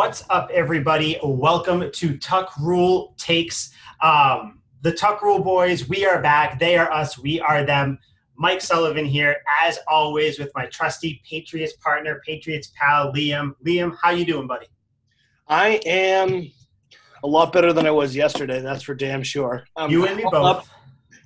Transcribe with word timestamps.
What's 0.00 0.24
up, 0.30 0.50
everybody? 0.50 1.18
Welcome 1.22 1.90
to 1.90 2.16
Tuck 2.16 2.56
Rule 2.58 3.14
Takes. 3.18 3.70
Um, 4.00 4.62
the 4.80 4.92
Tuck 4.92 5.20
Rule 5.20 5.40
boys, 5.40 5.90
we 5.90 6.06
are 6.06 6.22
back. 6.22 6.58
They 6.58 6.78
are 6.78 6.90
us. 6.90 7.18
We 7.18 7.38
are 7.38 7.66
them. 7.66 7.98
Mike 8.34 8.62
Sullivan 8.62 9.04
here, 9.04 9.36
as 9.62 9.78
always, 9.86 10.38
with 10.38 10.52
my 10.54 10.64
trusty 10.64 11.20
Patriots 11.28 11.74
partner, 11.74 12.22
Patriots 12.24 12.72
pal, 12.80 13.12
Liam. 13.12 13.54
Liam, 13.66 13.94
how 14.02 14.08
you 14.08 14.24
doing, 14.24 14.46
buddy? 14.46 14.68
I 15.46 15.82
am 15.84 16.50
a 17.22 17.26
lot 17.26 17.52
better 17.52 17.74
than 17.74 17.84
I 17.86 17.90
was 17.90 18.16
yesterday. 18.16 18.62
That's 18.62 18.82
for 18.82 18.94
damn 18.94 19.22
sure. 19.22 19.64
Um, 19.76 19.90
you 19.90 20.06
and 20.06 20.16
me 20.16 20.24
both. 20.30 20.56
Up, 20.60 20.66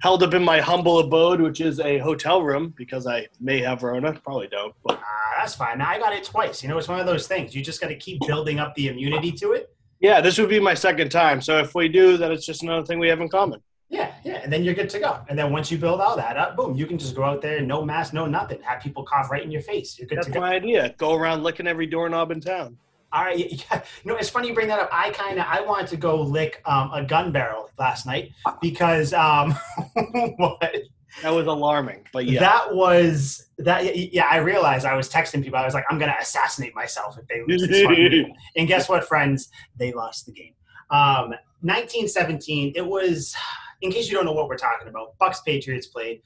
held 0.05 0.23
up 0.23 0.35
in 0.35 0.45
my 0.45 0.61
humble 0.61 0.99
abode, 0.99 1.41
which 1.41 1.63
is 1.63 1.81
a 1.81 1.97
hotel 1.97 2.43
room, 2.43 2.75
because 2.77 3.07
I 3.07 3.27
may 3.41 3.63
have 3.63 3.83
Rona. 3.83 4.13
Probably 4.13 4.49
don't. 4.49 4.75
But. 4.85 4.99
Uh, 4.99 5.03
that's 5.39 5.55
fine. 5.55 5.79
Now 5.79 5.89
I 5.89 5.99
got 5.99 6.13
it 6.13 6.25
twice. 6.25 6.63
You 6.63 6.69
know, 6.69 6.77
it's 6.77 6.89
one 6.89 7.01
of 7.01 7.07
those 7.07 7.27
things. 7.27 7.55
You 7.55 7.65
just 7.65 7.81
got 7.81 7.89
to 7.89 7.97
keep 7.97 8.21
building 8.27 8.59
up 8.61 8.75
the 8.75 8.89
immunity 8.89 9.33
to 9.33 9.53
it. 9.53 9.75
Yeah, 10.01 10.21
this 10.21 10.37
would 10.37 10.51
be 10.51 10.61
my 10.61 10.75
second 10.75 11.09
time. 11.09 11.41
So 11.41 11.59
if 11.59 11.75
we 11.75 11.89
do, 11.89 12.19
then 12.19 12.33
it's 12.33 12.45
just 12.45 12.63
another 12.63 12.85
thing 12.85 12.99
we 12.99 13.09
have 13.09 13.23
in 13.23 13.31
common. 13.31 13.63
Yeah, 13.89 14.13
yeah, 14.25 14.41
and 14.43 14.53
then 14.53 14.63
you're 14.63 14.75
good 14.75 14.91
to 14.91 14.99
go. 14.99 15.21
And 15.31 15.39
then 15.39 15.51
once 15.51 15.71
you 15.71 15.79
build 15.79 16.03
all 16.03 16.17
that 16.19 16.37
up, 16.37 16.55
boom, 16.55 16.77
you 16.77 16.85
can 16.85 16.99
just 16.99 17.15
go 17.17 17.25
out 17.25 17.41
there, 17.41 17.63
no 17.63 17.83
mask, 17.83 18.13
no 18.13 18.27
nothing, 18.27 18.61
have 18.61 18.83
people 18.83 19.05
cough 19.05 19.31
right 19.31 19.43
in 19.43 19.51
your 19.51 19.63
face. 19.63 19.99
You're 19.99 20.07
good 20.07 20.19
That's 20.19 20.27
to 20.27 20.35
go. 20.35 20.41
my 20.41 20.53
idea. 20.55 20.95
Go 20.99 21.15
around 21.15 21.43
licking 21.43 21.67
every 21.67 21.87
doorknob 21.87 22.31
in 22.31 22.43
town. 22.43 22.77
All 23.15 23.23
right, 23.23 23.39
yeah. 23.71 23.83
You 24.03 24.11
know, 24.11 24.17
it's 24.17 24.29
funny 24.29 24.49
you 24.49 24.55
bring 24.55 24.69
that 24.69 24.81
up. 24.81 24.91
I 24.93 25.11
kind 25.11 25.39
of 25.39 25.47
I 25.49 25.61
wanted 25.61 25.87
to 25.89 25.97
go 25.97 26.21
lick 26.21 26.61
um, 26.67 26.91
a 26.93 27.05
gun 27.05 27.33
barrel 27.33 27.71
last 27.79 28.07
night 28.07 28.33
because 28.61 29.13
um, 29.15 29.53
what? 30.37 30.75
That 31.23 31.31
was 31.31 31.47
alarming, 31.47 32.05
but 32.13 32.27
yeah, 32.27 32.41
that 32.41 32.75
was 32.75 33.51
that. 33.59 33.97
Yeah, 33.97 34.27
I 34.29 34.39
realized 34.39 34.85
I 34.85 34.97
was 34.97 35.09
texting 35.09 35.45
people. 35.45 35.59
I 35.61 35.65
was 35.65 35.73
like, 35.73 35.85
I'm 35.89 35.99
gonna 35.99 36.17
assassinate 36.21 36.75
myself 36.75 37.17
if 37.17 37.29
they 37.29 37.43
lose 37.47 37.69
this 37.69 37.85
one. 37.85 38.35
and 38.57 38.67
guess 38.67 38.89
what, 38.89 39.07
friends? 39.07 39.49
They 39.79 39.93
lost 39.93 40.27
the 40.27 40.33
game. 40.33 40.55
Um, 40.91 41.31
1917. 41.61 42.73
It 42.75 42.85
was. 42.85 43.35
In 43.83 43.93
case 43.93 44.09
you 44.09 44.15
don't 44.15 44.25
know 44.25 44.33
what 44.33 44.49
we're 44.49 44.57
talking 44.57 44.89
about, 44.89 45.17
Bucks 45.19 45.41
Patriots 45.43 45.87
played 45.87 46.21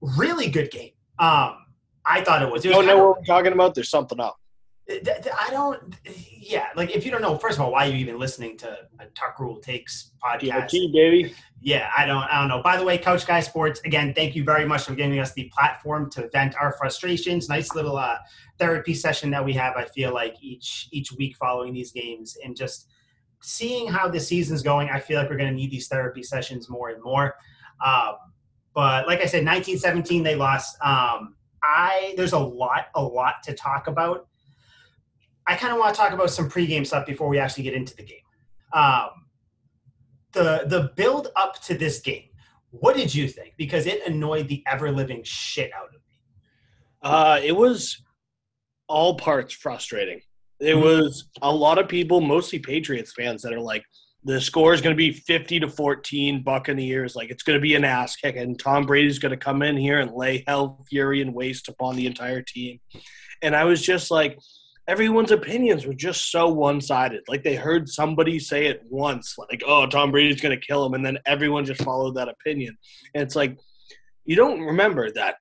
really 0.00 0.48
good 0.48 0.70
game. 0.70 0.92
Um, 1.18 1.66
I 2.06 2.22
thought 2.24 2.42
it 2.42 2.50
was. 2.50 2.64
It 2.64 2.68
was 2.68 2.78
don't 2.78 2.86
know 2.86 3.08
what 3.08 3.18
we're 3.18 3.24
talking 3.24 3.52
about. 3.52 3.74
There's 3.74 3.90
something 3.90 4.20
up. 4.20 4.38
I 4.88 5.48
don't. 5.50 5.96
Yeah, 6.30 6.68
like 6.76 6.94
if 6.94 7.04
you 7.04 7.10
don't 7.10 7.22
know, 7.22 7.36
first 7.36 7.58
of 7.58 7.64
all, 7.64 7.72
why 7.72 7.86
are 7.86 7.90
you 7.90 7.96
even 7.96 8.18
listening 8.18 8.56
to 8.58 8.78
a 9.00 9.06
Tuck 9.14 9.40
Rule 9.40 9.58
Takes 9.60 10.12
podcast? 10.24 10.70
Baby. 10.92 11.34
Yeah, 11.60 11.90
I 11.96 12.06
don't. 12.06 12.22
I 12.22 12.38
don't 12.38 12.48
know. 12.48 12.62
By 12.62 12.76
the 12.76 12.84
way, 12.84 12.96
Couch 12.96 13.26
Guy 13.26 13.40
Sports. 13.40 13.80
Again, 13.84 14.14
thank 14.14 14.36
you 14.36 14.44
very 14.44 14.64
much 14.64 14.84
for 14.84 14.94
giving 14.94 15.18
us 15.18 15.32
the 15.32 15.50
platform 15.52 16.08
to 16.12 16.28
vent 16.28 16.54
our 16.60 16.72
frustrations. 16.78 17.48
Nice 17.48 17.74
little 17.74 17.96
uh, 17.96 18.18
therapy 18.58 18.94
session 18.94 19.30
that 19.30 19.44
we 19.44 19.52
have. 19.54 19.74
I 19.76 19.86
feel 19.86 20.14
like 20.14 20.36
each 20.40 20.88
each 20.92 21.10
week 21.12 21.36
following 21.36 21.72
these 21.72 21.90
games 21.90 22.36
and 22.44 22.56
just 22.56 22.88
seeing 23.42 23.88
how 23.88 24.08
the 24.08 24.20
season's 24.20 24.62
going. 24.62 24.88
I 24.88 25.00
feel 25.00 25.18
like 25.18 25.28
we're 25.28 25.36
going 25.36 25.50
to 25.50 25.56
need 25.56 25.72
these 25.72 25.88
therapy 25.88 26.22
sessions 26.22 26.68
more 26.68 26.90
and 26.90 27.02
more. 27.02 27.34
Um, 27.84 28.14
but 28.72 29.08
like 29.08 29.20
I 29.20 29.26
said, 29.26 29.44
1917 29.44 30.22
they 30.22 30.36
lost. 30.36 30.76
Um, 30.80 31.34
I 31.64 32.14
there's 32.16 32.34
a 32.34 32.38
lot 32.38 32.86
a 32.94 33.02
lot 33.02 33.42
to 33.44 33.54
talk 33.54 33.88
about 33.88 34.28
I 35.46 35.56
kind 35.56 35.72
of 35.72 35.78
want 35.78 35.94
to 35.94 36.00
talk 36.00 36.12
about 36.12 36.30
some 36.30 36.50
pregame 36.50 36.86
stuff 36.86 37.06
before 37.06 37.28
we 37.28 37.38
actually 37.38 37.64
get 37.64 37.74
into 37.74 37.94
the 37.96 38.02
game. 38.02 38.18
Um, 38.72 39.26
the 40.32 40.64
the 40.66 40.92
build 40.96 41.28
up 41.36 41.62
to 41.62 41.76
this 41.76 42.00
game. 42.00 42.24
What 42.70 42.96
did 42.96 43.14
you 43.14 43.28
think? 43.28 43.54
Because 43.56 43.86
it 43.86 44.06
annoyed 44.06 44.48
the 44.48 44.62
ever 44.66 44.90
living 44.90 45.22
shit 45.24 45.70
out 45.72 45.88
of 45.88 45.92
me. 45.92 45.98
Uh, 47.02 47.40
it 47.42 47.56
was 47.56 48.02
all 48.88 49.16
parts 49.16 49.54
frustrating. 49.54 50.20
It 50.60 50.74
mm-hmm. 50.74 50.82
was 50.82 51.28
a 51.42 51.52
lot 51.52 51.78
of 51.78 51.88
people, 51.88 52.20
mostly 52.20 52.58
Patriots 52.58 53.12
fans, 53.16 53.42
that 53.42 53.52
are 53.52 53.60
like, 53.60 53.84
the 54.24 54.40
score 54.40 54.74
is 54.74 54.80
going 54.80 54.94
to 54.94 54.98
be 54.98 55.12
50 55.12 55.60
to 55.60 55.68
14 55.68 56.42
Buccaneers. 56.42 57.14
Like 57.14 57.30
it's 57.30 57.44
going 57.44 57.56
to 57.56 57.62
be 57.62 57.76
an 57.76 57.84
ass 57.84 58.16
kick, 58.16 58.36
and 58.36 58.58
Tom 58.58 58.84
Brady's 58.84 59.20
going 59.20 59.30
to 59.30 59.36
come 59.36 59.62
in 59.62 59.76
here 59.76 60.00
and 60.00 60.12
lay 60.12 60.42
hell, 60.46 60.84
fury, 60.88 61.22
and 61.22 61.32
waste 61.32 61.68
upon 61.68 61.96
the 61.96 62.06
entire 62.06 62.42
team. 62.42 62.80
And 63.42 63.54
I 63.54 63.64
was 63.64 63.80
just 63.80 64.10
like, 64.10 64.38
everyone's 64.88 65.30
opinions 65.30 65.86
were 65.86 65.94
just 65.94 66.30
so 66.30 66.48
one-sided. 66.48 67.22
Like 67.28 67.42
they 67.42 67.56
heard 67.56 67.88
somebody 67.88 68.38
say 68.38 68.66
it 68.66 68.82
once, 68.88 69.36
like, 69.38 69.62
"Oh, 69.66 69.86
Tom 69.86 70.10
Brady's 70.10 70.40
going 70.40 70.58
to 70.58 70.66
kill 70.66 70.84
him," 70.84 70.94
and 70.94 71.04
then 71.04 71.18
everyone 71.26 71.64
just 71.64 71.82
followed 71.82 72.14
that 72.16 72.28
opinion. 72.28 72.76
And 73.14 73.22
it's 73.22 73.36
like 73.36 73.58
you 74.24 74.36
don't 74.36 74.60
remember 74.60 75.10
that 75.12 75.36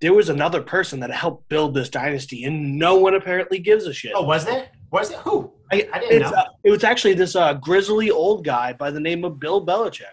there 0.00 0.14
was 0.14 0.28
another 0.28 0.62
person 0.62 1.00
that 1.00 1.10
helped 1.10 1.48
build 1.48 1.74
this 1.74 1.90
dynasty, 1.90 2.44
and 2.44 2.78
no 2.78 2.96
one 2.96 3.14
apparently 3.14 3.58
gives 3.58 3.86
a 3.86 3.92
shit. 3.92 4.12
Oh, 4.14 4.22
was 4.22 4.44
there? 4.44 4.68
Was 4.90 5.10
it 5.10 5.18
who? 5.18 5.52
I, 5.72 5.88
I 5.92 5.98
didn't 6.00 6.22
know. 6.22 6.30
Uh, 6.30 6.44
it 6.64 6.70
was 6.70 6.84
actually 6.84 7.14
this 7.14 7.36
uh, 7.36 7.54
grizzly 7.54 8.10
old 8.10 8.44
guy 8.44 8.72
by 8.72 8.90
the 8.90 9.00
name 9.00 9.24
of 9.24 9.38
Bill 9.38 9.64
Belichick. 9.64 10.04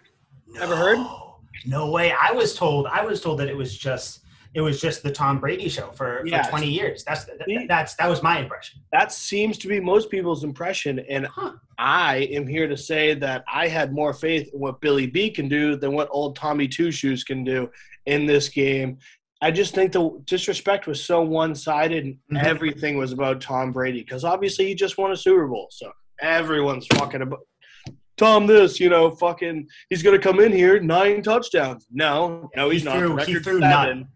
No, 0.48 0.62
Ever 0.62 0.76
heard? 0.76 1.00
No 1.66 1.90
way. 1.90 2.12
I 2.14 2.32
was 2.32 2.54
told. 2.54 2.86
I 2.88 3.04
was 3.04 3.22
told 3.22 3.40
that 3.40 3.48
it 3.48 3.58
was 3.58 3.76
just 3.76 4.22
it 4.58 4.62
was 4.62 4.82
just 4.82 5.04
the 5.04 5.12
Tom 5.12 5.40
Brady 5.40 5.70
show 5.70 5.92
for, 5.92 6.26
yes. 6.26 6.48
for 6.48 6.54
20 6.54 6.68
years. 6.68 7.04
That's 7.04 7.26
that, 7.26 7.66
that's 7.68 7.94
that 7.94 8.10
was 8.10 8.24
my 8.24 8.40
impression. 8.40 8.82
That 8.92 9.12
seems 9.12 9.60
to 9.60 9.68
be 9.68 9.80
most 9.80 10.10
people's 10.10 10.44
impression, 10.44 10.98
and 11.08 11.28
huh. 11.28 11.54
I 11.78 12.28
am 12.32 12.48
here 12.48 12.68
to 12.68 12.76
say 12.76 13.14
that 13.14 13.44
I 13.48 13.68
had 13.68 13.94
more 13.94 14.14
faith 14.14 14.50
in 14.52 14.60
what 14.60 14.82
Billy 14.82 15.06
B 15.06 15.30
can 15.30 15.48
do 15.48 15.76
than 15.76 15.92
what 15.92 16.08
old 16.10 16.36
Tommy 16.36 16.68
Two 16.68 16.90
Shoes 16.90 17.24
can 17.24 17.44
do 17.44 17.70
in 18.08 18.26
this 18.26 18.50
game. 18.50 18.98
I 19.44 19.52
just 19.52 19.76
think 19.76 19.92
the 19.92 20.20
disrespect 20.26 20.88
was 20.88 21.06
so 21.06 21.22
one 21.22 21.54
sided, 21.54 22.06
and 22.06 22.16
mm-hmm. 22.16 22.38
everything 22.38 22.98
was 22.98 23.12
about 23.12 23.40
Tom 23.40 23.72
Brady 23.72 24.02
because 24.02 24.24
obviously 24.24 24.66
he 24.66 24.74
just 24.74 24.98
won 24.98 25.12
a 25.12 25.16
Super 25.16 25.46
Bowl, 25.46 25.68
so 25.70 25.92
everyone's 26.20 26.88
talking 26.88 27.22
about. 27.22 27.42
Tom, 28.18 28.48
this, 28.48 28.80
you 28.80 28.90
know, 28.90 29.12
fucking, 29.12 29.68
he's 29.92 30.02
going 30.02 30.20
to 30.20 30.24
come 30.24 30.40
in 30.40 30.52
here, 30.52 30.80
nine 30.80 31.22
touchdowns. 31.22 31.86
No, 31.92 32.50
no, 32.56 32.72
he's 32.72 32.82
he 32.82 32.90
not. 32.90 32.98
Threw, 32.98 33.18
he 33.18 33.34
threw 33.36 33.60
seven. 33.60 34.00
None 34.00 34.08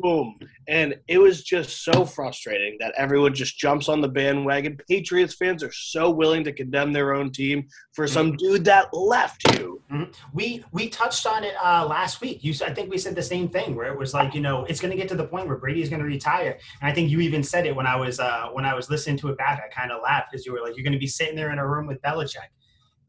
boom. 0.00 0.38
And 0.68 0.94
it 1.08 1.18
was 1.18 1.42
just 1.42 1.84
so 1.84 2.04
frustrating 2.04 2.76
that 2.80 2.94
everyone 2.96 3.34
just 3.34 3.58
jumps 3.58 3.88
on 3.88 4.00
the 4.00 4.08
bandwagon. 4.08 4.78
Patriots 4.88 5.34
fans 5.34 5.62
are 5.62 5.72
so 5.72 6.10
willing 6.10 6.44
to 6.44 6.52
condemn 6.52 6.92
their 6.92 7.14
own 7.14 7.30
team 7.30 7.66
for 7.92 8.06
some 8.06 8.28
mm-hmm. 8.28 8.36
dude 8.36 8.64
that 8.64 8.92
left 8.92 9.58
you. 9.58 9.82
Mm-hmm. 9.92 10.10
We 10.32 10.64
we 10.72 10.88
touched 10.88 11.26
on 11.26 11.44
it 11.44 11.54
uh, 11.62 11.86
last 11.86 12.20
week. 12.20 12.42
You, 12.42 12.54
I 12.64 12.72
think 12.72 12.90
we 12.90 12.98
said 12.98 13.14
the 13.14 13.22
same 13.22 13.48
thing 13.48 13.74
where 13.74 13.92
it 13.92 13.98
was 13.98 14.14
like, 14.14 14.34
you 14.34 14.40
know, 14.40 14.64
it's 14.64 14.80
going 14.80 14.92
to 14.92 14.96
get 14.96 15.08
to 15.08 15.16
the 15.16 15.26
point 15.26 15.48
where 15.48 15.56
Brady 15.56 15.82
is 15.82 15.88
going 15.88 16.00
to 16.00 16.06
retire. 16.06 16.58
And 16.80 16.90
I 16.90 16.94
think 16.94 17.10
you 17.10 17.20
even 17.20 17.42
said 17.42 17.66
it 17.66 17.74
when 17.74 17.86
I 17.86 17.96
was 17.96 18.20
uh, 18.20 18.48
when 18.52 18.64
I 18.64 18.74
was 18.74 18.90
listening 18.90 19.16
to 19.18 19.28
it 19.28 19.38
back. 19.38 19.62
I 19.64 19.74
kind 19.74 19.92
of 19.92 20.02
laughed 20.02 20.30
because 20.30 20.46
you 20.46 20.52
were 20.52 20.60
like, 20.60 20.76
you're 20.76 20.84
going 20.84 20.92
to 20.92 20.98
be 20.98 21.06
sitting 21.06 21.36
there 21.36 21.50
in 21.50 21.58
a 21.58 21.66
room 21.66 21.86
with 21.86 22.00
Belichick 22.02 22.50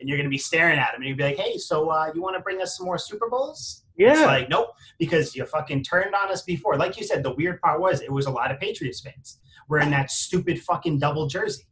and 0.02 0.10
you're 0.10 0.18
going 0.18 0.26
to 0.26 0.32
be 0.32 0.38
staring 0.38 0.78
at 0.78 0.94
him 0.94 1.02
and 1.02 1.06
you'd 1.06 1.18
be 1.18 1.24
like, 1.24 1.38
hey, 1.38 1.58
so 1.58 1.90
uh, 1.90 2.12
you 2.14 2.22
want 2.22 2.36
to 2.36 2.42
bring 2.42 2.62
us 2.62 2.76
some 2.76 2.86
more 2.86 2.98
Super 2.98 3.30
Bowls? 3.30 3.84
Yeah. 4.02 4.14
It's 4.14 4.22
like, 4.22 4.50
nope, 4.50 4.70
because 4.98 5.36
you 5.36 5.46
fucking 5.46 5.84
turned 5.84 6.16
on 6.16 6.32
us 6.32 6.42
before. 6.42 6.76
Like 6.76 6.98
you 7.00 7.06
said, 7.06 7.22
the 7.22 7.36
weird 7.36 7.62
part 7.62 7.80
was 7.80 8.02
it 8.02 8.12
was 8.12 8.26
a 8.26 8.32
lot 8.32 8.52
of 8.52 8.60
Patriots 8.60 9.00
fans 9.00 9.38
wearing 9.70 9.92
that 9.92 10.10
stupid 10.10 10.60
fucking 10.60 10.98
double 10.98 11.28
jersey. 11.28 11.66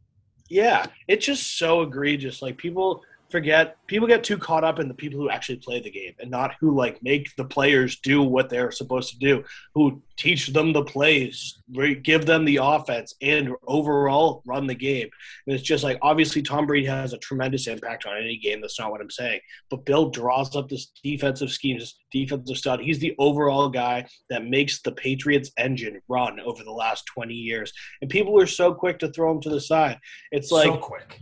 Yeah, 0.48 0.86
it's 1.08 1.26
just 1.26 1.58
so 1.58 1.82
egregious. 1.82 2.40
Like 2.40 2.56
people 2.56 3.02
forget 3.30 3.76
people 3.86 4.06
get 4.06 4.22
too 4.22 4.36
caught 4.36 4.64
up 4.64 4.78
in 4.78 4.88
the 4.88 4.94
people 4.94 5.18
who 5.18 5.30
actually 5.30 5.56
play 5.56 5.80
the 5.80 5.90
game 5.90 6.12
and 6.20 6.30
not 6.30 6.54
who 6.60 6.74
like 6.74 7.02
make 7.02 7.34
the 7.36 7.44
players 7.44 7.98
do 8.00 8.22
what 8.22 8.50
they're 8.50 8.70
supposed 8.70 9.10
to 9.10 9.18
do 9.18 9.42
who 9.74 10.02
teach 10.16 10.48
them 10.48 10.72
the 10.72 10.84
plays 10.84 11.62
give 12.02 12.26
them 12.26 12.44
the 12.44 12.58
offense 12.62 13.14
and 13.22 13.54
overall 13.66 14.42
run 14.44 14.66
the 14.66 14.74
game. 14.74 15.08
And 15.46 15.54
it's 15.54 15.64
just 15.64 15.84
like 15.84 15.98
obviously 16.02 16.42
tom 16.42 16.66
brady 16.66 16.86
has 16.86 17.12
a 17.12 17.18
tremendous 17.18 17.66
impact 17.66 18.06
on 18.06 18.16
any 18.16 18.36
game 18.36 18.60
that's 18.60 18.78
not 18.78 18.90
what 18.90 19.00
i'm 19.00 19.10
saying. 19.10 19.40
But 19.70 19.86
bill 19.86 20.10
draws 20.10 20.54
up 20.56 20.68
this 20.68 20.92
defensive 21.02 21.50
scheme 21.50 21.70
schemes 21.78 22.00
defensive 22.10 22.56
stud. 22.56 22.80
He's 22.80 22.98
the 22.98 23.14
overall 23.18 23.68
guy 23.68 24.06
that 24.28 24.44
makes 24.44 24.82
the 24.82 24.92
patriots 24.92 25.50
engine 25.56 26.00
run 26.08 26.40
over 26.40 26.64
the 26.64 26.72
last 26.72 27.06
20 27.06 27.34
years. 27.34 27.72
And 28.00 28.10
people 28.10 28.38
are 28.40 28.46
so 28.46 28.74
quick 28.74 28.98
to 29.00 29.12
throw 29.12 29.30
him 29.32 29.40
to 29.42 29.50
the 29.50 29.60
side. 29.60 29.98
It's 30.32 30.50
like 30.50 30.66
so 30.66 30.76
quick. 30.76 31.20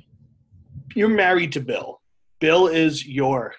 You're 0.95 1.09
married 1.09 1.53
to 1.53 1.61
Bill. 1.61 1.98
Bill 2.41 2.69
is 2.69 3.07
your 3.07 3.55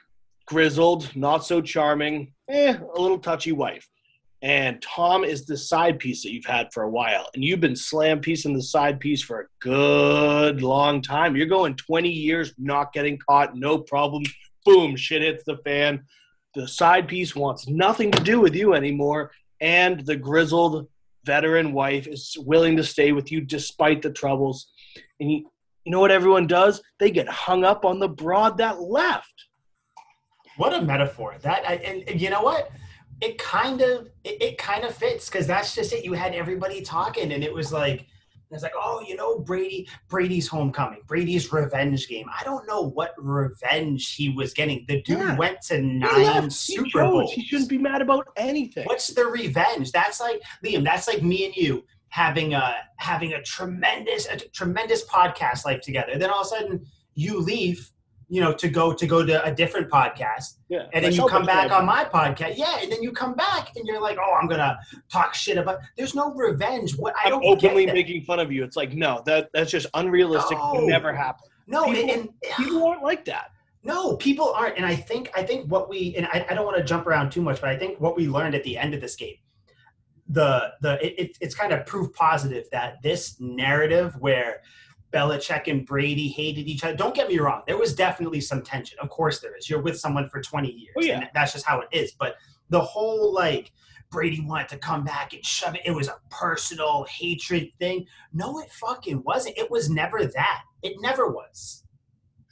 grizzled, 0.46 1.16
not 1.16 1.46
so 1.46 1.62
charming, 1.62 2.34
eh, 2.50 2.76
a 2.76 3.02
little 3.02 3.20
touchy 3.20 3.52
wife. 3.52 3.88
And 4.42 4.82
Tom 4.82 5.26
is 5.26 5.46
the 5.46 5.58
side 5.58 6.00
piece 6.00 6.24
that 6.24 6.32
you've 6.32 6.46
had 6.46 6.72
for 6.74 6.84
a 6.84 6.90
while. 6.90 7.28
And 7.36 7.44
you've 7.44 7.60
been 7.60 7.76
slam 7.76 8.22
piecing 8.22 8.54
the 8.54 8.64
side 8.64 9.00
piece 9.00 9.22
for 9.22 9.42
a 9.42 9.48
good 9.60 10.62
long 10.62 11.02
time. 11.02 11.36
You're 11.36 11.46
going 11.46 11.76
20 11.76 12.10
years 12.10 12.54
not 12.58 12.94
getting 12.94 13.18
caught, 13.18 13.58
no 13.58 13.80
problem. 13.80 14.24
Boom, 14.66 14.96
shit 14.96 15.22
hits 15.22 15.44
the 15.44 15.58
fan. 15.58 16.06
The 16.56 16.68
side 16.68 17.08
piece 17.08 17.36
wants 17.36 17.68
nothing 17.68 18.12
to 18.12 18.24
do 18.24 18.40
with 18.40 18.56
you 18.56 18.74
anymore. 18.74 19.32
And 19.60 20.06
the 20.06 20.16
grizzled 20.16 20.88
veteran 21.26 21.74
wife 21.74 22.08
is 22.08 22.38
willing 22.40 22.78
to 22.78 22.84
stay 22.84 23.12
with 23.12 23.32
you 23.32 23.42
despite 23.42 24.02
the 24.02 24.12
troubles. 24.12 24.72
And 25.20 25.44
you, 25.86 25.92
know 25.92 26.00
what 26.00 26.12
everyone 26.12 26.48
does? 26.48 26.82
They 27.00 27.12
get 27.12 27.28
hung 27.28 27.64
up 27.64 27.86
on 27.86 28.00
the 28.00 28.10
broad 28.10 28.58
that 28.58 28.82
left. 28.82 29.34
What 30.58 30.74
a 30.74 30.82
metaphor! 30.82 31.36
That 31.42 31.64
and, 31.66 32.04
and 32.08 32.20
you 32.22 32.30
know 32.30 32.42
what? 32.42 32.72
It 33.22 33.38
kind 33.38 33.82
of 33.82 34.08
it, 34.24 34.42
it 34.42 34.58
kind 34.58 34.84
of 34.84 34.94
fits 34.94 35.30
because 35.30 35.48
that's 35.48 35.74
just 35.76 35.94
it. 35.94 36.04
You 36.04 36.14
had 36.14 36.34
everybody 36.34 36.82
talking, 36.82 37.32
and 37.32 37.44
it 37.44 37.54
was 37.54 37.72
like 37.72 38.00
And 38.52 38.56
it's 38.58 38.64
like, 38.64 38.74
oh, 38.76 39.02
you 39.08 39.16
know, 39.16 39.40
Brady, 39.40 39.88
Brady's 40.10 40.48
homecoming, 40.48 41.02
Brady's 41.08 41.52
revenge 41.54 42.08
game. 42.08 42.26
I 42.38 42.44
don't 42.44 42.68
know 42.68 42.82
what 42.82 43.14
revenge 43.18 44.16
he 44.16 44.30
was 44.30 44.54
getting. 44.54 44.86
The 44.88 45.02
dude 45.04 45.20
Yeah. 45.20 45.38
went 45.38 45.62
to 45.64 45.76
He 45.78 45.82
nine 45.82 46.24
left. 46.26 46.52
Super 46.52 47.04
he. 47.04 47.08
Bowls. 47.08 47.32
He 47.32 47.44
shouldn't 47.44 47.70
be 47.70 47.78
mad 47.78 48.02
about 48.02 48.28
anything. 48.36 48.86
What's 48.86 49.08
the 49.08 49.26
revenge? 49.28 49.92
That's 49.92 50.20
like 50.20 50.42
Liam. 50.66 50.84
That's 50.84 51.08
like 51.08 51.22
me 51.22 51.46
and 51.46 51.56
you 51.56 51.86
having 52.10 52.54
a 52.54 52.76
having 52.98 53.34
a 53.34 53.42
tremendous 53.44 54.28
a 54.28 54.38
tremendous 54.38 55.06
podcast 55.06 55.66
life 55.66 55.82
together. 55.82 56.18
Then 56.18 56.30
all 56.30 56.42
of 56.42 56.48
a 56.48 56.50
sudden 56.50 56.86
you 57.16 57.40
leave, 57.40 57.92
you 58.30 58.42
know, 58.42 58.54
to 58.54 58.68
go 58.70 58.94
to 58.94 59.08
go 59.08 59.26
to 59.26 59.44
a 59.44 59.54
different 59.54 59.90
podcast, 59.90 60.58
Yeah. 60.70 60.86
and 60.94 61.04
then 61.04 61.14
you 61.14 61.26
come 61.28 61.46
back 61.46 61.72
on 61.72 61.86
my 61.86 62.06
podcast. 62.06 62.54
Yeah, 62.58 62.78
and 62.82 62.92
then 62.92 63.02
you 63.04 63.12
come 63.12 63.34
back 63.34 63.76
and 63.76 63.86
you're 63.88 64.02
like, 64.02 64.18
oh, 64.20 64.34
I'm 64.40 64.48
gonna 64.48 64.78
talk 65.12 65.34
shit 65.34 65.58
about. 65.58 65.80
There's 65.98 66.16
no 66.16 66.34
revenge. 66.34 66.96
What 66.98 67.14
I 67.18 67.26
I'm 67.26 67.32
don't 67.32 67.46
openly 67.46 67.86
get 67.86 67.92
that. 67.92 67.94
making 67.96 68.24
fun 68.26 68.40
of 68.40 68.52
you. 68.52 68.64
It's 68.64 68.76
like 68.76 68.94
no, 68.94 69.22
that 69.26 69.50
that's 69.54 69.72
just 69.72 69.88
unrealistic. 69.94 70.58
It 70.58 70.62
No. 70.62 70.86
never 70.86 71.14
happen. 71.14 71.48
no, 71.68 71.86
and, 71.86 71.96
people- 71.96 72.16
and 72.16 72.30
People 72.66 72.88
aren't 72.88 73.04
like 73.04 73.26
that. 73.26 73.52
No, 73.82 74.18
people 74.18 74.52
aren't, 74.54 74.76
and 74.76 74.86
I 74.86 74.94
think 74.96 75.32
I 75.36 75.42
think 75.44 75.72
what 75.72 75.88
we 75.90 76.14
and 76.18 76.26
I, 76.28 76.46
I 76.50 76.54
don't 76.54 76.66
want 76.66 76.78
to 76.78 76.84
jump 76.84 77.08
around 77.08 77.32
too 77.32 77.42
much, 77.42 77.62
but 77.62 77.70
I 77.70 77.78
think 77.78 78.00
what 78.02 78.16
we 78.18 78.28
learned 78.28 78.54
at 78.54 78.64
the 78.64 78.78
end 78.78 78.94
of 78.94 79.00
this 79.02 79.16
game, 79.16 79.36
the 80.30 80.72
the 80.82 81.04
it, 81.06 81.20
it, 81.20 81.38
it's 81.42 81.56
kind 81.56 81.74
of 81.74 81.86
proof 81.86 82.14
positive 82.14 82.66
that 82.72 83.02
this 83.02 83.40
narrative 83.40 84.16
where 84.20 84.62
Belichick 85.12 85.68
and 85.68 85.86
Brady 85.86 86.28
hated 86.28 86.68
each 86.68 86.84
other. 86.84 86.96
Don't 86.96 87.16
get 87.16 87.28
me 87.28 87.40
wrong, 87.40 87.64
there 87.66 87.78
was 87.78 87.96
definitely 87.96 88.42
some 88.42 88.62
tension. 88.62 88.98
Of 89.02 89.10
course, 89.10 89.40
there 89.40 89.56
is. 89.58 89.70
You're 89.70 89.82
with 89.82 89.98
someone 90.00 90.30
for 90.30 90.40
20 90.40 90.72
years, 90.72 90.94
Oh, 90.98 91.02
yeah. 91.02 91.22
and 91.22 91.30
that's 91.34 91.54
just 91.54 91.66
how 91.66 91.82
it 91.82 91.88
is. 91.92 92.12
But 92.12 92.36
the 92.70 92.80
whole 92.80 93.34
like 93.34 93.72
Brady 94.12 94.42
wanted 94.42 94.68
to 94.70 94.78
come 94.78 95.04
back 95.04 95.34
and 95.34 95.44
shove 95.44 95.76
it. 95.76 95.82
It 95.86 95.92
was 95.92 96.08
a 96.10 96.18
personal 96.30 97.06
hatred 97.10 97.70
thing. 97.80 98.06
No, 98.34 98.60
it 98.60 98.72
fucking 98.72 99.24
wasn't. 99.26 99.58
It 99.58 99.70
was 99.72 99.90
never 99.90 100.26
that. 100.26 100.62
It 100.84 100.94
never 101.02 101.30
was. 101.30 101.84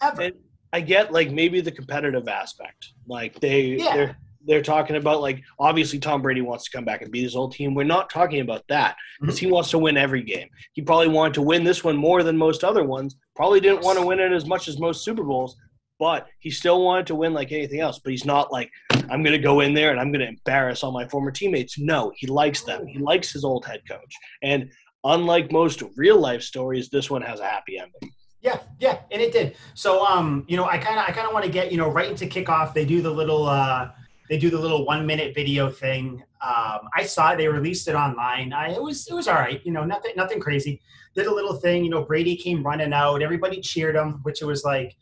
Ever. 0.02 0.22
And 0.24 0.34
I 0.74 0.82
get 0.82 1.12
like 1.14 1.32
maybe 1.32 1.62
the 1.62 1.72
competitive 1.72 2.28
aspect. 2.28 2.94
Like 3.08 3.40
they 3.40 3.78
Yeah. 3.78 4.14
They're 4.48 4.62
talking 4.62 4.96
about 4.96 5.22
like 5.22 5.44
obviously 5.60 6.00
Tom 6.00 6.22
Brady 6.22 6.42
wants 6.42 6.64
to 6.66 6.72
come 6.72 6.86
back 6.86 7.02
and 7.02 7.12
beat 7.12 7.24
his 7.24 7.36
old 7.36 7.52
team. 7.52 7.76
We're 7.76 7.84
not 7.84 8.10
talking 8.10 8.40
about 8.40 8.64
that 8.70 8.96
because 9.20 9.38
he 9.38 9.48
wants 9.48 9.70
to 9.72 9.78
win 9.78 9.98
every 9.98 10.24
game. 10.24 10.48
He 10.74 10.82
probably 10.82 11.10
wanted 11.10 11.36
to 11.36 11.42
win 11.42 11.64
this 11.64 11.84
one 11.84 11.98
more 11.98 12.24
than 12.24 12.38
most 12.38 12.64
other 12.64 12.84
ones. 12.84 13.16
Probably 13.36 13.60
didn't 13.60 13.84
want 13.84 14.00
to 14.00 14.06
win 14.06 14.20
it 14.20 14.32
as 14.32 14.46
much 14.46 14.68
as 14.68 14.80
most 14.80 15.04
Super 15.04 15.24
Bowls, 15.24 15.58
but 16.00 16.28
he 16.40 16.50
still 16.50 16.84
wanted 16.84 17.08
to 17.08 17.16
win 17.16 17.34
like 17.34 17.52
anything 17.52 17.82
else. 17.82 18.00
But 18.00 18.12
he's 18.12 18.26
not 18.26 18.52
like 18.52 18.72
I'm 19.10 19.24
going 19.24 19.34
to 19.34 19.38
go 19.38 19.60
in 19.60 19.74
there 19.74 19.92
and 19.92 20.00
I'm 20.00 20.12
going 20.12 20.22
to 20.22 20.28
embarrass 20.28 20.84
all 20.84 20.92
my 20.92 21.08
former 21.08 21.32
teammates. 21.32 21.78
No, 21.78 22.12
he 22.16 22.28
likes 22.28 22.64
them. 22.64 22.88
He 22.88 23.00
likes 23.00 23.32
his 23.32 23.44
old 23.44 23.66
head 23.66 23.82
coach. 23.88 24.14
And 24.42 24.72
unlike 25.04 25.52
most 25.52 25.84
real 25.96 26.20
life 26.20 26.42
stories, 26.42 26.90
this 26.90 27.10
one 27.10 27.22
has 27.22 27.40
a 27.40 27.46
happy 27.46 27.78
ending. 27.78 28.14
Yeah, 28.42 28.60
yeah, 28.80 29.00
and 29.12 29.22
it 29.22 29.34
did. 29.34 29.58
So, 29.74 30.06
um, 30.06 30.46
you 30.48 30.58
know, 30.58 30.66
I 30.66 30.78
kind 30.78 31.00
of, 31.00 31.06
I 31.08 31.12
kind 31.12 31.28
of 31.28 31.34
want 31.34 31.46
to 31.46 31.52
get, 31.52 31.72
you 31.72 31.78
know, 31.78 31.90
right 31.90 32.10
into 32.10 32.26
kickoff. 32.28 32.74
They 32.74 32.86
do 32.86 33.02
the 33.02 33.10
little, 33.10 33.46
uh, 33.46 33.90
they 34.30 34.38
do 34.38 34.50
the 34.50 34.60
little 34.60 34.86
one 34.86 35.06
minute 35.06 35.34
video 35.34 35.70
thing. 35.70 36.24
Um, 36.42 36.80
I 36.96 37.04
saw 37.04 37.32
it. 37.32 37.38
They 37.38 37.48
released 37.48 37.88
it 37.88 37.96
online. 37.96 38.54
I, 38.54 38.74
it 38.74 38.82
was, 38.82 39.08
it 39.08 39.14
was 39.14 39.28
all 39.28 39.36
right. 39.36 39.62
You 39.66 39.72
know, 39.72 39.86
nothing, 39.86 40.12
nothing 40.16 40.40
crazy. 40.40 40.82
Did 41.16 41.28
a 41.28 41.34
little 41.34 41.56
thing. 41.56 41.84
You 41.84 41.90
know, 41.90 42.04
Brady 42.04 42.36
came 42.36 42.64
running 42.64 42.94
out. 42.94 43.22
Everybody 43.22 43.62
cheered 43.62 43.96
him, 43.96 44.20
which 44.24 44.42
it 44.42 44.46
was 44.46 44.64
like, 44.64 44.96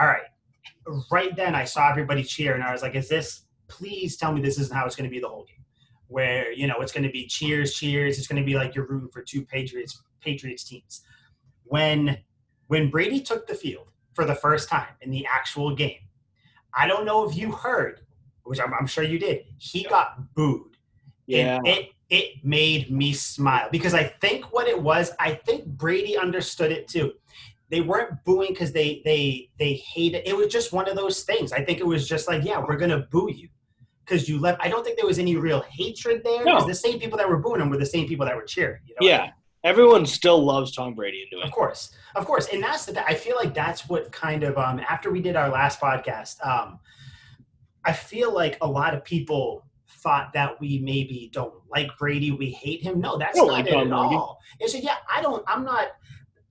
all 0.00 0.06
right. 0.06 0.22
Right 1.10 1.34
then, 1.36 1.54
I 1.54 1.64
saw 1.64 1.90
everybody 1.90 2.22
cheer, 2.22 2.54
and 2.54 2.62
I 2.62 2.72
was 2.72 2.82
like, 2.82 2.94
is 2.94 3.08
this? 3.08 3.42
Please 3.68 4.16
tell 4.16 4.32
me 4.32 4.40
this 4.40 4.58
isn't 4.58 4.74
how 4.74 4.86
it's 4.86 4.96
going 4.96 5.08
to 5.08 5.14
be 5.14 5.20
the 5.20 5.28
whole 5.28 5.44
game. 5.44 5.64
Where 6.08 6.50
you 6.52 6.66
know 6.66 6.80
it's 6.80 6.90
going 6.90 7.04
to 7.04 7.10
be 7.10 7.26
cheers, 7.26 7.74
cheers. 7.74 8.18
It's 8.18 8.26
going 8.26 8.40
to 8.40 8.46
be 8.46 8.54
like 8.54 8.74
you're 8.74 8.86
rooting 8.86 9.10
for 9.10 9.22
two 9.22 9.44
Patriots, 9.44 10.02
Patriots 10.20 10.64
teams. 10.64 11.02
When 11.64 12.18
when 12.66 12.90
Brady 12.90 13.20
took 13.20 13.46
the 13.46 13.54
field 13.54 13.88
for 14.14 14.24
the 14.24 14.34
first 14.34 14.68
time 14.68 14.94
in 15.02 15.10
the 15.10 15.26
actual 15.26 15.76
game, 15.76 16.00
I 16.74 16.88
don't 16.88 17.04
know 17.04 17.28
if 17.28 17.36
you 17.36 17.52
heard, 17.52 18.00
which 18.44 18.60
I'm, 18.60 18.72
I'm 18.74 18.86
sure 18.86 19.04
you 19.04 19.18
did. 19.18 19.44
He 19.58 19.84
got 19.84 20.34
booed. 20.34 20.76
Yeah. 21.26 21.56
And 21.56 21.66
it 21.66 21.88
it 22.08 22.44
made 22.44 22.90
me 22.90 23.12
smile 23.12 23.68
because 23.70 23.94
I 23.94 24.02
think 24.04 24.52
what 24.52 24.66
it 24.66 24.80
was, 24.80 25.12
I 25.20 25.34
think 25.34 25.64
Brady 25.66 26.18
understood 26.18 26.72
it 26.72 26.88
too. 26.88 27.12
They 27.68 27.80
weren't 27.80 28.24
booing 28.24 28.48
because 28.48 28.72
they 28.72 29.00
they 29.04 29.48
they 29.58 29.74
hated. 29.74 30.22
It 30.26 30.30
It 30.30 30.36
was 30.36 30.48
just 30.48 30.72
one 30.72 30.88
of 30.88 30.96
those 30.96 31.22
things. 31.22 31.52
I 31.52 31.64
think 31.64 31.78
it 31.78 31.86
was 31.86 32.08
just 32.08 32.26
like, 32.26 32.44
yeah, 32.44 32.58
we're 32.66 32.76
gonna 32.76 33.06
boo 33.10 33.30
you 33.32 33.48
because 34.04 34.28
you 34.28 34.40
left. 34.40 34.60
I 34.60 34.68
don't 34.68 34.84
think 34.84 34.96
there 34.96 35.06
was 35.06 35.20
any 35.20 35.36
real 35.36 35.60
hatred 35.70 36.22
there. 36.24 36.44
No. 36.44 36.54
Because 36.56 36.66
the 36.66 36.74
same 36.74 36.98
people 36.98 37.16
that 37.18 37.28
were 37.28 37.38
booing 37.38 37.60
him 37.60 37.70
were 37.70 37.76
the 37.78 37.86
same 37.86 38.08
people 38.08 38.26
that 38.26 38.34
were 38.34 38.42
cheering. 38.42 38.80
You 38.86 38.94
know 38.94 39.06
what 39.06 39.12
I 39.12 39.16
Yeah. 39.16 39.22
mean? 39.22 39.32
Everyone 39.62 40.06
still 40.06 40.42
loves 40.42 40.74
Tom 40.74 40.94
Brady 40.94 41.20
and 41.20 41.30
doing 41.30 41.44
Of 41.44 41.52
course, 41.52 41.90
of 42.16 42.24
course, 42.24 42.48
and 42.52 42.62
that's 42.62 42.86
the. 42.86 43.06
I 43.06 43.14
feel 43.14 43.36
like 43.36 43.52
that's 43.54 43.88
what 43.90 44.10
kind 44.10 44.42
of 44.42 44.56
um, 44.56 44.80
after 44.88 45.10
we 45.12 45.20
did 45.20 45.36
our 45.36 45.50
last 45.50 45.78
podcast, 45.80 46.44
um, 46.44 46.80
I 47.90 47.92
feel 47.92 48.32
like 48.32 48.56
a 48.60 48.68
lot 48.68 48.94
of 48.94 49.04
people 49.04 49.66
thought 49.88 50.32
that 50.34 50.60
we 50.60 50.78
maybe 50.78 51.28
don't 51.32 51.52
like 51.72 51.88
Brady, 51.98 52.30
we 52.30 52.52
hate 52.52 52.84
him. 52.84 53.00
No, 53.00 53.18
that's 53.18 53.36
don't 53.36 53.48
like 53.48 53.66
it 53.66 53.74
at 53.74 53.92
all. 53.92 54.38
And 54.60 54.70
so 54.70 54.78
yeah, 54.78 54.98
I 55.12 55.20
don't. 55.20 55.42
I'm 55.48 55.64
not. 55.64 55.88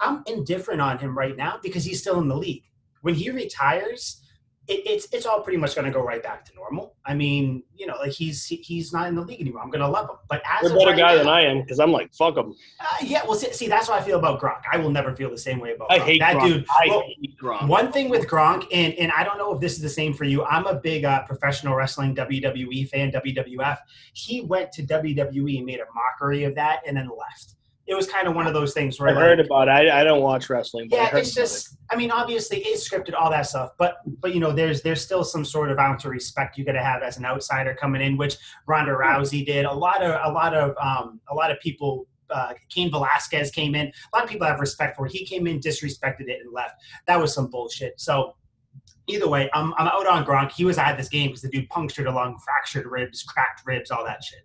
I'm 0.02 0.22
indifferent 0.28 0.82
on 0.82 0.98
him 0.98 1.18
right 1.18 1.38
now 1.38 1.58
because 1.64 1.86
he's 1.86 2.02
still 2.02 2.20
in 2.20 2.28
the 2.28 2.36
league. 2.36 2.66
When 3.04 3.16
he 3.16 3.30
retires, 3.30 4.22
it, 4.70 4.82
it's 4.86 5.08
it's 5.12 5.26
all 5.26 5.42
pretty 5.42 5.58
much 5.58 5.76
going 5.76 5.86
to 5.86 5.92
go 5.92 6.02
right 6.02 6.22
back 6.22 6.46
to 6.46 6.56
normal. 6.56 6.96
I 7.06 7.14
mean, 7.16 7.64
you 7.76 7.88
know, 7.88 7.96
like 8.00 8.12
he's 8.12 8.46
he- 8.46 8.58
he's 8.58 8.94
not 8.94 9.08
in 9.08 9.16
the 9.16 9.22
league 9.22 9.42
anymore. 9.42 9.62
I'm 9.64 9.70
going 9.70 9.82
to 9.82 9.88
love 9.88 10.10
him, 10.10 10.18
but 10.30 10.42
as 10.50 10.64
You're 10.64 10.74
a 10.74 10.76
better 10.80 10.92
right 10.92 10.98
guy 10.98 11.12
now, 11.14 11.18
than 11.20 11.28
I 11.28 11.42
am 11.42 11.62
because 11.62 11.80
I'm 11.80 11.92
like, 11.92 12.14
fuck 12.14 12.38
him. 12.38 12.54
uh, 12.80 12.86
yeah, 13.04 13.22
well, 13.26 13.36
see, 13.36 13.52
see, 13.52 13.68
that's 13.68 13.88
how 13.88 13.96
I 13.96 14.02
feel 14.02 14.20
about 14.20 14.40
Gronk. 14.40 14.62
I 14.72 14.78
will 14.78 14.92
never 14.92 15.16
feel 15.16 15.30
the 15.30 15.38
same 15.38 15.60
way 15.60 15.74
about 15.74 15.92
I 15.92 16.00
Gronk. 16.00 16.04
hate 16.04 16.20
that 16.20 16.36
Gronk. 16.38 16.48
dude. 16.48 16.66
I 16.70 16.88
well, 16.90 17.02
hate 17.06 17.38
Gronk. 17.42 17.68
one 17.68 17.92
thing 17.92 18.10
with 18.10 18.28
Gronk, 18.28 18.68
and 18.72 18.94
and 18.96 19.12
I 19.12 19.24
don't 19.24 19.38
know 19.38 19.54
if 19.54 19.60
this 19.60 19.74
is 19.74 19.82
the 19.82 19.90
same 19.90 20.14
for 20.14 20.24
you. 20.26 20.44
I'm 20.46 20.68
a 20.68 20.76
big 20.76 21.04
uh, 21.06 21.24
professional 21.24 21.76
wrestling 21.76 22.16
WWE 22.16 22.88
fan, 22.90 23.12
WWF. 23.12 23.78
He 24.14 24.42
went 24.42 24.72
to 24.74 24.84
WWE 24.84 25.58
and 25.58 25.66
made 25.66 25.80
a 25.80 25.86
mockery 25.96 26.44
of 26.44 26.56
that, 26.56 26.82
and 26.88 26.96
then 26.96 27.08
left. 27.10 27.56
It 27.90 27.96
was 27.96 28.08
kind 28.08 28.28
of 28.28 28.36
one 28.36 28.46
of 28.46 28.54
those 28.54 28.72
things 28.72 29.00
where 29.00 29.10
I 29.10 29.14
like, 29.14 29.24
heard 29.24 29.40
about 29.40 29.68
it. 29.68 29.72
I, 29.72 30.02
I 30.02 30.04
don't 30.04 30.22
watch 30.22 30.48
wrestling, 30.48 30.90
but 30.90 31.00
I 31.00 31.04
yeah, 31.04 31.18
it's 31.18 31.32
about 31.32 31.42
just. 31.42 31.78
I 31.90 31.96
mean, 31.96 32.12
obviously, 32.12 32.60
it's 32.60 32.88
scripted, 32.88 33.16
all 33.20 33.32
that 33.32 33.48
stuff. 33.48 33.72
But 33.80 33.98
but 34.22 34.36
you 34.36 34.40
know, 34.40 34.52
there's 34.52 34.84
there's 34.84 35.02
still 35.02 35.24
some 35.24 35.44
sort 35.44 35.72
of 35.72 35.80
ounce 35.80 36.06
of 36.06 36.12
respect 36.12 36.56
you 36.56 36.64
got 36.64 36.74
to 36.74 36.84
have 36.84 37.02
as 37.02 37.18
an 37.18 37.26
outsider 37.26 37.74
coming 37.74 38.04
in, 38.04 38.16
which 38.16 38.38
Ronda 38.68 38.92
Rousey 38.92 39.44
did. 39.44 39.66
A 39.66 39.74
lot 39.74 40.04
of 40.04 40.12
a 40.24 40.32
lot 40.32 40.54
of 40.54 40.76
um, 40.82 41.20
a 41.30 41.34
lot 41.36 41.50
of 41.50 41.60
people. 41.62 42.08
Uh, 42.30 42.54
Cain 42.70 42.92
Velasquez 42.92 43.50
came 43.50 43.74
in. 43.74 43.88
A 43.88 44.16
lot 44.16 44.24
of 44.24 44.30
people 44.30 44.46
have 44.46 44.60
respect 44.60 44.96
for. 44.96 45.08
it. 45.08 45.12
He 45.12 45.26
came 45.26 45.48
in, 45.48 45.60
disrespected 45.60 46.28
it, 46.28 46.42
and 46.44 46.54
left. 46.54 46.76
That 47.08 47.20
was 47.20 47.34
some 47.34 47.50
bullshit. 47.50 48.00
So. 48.00 48.36
Either 49.08 49.28
way, 49.28 49.50
I'm, 49.56 49.74
I'm 49.80 49.88
out 49.88 50.06
on 50.06 50.24
Gronk. 50.24 50.52
He 50.52 50.66
was 50.66 50.78
at 50.78 50.96
this 50.96 51.10
game 51.10 51.30
because 51.30 51.42
the 51.42 51.50
dude 51.50 51.68
punctured 51.70 52.06
a 52.06 52.12
lung, 52.12 52.38
fractured 52.46 52.86
ribs, 52.86 53.24
cracked 53.24 53.64
ribs, 53.66 53.90
all 53.90 54.06
that 54.06 54.24
shit. 54.24 54.42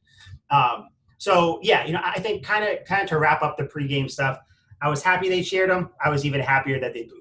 Um, 0.51 0.89
so 1.19 1.59
yeah, 1.63 1.87
you 1.87 1.93
know, 1.93 2.01
I 2.03 2.21
think 2.21 2.45
kind 2.45 2.65
of 2.65 2.85
kind 2.85 3.03
of 3.03 3.09
to 3.11 3.19
wrap 3.19 3.43
up 3.43 3.57
the 3.57 3.65
pregame 3.65 4.11
stuff. 4.11 4.39
I 4.83 4.89
was 4.89 5.03
happy 5.03 5.29
they 5.29 5.43
shared 5.43 5.71
them. 5.71 5.91
I 6.05 6.11
was 6.11 6.27
even 6.27 6.41
happier 6.41 6.79
that 6.81 6.93
they 6.93 7.05
booed. 7.05 7.21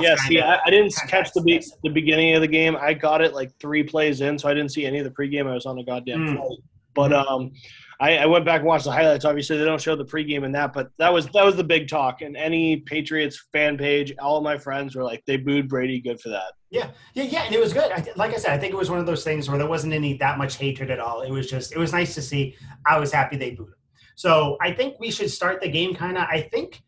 Yeah, 0.00 0.14
see, 0.16 0.40
I, 0.40 0.58
I 0.64 0.70
didn't 0.70 0.94
catch 1.08 1.32
the 1.32 1.42
be- 1.42 1.62
the 1.82 1.88
beginning 1.90 2.34
of 2.34 2.40
the 2.42 2.48
game. 2.48 2.76
I 2.76 2.92
got 2.94 3.20
it 3.20 3.34
like 3.34 3.50
three 3.58 3.82
plays 3.82 4.20
in, 4.20 4.38
so 4.38 4.48
I 4.48 4.54
didn't 4.54 4.70
see 4.70 4.84
any 4.86 4.98
of 4.98 5.04
the 5.04 5.10
pregame. 5.10 5.46
I 5.48 5.54
was 5.54 5.66
on 5.66 5.78
a 5.78 5.84
goddamn 5.84 6.20
Mm. 6.20 6.36
flight. 6.36 6.58
But 6.94 7.12
um, 7.12 7.52
I, 8.00 8.18
I 8.18 8.26
went 8.26 8.44
back 8.44 8.60
and 8.60 8.66
watched 8.66 8.84
the 8.84 8.92
highlights. 8.92 9.24
Obviously, 9.24 9.58
they 9.58 9.64
don't 9.64 9.80
show 9.80 9.96
the 9.96 10.04
pregame 10.04 10.44
in 10.44 10.52
that, 10.52 10.72
but 10.72 10.90
that 10.98 11.12
was 11.12 11.26
that 11.28 11.44
was 11.44 11.56
the 11.56 11.64
big 11.64 11.88
talk. 11.88 12.22
And 12.22 12.36
any 12.36 12.76
Patriots 12.76 13.46
fan 13.52 13.76
page, 13.76 14.14
all 14.20 14.40
my 14.40 14.56
friends 14.56 14.94
were 14.94 15.02
like, 15.02 15.24
they 15.26 15.36
booed 15.36 15.68
Brady. 15.68 16.00
Good 16.00 16.20
for 16.20 16.28
that. 16.28 16.52
Yeah, 16.70 16.90
yeah, 17.14 17.24
yeah, 17.24 17.42
and 17.44 17.54
it 17.54 17.60
was 17.60 17.72
good. 17.72 17.90
I, 17.90 18.06
like 18.14 18.34
I 18.34 18.36
said, 18.36 18.52
I 18.52 18.58
think 18.58 18.72
it 18.72 18.76
was 18.76 18.90
one 18.90 19.00
of 19.00 19.06
those 19.06 19.24
things 19.24 19.48
where 19.48 19.58
there 19.58 19.66
wasn't 19.66 19.94
any 19.94 20.16
that 20.18 20.38
much 20.38 20.56
hatred 20.56 20.90
at 20.90 21.00
all. 21.00 21.22
It 21.22 21.30
was 21.30 21.48
just, 21.50 21.72
it 21.72 21.78
was 21.78 21.92
nice 21.92 22.14
to 22.14 22.22
see. 22.22 22.56
I 22.86 22.98
was 22.98 23.10
happy 23.10 23.36
they 23.36 23.52
booed 23.52 23.68
him. 23.68 23.74
So 24.16 24.56
I 24.60 24.72
think 24.72 25.00
we 25.00 25.10
should 25.10 25.30
start 25.30 25.60
the 25.60 25.68
game 25.68 25.94
kind 25.94 26.16
of. 26.16 26.24
I 26.24 26.42
think 26.52 26.82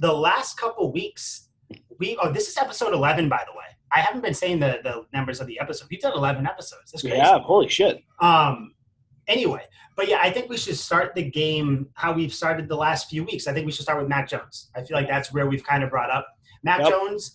the 0.00 0.12
last 0.12 0.58
couple 0.58 0.90
weeks, 0.90 1.48
we. 1.98 2.16
Oh, 2.20 2.32
this 2.32 2.48
is 2.48 2.56
episode 2.56 2.92
eleven, 2.92 3.28
by 3.28 3.44
the 3.46 3.52
way. 3.52 3.64
I 3.92 4.00
haven't 4.00 4.22
been 4.22 4.34
saying 4.34 4.60
the 4.60 4.80
the 4.82 5.04
numbers 5.12 5.40
of 5.40 5.46
the 5.46 5.60
episode. 5.60 5.88
We've 5.90 6.00
done 6.00 6.12
eleven 6.12 6.46
episodes. 6.46 6.92
That's 6.92 7.02
crazy. 7.02 7.16
Yeah, 7.16 7.38
holy 7.38 7.68
shit. 7.68 8.02
Um. 8.20 8.72
Anyway, 9.28 9.62
but 9.96 10.08
yeah, 10.08 10.18
I 10.20 10.30
think 10.30 10.48
we 10.48 10.56
should 10.56 10.76
start 10.76 11.14
the 11.14 11.28
game 11.28 11.88
how 11.94 12.12
we've 12.12 12.32
started 12.32 12.68
the 12.68 12.76
last 12.76 13.08
few 13.08 13.24
weeks. 13.24 13.46
I 13.48 13.52
think 13.52 13.66
we 13.66 13.72
should 13.72 13.82
start 13.82 13.98
with 13.98 14.08
Mac 14.08 14.28
Jones. 14.28 14.70
I 14.76 14.82
feel 14.82 14.96
like 14.96 15.08
that's 15.08 15.32
where 15.32 15.46
we've 15.46 15.64
kind 15.64 15.82
of 15.82 15.90
brought 15.90 16.10
up 16.10 16.26
Mac 16.62 16.80
Yep. 16.80 16.90
Jones. 16.90 17.34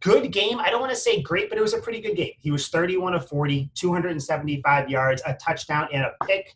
Good 0.00 0.32
game. 0.32 0.58
I 0.58 0.70
don't 0.70 0.80
want 0.80 0.92
to 0.92 0.98
say 0.98 1.20
great, 1.20 1.50
but 1.50 1.58
it 1.58 1.60
was 1.60 1.74
a 1.74 1.78
pretty 1.80 2.00
good 2.00 2.16
game. 2.16 2.32
He 2.38 2.50
was 2.50 2.68
31 2.68 3.12
of 3.14 3.28
40, 3.28 3.70
275 3.74 4.88
yards, 4.88 5.20
a 5.26 5.34
touchdown, 5.34 5.88
and 5.92 6.04
a 6.04 6.12
pick. 6.24 6.54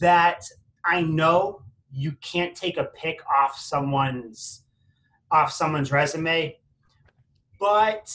That 0.00 0.42
I 0.84 1.02
know 1.02 1.60
you 1.92 2.12
can't 2.22 2.56
take 2.56 2.78
a 2.78 2.84
pick 2.84 3.20
off 3.28 3.58
someone's 3.58 4.62
off 5.30 5.52
someone's 5.52 5.92
resume, 5.92 6.56
but 7.58 8.10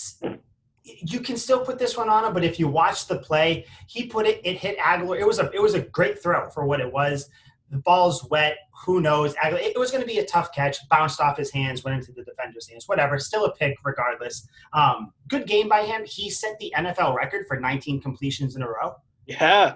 you 0.84 1.20
can 1.20 1.38
still 1.38 1.64
put 1.64 1.78
this 1.78 1.98
one 1.98 2.10
on 2.10 2.26
him. 2.26 2.34
But 2.34 2.44
if 2.44 2.60
you 2.60 2.68
watch 2.68 3.08
the 3.08 3.18
play, 3.18 3.66
he 3.88 4.06
put 4.06 4.26
it, 4.26 4.42
it 4.44 4.58
hit 4.58 4.78
Agholor. 4.78 5.20
It 5.20 5.28
was 5.28 5.40
a 5.40 5.50
it 5.52 5.62
was 5.62 5.74
a 5.74 5.82
great 5.82 6.22
throw 6.22 6.50
for 6.50 6.66
what 6.66 6.80
it 6.80 6.92
was. 6.92 7.30
the 7.70 7.78
ball's 7.78 8.28
wet. 8.30 8.58
Who 8.86 9.02
knows? 9.02 9.36
It 9.44 9.78
was 9.78 9.92
going 9.92 10.02
to 10.02 10.08
be 10.08 10.20
a 10.20 10.26
tough 10.26 10.54
catch. 10.54 10.78
Bounced 10.90 11.20
off 11.20 11.38
his 11.38 11.52
hands, 11.52 11.84
went 11.84 11.98
into 11.98 12.12
the 12.14 12.24
defender's 12.24 12.68
hands. 12.70 12.88
Whatever. 12.88 13.20
Still 13.20 13.46
a 13.46 13.54
pick, 13.54 13.76
regardless. 13.84 14.48
Um, 14.74 15.12
good 15.28 15.46
game 15.48 15.68
by 15.68 15.84
him. 15.84 16.04
He 16.06 16.30
set 16.30 16.58
the 16.60 16.74
NFL 16.76 17.16
record 17.16 17.46
for 17.48 17.60
19 17.60 18.02
completions 18.02 18.56
in 18.56 18.62
a 18.62 18.68
row. 18.68 18.96
Yeah. 19.26 19.76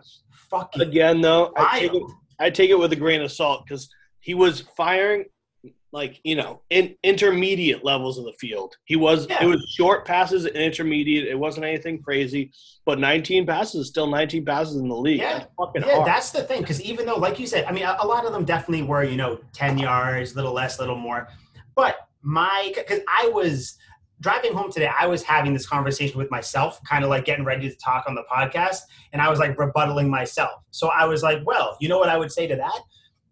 Fucking 0.49 0.81
again 0.81 1.21
though. 1.21 1.51
I 1.55 1.79
take, 1.79 1.93
it. 1.93 2.03
I 2.39 2.49
take 2.49 2.69
it 2.69 2.79
with 2.79 2.93
a 2.93 2.95
grain 2.95 3.21
of 3.21 3.31
salt 3.31 3.65
because 3.65 3.89
he 4.19 4.33
was 4.33 4.61
firing 4.75 5.25
like 5.93 6.19
you 6.23 6.35
know 6.35 6.59
in 6.71 6.95
intermediate 7.03 7.85
levels 7.85 8.17
of 8.17 8.25
the 8.25 8.33
field. 8.33 8.75
He 8.83 8.95
was 8.95 9.27
Yeah. 9.29 9.43
it 9.43 9.45
was 9.45 9.63
short 9.77 10.05
passes 10.05 10.43
and 10.45 10.55
intermediate. 10.57 11.27
It 11.27 11.37
wasn't 11.39 11.65
anything 11.65 12.01
crazy, 12.01 12.51
but 12.85 12.99
19 12.99 13.45
passes 13.45 13.75
is 13.81 13.87
still 13.87 14.07
19 14.07 14.43
passes 14.43 14.75
in 14.77 14.89
the 14.89 14.95
league. 14.95 15.19
Yeah. 15.19 15.37
That's 15.39 15.51
fucking 15.57 15.83
Yeah, 15.83 15.95
hard. 15.95 16.07
that's 16.07 16.31
the 16.31 16.41
thing. 16.43 16.61
Because 16.61 16.81
even 16.81 17.05
though, 17.05 17.15
like 17.15 17.39
you 17.39 17.45
said, 17.47 17.63
I 17.65 17.71
mean, 17.71 17.83
a, 17.83 17.95
a 18.01 18.07
lot 18.07 18.25
of 18.25 18.33
them 18.33 18.43
definitely 18.43 18.83
were, 18.85 19.03
you 19.03 19.15
know, 19.15 19.39
10 19.53 19.77
yards, 19.77 20.35
little 20.35 20.51
less, 20.53 20.79
little 20.79 20.97
more. 20.97 21.29
But 21.75 21.95
my, 22.23 22.71
because 22.75 23.01
I 23.07 23.29
was 23.33 23.77
driving 24.19 24.53
home 24.53 24.71
today, 24.71 24.89
I 24.99 25.05
was 25.05 25.21
having 25.21 25.53
this 25.53 25.67
conversation 25.67 26.17
with 26.17 26.31
myself, 26.31 26.79
kind 26.89 27.03
of 27.03 27.09
like 27.09 27.25
getting 27.25 27.45
ready 27.45 27.69
to 27.69 27.75
talk 27.77 28.05
on 28.07 28.15
the 28.15 28.23
podcast. 28.31 28.79
And 29.11 29.21
I 29.21 29.29
was 29.29 29.37
like 29.39 29.55
rebuttaling 29.57 30.07
myself. 30.09 30.61
So 30.71 30.87
I 30.87 31.05
was 31.05 31.21
like, 31.23 31.39
well, 31.45 31.77
you 31.81 31.87
know 31.89 31.99
what 31.99 32.09
I 32.09 32.17
would 32.17 32.31
say 32.31 32.47
to 32.47 32.55
that? 32.55 32.79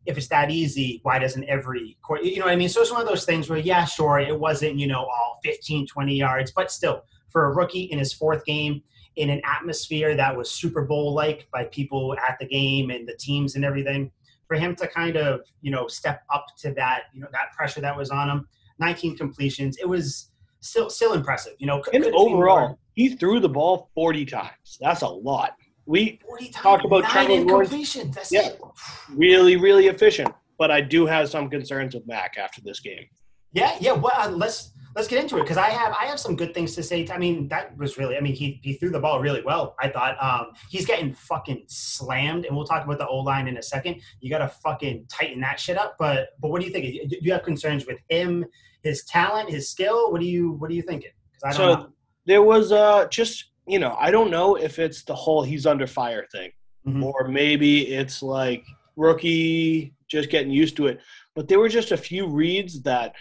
If 0.05 0.17
it's 0.17 0.27
that 0.29 0.49
easy, 0.49 0.99
why 1.03 1.19
doesn't 1.19 1.43
every 1.45 1.97
court, 2.01 2.23
you 2.23 2.39
know 2.39 2.45
what 2.45 2.53
I 2.53 2.55
mean? 2.55 2.69
So 2.69 2.81
it's 2.81 2.91
one 2.91 3.01
of 3.01 3.07
those 3.07 3.25
things 3.25 3.49
where, 3.49 3.59
yeah, 3.59 3.85
sure, 3.85 4.19
it 4.19 4.37
wasn't, 4.37 4.77
you 4.79 4.87
know, 4.87 5.01
all 5.01 5.39
15, 5.43 5.85
20 5.87 6.15
yards, 6.15 6.51
but 6.51 6.71
still, 6.71 7.03
for 7.29 7.45
a 7.45 7.53
rookie 7.55 7.83
in 7.83 7.99
his 7.99 8.11
fourth 8.11 8.43
game, 8.45 8.81
in 9.17 9.29
an 9.29 9.41
atmosphere 9.45 10.15
that 10.15 10.35
was 10.35 10.49
Super 10.49 10.83
Bowl 10.83 11.13
like 11.13 11.47
by 11.51 11.65
people 11.65 12.15
at 12.27 12.37
the 12.39 12.45
game 12.47 12.89
and 12.89 13.07
the 13.07 13.15
teams 13.15 13.55
and 13.55 13.65
everything. 13.65 14.09
For 14.47 14.55
him 14.57 14.75
to 14.77 14.87
kind 14.87 15.15
of, 15.17 15.41
you 15.61 15.71
know, 15.71 15.87
step 15.87 16.23
up 16.33 16.45
to 16.59 16.73
that, 16.73 17.03
you 17.13 17.21
know, 17.21 17.27
that 17.31 17.51
pressure 17.55 17.81
that 17.81 17.95
was 17.95 18.09
on 18.09 18.29
him, 18.29 18.47
19 18.79 19.15
completions, 19.17 19.77
it 19.77 19.87
was 19.87 20.31
still 20.61 20.89
still 20.89 21.13
impressive. 21.13 21.53
You 21.59 21.67
know, 21.67 21.79
could- 21.81 21.93
and 21.95 22.03
could 22.03 22.13
it 22.13 22.17
be 22.17 22.33
more? 22.33 22.49
overall, 22.49 22.79
he 22.95 23.09
threw 23.15 23.39
the 23.39 23.49
ball 23.49 23.89
40 23.95 24.25
times. 24.25 24.77
That's 24.79 25.01
a 25.01 25.07
lot. 25.07 25.55
We 25.91 26.19
40 26.25 26.45
times, 26.45 26.55
talked 26.55 26.85
about 26.85 27.03
Trevor 27.03 27.33
Lawrence. 27.41 27.95
Yeah. 28.31 28.47
it. 28.47 28.61
really, 29.09 29.57
really 29.57 29.87
efficient. 29.87 30.33
But 30.57 30.71
I 30.71 30.79
do 30.79 31.05
have 31.05 31.27
some 31.29 31.49
concerns 31.49 31.93
with 31.93 32.07
Mac 32.07 32.37
after 32.37 32.61
this 32.61 32.79
game. 32.79 33.07
Yeah, 33.51 33.75
yeah. 33.81 33.91
Well, 33.91 34.13
uh, 34.15 34.29
let's 34.29 34.71
let's 34.95 35.09
get 35.09 35.21
into 35.21 35.37
it 35.37 35.41
because 35.41 35.57
I 35.57 35.69
have 35.69 35.93
I 35.99 36.05
have 36.05 36.17
some 36.17 36.37
good 36.37 36.53
things 36.53 36.75
to 36.75 36.83
say. 36.83 37.05
I 37.11 37.17
mean, 37.17 37.49
that 37.49 37.77
was 37.77 37.97
really. 37.97 38.15
I 38.15 38.21
mean, 38.21 38.35
he 38.35 38.61
he 38.63 38.73
threw 38.73 38.89
the 38.89 39.01
ball 39.01 39.19
really 39.19 39.41
well. 39.41 39.75
I 39.81 39.89
thought 39.89 40.15
um, 40.23 40.53
he's 40.69 40.85
getting 40.85 41.13
fucking 41.13 41.63
slammed, 41.67 42.45
and 42.45 42.55
we'll 42.55 42.65
talk 42.65 42.85
about 42.85 42.97
the 42.99 43.07
O 43.07 43.17
line 43.17 43.49
in 43.49 43.57
a 43.57 43.63
second. 43.63 43.99
You 44.21 44.29
got 44.29 44.37
to 44.37 44.47
fucking 44.47 45.07
tighten 45.09 45.41
that 45.41 45.59
shit 45.59 45.77
up. 45.77 45.97
But 45.99 46.29
but 46.39 46.51
what 46.51 46.61
do 46.61 46.67
you 46.67 46.71
think? 46.71 47.09
Do 47.09 47.17
you 47.19 47.33
have 47.33 47.43
concerns 47.43 47.85
with 47.85 47.99
him, 48.07 48.45
his 48.83 49.03
talent, 49.03 49.49
his 49.49 49.67
skill? 49.69 50.09
What 50.13 50.21
do 50.21 50.27
you 50.27 50.53
what 50.53 50.71
are 50.71 50.73
you 50.73 50.83
thinking? 50.83 51.11
Because 51.33 51.57
I 51.57 51.57
don't 51.61 51.75
So 51.75 51.81
know. 51.83 51.89
there 52.27 52.43
was 52.43 52.71
uh 52.71 53.07
just 53.09 53.50
you 53.67 53.79
know 53.79 53.95
I 53.99 54.11
don't 54.11 54.31
know 54.31 54.55
if 54.55 54.79
it's 54.79 55.03
the 55.03 55.15
whole 55.15 55.43
he's 55.43 55.65
under 55.65 55.87
fire 55.87 56.25
thing, 56.31 56.51
Mhm. 56.87 57.03
or 57.03 57.27
maybe 57.27 57.87
it's 57.93 58.21
like 58.23 58.63
rookie 58.95 59.93
just 60.07 60.29
getting 60.29 60.51
used 60.51 60.75
to 60.77 60.87
it. 60.87 60.99
But 61.35 61.47
there 61.47 61.59
were 61.59 61.69
just 61.69 61.91
a 61.91 61.97
few 61.97 62.27
reads 62.27 62.81
that 62.83 63.15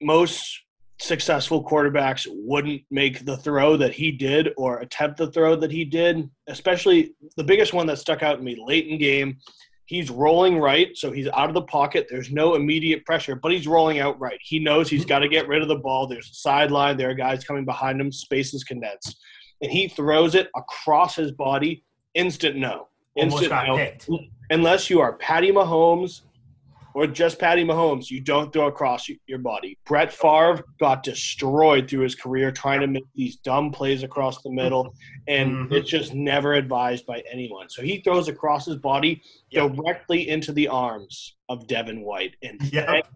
most 0.00 0.60
successful 1.00 1.64
quarterbacks 1.64 2.26
wouldn't 2.30 2.82
make 2.90 3.24
the 3.24 3.36
throw 3.36 3.76
that 3.76 3.92
he 3.94 4.12
did 4.12 4.50
or 4.56 4.78
attempt 4.80 5.16
the 5.16 5.30
throw 5.32 5.56
that 5.56 5.70
he 5.72 5.84
did. 5.84 6.28
Especially 6.46 7.14
the 7.36 7.42
biggest 7.44 7.72
one 7.72 7.86
that 7.86 7.98
stuck 7.98 8.22
out 8.22 8.36
to 8.36 8.42
me 8.42 8.56
late 8.64 8.86
in 8.88 8.98
game. 8.98 9.38
He's 9.86 10.10
rolling 10.10 10.58
right, 10.58 10.96
so 10.96 11.10
he's 11.10 11.28
out 11.28 11.48
of 11.48 11.54
the 11.54 11.62
pocket. 11.62 12.06
There's 12.08 12.30
no 12.30 12.54
immediate 12.54 13.04
pressure, 13.04 13.34
but 13.34 13.52
he's 13.52 13.66
rolling 13.66 13.98
out 13.98 14.18
right. 14.20 14.38
He 14.42 14.58
knows 14.58 14.88
he's 14.88 15.04
got 15.04 15.18
to 15.20 15.28
get 15.28 15.48
rid 15.48 15.60
of 15.60 15.68
the 15.68 15.76
ball. 15.76 16.06
There's 16.06 16.30
a 16.30 16.34
sideline. 16.34 16.96
There 16.96 17.10
are 17.10 17.14
guys 17.14 17.44
coming 17.44 17.64
behind 17.64 18.00
him. 18.00 18.12
Space 18.12 18.54
is 18.54 18.64
condensed. 18.64 19.18
And 19.60 19.70
he 19.70 19.88
throws 19.88 20.34
it 20.34 20.48
across 20.56 21.16
his 21.16 21.32
body. 21.32 21.84
Instant 22.14 22.56
no. 22.56 22.88
Almost 23.16 23.42
Instant 23.42 23.50
got 23.50 23.66
no. 23.66 23.76
picked. 23.76 24.08
Unless 24.50 24.88
you 24.88 25.00
are 25.00 25.14
Patty 25.14 25.50
Mahomes 25.50 26.22
or 26.94 27.06
just 27.06 27.38
Patty 27.38 27.64
Mahomes, 27.64 28.10
you 28.10 28.20
don't 28.20 28.52
throw 28.52 28.66
across 28.66 29.08
your 29.26 29.38
body. 29.38 29.78
Brett 29.86 30.12
Favre 30.12 30.62
got 30.78 31.02
destroyed 31.02 31.88
through 31.88 32.02
his 32.02 32.14
career 32.14 32.50
trying 32.50 32.80
to 32.80 32.86
make 32.86 33.04
these 33.14 33.36
dumb 33.36 33.70
plays 33.70 34.02
across 34.02 34.42
the 34.42 34.50
middle, 34.50 34.94
and 35.26 35.68
Mhm. 35.68 35.72
it's 35.72 35.88
just 35.90 36.14
never 36.14 36.54
advised 36.54 37.06
by 37.06 37.22
anyone. 37.30 37.68
So 37.68 37.82
he 37.82 37.98
throws 38.00 38.28
across 38.28 38.66
his 38.66 38.76
body 38.76 39.22
Yep. 39.50 39.74
directly 39.74 40.28
into 40.28 40.52
the 40.52 40.68
arms 40.68 41.36
of 41.48 41.66
Devin 41.66 42.02
White, 42.02 42.36
and 42.42 42.60
Yep. 42.72 42.86
thank 42.86 43.06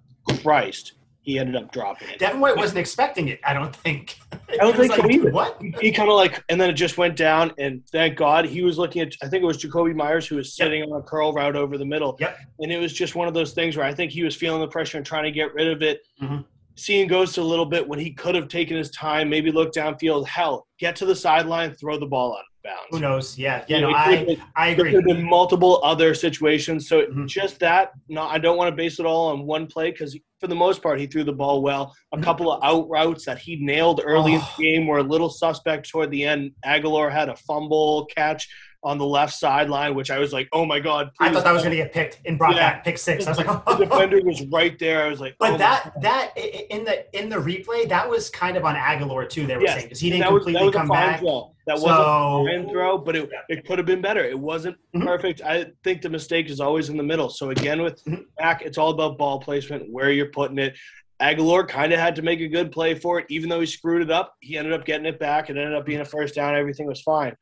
Christ 0.42 0.94
he 1.26 1.40
ended 1.40 1.56
up 1.56 1.72
dropping 1.72 2.08
it. 2.08 2.20
Devin 2.20 2.38
White 2.40 2.56
wasn't 2.56 2.78
expecting 2.78 3.26
it. 3.26 3.40
I 3.44 3.52
don't 3.52 3.74
think. 3.74 4.16
I 4.48 4.56
don't 4.58 4.76
think 4.76 4.94
so 4.94 5.10
either. 5.10 5.32
What? 5.32 5.60
he 5.80 5.90
kind 5.90 6.08
of 6.08 6.14
like, 6.14 6.42
and 6.48 6.60
then 6.60 6.70
it 6.70 6.74
just 6.74 6.96
went 6.98 7.16
down, 7.16 7.52
and 7.58 7.84
thank 7.90 8.16
God 8.16 8.44
he 8.46 8.62
was 8.62 8.78
looking 8.78 9.02
at. 9.02 9.12
I 9.24 9.28
think 9.28 9.42
it 9.42 9.46
was 9.46 9.58
Jakobi 9.62 9.92
Meyers 9.92 10.28
who 10.28 10.36
was 10.36 10.56
Yep. 10.56 10.64
sitting 10.66 10.82
on 10.84 11.00
a 11.00 11.02
curl 11.02 11.32
route 11.32 11.56
over 11.56 11.76
the 11.76 11.84
middle. 11.84 12.16
Yep. 12.20 12.38
And 12.60 12.70
it 12.72 12.78
was 12.78 12.92
just 12.92 13.16
one 13.16 13.26
of 13.26 13.34
those 13.34 13.52
things 13.52 13.76
where 13.76 13.84
I 13.84 13.92
think 13.92 14.12
he 14.12 14.22
was 14.22 14.36
feeling 14.36 14.60
the 14.60 14.68
pressure 14.68 14.98
and 14.98 15.04
trying 15.04 15.24
to 15.24 15.32
get 15.32 15.52
rid 15.52 15.66
of 15.66 15.82
it. 15.82 16.02
Mhm. 16.22 16.44
Seeing 16.76 17.08
goes 17.08 17.32
to 17.32 17.40
a 17.40 17.42
little 17.42 17.66
bit 17.66 17.88
when 17.88 17.98
he 17.98 18.12
could 18.12 18.36
have 18.36 18.46
taken 18.46 18.76
his 18.76 18.90
time, 18.92 19.28
maybe 19.28 19.50
look 19.50 19.72
downfield. 19.72 20.28
Hell, 20.28 20.68
get 20.78 20.94
to 20.96 21.06
the 21.06 21.16
sideline, 21.16 21.72
throw 21.74 21.98
the 21.98 22.06
ball 22.06 22.34
out 22.34 22.40
of 22.40 22.46
bounds. 22.66 22.88
Who 22.90 23.00
knows? 23.00 23.38
Yeah, 23.38 23.64
yeah. 23.68 23.76
You 23.76 23.82
know, 23.82 23.88
could've 24.04 24.20
I 24.20 24.24
been- 24.24 24.42
I 24.56 24.66
there 24.74 24.74
agree. 24.86 24.90
could 24.92 25.08
have 25.08 25.16
been 25.16 25.24
multiple 25.28 25.80
other 25.82 26.14
situations. 26.14 26.88
So 26.88 27.06
Mhm. 27.06 27.26
just 27.28 27.60
that, 27.60 27.92
no, 28.08 28.22
I 28.22 28.38
don't 28.38 28.56
want 28.56 28.68
to 28.70 28.76
base 28.76 28.98
it 29.00 29.06
all 29.06 29.28
on 29.28 29.46
one 29.46 29.66
play 29.66 29.90
because 29.92 30.18
for 30.40 30.48
the 30.48 30.54
most 30.54 30.82
part 30.82 31.00
he 31.00 31.06
threw 31.06 31.24
the 31.24 31.32
ball 31.32 31.62
well. 31.62 31.94
A 32.12 32.18
Mhm. 32.18 32.22
couple 32.22 32.52
of 32.52 32.62
out 32.62 32.88
routes 32.90 33.24
that 33.24 33.38
he 33.38 33.56
nailed 33.56 34.00
early 34.04 34.34
in 34.34 34.40
Oh. 34.42 34.54
the 34.58 34.62
game 34.62 34.86
were 34.86 34.98
a 34.98 35.02
little 35.02 35.30
suspect 35.30 35.88
toward 35.88 36.10
the 36.10 36.24
end. 36.24 36.52
Agholor 36.64 37.10
had 37.10 37.28
a 37.30 37.36
fumble 37.36 38.06
catch 38.14 38.46
on 38.86 38.98
the 38.98 39.04
left 39.04 39.34
sideline, 39.34 39.96
which 39.96 40.12
I 40.12 40.20
was 40.20 40.32
like, 40.32 40.48
oh 40.52 40.64
my 40.64 40.78
god! 40.78 41.10
I 41.18 41.28
thought 41.32 41.42
that 41.42 41.50
was 41.52 41.62
going 41.62 41.72
to 41.76 41.82
get 41.82 41.92
picked 41.92 42.20
and 42.24 42.38
brought 42.38 42.54
Yeah. 42.54 42.74
back 42.74 42.84
pick 42.84 42.98
six. 42.98 43.26
I 43.26 43.30
was 43.30 43.38
like, 43.38 43.64
the 43.64 43.74
defender 43.84 44.20
was 44.22 44.46
right 44.46 44.78
there. 44.78 45.04
I 45.04 45.08
was 45.08 45.20
like, 45.20 45.34
But 45.40 45.54
oh 45.54 45.58
that 45.58 45.92
that 46.02 46.38
in 46.38 46.84
the 46.84 47.04
in 47.18 47.28
the 47.28 47.36
replay 47.36 47.88
that 47.88 48.08
was 48.08 48.30
kind 48.30 48.56
of 48.56 48.64
on 48.64 48.76
Agholor 48.76 49.28
too. 49.28 49.44
They 49.44 49.56
were 49.56 49.62
Yes, 49.62 49.72
saying 49.74 49.86
because 49.86 49.98
he 49.98 50.10
didn't 50.10 50.22
that 50.22 50.32
was, 50.32 50.44
completely 50.44 50.72
come 50.72 50.86
back. 50.88 51.18
throw. 51.18 51.52
That 51.66 51.78
So- 51.78 52.42
wasn't 52.44 52.68
a 52.68 52.70
throw, 52.70 52.96
but 52.96 53.16
it, 53.16 53.28
it 53.48 53.66
could 53.66 53.78
have 53.78 53.86
been 53.88 54.00
better. 54.00 54.22
It 54.24 54.38
wasn't 54.38 54.76
Mhm. 54.94 55.04
perfect. 55.04 55.42
I 55.42 55.66
think 55.82 56.00
the 56.00 56.08
mistake 56.08 56.48
is 56.48 56.60
always 56.60 56.88
in 56.88 56.96
the 56.96 57.02
middle. 57.02 57.28
So 57.28 57.50
again, 57.50 57.82
with 57.82 58.04
Mhm. 58.04 58.22
back, 58.38 58.62
it's 58.62 58.78
all 58.78 58.90
about 58.90 59.18
ball 59.18 59.40
placement, 59.40 59.90
where 59.90 60.12
you're 60.12 60.30
putting 60.30 60.58
it. 60.58 60.76
Agholor 61.20 61.66
kind 61.66 61.92
of 61.92 61.98
had 61.98 62.14
to 62.16 62.22
make 62.22 62.40
a 62.40 62.46
good 62.46 62.70
play 62.70 62.94
for 62.94 63.18
it, 63.18 63.26
even 63.30 63.48
though 63.48 63.58
he 63.58 63.66
screwed 63.66 64.02
it 64.02 64.10
up. 64.12 64.34
He 64.40 64.56
ended 64.58 64.74
up 64.74 64.84
getting 64.84 65.06
it 65.06 65.18
back. 65.18 65.48
It 65.50 65.56
ended 65.56 65.74
up 65.74 65.86
being 65.86 66.00
a 66.00 66.04
first 66.04 66.34
down. 66.36 66.54
Everything 66.54 66.86
was 66.86 67.00
fine. 67.00 67.34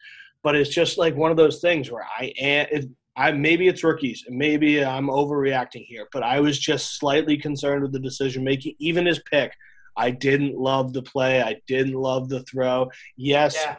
But 0.45 0.55
it's 0.55 0.71
just 0.71 0.99
like 0.99 1.17
one 1.17 1.33
of 1.33 1.37
those 1.37 1.61
things 1.61 1.91
where 1.91 2.05
I 2.05 2.33
am. 2.39 2.67
It, 2.71 2.91
I 3.17 3.33
maybe 3.33 3.69
it's 3.69 3.83
rookies, 3.83 4.25
and 4.27 4.37
maybe 4.37 4.85
I'm 4.85 5.07
overreacting 5.07 5.85
here, 5.85 6.09
but 6.13 6.23
I 6.23 6.41
was 6.41 6.59
just 6.59 6.99
slightly 6.99 7.37
concerned 7.37 7.83
with 7.83 7.93
the 7.93 8.01
decision 8.01 8.45
making, 8.45 8.75
even 8.79 9.07
his 9.07 9.21
pick. 9.21 9.53
I 9.97 10.11
didn't 10.11 10.57
love 10.57 10.93
the 10.93 11.03
play. 11.03 11.41
I 11.41 11.57
didn't 11.69 11.95
love 11.95 12.29
the 12.29 12.43
throw. 12.43 12.91
Yes, 13.17 13.55
Yeah, 13.55 13.77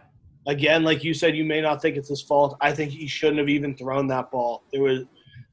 again, 0.48 0.84
like 0.84 1.03
you 1.03 1.13
said, 1.13 1.36
you 1.36 1.43
may 1.43 1.62
not 1.62 1.81
think 1.81 1.98
it's 1.98 2.10
his 2.10 2.22
fault. 2.22 2.57
I 2.62 2.72
think 2.72 2.91
he 2.91 3.07
shouldn't 3.07 3.39
have 3.39 3.50
even 3.50 3.75
thrown 3.75 4.07
that 4.07 4.31
ball. 4.31 4.63
There 4.72 4.81
was 4.81 5.03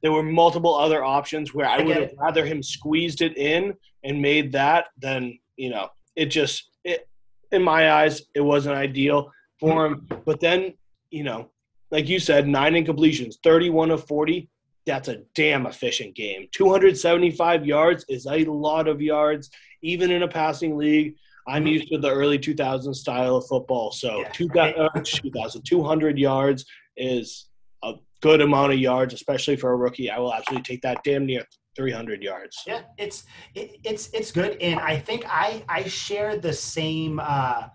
there 0.01 0.11
were 0.11 0.23
multiple 0.23 0.75
other 0.75 1.03
options 1.03 1.53
where 1.53 1.67
I, 1.67 1.77
I 1.77 1.81
would 1.81 1.95
have 1.95 2.03
it. 2.03 2.17
rather 2.19 2.45
him 2.45 2.61
squeezed 2.61 3.21
it 3.21 3.37
in 3.37 3.73
and 4.03 4.21
made 4.21 4.51
that 4.51 4.87
than 4.97 5.39
you 5.55 5.69
know 5.69 5.89
it 6.15 6.25
just 6.27 6.69
it 6.83 7.07
in 7.51 7.63
my 7.63 7.91
eyes 7.91 8.21
it 8.35 8.41
wasn't 8.41 8.75
ideal 8.75 9.31
for 9.59 9.89
mm-hmm. 9.89 10.11
him. 10.11 10.21
But 10.25 10.39
then 10.39 10.73
you 11.13 11.23
know, 11.23 11.49
like 11.91 12.09
you 12.09 12.19
said, 12.19 12.47
nine 12.47 12.73
incompletions, 12.73 13.35
thirty-one 13.43 13.91
of 13.91 14.05
forty. 14.07 14.49
That's 14.85 15.07
a 15.07 15.19
damn 15.33 15.65
efficient 15.65 16.13
game. 16.13 16.47
275 16.51 17.65
yards 17.65 18.03
is 18.09 18.25
a 18.25 18.43
lot 18.43 18.89
of 18.89 19.01
yards, 19.01 19.49
even 19.81 20.11
in 20.11 20.23
a 20.23 20.27
passing 20.27 20.75
league. 20.75 21.15
I'm 21.47 21.63
Mhm. 21.65 21.71
used 21.71 21.87
to 21.89 21.99
the 21.99 22.09
early 22.11 22.37
2000s 22.37 22.99
style 22.99 23.37
of 23.37 23.45
football. 23.47 23.91
So 23.91 24.19
Yeah. 24.21 24.29
two, 24.33 24.49
uh, 24.59 24.89
2000, 25.05 25.61
200 25.63 26.19
yards 26.19 26.65
is 26.97 27.47
a 27.81 27.93
good 28.21 28.41
amount 28.41 28.73
of 28.73 28.79
yards, 28.79 29.13
especially 29.13 29.55
for 29.55 29.71
a 29.71 29.75
rookie. 29.77 30.09
I 30.09 30.19
will 30.19 30.33
absolutely 30.33 30.63
take 30.63 30.81
that 30.81 31.01
damn 31.05 31.25
near 31.25 31.45
300 31.77 32.21
yards. 32.21 32.61
yeah. 32.67 32.81
It's 32.97 33.23
it, 33.55 33.77
it's 33.85 34.09
it's 34.13 34.31
good, 34.33 34.57
and 34.61 34.79
I 34.81 34.97
think 34.97 35.23
I 35.27 35.63
I 35.69 35.83
share 35.87 36.35
the 36.37 36.53
same 36.53 37.21
uh 37.23 37.69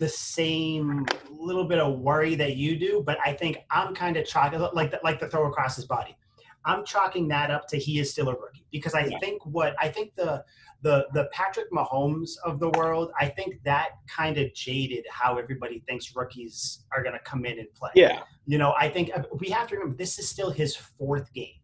the 0.00 0.08
same 0.08 1.06
little 1.30 1.64
bit 1.64 1.78
of 1.78 2.00
worry 2.00 2.34
that 2.34 2.56
you 2.56 2.76
do, 2.76 3.02
but 3.06 3.18
I 3.24 3.32
think 3.32 3.58
I'm 3.70 3.94
kind 3.94 4.16
of 4.16 4.26
chalking 4.26 4.58
like 4.72 4.90
the, 4.90 5.00
like 5.04 5.20
the 5.20 5.28
throw 5.28 5.46
across 5.46 5.76
his 5.76 5.84
body. 5.84 6.16
I'm 6.64 6.84
chalking 6.84 7.28
that 7.28 7.50
up 7.50 7.68
to 7.68 7.76
he 7.78 7.98
is 8.00 8.10
still 8.10 8.28
a 8.28 8.34
rookie 8.34 8.66
because 8.72 8.94
I 8.94 9.04
Yeah. 9.04 9.18
think 9.20 9.44
what 9.46 9.74
I 9.78 9.88
think 9.88 10.14
the 10.16 10.44
the 10.82 11.06
the 11.12 11.28
Patrick 11.32 11.70
Mahomes 11.70 12.30
of 12.44 12.58
the 12.58 12.70
world, 12.70 13.12
I 13.20 13.28
think 13.28 13.62
that 13.64 13.90
kind 14.08 14.36
of 14.38 14.52
jaded 14.54 15.04
how 15.10 15.36
everybody 15.38 15.82
thinks 15.86 16.16
rookies 16.16 16.84
are 16.92 17.02
going 17.02 17.12
to 17.14 17.20
come 17.20 17.44
in 17.44 17.58
and 17.58 17.72
play. 17.74 17.90
Yeah. 17.94 18.22
You 18.46 18.58
know, 18.58 18.74
I 18.78 18.88
think 18.88 19.10
uh, 19.14 19.22
we 19.38 19.48
have 19.50 19.68
to 19.68 19.74
remember 19.76 19.96
this 19.96 20.18
is 20.18 20.28
still 20.28 20.50
his 20.50 20.74
fourth 20.74 21.32
game. 21.34 21.54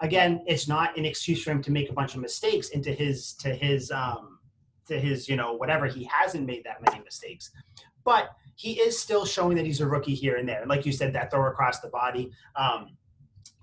again, 0.00 0.42
it's 0.46 0.66
not 0.68 0.98
an 0.98 1.04
excuse 1.04 1.42
for 1.44 1.52
him 1.52 1.62
to 1.62 1.70
make 1.70 1.88
a 1.88 1.92
bunch 1.92 2.14
of 2.16 2.20
mistakes 2.20 2.70
into 2.70 2.92
his 2.92 3.34
to 3.34 3.54
his 3.54 3.90
um 3.92 4.33
to 4.86 4.98
his 4.98 5.28
you 5.28 5.36
know 5.36 5.54
whatever 5.54 5.86
he 5.86 6.04
hasn't 6.04 6.46
made 6.46 6.64
that 6.64 6.82
many 6.82 7.02
mistakes, 7.04 7.50
but 8.04 8.30
he 8.56 8.80
is 8.80 8.98
still 8.98 9.24
showing 9.24 9.56
that 9.56 9.66
he's 9.66 9.80
a 9.80 9.86
rookie 9.86 10.14
here 10.14 10.36
and 10.36 10.48
there. 10.48 10.60
And 10.60 10.68
like 10.68 10.86
you 10.86 10.92
said, 10.92 11.12
that 11.14 11.30
throw 11.30 11.48
across 11.48 11.80
the 11.80 11.88
body. 11.88 12.30
Um, 12.56 12.96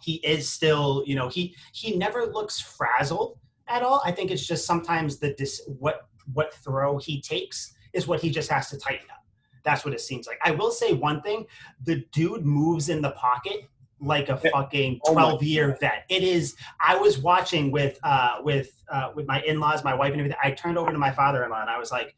he 0.01 0.15
is 0.15 0.49
still, 0.49 1.03
you 1.05 1.15
know, 1.15 1.29
he 1.29 1.55
he 1.73 1.95
never 1.95 2.25
looks 2.25 2.59
frazzled 2.59 3.37
at 3.67 3.83
all. 3.83 4.01
I 4.03 4.11
think 4.11 4.31
it's 4.31 4.45
just 4.45 4.65
sometimes 4.65 5.17
the 5.17 5.33
dis, 5.33 5.61
what 5.79 6.07
what 6.33 6.53
throw 6.55 6.97
he 6.97 7.21
takes 7.21 7.73
is 7.93 8.07
what 8.07 8.21
he 8.21 8.29
just 8.29 8.49
has 8.49 8.69
to 8.69 8.77
tighten 8.77 9.09
up. 9.11 9.23
That's 9.63 9.85
what 9.85 9.93
it 9.93 10.01
seems 10.01 10.27
like. 10.27 10.39
I 10.43 10.51
will 10.51 10.71
say 10.71 10.93
one 10.93 11.21
thing: 11.21 11.45
the 11.83 12.03
dude 12.11 12.45
moves 12.45 12.89
in 12.89 13.01
the 13.01 13.11
pocket 13.11 13.69
like 14.01 14.29
a 14.29 14.37
fucking 14.37 14.99
Oh 15.05 15.13
12 15.13 15.43
year 15.43 15.77
vet. 15.79 16.05
It 16.09 16.23
is. 16.23 16.55
I 16.79 16.95
was 16.97 17.19
watching 17.19 17.71
with 17.71 17.99
uh, 18.03 18.37
with 18.43 18.71
uh, 18.89 19.11
with 19.15 19.27
my 19.27 19.41
in 19.43 19.59
laws, 19.59 19.83
my 19.83 19.93
wife, 19.93 20.11
and 20.11 20.19
everything. 20.21 20.39
I 20.43 20.51
turned 20.51 20.77
over 20.77 20.91
to 20.91 20.97
my 20.97 21.11
father 21.11 21.43
in 21.43 21.49
law 21.51 21.61
and 21.61 21.69
I 21.69 21.77
was 21.77 21.91
like, 21.91 22.15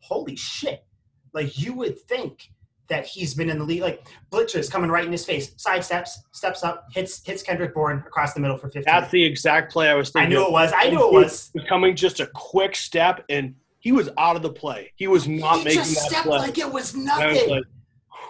"Holy 0.00 0.36
shit!" 0.36 0.84
Like 1.34 1.58
you 1.58 1.74
would 1.74 1.98
think 2.00 2.50
that 2.88 3.04
he's 3.04 3.34
been 3.34 3.50
in 3.50 3.58
the 3.58 3.64
league. 3.64 3.82
Like 3.82 4.06
blitzers 4.32 4.70
coming 4.70 4.90
right 4.90 5.04
in 5.04 5.12
his 5.12 5.24
face, 5.26 5.52
side 5.56 5.84
steps, 5.84 6.22
steps 6.32 6.62
up, 6.64 6.86
hits 6.94 7.22
hits 7.26 7.42
Kendrick 7.42 7.74
Bourne 7.74 7.98
across 8.06 8.32
the 8.32 8.40
middle 8.40 8.56
for 8.56 8.68
15. 8.68 8.84
That's 8.86 9.10
the 9.10 9.22
exact 9.22 9.72
play 9.72 9.88
I 9.90 9.94
was 9.94 10.10
I 10.10 10.20
thinking. 10.20 10.38
knew 10.38 10.46
it 10.46 10.52
was. 10.52 10.72
I 10.74 10.88
knew 10.88 11.06
it 11.06 11.12
was. 11.12 11.50
coming. 11.68 11.94
just 11.96 12.20
a 12.20 12.26
quick 12.28 12.74
step, 12.76 13.24
and 13.28 13.54
he 13.80 13.92
was 13.92 14.08
out 14.18 14.36
of 14.36 14.42
the 14.42 14.50
play. 14.52 14.92
He 14.96 15.06
was 15.06 15.28
not 15.28 15.58
He 15.58 15.64
making 15.64 15.80
just 15.80 15.94
that 15.96 16.08
stepped 16.10 16.26
play. 16.26 16.38
like 16.38 16.58
it 16.58 16.64
I 16.64 16.68
was 16.68 16.94
nothing. 16.96 17.62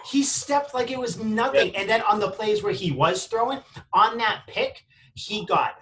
He 0.05 0.23
stepped 0.23 0.73
like 0.73 0.91
it 0.91 0.99
was 0.99 1.19
nothing. 1.19 1.75
And 1.75 1.89
then 1.89 2.01
on 2.03 2.19
the 2.19 2.31
plays 2.31 2.63
where 2.63 2.73
he 2.73 2.91
was 2.91 3.27
throwing, 3.27 3.59
on 3.93 4.17
that 4.17 4.43
pick, 4.47 4.85
he 5.13 5.45
got 5.45 5.75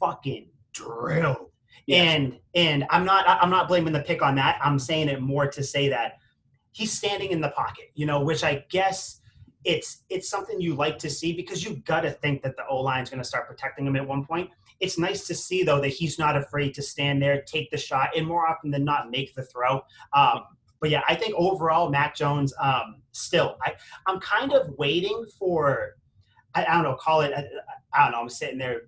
fucking 0.00 0.48
drilled. 0.72 1.50
Yes. 1.86 2.16
And 2.16 2.38
and 2.54 2.86
I'm 2.90 3.04
not 3.04 3.24
I'm 3.28 3.50
not 3.50 3.68
blaming 3.68 3.92
the 3.92 4.00
pick 4.00 4.22
on 4.22 4.34
that. 4.36 4.58
I'm 4.62 4.78
saying 4.78 5.08
it 5.08 5.20
more 5.20 5.48
to 5.48 5.62
say 5.62 5.88
that 5.88 6.14
he's 6.72 6.92
standing 6.92 7.30
in 7.30 7.40
the 7.40 7.50
pocket, 7.50 7.90
you 7.94 8.06
know, 8.06 8.20
which 8.20 8.44
I 8.44 8.64
guess 8.70 9.20
it's 9.64 10.04
it's 10.08 10.28
something 10.28 10.60
you 10.60 10.74
like 10.74 10.98
to 10.98 11.10
see 11.10 11.32
because 11.32 11.64
you 11.64 11.76
got 11.84 12.00
to 12.00 12.10
think 12.10 12.42
that 12.42 12.56
the 12.56 12.66
O 12.66 12.80
line's 12.80 13.10
going 13.10 13.22
to 13.22 13.28
start 13.28 13.48
protecting 13.48 13.86
him 13.86 13.96
at 13.96 14.06
one 14.06 14.24
point. 14.24 14.50
It's 14.80 14.98
nice 14.98 15.26
to 15.26 15.34
see 15.34 15.62
though 15.62 15.80
that 15.80 15.88
he's 15.88 16.18
not 16.18 16.36
afraid 16.36 16.74
to 16.74 16.82
stand 16.82 17.22
there, 17.22 17.42
take 17.42 17.70
the 17.70 17.76
shot, 17.76 18.10
and 18.16 18.26
more 18.26 18.48
often 18.48 18.70
than 18.70 18.84
not 18.84 19.10
make 19.10 19.34
the 19.34 19.44
throw. 19.44 19.82
Um, 20.14 20.42
but 20.82 20.90
yeah, 20.90 21.00
I 21.08 21.14
think 21.14 21.34
overall 21.36 21.88
Mac 21.88 22.14
Jones 22.14 22.52
um, 22.60 22.96
still. 23.12 23.56
I 23.62 23.74
I'm 24.06 24.20
kind 24.20 24.52
of 24.52 24.68
waiting 24.76 25.24
for 25.38 25.92
I, 26.54 26.66
I 26.66 26.74
don't 26.74 26.82
know, 26.82 26.96
call 26.96 27.22
it 27.22 27.32
I, 27.34 27.44
I 27.94 28.02
don't 28.02 28.12
know. 28.12 28.20
I'm 28.20 28.28
sitting 28.28 28.58
there, 28.58 28.82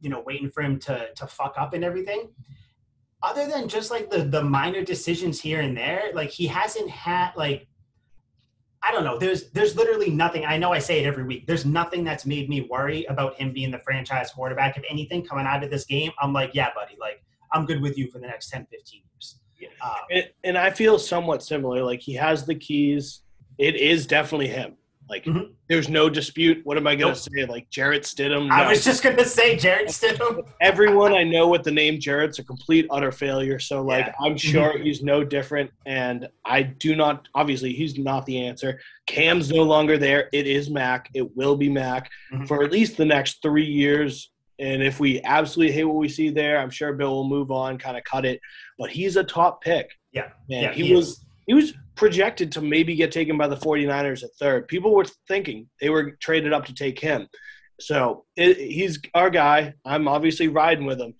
you 0.00 0.10
know, 0.10 0.22
waiting 0.26 0.50
for 0.50 0.62
him 0.62 0.78
to 0.80 1.08
to 1.14 1.26
fuck 1.26 1.54
up 1.56 1.72
and 1.72 1.84
everything. 1.84 2.30
Other 3.22 3.46
than 3.46 3.68
just 3.68 3.92
like 3.92 4.10
the 4.10 4.24
the 4.24 4.42
minor 4.42 4.82
decisions 4.82 5.40
here 5.40 5.60
and 5.60 5.76
there, 5.76 6.10
like 6.14 6.30
he 6.30 6.48
hasn't 6.48 6.90
had 6.90 7.30
like 7.36 7.68
I 8.82 8.90
don't 8.90 9.04
know. 9.04 9.16
There's 9.16 9.50
there's 9.52 9.76
literally 9.76 10.10
nothing. 10.10 10.44
I 10.44 10.58
know 10.58 10.72
I 10.72 10.80
say 10.80 10.98
it 10.98 11.06
every 11.06 11.24
week. 11.24 11.46
There's 11.46 11.64
nothing 11.64 12.02
that's 12.02 12.26
made 12.26 12.48
me 12.48 12.62
worry 12.68 13.04
about 13.04 13.36
him 13.36 13.52
being 13.52 13.70
the 13.70 13.78
franchise 13.78 14.32
quarterback. 14.32 14.76
If 14.76 14.82
anything 14.90 15.24
coming 15.24 15.46
out 15.46 15.62
of 15.62 15.70
this 15.70 15.84
game, 15.84 16.10
I'm 16.20 16.32
like, 16.32 16.50
yeah, 16.54 16.70
buddy, 16.74 16.96
like 17.00 17.22
I'm 17.52 17.66
good 17.66 17.80
with 17.80 17.96
you 17.96 18.10
for 18.10 18.18
the 18.18 18.26
next 18.26 18.50
10, 18.50 18.66
15 18.66 19.02
years. 19.12 19.38
Yeah. 19.58 19.68
Um, 19.82 19.92
and, 20.10 20.28
and 20.44 20.58
I 20.58 20.70
feel 20.70 20.98
somewhat 20.98 21.42
similar. 21.42 21.82
Like 21.82 22.00
he 22.00 22.14
has 22.14 22.44
the 22.46 22.54
keys. 22.54 23.22
It 23.58 23.76
is 23.76 24.06
definitely 24.06 24.48
him. 24.48 24.74
Like 25.08 25.24
Mhm. 25.24 25.52
there's 25.68 25.88
no 25.88 26.10
dispute. 26.10 26.62
What 26.64 26.76
am 26.76 26.86
I 26.88 26.96
gonna 26.96 27.12
Nope. 27.12 27.16
say? 27.32 27.44
Like 27.46 27.70
Jarrett 27.70 28.02
Stidham. 28.02 28.50
I 28.50 28.68
was 28.68 28.84
just 28.84 29.04
gonna 29.04 29.24
say 29.24 29.56
Jarrett 29.56 29.86
Stidham. 29.88 30.44
Everyone 30.60 31.12
I 31.12 31.22
know 31.22 31.46
with 31.46 31.62
the 31.62 31.70
name 31.70 32.00
Jarrett's 32.00 32.40
a 32.40 32.44
complete 32.44 32.86
utter 32.90 33.12
failure. 33.12 33.60
So 33.60 33.82
like 33.82 34.06
Yeah. 34.06 34.12
I'm 34.20 34.36
sure 34.36 34.76
he's 34.78 35.02
no 35.04 35.22
different. 35.22 35.70
And 35.86 36.28
I 36.44 36.62
do 36.64 36.96
not. 36.96 37.28
Obviously, 37.36 37.72
he's 37.72 37.96
not 37.96 38.26
the 38.26 38.44
answer. 38.46 38.80
Cam's 39.06 39.48
no 39.48 39.62
longer 39.62 39.96
there. 39.96 40.28
It 40.32 40.48
is 40.48 40.70
Mac. 40.70 41.08
It 41.14 41.36
will 41.36 41.56
be 41.56 41.68
Mac 41.68 42.10
Mhm. 42.32 42.48
for 42.48 42.64
at 42.64 42.72
least 42.72 42.96
the 42.96 43.04
next 43.06 43.40
three 43.42 43.64
years. 43.64 44.32
And 44.58 44.82
if 44.82 44.98
we 44.98 45.20
absolutely 45.22 45.72
hate 45.74 45.84
what 45.84 45.96
we 45.98 46.08
see 46.08 46.30
there, 46.30 46.58
I'm 46.58 46.70
sure 46.70 46.94
Bill 46.94 47.14
will 47.14 47.28
move 47.28 47.50
on, 47.50 47.76
kind 47.78 47.96
of 47.96 48.02
cut 48.04 48.24
it. 48.24 48.40
But 48.78 48.90
he's 48.90 49.16
a 49.16 49.24
top 49.24 49.62
pick. 49.62 49.90
Yeah. 50.12 50.24
And 50.50 50.62
yeah, 50.62 50.72
he, 50.72 50.88
he 50.88 50.94
was 50.94 51.24
he 51.46 51.54
was 51.54 51.72
projected 51.94 52.52
to 52.52 52.60
maybe 52.60 52.94
get 52.94 53.10
taken 53.12 53.38
by 53.38 53.48
the 53.48 53.56
49ers 53.56 54.22
at 54.22 54.30
third. 54.38 54.68
People 54.68 54.94
were 54.94 55.06
thinking 55.28 55.68
they 55.80 55.88
were 55.90 56.12
traded 56.20 56.52
up 56.52 56.66
to 56.66 56.74
take 56.74 56.98
him. 56.98 57.26
So 57.80 58.24
it, 58.36 58.56
he's 58.58 58.98
our 59.14 59.30
guy. 59.30 59.74
I'm 59.84 60.08
obviously 60.08 60.48
riding 60.48 60.86
with 60.86 61.00
him, 61.00 61.14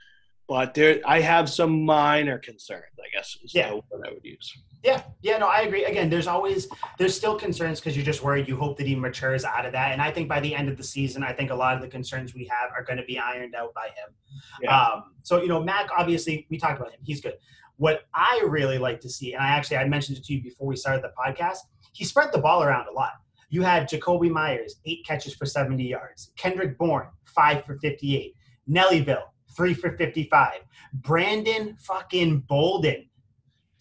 but 0.49 0.75
there 0.75 1.01
I 1.07 1.21
have 1.21 1.49
some 1.49 1.85
minor 1.85 2.39
concerns. 2.39 2.85
I 2.99 3.09
guess 3.17 3.37
is 3.45 3.55
Yeah. 3.55 3.71
the 3.71 3.77
word 3.77 4.07
I 4.07 4.13
would 4.13 4.25
use. 4.25 4.53
Yeah, 4.87 5.03
yeah, 5.21 5.39
no, 5.39 5.49
I 5.49 5.63
agree. 5.63 5.85
Again, 5.85 6.09
there's 6.09 6.29
always 6.29 6.69
there's 6.97 7.17
still 7.17 7.37
concerns 7.37 7.81
because 7.81 7.97
you're 7.97 8.05
just 8.05 8.23
worried. 8.23 8.47
You 8.47 8.57
hope 8.57 8.79
that 8.79 8.87
he 8.87 8.95
matures 8.95 9.45
out 9.45 9.67
of 9.67 9.73
that, 9.73 9.91
and 9.91 10.01
I 10.01 10.13
think 10.13 10.29
by 10.29 10.39
the 10.39 10.55
end 10.55 10.69
of 10.69 10.77
the 10.77 10.85
season, 10.85 11.25
I 11.25 11.33
think 11.33 11.51
a 11.51 11.57
lot 11.57 11.75
of 11.75 11.83
the 11.83 11.89
concerns 11.89 12.37
we 12.37 12.45
have 12.45 12.71
are 12.71 12.85
going 12.85 12.99
to 12.99 13.05
be 13.05 13.19
ironed 13.19 13.57
out 13.57 13.75
by 13.75 13.87
him. 13.87 14.15
Yeah. 14.63 14.81
Um, 14.81 15.15
so 15.25 15.43
you 15.43 15.49
know, 15.49 15.61
Mac, 15.61 15.89
obviously, 15.99 16.47
we 16.51 16.57
talked 16.57 16.79
about 16.79 16.93
him. 16.93 17.01
He's 17.03 17.21
good. 17.21 17.35
What 17.79 18.03
I 18.15 18.41
really 18.47 18.79
like 18.79 19.01
to 19.01 19.11
see, 19.11 19.33
and 19.33 19.43
I 19.43 19.49
actually 19.49 19.79
I 19.79 19.89
mentioned 19.89 20.19
it 20.19 20.25
to 20.27 20.35
you 20.35 20.41
before 20.41 20.69
we 20.69 20.77
started 20.77 21.03
the 21.03 21.13
podcast, 21.19 21.59
he 21.93 22.05
spread 22.05 22.31
the 22.33 22.39
ball 22.39 22.63
around 22.63 22.87
a 22.87 22.93
lot. 22.93 23.15
You 23.51 23.63
had 23.63 23.89
Jakobi 23.89 24.31
Meyers, 24.31 24.77
eight 24.85 25.05
catches 25.05 25.35
for 25.35 25.47
70 25.47 25.83
yards. 25.83 26.31
Kendrick 26.37 26.79
Bourne, 26.79 27.09
five 27.25 27.65
for 27.65 27.77
58. 27.79 28.37
Nellyville, 28.71 29.25
three 29.57 29.75
for 29.75 29.97
55. 29.97 30.61
Brandon 30.93 31.77
fucking 31.81 32.41
Bolden, 32.49 33.09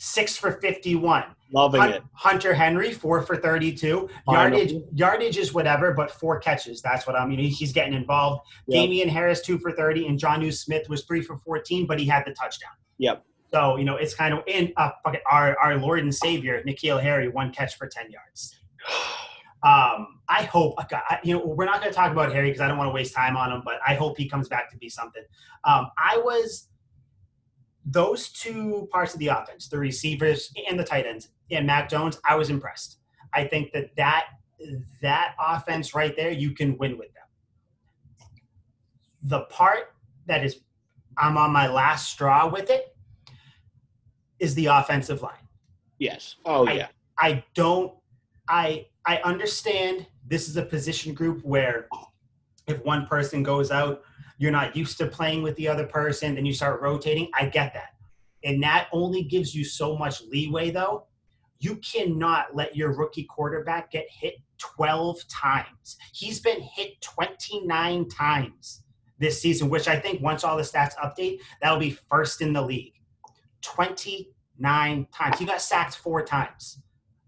six 0.05 0.37
for 0.37 0.53
51. 0.53 1.23
Loving 1.51 1.81
Hun- 1.81 1.93
it. 1.93 2.03
Hunter 2.13 2.53
Henry, 2.53 2.93
four 2.93 3.21
for 3.21 3.37
32. 3.37 4.09
Final. 4.25 4.57
Yardage, 4.57 4.83
yardage 4.93 5.37
is 5.37 5.53
whatever, 5.53 5.93
but 5.93 6.11
four 6.11 6.39
catches. 6.39 6.81
That's 6.81 7.07
what 7.07 7.15
I'm, 7.15 7.31
you 7.31 7.37
know, 7.37 7.43
he's 7.43 7.73
getting 7.73 7.93
involved. 7.93 8.41
Yep. 8.67 8.81
Damien 8.81 9.09
Harris, 9.09 9.41
two 9.41 9.57
for 9.57 9.71
30, 9.71 10.07
and 10.07 10.19
Jonnu 10.19 10.53
Smith 10.53 10.89
was 10.89 11.05
three 11.05 11.21
for 11.21 11.37
14, 11.37 11.85
but 11.87 11.99
he 11.99 12.05
had 12.05 12.23
the 12.25 12.33
touchdown. 12.33 12.71
Yep. 12.97 13.23
So, 13.53 13.77
you 13.77 13.85
know, 13.85 13.95
it's 13.95 14.13
kind 14.13 14.33
of 14.33 14.43
in 14.47 14.73
uh, 14.77 14.91
fucking 15.03 15.21
our, 15.31 15.57
our 15.59 15.77
Lord 15.77 15.99
and 15.99 16.13
Savior, 16.13 16.61
N'Keal 16.67 17.01
Harry, 17.01 17.27
one 17.29 17.51
catch 17.51 17.77
for 17.77 17.87
10 17.87 18.11
yards. 18.11 18.59
Um, 19.63 20.19
I 20.29 20.43
hope, 20.43 20.75
I- 20.77 21.19
you 21.23 21.33
know, 21.33 21.43
we're 21.43 21.65
not 21.65 21.79
going 21.81 21.91
to 21.91 21.95
talk 21.95 22.11
about 22.11 22.31
Harry 22.31 22.49
because 22.49 22.61
I 22.61 22.67
don't 22.67 22.77
want 22.77 22.87
to 22.87 22.93
waste 22.93 23.15
time 23.15 23.35
on 23.35 23.51
him, 23.51 23.63
but 23.65 23.79
I 23.87 23.95
hope 23.95 24.15
he 24.15 24.29
comes 24.29 24.47
back 24.47 24.69
to 24.69 24.77
be 24.77 24.89
something. 24.89 25.23
Um, 25.63 25.87
I 25.97 26.21
was, 26.23 26.67
those 27.85 28.29
two 28.29 28.89
parts 28.91 29.13
of 29.13 29.19
the 29.19 29.27
offense, 29.27 29.67
the 29.67 29.77
receivers 29.77 30.51
and 30.69 30.79
the 30.79 30.83
tight 30.83 31.05
ends, 31.05 31.29
and 31.51 31.67
Mac 31.67 31.89
Jones, 31.89 32.19
I 32.27 32.35
was 32.35 32.49
impressed. 32.49 32.97
I 33.33 33.45
think 33.45 33.71
that 33.73 33.95
that, 33.95 34.27
that 35.01 35.35
offense 35.39 35.93
right 35.93 36.15
there, 36.15 36.31
you 36.31 36.51
can 36.51 36.77
win 36.77 36.97
with 36.97 37.13
them. 37.13 38.29
The 39.23 39.41
part 39.41 39.93
that 40.25 40.43
is, 40.43 40.61
I'm 41.17 41.37
on 41.37 41.51
my 41.51 41.67
last 41.67 42.09
straw 42.11 42.47
with 42.47 42.69
it, 42.69 42.95
is 44.39 44.55
the 44.55 44.65
offensive 44.65 45.21
line. 45.21 45.47
Yes. 45.99 46.35
Oh 46.45 46.67
I- 46.67 46.73
yeah. 46.73 46.87
I 47.17 47.43
don't 47.53 47.93
I 48.49 48.87
I 49.05 49.17
understand 49.17 50.05
this 50.27 50.49
is 50.49 50.57
a 50.57 50.63
position 50.63 51.13
group 51.13 51.41
where 51.45 51.87
if 52.67 52.83
one 52.83 53.05
person 53.05 53.43
goes 53.43 53.71
out, 53.71 54.03
you're 54.37 54.51
not 54.51 54.75
used 54.75 54.97
to 54.97 55.07
playing 55.07 55.43
with 55.43 55.55
the 55.55 55.67
other 55.67 55.85
person, 55.85 56.35
then 56.35 56.45
you 56.45 56.53
start 56.53 56.81
rotating. 56.81 57.29
I 57.33 57.45
get 57.45 57.73
that. 57.73 57.95
And 58.43 58.61
that 58.63 58.87
only 58.91 59.23
gives 59.23 59.55
you 59.55 59.63
so 59.63 59.97
much 59.97 60.21
leeway 60.23 60.71
though. 60.71 61.07
You 61.59 61.77
cannot 61.77 62.55
let 62.55 62.75
your 62.75 62.95
rookie 62.95 63.23
quarterback 63.23 63.91
get 63.91 64.05
hit 64.09 64.35
12 64.57 65.27
times. 65.27 65.97
He's 66.13 66.39
been 66.39 66.61
hit 66.61 67.01
29 67.01 68.09
times 68.09 68.83
this 69.17 69.41
season, 69.41 69.69
which 69.69 69.87
I 69.87 69.97
think 69.99 70.21
once 70.21 70.43
all 70.43 70.57
the 70.57 70.63
stats 70.63 70.95
update, 70.95 71.39
that'll 71.61 71.79
be 71.79 71.97
first 72.09 72.41
in 72.41 72.53
the 72.53 72.61
league. 72.61 72.93
29 73.61 75.07
times. 75.11 75.39
He 75.39 75.45
got 75.45 75.61
sacked 75.61 75.95
four 75.95 76.23
times 76.23 76.81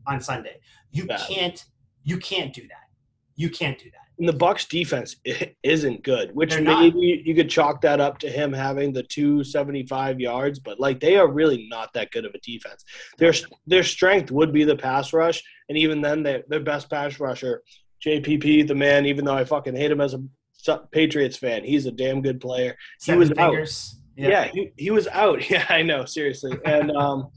on 0.06 0.22
Sunday. 0.22 0.60
You 0.92 1.08
can't 1.28 1.66
you 2.04 2.18
can't 2.18 2.54
do 2.54 2.62
that. 2.62 2.88
You 3.36 3.50
can't 3.50 3.78
do 3.78 3.92
that. 3.92 4.07
And 4.20 4.28
the 4.28 4.34
Bucks 4.34 4.66
defense 4.66 5.16
isn't 5.64 6.04
good, 6.04 6.34
which 6.34 6.60
maybe 6.60 7.22
you 7.24 7.36
could 7.36 7.50
chalk 7.50 7.82
that 7.82 8.00
up 8.00 8.18
to 8.20 8.30
him 8.30 8.52
having 8.52 8.92
the 8.92 9.04
275 9.04 10.20
yards, 10.20 10.60
but 10.60 10.80
like 10.80 11.00
they 11.00 11.18
are 11.18 11.28
really 11.28 11.68
not 11.70 11.94
that 11.94 12.12
good 12.12 12.26
of 12.26 12.34
a 12.34 12.40
defense. 12.40 12.84
Their 13.18 13.34
their 13.68 13.84
strength 13.84 14.32
would 14.32 14.52
be 14.52 14.64
the 14.64 14.76
pass 14.76 15.14
rush, 15.14 15.44
and 15.70 15.78
even 15.78 16.02
then, 16.02 16.24
they, 16.24 16.44
their 16.48 16.60
best 16.60 16.90
pass 16.90 17.20
rusher, 17.20 17.62
JPP, 18.06 18.68
the 18.68 18.76
man. 18.76 19.06
Even 19.06 19.26
though 19.26 19.36
I 19.36 19.44
fucking 19.44 19.76
hate 19.76 19.92
him 19.92 20.02
as 20.02 20.14
a 20.16 20.24
Patriots 20.92 21.38
fan, 21.38 21.64
he's 21.64 21.86
a 21.86 21.92
damn 21.92 22.22
good 22.22 22.42
player. 22.42 22.76
He 23.00 23.06
Seven 23.06 23.20
was 23.20 23.32
out. 23.32 23.52
fingers. 23.52 24.02
Yeah, 24.16 24.46
he, 24.46 24.72
he 24.78 24.90
was 24.90 25.08
out. 25.08 25.48
Yeah, 25.50 25.66
I 25.70 25.84
know, 25.84 26.06
seriously. 26.06 26.58
And 26.66 26.92
um, 26.92 27.30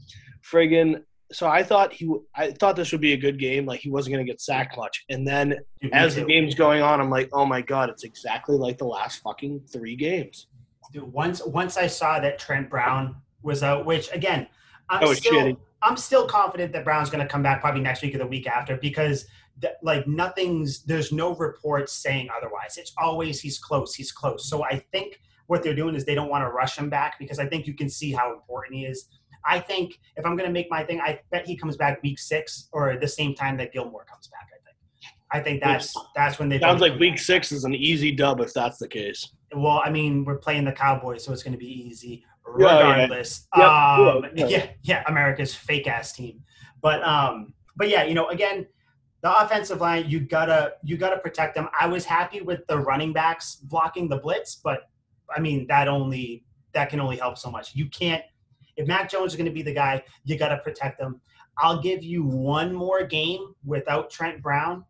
friggin' 0.43 1.03
so 1.31 1.47
I 1.47 1.63
thought 1.63 1.93
he, 1.93 2.13
I 2.35 2.51
thought 2.51 2.75
this 2.75 2.91
would 2.91 3.01
be 3.01 3.13
a 3.13 3.17
good 3.17 3.39
game. 3.39 3.65
Like 3.65 3.79
he 3.79 3.89
wasn't 3.89 4.15
going 4.15 4.25
to 4.25 4.31
get 4.31 4.41
sacked 4.41 4.77
much, 4.77 5.05
and 5.09 5.27
then 5.27 5.59
as 5.93 6.15
the 6.15 6.25
game's 6.25 6.55
going 6.55 6.81
on, 6.81 6.99
I'm 6.99 7.09
like, 7.09 7.29
oh 7.33 7.45
my 7.45 7.61
god, 7.61 7.89
it's 7.89 8.03
exactly 8.03 8.57
like 8.57 8.77
the 8.77 8.85
last 8.85 9.21
fucking 9.21 9.61
three 9.71 9.95
games. 9.95 10.47
Dude, 10.91 11.03
once 11.11 11.43
once 11.45 11.77
I 11.77 11.87
saw 11.87 12.19
that 12.19 12.39
Trent 12.39 12.69
Brown 12.69 13.15
was 13.43 13.63
out, 13.63 13.85
which 13.85 14.11
again, 14.11 14.47
I'm 14.89 15.15
still 15.15 15.33
shitty. 15.33 15.57
I'm 15.83 15.97
still 15.97 16.27
confident 16.27 16.73
that 16.73 16.83
Brown's 16.83 17.09
going 17.09 17.25
to 17.25 17.31
come 17.31 17.41
back 17.41 17.61
probably 17.61 17.81
next 17.81 18.03
week 18.03 18.13
or 18.13 18.19
the 18.19 18.27
week 18.27 18.47
after 18.47 18.77
because 18.77 19.25
like 19.81 20.07
nothing's 20.07 20.83
there's 20.83 21.11
no 21.11 21.35
reports 21.35 21.93
saying 21.93 22.29
otherwise. 22.35 22.77
It's 22.77 22.93
always 22.97 23.39
he's 23.39 23.59
close, 23.59 23.95
he's 23.95 24.11
close. 24.11 24.49
So 24.49 24.63
I 24.63 24.83
think 24.91 25.19
what 25.47 25.63
they're 25.63 25.75
doing 25.75 25.95
is 25.95 26.05
they 26.05 26.15
don't 26.15 26.29
want 26.29 26.43
to 26.43 26.49
rush 26.49 26.77
him 26.77 26.89
back 26.89 27.19
because 27.19 27.39
I 27.39 27.45
think 27.45 27.67
you 27.67 27.73
can 27.73 27.89
see 27.89 28.11
how 28.11 28.33
important 28.33 28.75
he 28.75 28.85
is. 28.85 29.07
I 29.45 29.59
think 29.59 29.99
if 30.15 30.25
I'm 30.25 30.35
going 30.35 30.47
to 30.47 30.53
make 30.53 30.67
my 30.69 30.83
thing, 30.83 31.01
I 31.01 31.19
bet 31.31 31.45
he 31.45 31.55
comes 31.55 31.77
back 31.77 32.01
week 32.03 32.19
six 32.19 32.69
or 32.71 32.97
the 32.97 33.07
same 33.07 33.35
time 33.35 33.57
that 33.57 33.73
Gilmore 33.73 34.05
comes 34.05 34.27
back. 34.27 34.47
I 34.49 34.57
think. 34.63 34.77
I 35.33 35.39
think 35.39 35.63
that's 35.63 35.93
that's 36.15 36.39
when 36.39 36.49
they 36.49 36.59
sounds 36.59 36.81
like 36.81 36.99
week 36.99 37.13
back. 37.13 37.21
six 37.21 37.51
is 37.51 37.63
an 37.63 37.73
easy 37.73 38.11
dub 38.11 38.41
if 38.41 38.53
that's 38.53 38.77
the 38.77 38.87
case. 38.87 39.31
Well, 39.53 39.81
I 39.83 39.89
mean, 39.89 40.25
we're 40.25 40.37
playing 40.37 40.65
the 40.65 40.71
Cowboys, 40.71 41.23
so 41.23 41.33
it's 41.33 41.43
going 41.43 41.53
to 41.53 41.59
be 41.59 41.67
easy 41.67 42.25
regardless. 42.45 43.47
Yeah, 43.55 43.61
yeah. 43.61 44.11
Um, 44.11 44.25
yeah, 44.35 44.47
yeah, 44.47 44.67
yeah, 44.83 45.03
America's 45.07 45.53
fake 45.53 45.87
ass 45.87 46.13
team. 46.13 46.43
But 46.81 47.03
um, 47.03 47.53
but 47.75 47.89
yeah, 47.89 48.03
you 48.03 48.13
know, 48.13 48.27
again, 48.29 48.67
the 49.21 49.39
offensive 49.39 49.81
line, 49.81 50.09
you 50.09 50.19
gotta 50.19 50.73
you 50.83 50.97
gotta 50.97 51.17
protect 51.17 51.55
them. 51.55 51.69
I 51.79 51.87
was 51.87 52.05
happy 52.05 52.41
with 52.41 52.65
the 52.67 52.77
running 52.77 53.13
backs 53.13 53.55
blocking 53.55 54.09
the 54.09 54.17
blitz, 54.17 54.55
but 54.55 54.89
I 55.35 55.39
mean 55.39 55.67
that 55.67 55.87
only 55.87 56.43
that 56.73 56.89
can 56.89 56.99
only 56.99 57.17
help 57.17 57.37
so 57.37 57.51
much. 57.51 57.75
You 57.75 57.87
can't 57.87 58.23
if 58.77 58.87
Mac 58.87 59.09
Jones 59.09 59.33
is 59.33 59.37
going 59.37 59.45
to 59.45 59.51
be 59.51 59.61
the 59.61 59.73
guy, 59.73 60.03
you 60.23 60.37
got 60.37 60.49
to 60.49 60.57
protect 60.57 60.99
him. 60.99 61.21
I'll 61.57 61.81
give 61.81 62.03
you 62.03 62.23
one 62.23 62.73
more 62.73 63.03
game 63.05 63.53
without 63.65 64.09
Trent 64.09 64.41
Brown, 64.41 64.85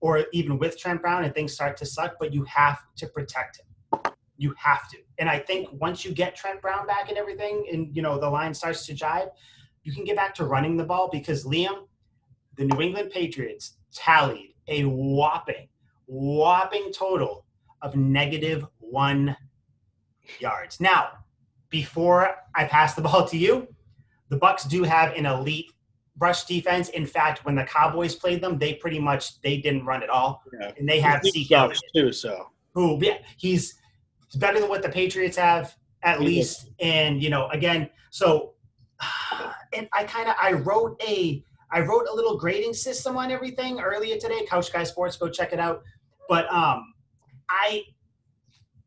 or 0.00 0.26
even 0.32 0.58
with 0.58 0.78
Trent 0.78 1.00
Brown, 1.00 1.24
and 1.24 1.34
things 1.34 1.52
start 1.52 1.76
to 1.78 1.86
suck. 1.86 2.16
But 2.20 2.32
you 2.32 2.44
have 2.44 2.78
to 2.96 3.06
protect 3.06 3.60
him. 3.60 4.12
You 4.36 4.54
have 4.58 4.88
to. 4.90 4.98
And 5.18 5.28
I 5.28 5.38
think 5.38 5.68
once 5.72 6.04
you 6.04 6.12
get 6.12 6.36
Trent 6.36 6.60
Brown 6.60 6.86
back 6.86 7.08
and 7.08 7.16
everything, 7.16 7.66
and 7.72 7.94
you 7.96 8.02
know 8.02 8.18
the 8.18 8.28
line 8.28 8.52
starts 8.52 8.84
to 8.86 8.94
jive, 8.94 9.30
you 9.82 9.92
can 9.92 10.04
get 10.04 10.16
back 10.16 10.34
to 10.34 10.44
running 10.44 10.76
the 10.76 10.84
ball 10.84 11.08
because 11.10 11.44
Liam, 11.44 11.86
the 12.56 12.64
New 12.64 12.80
England 12.80 13.10
Patriots 13.10 13.78
tallied 13.92 14.54
a 14.68 14.84
whopping, 14.84 15.68
whopping 16.06 16.92
total 16.92 17.46
of 17.82 17.96
negative 17.96 18.66
one 18.78 19.36
yards. 20.38 20.80
Now, 20.80 21.10
before 21.76 22.34
I 22.54 22.64
pass 22.64 22.94
the 22.94 23.02
ball 23.08 23.28
to 23.28 23.36
you, 23.36 23.68
the 24.30 24.38
Bucks 24.38 24.64
do 24.64 24.82
have 24.82 25.12
an 25.12 25.26
elite 25.26 25.70
rush 26.18 26.44
defense. 26.44 26.88
In 26.90 27.06
fact, 27.06 27.44
when 27.44 27.54
the 27.54 27.64
Cowboys 27.64 28.14
played 28.14 28.40
them, 28.40 28.58
they 28.58 28.74
pretty 28.74 28.98
much 28.98 29.40
they 29.42 29.58
didn't 29.58 29.84
run 29.84 30.02
at 30.02 30.08
all, 30.08 30.42
yeah. 30.58 30.72
and 30.78 30.88
they 30.88 31.00
have 31.00 31.22
Zeke 31.22 31.52
too. 31.94 32.12
So 32.12 32.48
who 32.74 32.98
yeah, 33.02 33.18
he's 33.36 33.74
he's 34.28 34.40
better 34.40 34.58
than 34.58 34.70
what 34.70 34.82
the 34.82 34.88
Patriots 34.88 35.36
have 35.36 35.76
at 36.02 36.20
least. 36.20 36.70
And 36.80 37.22
you 37.22 37.28
know, 37.28 37.48
again, 37.48 37.90
so 38.10 38.54
and 39.76 39.86
I 39.92 40.04
kind 40.04 40.28
of 40.30 40.36
I 40.40 40.52
wrote 40.52 41.00
a 41.06 41.44
I 41.70 41.80
wrote 41.80 42.06
a 42.10 42.14
little 42.14 42.38
grading 42.38 42.72
system 42.72 43.18
on 43.18 43.30
everything 43.30 43.80
earlier 43.80 44.16
today. 44.16 44.46
Couch 44.48 44.72
Guy 44.72 44.84
Sports, 44.84 45.16
go 45.16 45.28
check 45.28 45.52
it 45.52 45.60
out. 45.60 45.82
But 46.28 46.50
um, 46.50 46.94
I 47.50 47.82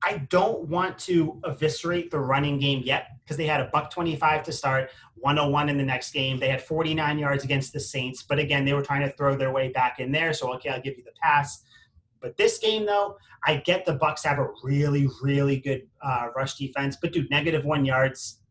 I 0.01 0.17
don't 0.29 0.67
want 0.69 0.97
to 0.99 1.41
eviscerate 1.45 2.09
the 2.09 2.19
running 2.19 2.57
game 2.57 2.81
yet 2.85 3.09
because 3.23 3.38
they 3.38 3.45
had 3.45 3.59
a 3.59 3.65
buck 3.65 3.91
25 3.91 4.43
to 4.43 4.51
start, 4.51 4.91
101 5.15 5.69
in 5.69 5.77
the 5.77 5.83
next 5.83 6.12
game. 6.12 6.39
They 6.39 6.47
had 6.49 6.62
49 6.62 7.19
yards 7.19 7.43
against 7.43 7.73
the 7.73 7.79
Saints, 7.79 8.23
but 8.23 8.39
again, 8.39 8.63
they 8.63 8.73
were 8.73 8.81
trying 8.81 9.01
to 9.01 9.12
throw 9.15 9.35
their 9.35 9.51
way 9.51 9.69
back 9.69 9.99
in 9.99 10.12
there. 10.12 10.33
So 10.33 10.53
okay, 10.55 10.69
I'll 10.69 10.81
give 10.81 10.97
you 10.97 11.03
the 11.03 11.12
pass. 11.21 11.63
But 12.21 12.38
this 12.38 12.59
game, 12.59 12.85
though, 12.85 13.17
I 13.45 13.57
get 13.57 13.85
the 13.85 13.93
Bucks 13.93 14.23
have 14.23 14.39
a 14.39 14.47
really, 14.63 15.07
really 15.21 15.59
good 15.59 15.88
uh, 16.01 16.27
rush 16.35 16.55
defense. 16.55 16.97
But 17.01 17.13
dude, 17.13 17.29
negative 17.29 17.65
one 17.65 17.85
yards. 17.85 18.41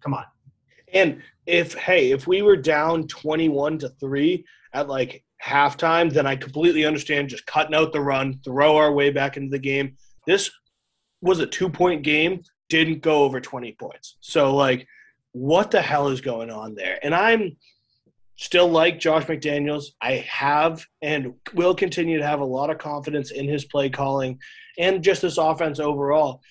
Come 0.00 0.14
on. 0.14 0.24
And 0.92 1.22
if 1.46 1.74
hey, 1.74 2.12
if 2.12 2.26
we 2.26 2.42
were 2.42 2.56
down 2.56 3.06
21 3.08 3.78
to 3.78 3.88
three 4.00 4.44
at 4.72 4.88
like 4.88 5.24
halftime, 5.44 6.12
then 6.12 6.26
I 6.26 6.36
completely 6.36 6.84
understand 6.84 7.28
just 7.28 7.46
cutting 7.46 7.74
out 7.74 7.92
the 7.92 8.00
run, 8.00 8.40
throw 8.44 8.76
our 8.76 8.92
way 8.92 9.10
back 9.10 9.36
into 9.36 9.50
the 9.50 9.58
game 9.58 9.96
this 10.26 10.50
was 11.20 11.40
a 11.40 11.46
two 11.46 11.68
point 11.68 12.02
game, 12.02 12.42
didn't 12.68 13.02
go 13.02 13.24
over 13.24 13.40
20 13.40 13.72
points. 13.72 14.16
So, 14.20 14.54
like, 14.54 14.86
what 15.32 15.70
the 15.70 15.82
hell 15.82 16.08
is 16.08 16.20
going 16.20 16.50
on 16.50 16.74
there? 16.74 16.98
And 17.02 17.14
I'm 17.14 17.56
still 18.36 18.68
like 18.68 19.00
Josh 19.00 19.24
McDaniels. 19.24 19.86
I 20.00 20.26
have 20.28 20.84
and 21.02 21.34
will 21.54 21.74
continue 21.74 22.18
to 22.18 22.26
have 22.26 22.40
a 22.40 22.44
lot 22.44 22.70
of 22.70 22.78
confidence 22.78 23.30
in 23.30 23.48
his 23.48 23.64
play 23.64 23.88
calling 23.88 24.38
and 24.78 25.02
just 25.02 25.22
this 25.22 25.38
offense 25.38 25.80
overall. 25.80 26.42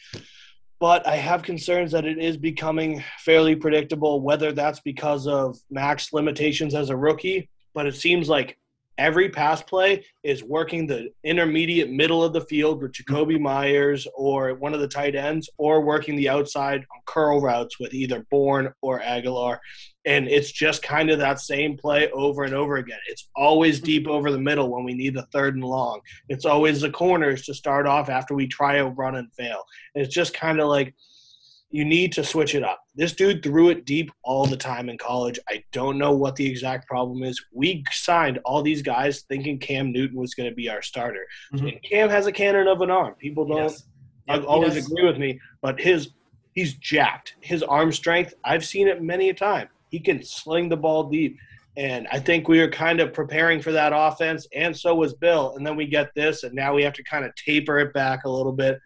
But 0.80 1.08
I 1.08 1.16
have 1.16 1.42
concerns 1.42 1.92
that 1.94 2.06
it 2.06 2.18
is 2.18 2.38
becoming 2.38 3.04
fairly 3.20 3.56
predictable, 3.56 4.22
whether 4.22 4.52
that's 4.52 4.82
because 4.82 5.26
of 5.26 5.58
Mac's 5.70 6.12
limitations 6.12 6.76
as 6.76 6.90
a 6.90 6.98
rookie. 6.98 7.50
But 7.74 7.88
it 7.88 7.96
seems 7.96 8.28
like 8.28 8.58
every 8.98 9.30
pass 9.30 9.62
play 9.62 10.06
is 10.24 10.44
working 10.44 10.88
the 10.88 11.10
intermediate 11.24 11.92
middle 11.92 12.24
of 12.24 12.34
the 12.34 12.42
field 12.42 12.82
with 12.82 12.94
Jakobi 12.94 13.40
Meyers 13.40 14.08
or 14.16 14.54
one 14.56 14.74
of 14.74 14.80
the 14.80 14.88
tight 14.88 15.16
ends, 15.16 15.50
or 15.58 15.82
working 15.82 16.16
the 16.16 16.30
outside 16.30 16.80
on 16.80 17.02
curl 17.06 17.42
routes 17.42 17.80
with 17.80 17.94
either 17.94 18.26
Bourne 18.32 18.72
or 18.82 19.00
Agholor. 19.00 19.60
And 20.06 20.28
it's 20.28 20.52
just 20.52 20.84
kind 20.84 21.10
of 21.10 21.20
that 21.20 21.40
same 21.40 21.78
play 21.78 22.10
over 22.12 22.44
and 22.44 22.54
over 22.54 22.78
again. 22.78 23.00
It's 23.08 23.30
always 23.36 23.80
deep 23.80 24.08
over 24.08 24.32
the 24.32 24.40
middle 24.40 24.70
when 24.70 24.84
we 24.84 24.94
need 24.94 25.16
the 25.16 25.28
third 25.32 25.56
and 25.56 25.64
long. 25.64 26.02
It's 26.30 26.46
always 26.46 26.82
the 26.82 26.92
corners 26.92 27.44
to 27.46 27.54
start 27.54 27.88
off 27.88 28.10
after 28.10 28.36
we 28.36 28.48
try 28.48 28.76
a 28.76 28.86
run 28.86 29.16
and 29.16 29.34
fail. 29.34 29.64
And 29.94 30.04
it's 30.04 30.14
just 30.14 30.34
kind 30.34 30.60
of 30.60 30.68
like– 30.68 30.94
you 31.76 31.84
need 31.84 32.14
to 32.14 32.24
switch 32.24 32.56
it 32.56 32.64
up. 32.64 32.80
This 32.96 33.12
dude 33.12 33.44
threw 33.44 33.68
it 33.68 33.84
deep 33.84 34.10
all 34.24 34.46
the 34.46 34.56
time 34.56 34.88
in 34.88 34.98
college. 34.98 35.38
I 35.50 35.62
don't 35.74 35.98
know 35.98 36.14
what 36.14 36.38
the 36.38 36.50
exact 36.50 36.88
problem 36.88 37.22
is. 37.22 37.44
We 37.52 37.84
signed 37.92 38.40
all 38.46 38.62
these 38.62 38.82
guys 38.82 39.24
thinking 39.28 39.60
Cam 39.60 39.92
Newton 39.92 40.18
was 40.18 40.34
going 40.34 40.50
to 40.50 40.56
be 40.56 40.70
our 40.70 40.82
starter. 40.82 41.28
Mm-hmm. 41.54 41.78
Cam 41.84 42.10
has 42.10 42.28
a 42.28 42.32
cannon 42.32 42.70
of 42.70 42.80
an 42.80 42.90
arm. 42.90 43.16
People 43.16 43.46
don't 43.46 43.78
yep, 44.30 44.46
always 44.48 44.78
agree 44.78 45.06
with 45.06 45.18
me, 45.18 45.38
but 45.62 45.78
his 45.78 46.12
he's 46.54 46.76
jacked. 46.76 47.36
His 47.42 47.62
arm 47.62 47.92
strength, 47.92 48.34
I've 48.46 48.64
seen 48.64 48.88
it 48.88 49.04
many 49.04 49.28
a 49.28 49.34
time. 49.34 49.68
He 49.90 50.00
can 50.00 50.24
sling 50.24 50.70
the 50.70 50.78
ball 50.78 51.10
deep. 51.10 51.38
And 51.76 52.08
I 52.10 52.20
think 52.20 52.48
we 52.48 52.62
were 52.62 52.70
kind 52.70 53.02
of 53.02 53.12
preparing 53.12 53.62
for 53.62 53.74
that 53.74 53.92
offense, 53.94 54.48
and 54.56 54.76
so 54.76 54.96
was 54.96 55.14
Bill. 55.14 55.56
And 55.58 55.68
then 55.68 55.76
we 55.76 55.88
get 55.88 56.16
this, 56.16 56.44
and 56.44 56.56
now 56.56 56.74
we 56.74 56.84
have 56.84 56.94
to 56.94 57.04
kind 57.04 57.26
of 57.26 57.36
taper 57.36 57.80
it 57.80 57.94
back 57.94 58.24
a 58.24 58.30
little 58.30 58.54
bit. 58.54 58.80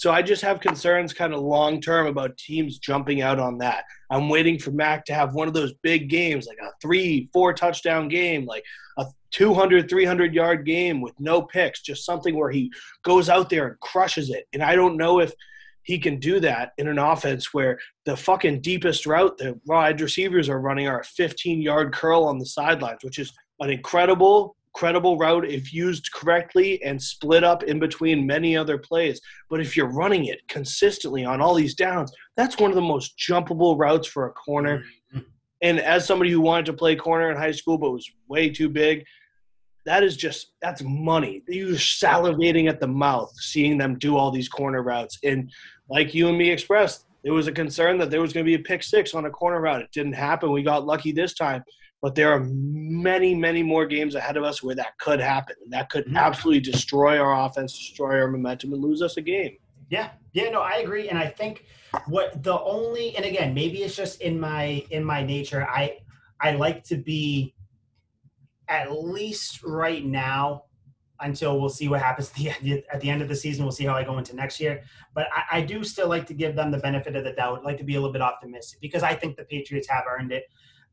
So 0.00 0.10
I 0.10 0.22
just 0.22 0.40
have 0.40 0.60
concerns 0.60 1.12
kind 1.12 1.34
of 1.34 1.42
long 1.42 1.78
term 1.78 2.06
about 2.06 2.38
teams 2.38 2.78
jumping 2.78 3.20
out 3.20 3.38
on 3.38 3.58
that. 3.58 3.84
I'm 4.08 4.30
waiting 4.30 4.58
for 4.58 4.70
Mac 4.70 5.04
to 5.04 5.12
have 5.12 5.34
one 5.34 5.46
of 5.46 5.52
those 5.52 5.74
big 5.82 6.08
games, 6.08 6.46
like 6.46 6.56
a 6.56 6.70
three, 6.80 7.28
four 7.34 7.52
touchdown 7.52 8.08
game, 8.08 8.46
like 8.46 8.64
a 8.96 9.04
200, 9.32 9.90
300 9.90 10.34
yard 10.34 10.64
game 10.64 11.02
with 11.02 11.12
no 11.20 11.42
picks, 11.42 11.82
just 11.82 12.06
something 12.06 12.34
where 12.34 12.50
he 12.50 12.72
goes 13.04 13.28
out 13.28 13.50
there 13.50 13.66
and 13.66 13.80
crushes 13.80 14.30
it. 14.30 14.46
And 14.54 14.62
I 14.62 14.74
don't 14.74 14.96
know 14.96 15.20
if 15.20 15.34
he 15.82 15.98
can 15.98 16.18
do 16.18 16.40
that 16.40 16.72
in 16.78 16.88
an 16.88 16.98
offense 16.98 17.52
where 17.52 17.78
the 18.06 18.16
fucking 18.16 18.62
deepest 18.62 19.04
route 19.04 19.36
the 19.36 19.60
wide 19.66 20.00
receivers 20.00 20.48
are 20.48 20.62
running 20.62 20.88
are 20.88 21.00
a 21.00 21.04
15 21.04 21.60
yard 21.60 21.92
curl 21.92 22.24
on 22.24 22.38
the 22.38 22.46
sidelines, 22.46 23.04
which 23.04 23.18
is 23.18 23.34
an 23.60 23.68
incredible 23.68 24.56
credible 24.74 25.18
route 25.18 25.44
if 25.44 25.72
used 25.72 26.12
correctly 26.12 26.82
and 26.82 27.00
split 27.00 27.44
up 27.44 27.62
in 27.64 27.78
between 27.78 28.26
many 28.26 28.56
other 28.56 28.78
plays. 28.78 29.20
But 29.48 29.60
if 29.60 29.76
you're 29.76 29.92
running 29.92 30.26
it 30.26 30.46
consistently 30.48 31.24
on 31.24 31.40
all 31.40 31.54
these 31.54 31.74
downs, 31.74 32.12
that's 32.36 32.58
one 32.58 32.70
of 32.70 32.76
the 32.76 32.82
most 32.82 33.18
jumpable 33.18 33.78
routes 33.78 34.08
for 34.08 34.26
a 34.26 34.32
corner. 34.32 34.84
Mm-hmm. 35.14 35.20
And 35.62 35.80
as 35.80 36.06
somebody 36.06 36.30
who 36.30 36.40
wanted 36.40 36.66
to 36.66 36.72
play 36.72 36.96
corner 36.96 37.30
in 37.30 37.36
high 37.36 37.52
school 37.52 37.78
but 37.78 37.90
was 37.90 38.10
way 38.28 38.48
too 38.48 38.68
big, 38.68 39.04
that 39.86 40.02
is 40.02 40.16
just 40.16 40.52
that's 40.62 40.82
money. 40.82 41.42
You're 41.48 41.74
salivating 41.74 42.68
at 42.68 42.80
the 42.80 42.86
mouth 42.86 43.32
seeing 43.36 43.78
them 43.78 43.98
do 43.98 44.16
all 44.16 44.30
these 44.30 44.48
corner 44.48 44.82
routes. 44.82 45.18
And 45.24 45.50
like 45.88 46.14
you 46.14 46.28
and 46.28 46.38
me 46.38 46.50
expressed, 46.50 47.06
there 47.24 47.32
was 47.32 47.48
a 47.48 47.52
concern 47.52 47.98
that 47.98 48.10
there 48.10 48.20
was 48.20 48.32
going 48.32 48.44
to 48.44 48.50
be 48.50 48.54
a 48.54 48.64
pick 48.64 48.82
six 48.82 49.14
on 49.14 49.26
a 49.26 49.30
corner 49.30 49.60
route. 49.60 49.82
It 49.82 49.92
didn't 49.92 50.12
happen. 50.14 50.52
We 50.52 50.62
got 50.62 50.86
lucky 50.86 51.12
this 51.12 51.34
time 51.34 51.62
but 52.02 52.14
there 52.14 52.32
are 52.32 52.40
many, 52.40 53.34
many 53.34 53.62
more 53.62 53.86
games 53.86 54.14
ahead 54.14 54.36
of 54.36 54.44
us 54.44 54.62
where 54.62 54.74
that 54.74 54.96
could 54.98 55.20
happen. 55.20 55.56
And 55.62 55.72
that 55.72 55.90
could 55.90 56.06
mm-hmm. 56.06 56.16
absolutely 56.16 56.60
destroy 56.60 57.18
our 57.18 57.46
offense, 57.46 57.76
destroy 57.76 58.20
our 58.20 58.28
momentum, 58.28 58.72
and 58.72 58.82
lose 58.82 59.02
us 59.02 59.16
a 59.16 59.22
game. 59.22 59.56
Yeah, 59.90 60.10
yeah, 60.32 60.50
no, 60.50 60.60
I 60.60 60.76
agree, 60.76 61.08
and 61.08 61.18
I 61.18 61.26
think 61.26 61.64
what 62.06 62.44
the 62.44 62.60
only, 62.60 63.16
and 63.16 63.24
again, 63.24 63.52
maybe 63.52 63.82
it's 63.82 63.96
just 63.96 64.20
in 64.20 64.38
my 64.38 64.84
in 64.90 65.02
my 65.02 65.24
nature. 65.24 65.66
I 65.68 65.98
I 66.40 66.52
like 66.52 66.84
to 66.84 66.96
be 66.96 67.54
at 68.68 68.92
least 68.92 69.64
right 69.64 70.04
now 70.04 70.64
until 71.22 71.60
we'll 71.60 71.68
see 71.68 71.88
what 71.88 72.00
happens 72.00 72.30
at 72.30 72.34
the, 72.36 72.50
end, 72.50 72.82
at 72.92 73.00
the 73.00 73.10
end 73.10 73.20
of 73.20 73.28
the 73.28 73.36
season. 73.36 73.64
We'll 73.64 73.72
see 73.72 73.84
how 73.84 73.94
I 73.94 74.04
go 74.04 74.16
into 74.16 74.34
next 74.34 74.58
year. 74.58 74.82
But 75.12 75.26
I, 75.34 75.58
I, 75.58 75.60
do 75.60 75.84
still 75.84 76.08
like 76.08 76.26
to 76.28 76.34
give 76.34 76.56
them 76.56 76.70
the 76.70 76.78
benefit 76.78 77.14
of 77.14 77.24
the 77.24 77.32
doubt, 77.32 77.62
like 77.62 77.76
to 77.76 77.84
be 77.84 77.96
a 77.96 78.00
little 78.00 78.12
bit 78.12 78.22
optimistic 78.22 78.80
because 78.80 79.02
I 79.02 79.14
think 79.14 79.36
the 79.36 79.44
Patriots 79.44 79.86
have 79.88 80.04
earned 80.08 80.32
it 80.32 80.44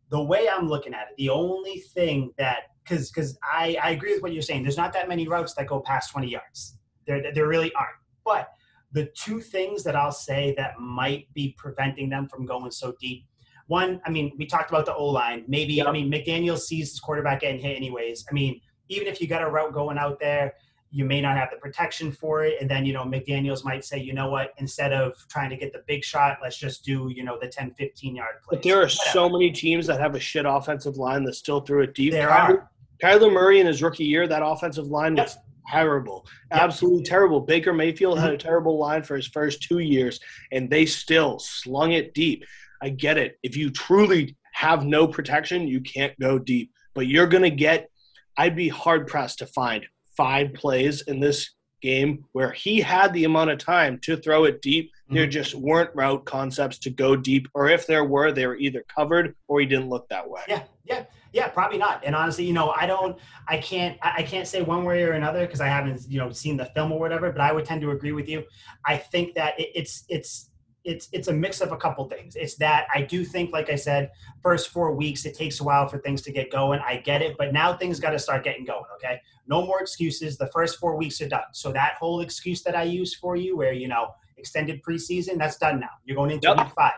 the 0.10 0.22
way 0.22 0.48
I'm 0.50 0.70
looking 0.70 0.94
at 0.94 1.08
it, 1.10 1.18
the 1.18 1.30
only 1.30 1.80
thing 1.80 2.32
that 2.38 2.60
because 2.84 3.10
because 3.10 3.38
I, 3.44 3.78
I 3.82 3.92
agree 3.92 4.14
with 4.14 4.24
what 4.24 4.34
you're 4.34 4.42
saying. 4.42 4.64
There's 4.64 4.78
not 4.78 4.94
that 4.94 5.10
many 5.10 5.28
routes 5.28 5.54
that 5.56 5.68
go 5.68 5.80
past 5.82 6.12
20 6.12 6.30
yards. 6.30 6.78
There 7.06 7.22
there 7.34 7.48
really 7.48 7.74
aren't. 7.74 7.98
But 8.24 8.50
the 8.92 9.06
two 9.16 9.42
things 9.42 9.84
that 9.84 9.96
I'll 9.96 10.12
say 10.12 10.54
that 10.58 10.80
might 10.80 11.32
be 11.34 11.56
preventing 11.58 12.10
them 12.10 12.28
from 12.28 12.46
going 12.46 12.72
so 12.72 12.94
deep. 13.00 13.26
One, 13.68 14.00
I 14.06 14.10
mean, 14.10 14.34
we 14.38 14.46
talked 14.46 14.70
about 14.70 14.86
the 14.86 14.96
O 14.96 15.06
line. 15.08 15.44
Maybe. 15.48 15.84
I 15.84 15.92
mean 15.92 16.12
McDaniel 16.12 16.58
sees 16.58 16.92
his 16.92 17.00
quarterback 17.00 17.42
getting 17.42 17.60
hit 17.60 17.76
anyways. 17.76 18.26
I 18.30 18.34
mean, 18.34 18.62
even 18.90 19.08
if 19.08 19.20
you 19.20 19.28
got 19.28 19.42
a 19.42 19.50
route 19.50 19.74
going 19.74 19.98
out 19.98 20.20
there, 20.20 20.54
you 20.98 21.06
may 21.06 21.22
not 21.22 21.38
have 21.38 21.52
the 21.52 21.58
protection 21.58 22.12
for 22.12 22.44
it. 22.44 22.56
And 22.60 22.68
then, 22.68 22.84
you 22.84 22.92
know, 22.92 23.04
McDaniels 23.04 23.64
might 23.64 23.86
say, 23.86 24.00
you 24.00 24.16
know 24.16 24.32
what, 24.32 24.56
instead 24.58 24.94
of 24.94 25.14
trying 25.30 25.52
to 25.52 25.56
get 25.56 25.72
the 25.72 25.84
big 25.86 26.04
shot, 26.04 26.40
let's 26.42 26.58
just 26.58 26.84
do, 26.84 27.12
you 27.16 27.24
know, 27.24 27.38
the 27.40 27.48
10, 27.48 27.76
15 27.76 28.16
yard 28.16 28.42
play. 28.44 28.58
But 28.58 28.64
there 28.64 28.78
are 28.78 28.86
Whatever. 28.86 29.12
so 29.12 29.30
many 29.30 29.52
teams 29.52 29.86
that 29.86 30.00
have 30.00 30.16
a 30.16 30.20
shit 30.20 30.48
offensive 30.48 30.98
line 30.98 31.24
that 31.26 31.36
still 31.36 31.62
threw 31.62 31.84
it 31.84 31.94
deep. 31.94 32.14
There 32.14 32.28
Kyler, 32.28 32.50
are. 32.50 32.72
Kyler 33.04 33.32
Murray 33.32 33.60
in 33.60 33.68
his 33.68 33.84
rookie 33.84 34.06
year, 34.06 34.28
that 34.28 34.42
offensive 34.44 34.88
line 34.88 35.16
yep. 35.16 35.28
was 35.28 35.38
terrible. 35.70 36.26
Yep. 36.52 36.62
Absolutely 36.62 37.04
terrible. 37.04 37.42
Baker 37.42 37.74
Mayfield 37.74 38.16
mm-hmm. 38.16 38.26
had 38.26 38.34
a 38.34 38.38
terrible 38.40 38.80
line 38.80 39.04
for 39.04 39.16
his 39.16 39.28
first 39.28 39.62
two 39.62 39.78
years, 39.78 40.20
and 40.52 40.68
they 40.68 40.88
still 40.88 41.38
slung 41.38 41.92
it 41.92 42.16
deep. 42.16 42.44
I 42.82 42.90
get 42.90 43.20
it. 43.20 43.38
If 43.44 43.56
you 43.56 43.70
truly 43.70 44.36
have 44.54 44.84
no 44.84 45.08
protection, 45.08 45.68
you 45.68 45.80
can't 45.82 46.20
go 46.20 46.40
deep. 46.40 46.72
But 46.96 47.06
you're 47.06 47.28
going 47.28 47.44
to 47.44 47.52
get, 47.52 47.92
I'd 48.36 48.56
be 48.56 48.70
hard 48.70 49.06
pressed 49.06 49.38
to 49.40 49.46
find 49.46 49.86
five 50.18 50.54
plays 50.54 51.04
in 51.04 51.20
this 51.20 51.52
game 51.80 52.26
where 52.32 52.52
he 52.52 52.82
had 52.82 53.14
the 53.14 53.24
amount 53.24 53.52
of 53.52 53.60
time 53.60 54.00
to 54.00 54.18
throw 54.18 54.46
it 54.46 54.62
deep. 54.64 54.92
Mm-hmm. 55.06 55.16
There 55.16 55.28
just 55.28 55.54
weren't 55.54 55.96
route 55.96 56.26
concepts 56.26 56.80
to 56.80 56.90
go 56.90 57.16
deep, 57.16 57.48
or 57.54 57.70
if 57.70 57.86
there 57.86 58.04
were, 58.04 58.32
they 58.32 58.48
were 58.48 58.58
either 58.58 58.84
covered 58.94 59.36
or 59.48 59.60
he 59.60 59.68
didn't 59.68 59.88
look 59.88 60.10
that 60.10 60.28
way. 60.28 60.42
Yeah, 60.48 60.64
yeah, 60.86 61.06
yeah, 61.34 61.48
probably 61.50 61.78
not. 61.78 62.04
And 62.04 62.16
honestly, 62.16 62.46
you 62.46 62.54
know, 62.54 62.72
I 62.72 62.88
don't, 62.88 63.18
I 63.48 63.60
can't, 63.60 63.98
I 64.02 64.24
can't 64.24 64.48
say 64.48 64.64
one 64.64 64.84
way 64.86 65.04
or 65.04 65.12
another 65.12 65.46
because 65.46 65.62
I 65.62 65.68
haven't, 65.68 66.02
you 66.10 66.20
know, 66.20 66.32
seen 66.32 66.58
the 66.58 66.66
film 66.66 66.92
or 66.92 67.00
whatever. 67.00 67.32
But 67.32 67.42
I 67.42 67.52
would 67.52 67.64
tend 67.64 67.82
to 67.82 67.92
agree 67.92 68.12
with 68.12 68.28
you. 68.28 68.44
I 68.84 68.98
think 68.98 69.36
that 69.36 69.54
it's, 69.58 70.04
it's 70.10 70.50
it's 70.88 71.10
it's 71.12 71.28
a 71.28 71.34
mix 71.34 71.60
of 71.60 71.74
a 71.74 71.78
couple 71.78 72.08
things. 72.08 72.36
It's 72.36 72.56
that 72.56 72.88
I 72.96 73.02
do 73.02 73.26
think, 73.26 73.52
like 73.52 73.70
I 73.70 73.76
said, 73.76 74.10
first 74.42 74.70
four 74.70 74.96
weeks 74.96 75.26
it 75.26 75.36
takes 75.36 75.60
a 75.60 75.64
while 75.64 75.88
for 75.88 75.98
things 76.00 76.22
to 76.24 76.32
get 76.32 76.50
going. 76.50 76.80
I 76.80 76.98
get 76.98 77.22
it, 77.22 77.36
but 77.38 77.54
now 77.54 77.76
things 77.76 78.00
got 78.00 78.12
to 78.12 78.20
start 78.20 78.44
getting 78.44 78.66
going. 78.66 78.86
Okay, 78.96 79.22
no 79.48 79.66
more 79.66 79.82
excuses. 79.82 80.38
The 80.38 80.48
first 80.48 80.80
four 80.80 80.96
weeks 80.96 81.22
are 81.22 81.28
done. 81.28 81.44
So 81.52 81.72
that 81.74 81.96
whole 82.00 82.22
excuse 82.22 82.64
that 82.64 82.76
I 82.76 82.84
used 82.84 83.18
for 83.18 83.36
you, 83.36 83.58
where 83.58 83.74
you 83.74 83.90
know 83.90 84.16
extended 84.38 84.82
preseason, 84.82 85.38
that's 85.38 85.58
done 85.58 85.80
now. 85.80 85.90
You're 86.06 86.16
going 86.16 86.32
into 86.32 86.48
yep. 86.48 86.58
week 86.58 86.74
five. 86.74 86.94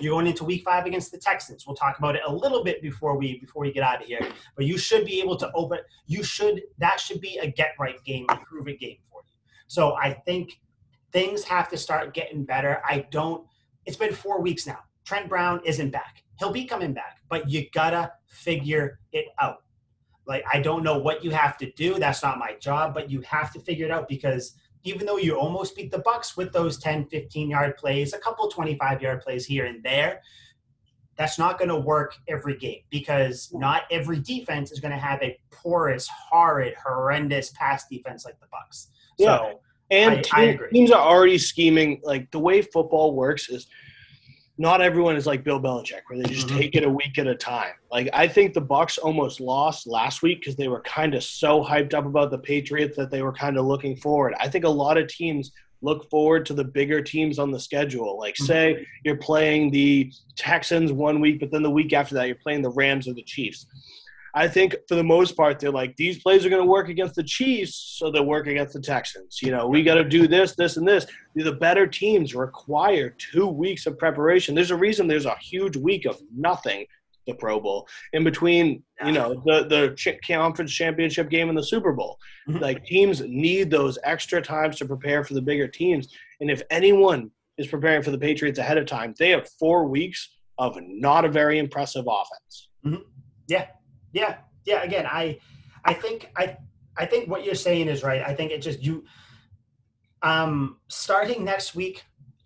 You're 0.00 0.12
going 0.12 0.26
into 0.26 0.44
week 0.44 0.62
five 0.64 0.86
against 0.86 1.12
the 1.12 1.18
Texans. 1.18 1.66
We'll 1.66 1.76
talk 1.76 1.98
about 1.98 2.16
it 2.16 2.22
a 2.26 2.32
little 2.32 2.64
bit 2.64 2.80
before 2.80 3.18
we 3.18 3.38
before 3.40 3.62
we 3.62 3.72
get 3.72 3.82
out 3.82 4.00
of 4.00 4.06
here. 4.06 4.26
But 4.56 4.64
you 4.64 4.78
should 4.78 5.04
be 5.04 5.20
able 5.20 5.36
to 5.36 5.50
open. 5.54 5.80
You 6.06 6.24
should 6.24 6.62
that 6.78 6.98
should 6.98 7.20
be 7.20 7.36
a 7.38 7.46
get 7.50 7.74
right 7.78 8.02
game, 8.04 8.24
improve 8.30 8.68
it 8.68 8.80
game 8.80 8.98
for 9.10 9.20
you. 9.26 9.34
So 9.66 9.96
I 9.96 10.14
think 10.14 10.60
things 11.14 11.44
have 11.44 11.70
to 11.70 11.78
start 11.78 12.12
getting 12.12 12.44
better. 12.44 12.82
I 12.84 13.06
don't, 13.10 13.46
it's 13.86 13.96
been 13.96 14.12
four 14.12 14.42
weeks 14.42 14.66
now. 14.66 14.80
Trent 15.04 15.28
Brown 15.28 15.60
isn't 15.64 15.90
back. 15.90 16.24
He'll 16.38 16.52
be 16.52 16.64
coming 16.64 16.92
back, 16.92 17.20
but 17.30 17.48
you 17.48 17.66
gotta 17.72 18.12
figure 18.26 18.98
it 19.12 19.26
out. 19.40 19.62
Like, 20.26 20.44
I 20.52 20.60
don't 20.60 20.82
know 20.82 20.98
what 20.98 21.24
you 21.24 21.30
have 21.30 21.56
to 21.58 21.70
do. 21.72 21.98
That's 21.98 22.22
not 22.22 22.38
my 22.38 22.54
job, 22.60 22.94
but 22.94 23.10
you 23.10 23.20
have 23.20 23.52
to 23.52 23.60
figure 23.60 23.86
it 23.86 23.92
out 23.92 24.08
because 24.08 24.54
even 24.82 25.06
though 25.06 25.18
you 25.18 25.36
almost 25.36 25.76
beat 25.76 25.92
the 25.92 26.00
Bucks 26.00 26.36
with 26.36 26.52
those 26.52 26.78
10, 26.78 27.06
15 27.06 27.48
yard 27.48 27.76
plays, 27.76 28.12
a 28.12 28.18
couple 28.18 28.48
25 28.48 29.00
yard 29.00 29.20
plays 29.20 29.46
here 29.46 29.66
and 29.66 29.82
there, 29.84 30.20
that's 31.16 31.38
not 31.38 31.58
going 31.58 31.68
to 31.68 31.76
work 31.76 32.16
every 32.26 32.56
game 32.56 32.80
because 32.90 33.50
not 33.52 33.82
every 33.90 34.18
defense 34.18 34.72
is 34.72 34.80
going 34.80 34.92
to 34.92 34.98
have 34.98 35.22
a 35.22 35.38
porous, 35.52 36.08
horrid, 36.08 36.74
horrendous 36.74 37.50
pass 37.50 37.86
defense 37.86 38.24
like 38.24 38.40
the 38.40 38.46
Bucks. 38.50 38.88
Yeah. 39.16 39.38
So 39.38 39.60
and 39.94 40.18
I, 40.32 40.46
team, 40.46 40.60
I 40.62 40.72
teams 40.72 40.90
are 40.90 41.00
already 41.00 41.38
scheming. 41.38 42.00
Like 42.04 42.30
the 42.30 42.38
way 42.38 42.62
football 42.62 43.14
works 43.14 43.48
is 43.48 43.66
not 44.56 44.80
everyone 44.80 45.16
is 45.16 45.26
like 45.26 45.42
Bill 45.42 45.60
Belichick, 45.60 46.02
where 46.06 46.18
they 46.18 46.28
just 46.28 46.46
mm-hmm. 46.46 46.58
take 46.58 46.76
it 46.76 46.84
a 46.84 46.90
week 46.90 47.18
at 47.18 47.26
a 47.26 47.34
time. 47.34 47.72
Like 47.90 48.08
I 48.12 48.28
think 48.28 48.54
the 48.54 48.60
Bucks 48.60 48.98
almost 48.98 49.40
lost 49.40 49.86
last 49.86 50.22
week 50.22 50.40
because 50.40 50.56
they 50.56 50.68
were 50.68 50.80
kind 50.82 51.14
of 51.14 51.24
so 51.24 51.62
hyped 51.62 51.94
up 51.94 52.06
about 52.06 52.30
the 52.30 52.38
Patriots 52.38 52.96
that 52.96 53.10
they 53.10 53.22
were 53.22 53.32
kind 53.32 53.58
of 53.58 53.66
looking 53.66 53.96
forward. 53.96 54.34
I 54.38 54.48
think 54.48 54.64
a 54.64 54.68
lot 54.68 54.96
of 54.96 55.08
teams 55.08 55.50
look 55.82 56.08
forward 56.08 56.46
to 56.46 56.54
the 56.54 56.64
bigger 56.64 57.02
teams 57.02 57.38
on 57.38 57.50
the 57.50 57.58
schedule. 57.58 58.18
Like 58.18 58.34
mm-hmm. 58.34 58.46
say 58.46 58.86
you're 59.04 59.16
playing 59.16 59.70
the 59.70 60.12
Texans 60.36 60.92
one 60.92 61.20
week, 61.20 61.40
but 61.40 61.50
then 61.50 61.62
the 61.62 61.70
week 61.70 61.92
after 61.92 62.14
that 62.14 62.26
you're 62.26 62.36
playing 62.36 62.62
the 62.62 62.70
Rams 62.70 63.08
or 63.08 63.12
the 63.12 63.22
Chiefs. 63.22 63.66
I 64.36 64.48
think 64.48 64.74
for 64.88 64.96
the 64.96 65.04
most 65.04 65.36
part, 65.36 65.60
they're 65.60 65.70
like, 65.70 65.94
these 65.96 66.20
plays 66.20 66.44
are 66.44 66.48
going 66.48 66.62
to 66.62 66.68
work 66.68 66.88
against 66.88 67.14
the 67.14 67.22
Chiefs, 67.22 67.96
so 67.98 68.10
they'll 68.10 68.26
work 68.26 68.48
against 68.48 68.74
the 68.74 68.80
Texans. 68.80 69.40
You 69.40 69.52
know, 69.52 69.68
we 69.68 69.84
got 69.84 69.94
to 69.94 70.04
do 70.04 70.26
this, 70.26 70.56
this, 70.56 70.76
and 70.76 70.86
this. 70.86 71.06
The 71.36 71.52
better 71.52 71.86
teams 71.86 72.34
require 72.34 73.10
two 73.10 73.46
weeks 73.46 73.86
of 73.86 73.96
preparation. 73.96 74.54
There's 74.54 74.72
a 74.72 74.76
reason 74.76 75.06
there's 75.06 75.24
a 75.24 75.36
huge 75.36 75.76
week 75.76 76.04
of 76.04 76.20
nothing, 76.36 76.84
the 77.28 77.34
Pro 77.34 77.60
Bowl, 77.60 77.86
in 78.12 78.24
between, 78.24 78.82
you 79.04 79.12
know, 79.12 79.40
the, 79.46 79.64
the 79.68 80.18
conference 80.26 80.72
championship 80.72 81.30
game 81.30 81.48
and 81.48 81.56
the 81.56 81.62
Super 81.62 81.92
Bowl. 81.92 82.18
Mm-hmm. 82.48 82.58
Like, 82.58 82.84
teams 82.84 83.20
need 83.20 83.70
those 83.70 83.98
extra 84.02 84.42
times 84.42 84.76
to 84.78 84.84
prepare 84.84 85.22
for 85.22 85.34
the 85.34 85.42
bigger 85.42 85.68
teams. 85.68 86.08
And 86.40 86.50
if 86.50 86.60
anyone 86.70 87.30
is 87.56 87.68
preparing 87.68 88.02
for 88.02 88.10
the 88.10 88.18
Patriots 88.18 88.58
ahead 88.58 88.78
of 88.78 88.86
time, 88.86 89.14
they 89.16 89.30
have 89.30 89.48
four 89.60 89.86
weeks 89.86 90.28
of 90.58 90.76
not 90.82 91.24
a 91.24 91.28
very 91.28 91.58
impressive 91.58 92.04
offense. 92.08 92.68
Mm-hmm. 92.84 93.02
Yeah, 93.46 93.66
yeah, 94.14 94.36
yeah. 94.64 94.82
Again, 94.82 95.06
I, 95.06 95.38
I 95.84 95.92
think 95.92 96.30
I, 96.36 96.56
I 96.96 97.04
think 97.04 97.28
what 97.28 97.44
you're 97.44 97.54
saying 97.54 97.88
is 97.88 98.02
right. 98.02 98.22
I 98.22 98.34
think 98.34 98.50
it 98.50 98.62
just 98.62 98.82
you. 98.82 99.04
Um, 100.22 100.78
starting 100.88 101.44
next 101.44 101.74
week, 101.74 102.02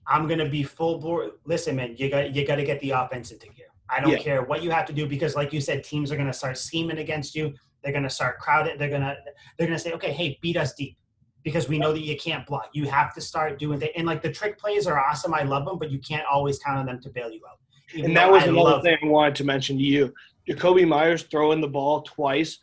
I'm 0.09 0.27
gonna 0.27 0.49
be 0.49 0.65
full 0.65 0.99
board. 0.99 1.33
Listen, 1.45 1.77
man, 1.77 1.95
you 1.97 2.11
got 2.11 2.35
you 2.35 2.45
got 2.47 2.57
to 2.57 2.65
get 2.65 2.81
the 2.81 2.91
offense 2.91 3.31
into 3.31 3.47
gear. 3.49 3.67
I 3.91 4.01
don't 4.01 4.11
yeah. 4.11 4.19
care 4.19 4.43
what 4.43 4.63
you 4.63 4.71
have 4.71 4.87
to 4.87 4.93
do 4.93 5.07
because, 5.07 5.37
like 5.37 5.53
you 5.53 5.61
said, 5.61 5.85
teams 5.85 6.11
are 6.11 6.17
gonna 6.17 6.33
start 6.33 6.59
scheming 6.59 6.99
against 6.99 7.35
you. 7.35 7.55
They're 7.85 7.93
gonna 7.93 8.11
start 8.11 8.39
crowding. 8.39 8.79
They're 8.79 8.91
gonna 8.91 9.17
they're 9.57 9.67
gonna 9.67 9.79
say, 9.79 9.93
okay, 9.93 10.13
hey, 10.13 10.39
beat 10.43 10.57
us 10.57 10.75
deep 10.75 10.97
because 11.45 11.69
we 11.69 11.79
know 11.79 11.93
that 11.93 12.01
you 12.01 12.17
can't 12.17 12.47
block. 12.47 12.71
You 12.73 12.87
have 12.89 13.15
to 13.15 13.21
start 13.21 13.59
doing 13.59 13.79
that. 13.81 13.97
And 13.97 14.07
like 14.07 14.23
the 14.23 14.33
trick 14.33 14.59
plays 14.59 14.87
are 14.87 14.99
awesome. 14.99 15.35
I 15.35 15.43
love 15.43 15.65
them, 15.67 15.79
but 15.79 15.91
you 15.91 15.99
can't 15.99 16.27
always 16.31 16.59
count 16.59 16.79
on 16.79 16.87
them 16.87 17.01
to 17.03 17.11
bail 17.11 17.31
you 17.31 17.41
out. 17.49 17.59
Even 17.95 18.07
and 18.07 18.17
that 18.17 18.31
was 18.31 18.43
I 18.43 18.47
another 18.47 18.83
thing 18.83 18.99
I 19.03 19.07
wanted 19.07 19.35
to 19.37 19.45
mention 19.45 19.79
to 19.79 19.83
you. 19.83 20.13
Jakobi 20.49 20.87
Meyers 20.87 21.25
throwing 21.25 21.61
the 21.61 21.69
ball 21.69 22.03
twice. 22.03 22.59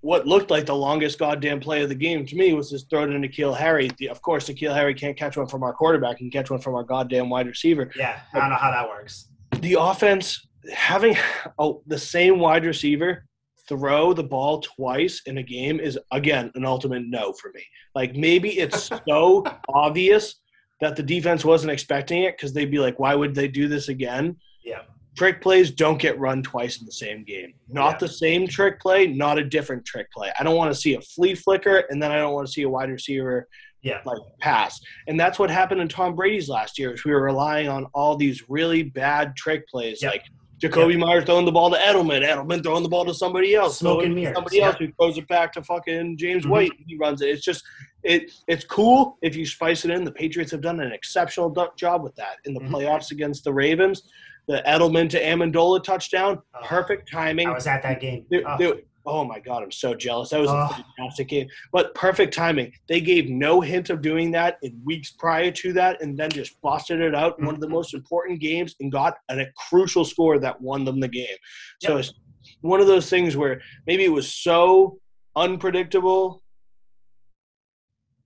What 0.00 0.26
looked 0.26 0.50
like 0.50 0.66
the 0.66 0.74
longest 0.74 1.18
goddamn 1.18 1.60
play 1.60 1.82
of 1.82 1.88
the 1.88 1.94
game 1.94 2.26
to 2.26 2.36
me 2.36 2.52
was 2.52 2.70
just 2.70 2.90
throw 2.90 3.06
to 3.06 3.12
N'Keal 3.12 3.56
Harry. 3.56 3.90
Of 4.10 4.22
course, 4.22 4.48
N'Keal 4.48 4.74
Harry 4.74 4.94
can't 4.94 5.16
catch 5.16 5.36
one 5.36 5.46
from 5.46 5.62
our 5.62 5.72
quarterback 5.72 6.20
and 6.20 6.32
catch 6.32 6.50
one 6.50 6.60
from 6.60 6.74
our 6.74 6.84
goddamn 6.84 7.28
wide 7.30 7.46
receiver. 7.46 7.90
Yeah, 7.96 8.20
I 8.34 8.40
don't 8.40 8.50
know 8.50 8.56
how 8.56 8.70
that 8.70 8.88
works. 8.88 9.28
The 9.60 9.76
offense 9.78 10.46
having 10.72 11.16
oh, 11.58 11.82
the 11.86 11.98
same 11.98 12.38
wide 12.38 12.64
receiver 12.64 13.26
throw 13.68 14.12
the 14.12 14.24
ball 14.24 14.60
twice 14.60 15.22
in 15.26 15.38
a 15.38 15.42
game 15.42 15.80
is 15.80 15.98
again 16.12 16.50
an 16.54 16.64
ultimate 16.64 17.04
no 17.06 17.32
for 17.32 17.50
me. 17.52 17.62
Like 17.94 18.14
maybe 18.14 18.58
it's 18.58 18.90
so 19.08 19.44
obvious 19.68 20.36
that 20.80 20.96
the 20.96 21.02
defense 21.02 21.44
wasn't 21.44 21.72
expecting 21.72 22.24
it 22.24 22.36
because 22.36 22.52
they'd 22.52 22.70
be 22.70 22.78
like, 22.78 22.98
why 22.98 23.14
would 23.14 23.34
they 23.34 23.48
do 23.48 23.68
this 23.68 23.88
again? 23.88 24.36
Yeah 24.64 24.82
trick 25.16 25.40
plays 25.40 25.70
don't 25.70 25.98
get 25.98 26.18
run 26.18 26.42
twice 26.42 26.78
in 26.78 26.86
the 26.86 26.92
same 26.92 27.24
game. 27.24 27.54
Not 27.68 27.92
yeah. 27.92 27.98
the 27.98 28.08
same 28.08 28.46
trick 28.46 28.80
play, 28.80 29.06
not 29.06 29.38
a 29.38 29.44
different 29.44 29.84
trick 29.84 30.10
play. 30.12 30.30
I 30.38 30.44
don't 30.44 30.56
want 30.56 30.72
to 30.72 30.78
see 30.78 30.94
a 30.94 31.00
flea 31.00 31.34
flicker, 31.34 31.84
and 31.88 32.02
then 32.02 32.12
I 32.12 32.18
don't 32.18 32.34
want 32.34 32.46
to 32.46 32.52
see 32.52 32.62
a 32.62 32.68
wide 32.68 32.90
receiver 32.90 33.48
yeah. 33.82 34.00
like 34.04 34.18
pass. 34.40 34.80
And 35.06 35.18
that's 35.18 35.38
what 35.38 35.50
happened 35.50 35.80
in 35.80 35.88
Tom 35.88 36.14
Brady's 36.14 36.48
last 36.48 36.78
year. 36.78 36.92
Is 36.92 37.04
we 37.04 37.12
were 37.12 37.22
relying 37.22 37.68
on 37.68 37.86
all 37.94 38.16
these 38.16 38.48
really 38.48 38.82
bad 38.82 39.34
trick 39.36 39.66
plays, 39.68 40.02
yep. 40.02 40.12
like 40.12 40.22
Jakobi 40.60 40.92
yep. 40.92 41.00
Meyers 41.00 41.24
throwing 41.24 41.46
the 41.46 41.52
ball 41.52 41.70
to 41.70 41.76
Edelman, 41.76 42.24
Edelman 42.26 42.62
throwing 42.62 42.82
the 42.82 42.88
ball 42.88 43.04
to 43.06 43.14
somebody 43.14 43.54
else, 43.54 43.78
smoking 43.78 44.14
mirrors, 44.14 44.34
somebody 44.34 44.60
else 44.60 44.76
who 44.76 44.92
throws 44.92 45.16
it 45.16 45.26
back 45.28 45.52
to 45.52 45.62
fucking 45.62 46.18
James 46.18 46.42
mm-hmm. 46.42 46.52
White. 46.52 46.72
He 46.86 46.96
runs 46.96 47.22
it. 47.22 47.30
It's 47.30 47.44
just 47.44 47.64
it. 48.02 48.32
It's 48.48 48.64
cool 48.64 49.16
if 49.22 49.34
you 49.34 49.46
spice 49.46 49.84
it 49.86 49.90
in. 49.90 50.04
The 50.04 50.12
Patriots 50.12 50.50
have 50.52 50.60
done 50.60 50.80
an 50.80 50.92
exceptional 50.92 51.54
job 51.76 52.02
with 52.02 52.14
that 52.16 52.36
in 52.44 52.52
the 52.52 52.60
mm-hmm. 52.60 52.74
playoffs 52.74 53.12
against 53.12 53.44
the 53.44 53.52
Ravens 53.52 54.02
the 54.48 54.62
Edelman 54.66 55.08
to 55.10 55.22
Amendola 55.22 55.82
touchdown. 55.82 56.40
Oh, 56.54 56.66
perfect 56.66 57.10
timing. 57.10 57.48
I 57.48 57.52
was 57.52 57.66
at 57.66 57.82
that 57.82 58.00
game. 58.00 58.26
oh. 58.32 58.74
oh. 59.06 59.24
my 59.24 59.40
God, 59.40 59.62
I'm 59.62 59.72
so 59.72 59.94
jealous. 59.94 60.30
That 60.30 60.40
was 60.40 60.50
oh. 60.50 60.56
a 60.56 60.68
fantastic 60.68 61.28
game. 61.28 61.48
But 61.72 61.94
perfect 61.94 62.34
timing. 62.34 62.72
They 62.88 63.00
gave 63.00 63.28
no 63.28 63.60
hint 63.60 63.90
of 63.90 64.02
doing 64.02 64.30
that 64.32 64.58
in 64.62 64.80
weeks 64.84 65.10
prior 65.10 65.50
to 65.50 65.72
that 65.74 66.00
and 66.02 66.16
then 66.16 66.30
just 66.30 66.60
busted 66.60 67.00
it 67.00 67.14
out 67.14 67.38
in 67.38 67.46
one 67.46 67.54
of 67.54 67.60
the 67.60 67.66
mm-hmm. 67.66 67.74
most 67.74 67.94
important 67.94 68.40
games 68.40 68.74
and 68.80 68.92
got 68.92 69.16
a 69.30 69.46
crucial 69.68 70.04
score 70.04 70.38
that 70.38 70.60
won 70.60 70.84
them 70.84 71.00
the 71.00 71.08
game. 71.08 71.36
So 71.82 71.96
yep. 71.96 72.00
it's 72.00 72.14
one 72.60 72.80
of 72.80 72.86
those 72.86 73.10
things 73.10 73.36
where 73.36 73.60
maybe 73.86 74.04
it 74.04 74.12
was 74.12 74.32
so 74.32 74.98
unpredictable 75.34 76.42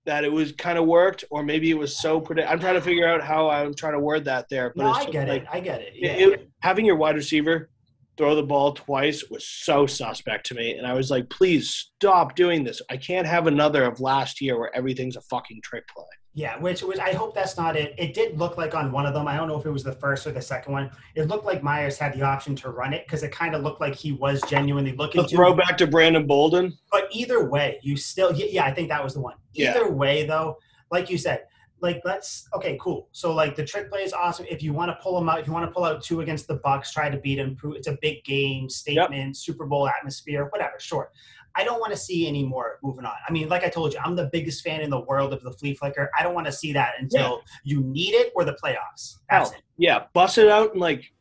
that 0.05 0.23
it 0.23 0.31
was 0.31 0.51
kind 0.53 0.77
of 0.77 0.85
worked, 0.85 1.23
or 1.29 1.43
maybe 1.43 1.69
it 1.69 1.77
was 1.77 1.97
so 1.97 2.19
predict. 2.19 2.49
I'm 2.49 2.59
trying 2.59 2.75
to 2.75 2.81
figure 2.81 3.07
out 3.07 3.21
how 3.21 3.49
I'm 3.49 3.73
trying 3.73 3.93
to 3.93 3.99
word 3.99 4.25
that 4.25 4.47
there. 4.49 4.73
But 4.75 4.83
no, 4.83 4.91
I 4.91 5.05
get 5.05 5.27
like, 5.27 5.43
it. 5.43 5.47
I 5.51 5.59
get 5.59 5.81
it. 5.81 5.93
Yeah. 5.95 6.11
It, 6.11 6.29
it, 6.33 6.49
having 6.61 6.85
your 6.85 6.95
wide 6.95 7.15
receiver 7.15 7.69
throw 8.17 8.35
the 8.35 8.43
ball 8.43 8.73
twice 8.73 9.29
was 9.29 9.47
so 9.47 9.85
suspect 9.87 10.45
to 10.47 10.55
me. 10.55 10.73
And 10.73 10.85
I 10.85 10.93
was 10.93 11.09
like, 11.09 11.29
please 11.29 11.91
stop 11.97 12.35
doing 12.35 12.63
this. 12.63 12.81
I 12.89 12.97
can't 12.97 13.27
have 13.27 13.47
another 13.47 13.83
of 13.83 13.99
last 13.99 14.41
year 14.41 14.59
where 14.59 14.75
everything's 14.75 15.15
a 15.15 15.21
fucking 15.21 15.61
trick 15.63 15.87
play. 15.87 16.05
Yeah, 16.33 16.57
which 16.59 16.81
which 16.81 16.97
I 16.97 17.11
hope 17.11 17.35
that's 17.35 17.57
not 17.57 17.75
it. 17.75 17.93
It 17.97 18.13
did 18.13 18.37
look 18.37 18.57
like 18.57 18.73
on 18.73 18.91
one 18.93 19.05
of 19.05 19.13
them. 19.13 19.27
I 19.27 19.35
don't 19.35 19.49
know 19.49 19.59
if 19.59 19.65
it 19.65 19.71
was 19.71 19.83
the 19.83 19.91
first 19.91 20.25
or 20.25 20.31
the 20.31 20.41
second 20.41 20.71
one. 20.71 20.89
It 21.15 21.23
looked 21.23 21.45
like 21.45 21.61
Meyers 21.61 21.97
had 21.97 22.13
the 22.13 22.21
option 22.21 22.55
to 22.57 22.69
run 22.69 22.93
it 22.93 23.05
because 23.05 23.23
it 23.23 23.33
kind 23.33 23.53
of 23.53 23.63
looked 23.63 23.81
like 23.81 23.95
he 23.95 24.13
was 24.13 24.41
genuinely 24.43 24.93
looking. 24.93 25.23
The 25.23 25.27
throwback 25.27 25.77
to 25.79 25.87
Brandon 25.87 26.25
Bolden. 26.25 26.77
But 26.89 27.09
either 27.11 27.49
way, 27.49 27.79
you 27.83 27.97
still 27.97 28.33
yeah, 28.33 28.63
I 28.63 28.73
think 28.73 28.87
that 28.87 29.03
was 29.03 29.13
the 29.13 29.19
one. 29.19 29.35
Either 29.55 29.91
way, 29.91 30.25
though, 30.25 30.57
like 30.89 31.09
you 31.09 31.17
said, 31.17 31.43
like 31.81 32.01
let's 32.05 32.47
okay, 32.53 32.77
cool. 32.79 33.09
So 33.11 33.33
like 33.33 33.57
the 33.57 33.65
trick 33.65 33.89
play 33.89 34.03
is 34.03 34.13
awesome. 34.13 34.45
If 34.49 34.63
you 34.63 34.71
want 34.71 34.89
to 34.89 34.97
pull 35.03 35.15
them 35.15 35.27
out, 35.27 35.39
if 35.39 35.47
you 35.47 35.53
want 35.53 35.65
to 35.65 35.71
pull 35.73 35.83
out 35.83 36.01
two 36.01 36.21
against 36.21 36.47
the 36.47 36.55
Bucks, 36.55 36.93
try 36.93 37.09
to 37.09 37.17
beat 37.17 37.35
them. 37.35 37.57
It's 37.75 37.87
a 37.87 37.97
big 38.01 38.23
game, 38.23 38.69
statement, 38.69 39.27
yep. 39.27 39.35
Super 39.35 39.65
Bowl 39.65 39.87
atmosphere, 39.87 40.45
whatever. 40.45 40.75
Sure. 40.79 41.11
I 41.55 41.63
don't 41.63 41.79
want 41.79 41.91
to 41.91 41.97
see 41.97 42.27
any 42.27 42.45
more 42.45 42.79
moving 42.83 43.05
on. 43.05 43.13
I 43.27 43.31
mean, 43.31 43.49
like 43.49 43.63
I 43.63 43.69
told 43.69 43.93
you, 43.93 43.99
I'm 44.03 44.15
the 44.15 44.29
biggest 44.31 44.63
fan 44.63 44.81
in 44.81 44.89
the 44.89 45.01
world 45.01 45.33
of 45.33 45.43
the 45.43 45.51
flea 45.51 45.73
flicker. 45.73 46.09
I 46.17 46.23
don't 46.23 46.33
want 46.33 46.47
to 46.47 46.51
see 46.51 46.73
that 46.73 46.93
until 46.99 47.41
yeah. 47.63 47.75
you 47.75 47.81
need 47.81 48.13
it 48.13 48.31
or 48.35 48.45
the 48.45 48.57
playoffs. 48.63 49.17
That's 49.29 49.51
oh, 49.51 49.55
it. 49.55 49.61
Yeah, 49.77 50.05
bust 50.13 50.37
it 50.37 50.47
out 50.47 50.73
in 50.73 50.79
like, 50.79 51.11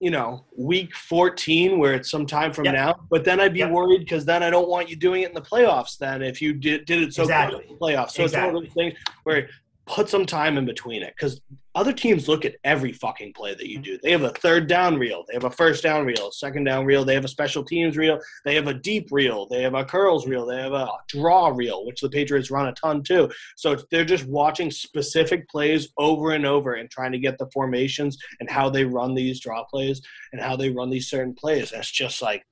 you 0.00 0.10
know, 0.10 0.44
week 0.56 0.94
14 0.94 1.78
where 1.78 1.94
it's 1.94 2.10
some 2.10 2.26
time 2.26 2.52
from 2.52 2.66
yep. 2.66 2.74
now. 2.74 3.06
But 3.10 3.24
then 3.24 3.40
I'd 3.40 3.54
be 3.54 3.60
yep. 3.60 3.70
worried 3.70 4.00
because 4.00 4.24
then 4.24 4.42
I 4.42 4.50
don't 4.50 4.68
want 4.68 4.90
you 4.90 4.96
doing 4.96 5.22
it 5.22 5.28
in 5.28 5.34
the 5.34 5.40
playoffs. 5.40 5.96
Then 5.96 6.22
if 6.22 6.42
you 6.42 6.52
did 6.52 6.84
did 6.84 7.02
it 7.02 7.14
so 7.14 7.22
exactly. 7.22 7.64
in 7.64 7.72
the 7.72 7.78
playoffs, 7.78 8.10
so 8.10 8.24
exactly. 8.24 8.26
it's 8.26 8.34
one 8.34 8.56
of 8.56 8.62
those 8.62 8.72
things 8.74 8.94
where 9.22 9.48
put 9.86 10.08
some 10.08 10.24
time 10.24 10.56
in 10.56 10.64
between 10.64 11.02
it 11.02 11.14
because 11.16 11.40
other 11.74 11.92
teams 11.92 12.28
look 12.28 12.44
at 12.44 12.54
every 12.62 12.92
fucking 12.92 13.32
play 13.32 13.52
that 13.52 13.68
you 13.68 13.78
do. 13.78 13.98
They 14.02 14.12
have 14.12 14.22
a 14.22 14.30
third 14.30 14.68
down 14.68 14.96
reel, 14.96 15.24
they 15.26 15.34
have 15.34 15.44
a 15.44 15.50
first 15.50 15.82
down 15.82 16.06
reel, 16.06 16.30
second 16.30 16.64
down 16.64 16.84
reel, 16.84 17.04
they 17.04 17.14
have 17.14 17.24
a 17.24 17.28
special 17.28 17.64
teams 17.64 17.96
reel, 17.96 18.20
they 18.44 18.54
have 18.54 18.68
a 18.68 18.74
deep 18.74 19.08
reel, 19.10 19.46
they 19.46 19.62
have 19.62 19.74
a 19.74 19.84
curls 19.84 20.26
reel, 20.26 20.46
they 20.46 20.62
have 20.62 20.72
a 20.72 20.88
draw 21.08 21.48
reel, 21.48 21.84
which 21.84 22.00
the 22.00 22.08
Patriots 22.08 22.50
run 22.50 22.68
a 22.68 22.72
ton 22.72 23.02
too. 23.02 23.28
So 23.56 23.76
they're 23.90 24.04
just 24.04 24.26
watching 24.26 24.70
specific 24.70 25.48
plays 25.48 25.88
over 25.98 26.32
and 26.32 26.46
over 26.46 26.74
and 26.74 26.90
trying 26.90 27.12
to 27.12 27.18
get 27.18 27.38
the 27.38 27.50
formations 27.52 28.16
and 28.40 28.48
how 28.48 28.70
they 28.70 28.84
run 28.84 29.14
these 29.14 29.40
draw 29.40 29.64
plays 29.64 30.00
and 30.32 30.40
how 30.40 30.56
they 30.56 30.70
run 30.70 30.90
these 30.90 31.10
certain 31.10 31.34
plays. 31.34 31.72
That's 31.72 31.90
just 31.90 32.22
like 32.22 32.44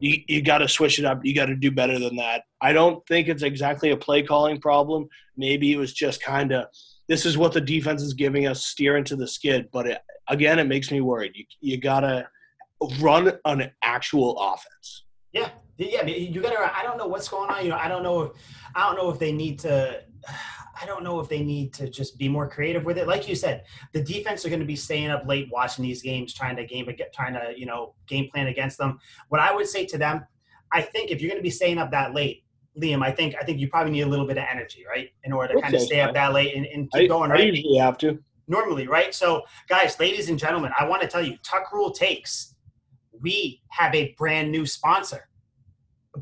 you, 0.00 0.22
you 0.26 0.42
got 0.42 0.58
to 0.58 0.68
switch 0.68 0.98
it 0.98 1.04
up. 1.04 1.24
You 1.24 1.34
got 1.34 1.46
to 1.46 1.54
do 1.54 1.70
better 1.70 1.98
than 1.98 2.16
that. 2.16 2.42
I 2.60 2.72
don't 2.72 3.06
think 3.06 3.28
it's 3.28 3.42
exactly 3.42 3.90
a 3.90 3.96
play 3.96 4.22
calling 4.22 4.60
problem. 4.60 5.08
Maybe 5.36 5.72
it 5.72 5.76
was 5.76 5.92
just 5.92 6.22
kind 6.22 6.52
of 6.52 6.66
this 7.06 7.26
is 7.26 7.36
what 7.36 7.52
the 7.52 7.60
defense 7.60 8.02
is 8.02 8.14
giving 8.14 8.46
us, 8.46 8.64
steer 8.64 8.96
into 8.96 9.16
the 9.16 9.26
skid. 9.26 9.68
But 9.72 9.86
it, 9.86 9.98
again, 10.28 10.58
it 10.58 10.68
makes 10.68 10.90
me 10.90 11.00
worried. 11.00 11.32
You, 11.34 11.44
you 11.60 11.76
got 11.76 12.00
to 12.00 12.28
run 13.00 13.32
an 13.44 13.70
actual 13.82 14.38
offense. 14.38 15.04
Yeah, 15.32 15.50
yeah. 15.88 16.04
You 16.06 16.40
got 16.40 16.50
to. 16.50 16.76
I 16.76 16.82
don't 16.82 16.98
know 16.98 17.06
what's 17.06 17.28
going 17.28 17.50
on. 17.50 17.62
You 17.62 17.70
know, 17.70 17.76
I 17.76 17.88
don't 17.88 18.02
know 18.02 18.22
if 18.22 18.32
I 18.74 18.86
don't 18.86 18.96
know 18.96 19.10
if 19.10 19.18
they 19.18 19.32
need 19.32 19.58
to. 19.60 20.02
I 20.80 20.86
don't 20.86 21.04
know 21.04 21.20
if 21.20 21.28
they 21.28 21.42
need 21.42 21.74
to 21.74 21.90
just 21.90 22.16
be 22.18 22.28
more 22.28 22.48
creative 22.48 22.84
with 22.84 22.96
it. 22.96 23.06
Like 23.06 23.28
you 23.28 23.34
said, 23.34 23.64
the 23.92 24.02
defense 24.02 24.46
are 24.46 24.48
going 24.48 24.60
to 24.60 24.66
be 24.66 24.76
staying 24.76 25.10
up 25.10 25.26
late 25.26 25.48
watching 25.52 25.84
these 25.84 26.00
games, 26.00 26.32
trying 26.32 26.56
to 26.56 26.64
game, 26.64 26.88
trying 27.14 27.34
to 27.34 27.52
you 27.56 27.66
know 27.66 27.94
game 28.06 28.28
plan 28.30 28.46
against 28.46 28.78
them. 28.78 28.98
What 29.28 29.40
I 29.40 29.54
would 29.54 29.66
say 29.66 29.84
to 29.86 29.98
them, 29.98 30.24
I 30.72 30.82
think 30.82 31.10
if 31.10 31.20
you're 31.20 31.28
going 31.28 31.40
to 31.40 31.42
be 31.42 31.50
staying 31.50 31.78
up 31.78 31.90
that 31.90 32.14
late, 32.14 32.44
Liam, 32.80 33.04
I 33.04 33.10
think 33.10 33.34
I 33.40 33.44
think 33.44 33.58
you 33.58 33.68
probably 33.68 33.92
need 33.92 34.02
a 34.02 34.08
little 34.08 34.26
bit 34.26 34.38
of 34.38 34.44
energy, 34.50 34.84
right, 34.88 35.10
in 35.24 35.32
order 35.32 35.54
to 35.54 35.58
okay, 35.58 35.62
kind 35.62 35.74
of 35.74 35.82
stay 35.82 36.00
up 36.00 36.14
that 36.14 36.32
late 36.32 36.54
and, 36.54 36.66
and 36.66 36.90
keep 36.92 37.02
I, 37.02 37.06
going. 37.06 37.30
Right, 37.30 37.40
I 37.40 37.44
usually 37.44 37.78
have 37.78 37.98
to 37.98 38.18
normally, 38.48 38.86
right? 38.86 39.14
So, 39.14 39.42
guys, 39.68 39.98
ladies 39.98 40.28
and 40.28 40.38
gentlemen, 40.38 40.72
I 40.78 40.86
want 40.86 41.02
to 41.02 41.08
tell 41.08 41.22
you, 41.22 41.36
Tuck 41.42 41.72
Rule 41.72 41.90
Takes. 41.90 42.54
We 43.22 43.60
have 43.68 43.94
a 43.94 44.14
brand 44.16 44.50
new 44.50 44.64
sponsor 44.64 45.28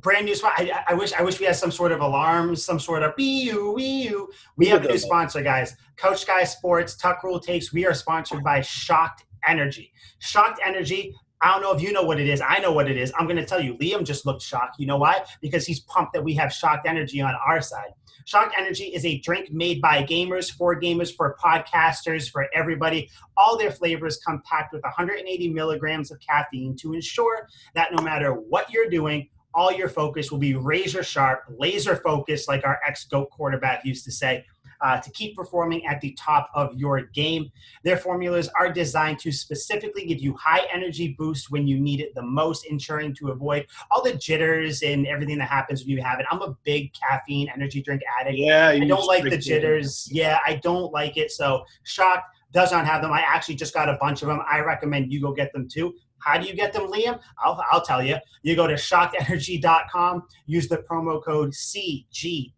brand 0.00 0.26
new 0.26 0.34
spot. 0.34 0.52
I, 0.56 0.84
I, 0.88 0.94
wish 0.94 1.12
I 1.12 1.22
wish 1.22 1.40
we 1.40 1.46
had 1.46 1.56
some 1.56 1.70
sort 1.70 1.92
of 1.92 2.00
alarms, 2.00 2.64
some 2.64 2.78
sort 2.80 3.02
of 3.02 3.14
wee 3.16 3.52
wee 3.74 4.14
We 4.56 4.66
have 4.66 4.84
a 4.84 4.88
new 4.88 4.98
sponsor, 4.98 5.42
guys. 5.42 5.76
Coach 5.96 6.26
Guy 6.26 6.44
Sports, 6.44 6.96
Tuck 6.96 7.22
Rule 7.22 7.40
Takes. 7.40 7.72
We 7.72 7.86
are 7.86 7.94
sponsored 7.94 8.42
by 8.42 8.60
Shocked 8.60 9.24
Energy. 9.46 9.92
Shocked 10.18 10.60
Energy. 10.64 11.14
I 11.40 11.52
don't 11.52 11.62
know 11.62 11.72
if 11.72 11.80
you 11.80 11.92
know 11.92 12.02
what 12.02 12.18
it 12.18 12.28
is. 12.28 12.42
I 12.46 12.58
know 12.58 12.72
what 12.72 12.90
it 12.90 12.96
is. 12.96 13.12
I'm 13.16 13.26
going 13.26 13.36
to 13.36 13.44
tell 13.44 13.60
you. 13.60 13.74
Liam 13.74 14.04
just 14.04 14.26
looked 14.26 14.42
shocked. 14.42 14.76
You 14.78 14.86
know 14.86 14.96
why? 14.96 15.22
Because 15.40 15.64
he's 15.66 15.80
pumped 15.80 16.12
that 16.14 16.24
we 16.24 16.34
have 16.34 16.52
Shocked 16.52 16.86
Energy 16.86 17.20
on 17.20 17.34
our 17.46 17.62
side. 17.62 17.90
Shocked 18.24 18.54
Energy 18.58 18.84
is 18.84 19.06
a 19.06 19.18
drink 19.20 19.52
made 19.52 19.80
by 19.80 20.02
gamers, 20.02 20.50
for 20.52 20.78
gamers, 20.78 21.14
for 21.14 21.36
podcasters, 21.42 22.28
for 22.28 22.46
everybody. 22.54 23.08
All 23.36 23.56
their 23.56 23.70
flavors 23.70 24.18
come 24.18 24.42
packed 24.44 24.74
with 24.74 24.82
180 24.82 25.48
milligrams 25.50 26.10
of 26.10 26.18
caffeine 26.20 26.76
to 26.76 26.92
ensure 26.92 27.48
that 27.74 27.92
no 27.94 28.02
matter 28.02 28.32
what 28.32 28.70
you're 28.70 28.90
doing, 28.90 29.28
all 29.58 29.72
your 29.72 29.88
focus 29.88 30.30
will 30.30 30.38
be 30.38 30.54
razor 30.54 31.02
sharp, 31.02 31.40
laser 31.58 31.96
focused, 31.96 32.46
like 32.46 32.64
our 32.64 32.78
ex 32.86 33.04
GOAT 33.06 33.28
quarterback 33.30 33.84
used 33.84 34.04
to 34.04 34.12
say, 34.12 34.44
uh, 34.80 35.00
to 35.00 35.10
keep 35.10 35.34
performing 35.34 35.84
at 35.84 36.00
the 36.00 36.12
top 36.12 36.48
of 36.54 36.72
your 36.76 37.00
game. 37.06 37.50
Their 37.82 37.96
formulas 37.96 38.48
are 38.56 38.72
designed 38.72 39.18
to 39.18 39.32
specifically 39.32 40.06
give 40.06 40.20
you 40.20 40.36
high 40.36 40.64
energy 40.72 41.16
boost 41.18 41.50
when 41.50 41.66
you 41.66 41.80
need 41.80 42.00
it 42.00 42.14
the 42.14 42.22
most, 42.22 42.66
ensuring 42.66 43.16
to 43.16 43.30
avoid 43.30 43.66
all 43.90 44.00
the 44.00 44.14
jitters 44.14 44.82
and 44.82 45.08
everything 45.08 45.38
that 45.38 45.48
happens 45.48 45.82
when 45.82 45.90
you 45.90 46.02
have 46.04 46.20
it. 46.20 46.26
I'm 46.30 46.40
a 46.40 46.56
big 46.62 46.92
caffeine 46.94 47.50
energy 47.52 47.82
drink 47.82 48.02
addict. 48.20 48.38
Yeah, 48.38 48.68
I 48.68 48.78
don't 48.78 49.06
like 49.06 49.24
the 49.24 49.38
jitters. 49.38 50.08
Yeah, 50.08 50.38
I 50.46 50.54
don't 50.54 50.92
like 50.92 51.16
it. 51.16 51.32
So, 51.32 51.64
shocked 51.82 52.36
does 52.52 52.70
not 52.72 52.86
have 52.86 53.02
them. 53.02 53.12
I 53.12 53.20
actually 53.26 53.56
just 53.56 53.74
got 53.74 53.88
a 53.88 53.98
bunch 54.00 54.22
of 54.22 54.28
them. 54.28 54.40
I 54.48 54.60
recommend 54.60 55.12
you 55.12 55.20
go 55.20 55.32
get 55.32 55.52
them 55.52 55.68
too. 55.68 55.94
How 56.20 56.38
do 56.38 56.46
you 56.46 56.54
get 56.54 56.72
them, 56.72 56.90
Liam? 56.90 57.20
I'll, 57.42 57.62
I'll 57.70 57.82
tell 57.82 58.02
you. 58.02 58.16
You 58.42 58.56
go 58.56 58.66
to 58.66 58.74
shockedenergy.com, 58.74 60.22
use 60.46 60.68
the 60.68 60.78
promo 60.78 61.22
code 61.22 61.52
CGSN. 61.52 62.52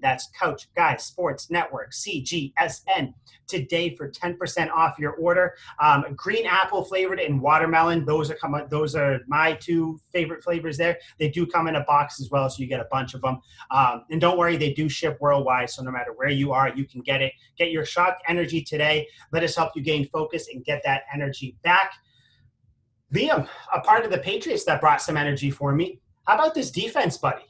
That's 0.00 0.28
Coach 0.40 0.68
Guy 0.74 0.96
Sports 0.96 1.50
Network, 1.50 1.92
CGSN, 1.92 3.12
today 3.46 3.94
for 3.94 4.10
10% 4.10 4.70
off 4.70 4.98
your 4.98 5.12
order. 5.12 5.54
Um, 5.80 6.04
green 6.14 6.46
apple 6.46 6.84
flavored 6.84 7.20
and 7.20 7.40
watermelon, 7.40 8.04
those 8.04 8.30
are 8.30 8.34
coming. 8.34 8.66
Those 8.70 8.94
are 8.94 9.20
my 9.26 9.54
two 9.54 10.00
favorite 10.12 10.42
flavors 10.42 10.76
there. 10.76 10.98
They 11.18 11.28
do 11.28 11.46
come 11.46 11.68
in 11.68 11.76
a 11.76 11.84
box 11.84 12.20
as 12.20 12.30
well, 12.30 12.48
so 12.48 12.60
you 12.62 12.66
get 12.66 12.80
a 12.80 12.88
bunch 12.90 13.14
of 13.14 13.20
them. 13.20 13.40
Um, 13.70 14.04
and 14.10 14.20
don't 14.20 14.38
worry, 14.38 14.56
they 14.56 14.72
do 14.72 14.88
ship 14.88 15.18
worldwide, 15.20 15.70
so 15.70 15.82
no 15.82 15.90
matter 15.90 16.12
where 16.14 16.30
you 16.30 16.52
are, 16.52 16.74
you 16.74 16.84
can 16.86 17.00
get 17.02 17.22
it. 17.22 17.32
Get 17.56 17.70
your 17.70 17.84
shock 17.84 18.18
energy 18.28 18.62
today. 18.62 19.06
Let 19.32 19.42
us 19.42 19.54
help 19.54 19.72
you 19.74 19.82
gain 19.82 20.08
focus 20.08 20.48
and 20.52 20.64
get 20.64 20.82
that 20.84 21.02
energy 21.12 21.56
back. 21.62 21.92
Liam, 23.14 23.48
a 23.74 23.80
part 23.80 24.04
of 24.04 24.10
the 24.10 24.18
Patriots 24.18 24.64
that 24.64 24.80
brought 24.80 25.00
some 25.00 25.16
energy 25.16 25.50
for 25.50 25.72
me. 25.72 26.00
How 26.26 26.34
about 26.34 26.54
this 26.54 26.70
defense, 26.70 27.16
buddy? 27.18 27.44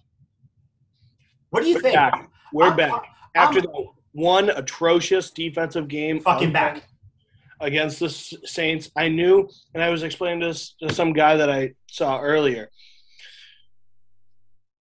What 1.50 1.62
do 1.62 1.68
you 1.68 1.76
We're 1.76 1.80
think? 1.80 1.94
Back. 1.94 2.30
We're 2.52 2.70
I'm, 2.70 2.76
back 2.76 3.04
after 3.34 3.60
the 3.60 3.86
one 4.12 4.50
atrocious 4.50 5.30
defensive 5.30 5.88
game. 5.88 6.20
Fucking 6.20 6.52
back 6.52 6.82
against 7.60 8.00
the 8.00 8.10
Saints. 8.10 8.90
I 8.96 9.08
knew, 9.08 9.48
and 9.74 9.82
I 9.82 9.90
was 9.90 10.02
explaining 10.02 10.40
this 10.40 10.74
to 10.80 10.92
some 10.92 11.12
guy 11.12 11.36
that 11.36 11.50
I 11.50 11.72
saw 11.86 12.20
earlier 12.20 12.70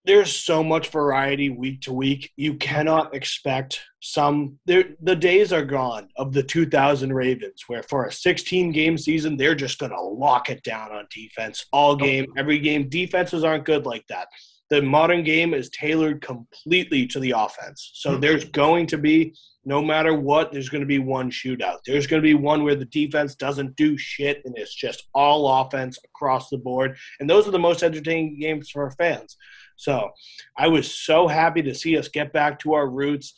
there's 0.05 0.35
so 0.35 0.63
much 0.63 0.89
variety 0.89 1.49
week 1.49 1.81
to 1.81 1.93
week. 1.93 2.31
You 2.35 2.55
cannot 2.55 3.15
expect 3.15 3.81
some. 4.01 4.59
The 4.65 5.15
days 5.15 5.51
are 5.51 5.65
gone 5.65 6.09
of 6.17 6.33
the 6.33 6.43
2000 6.43 7.11
Ravens, 7.11 7.63
where 7.67 7.83
for 7.83 8.05
a 8.05 8.11
16 8.11 8.71
game 8.71 8.97
season, 8.97 9.37
they're 9.37 9.55
just 9.55 9.79
going 9.79 9.91
to 9.91 10.01
lock 10.01 10.49
it 10.49 10.63
down 10.63 10.91
on 10.91 11.07
defense 11.13 11.65
all 11.71 11.95
game, 11.95 12.25
every 12.37 12.59
game. 12.59 12.89
Defenses 12.89 13.43
aren't 13.43 13.65
good 13.65 13.85
like 13.85 14.05
that. 14.09 14.27
The 14.71 14.81
modern 14.81 15.23
game 15.23 15.53
is 15.53 15.69
tailored 15.69 16.21
completely 16.21 17.05
to 17.07 17.19
the 17.19 17.35
offense. 17.37 17.91
So 17.93 18.11
mm-hmm. 18.11 18.21
there's 18.21 18.45
going 18.45 18.87
to 18.87 18.97
be, 18.97 19.35
no 19.63 19.79
matter 19.79 20.15
what, 20.15 20.51
there's 20.51 20.69
going 20.69 20.81
to 20.81 20.87
be 20.87 20.97
one 20.97 21.29
shootout. 21.29 21.77
There's 21.85 22.07
going 22.07 22.21
to 22.21 22.27
be 22.27 22.33
one 22.33 22.63
where 22.63 22.75
the 22.75 22.85
defense 22.85 23.35
doesn't 23.35 23.75
do 23.75 23.95
shit 23.95 24.41
and 24.43 24.57
it's 24.57 24.73
just 24.73 25.07
all 25.13 25.61
offense 25.61 25.99
across 26.03 26.49
the 26.49 26.57
board. 26.57 26.97
And 27.19 27.29
those 27.29 27.47
are 27.47 27.51
the 27.51 27.59
most 27.59 27.83
entertaining 27.83 28.39
games 28.39 28.71
for 28.71 28.89
fans. 28.91 29.37
So 29.75 30.09
I 30.57 30.67
was 30.67 30.93
so 30.93 31.27
happy 31.27 31.61
to 31.63 31.75
see 31.75 31.97
us 31.97 32.07
get 32.07 32.33
back 32.33 32.59
to 32.59 32.73
our 32.73 32.87
roots. 32.87 33.35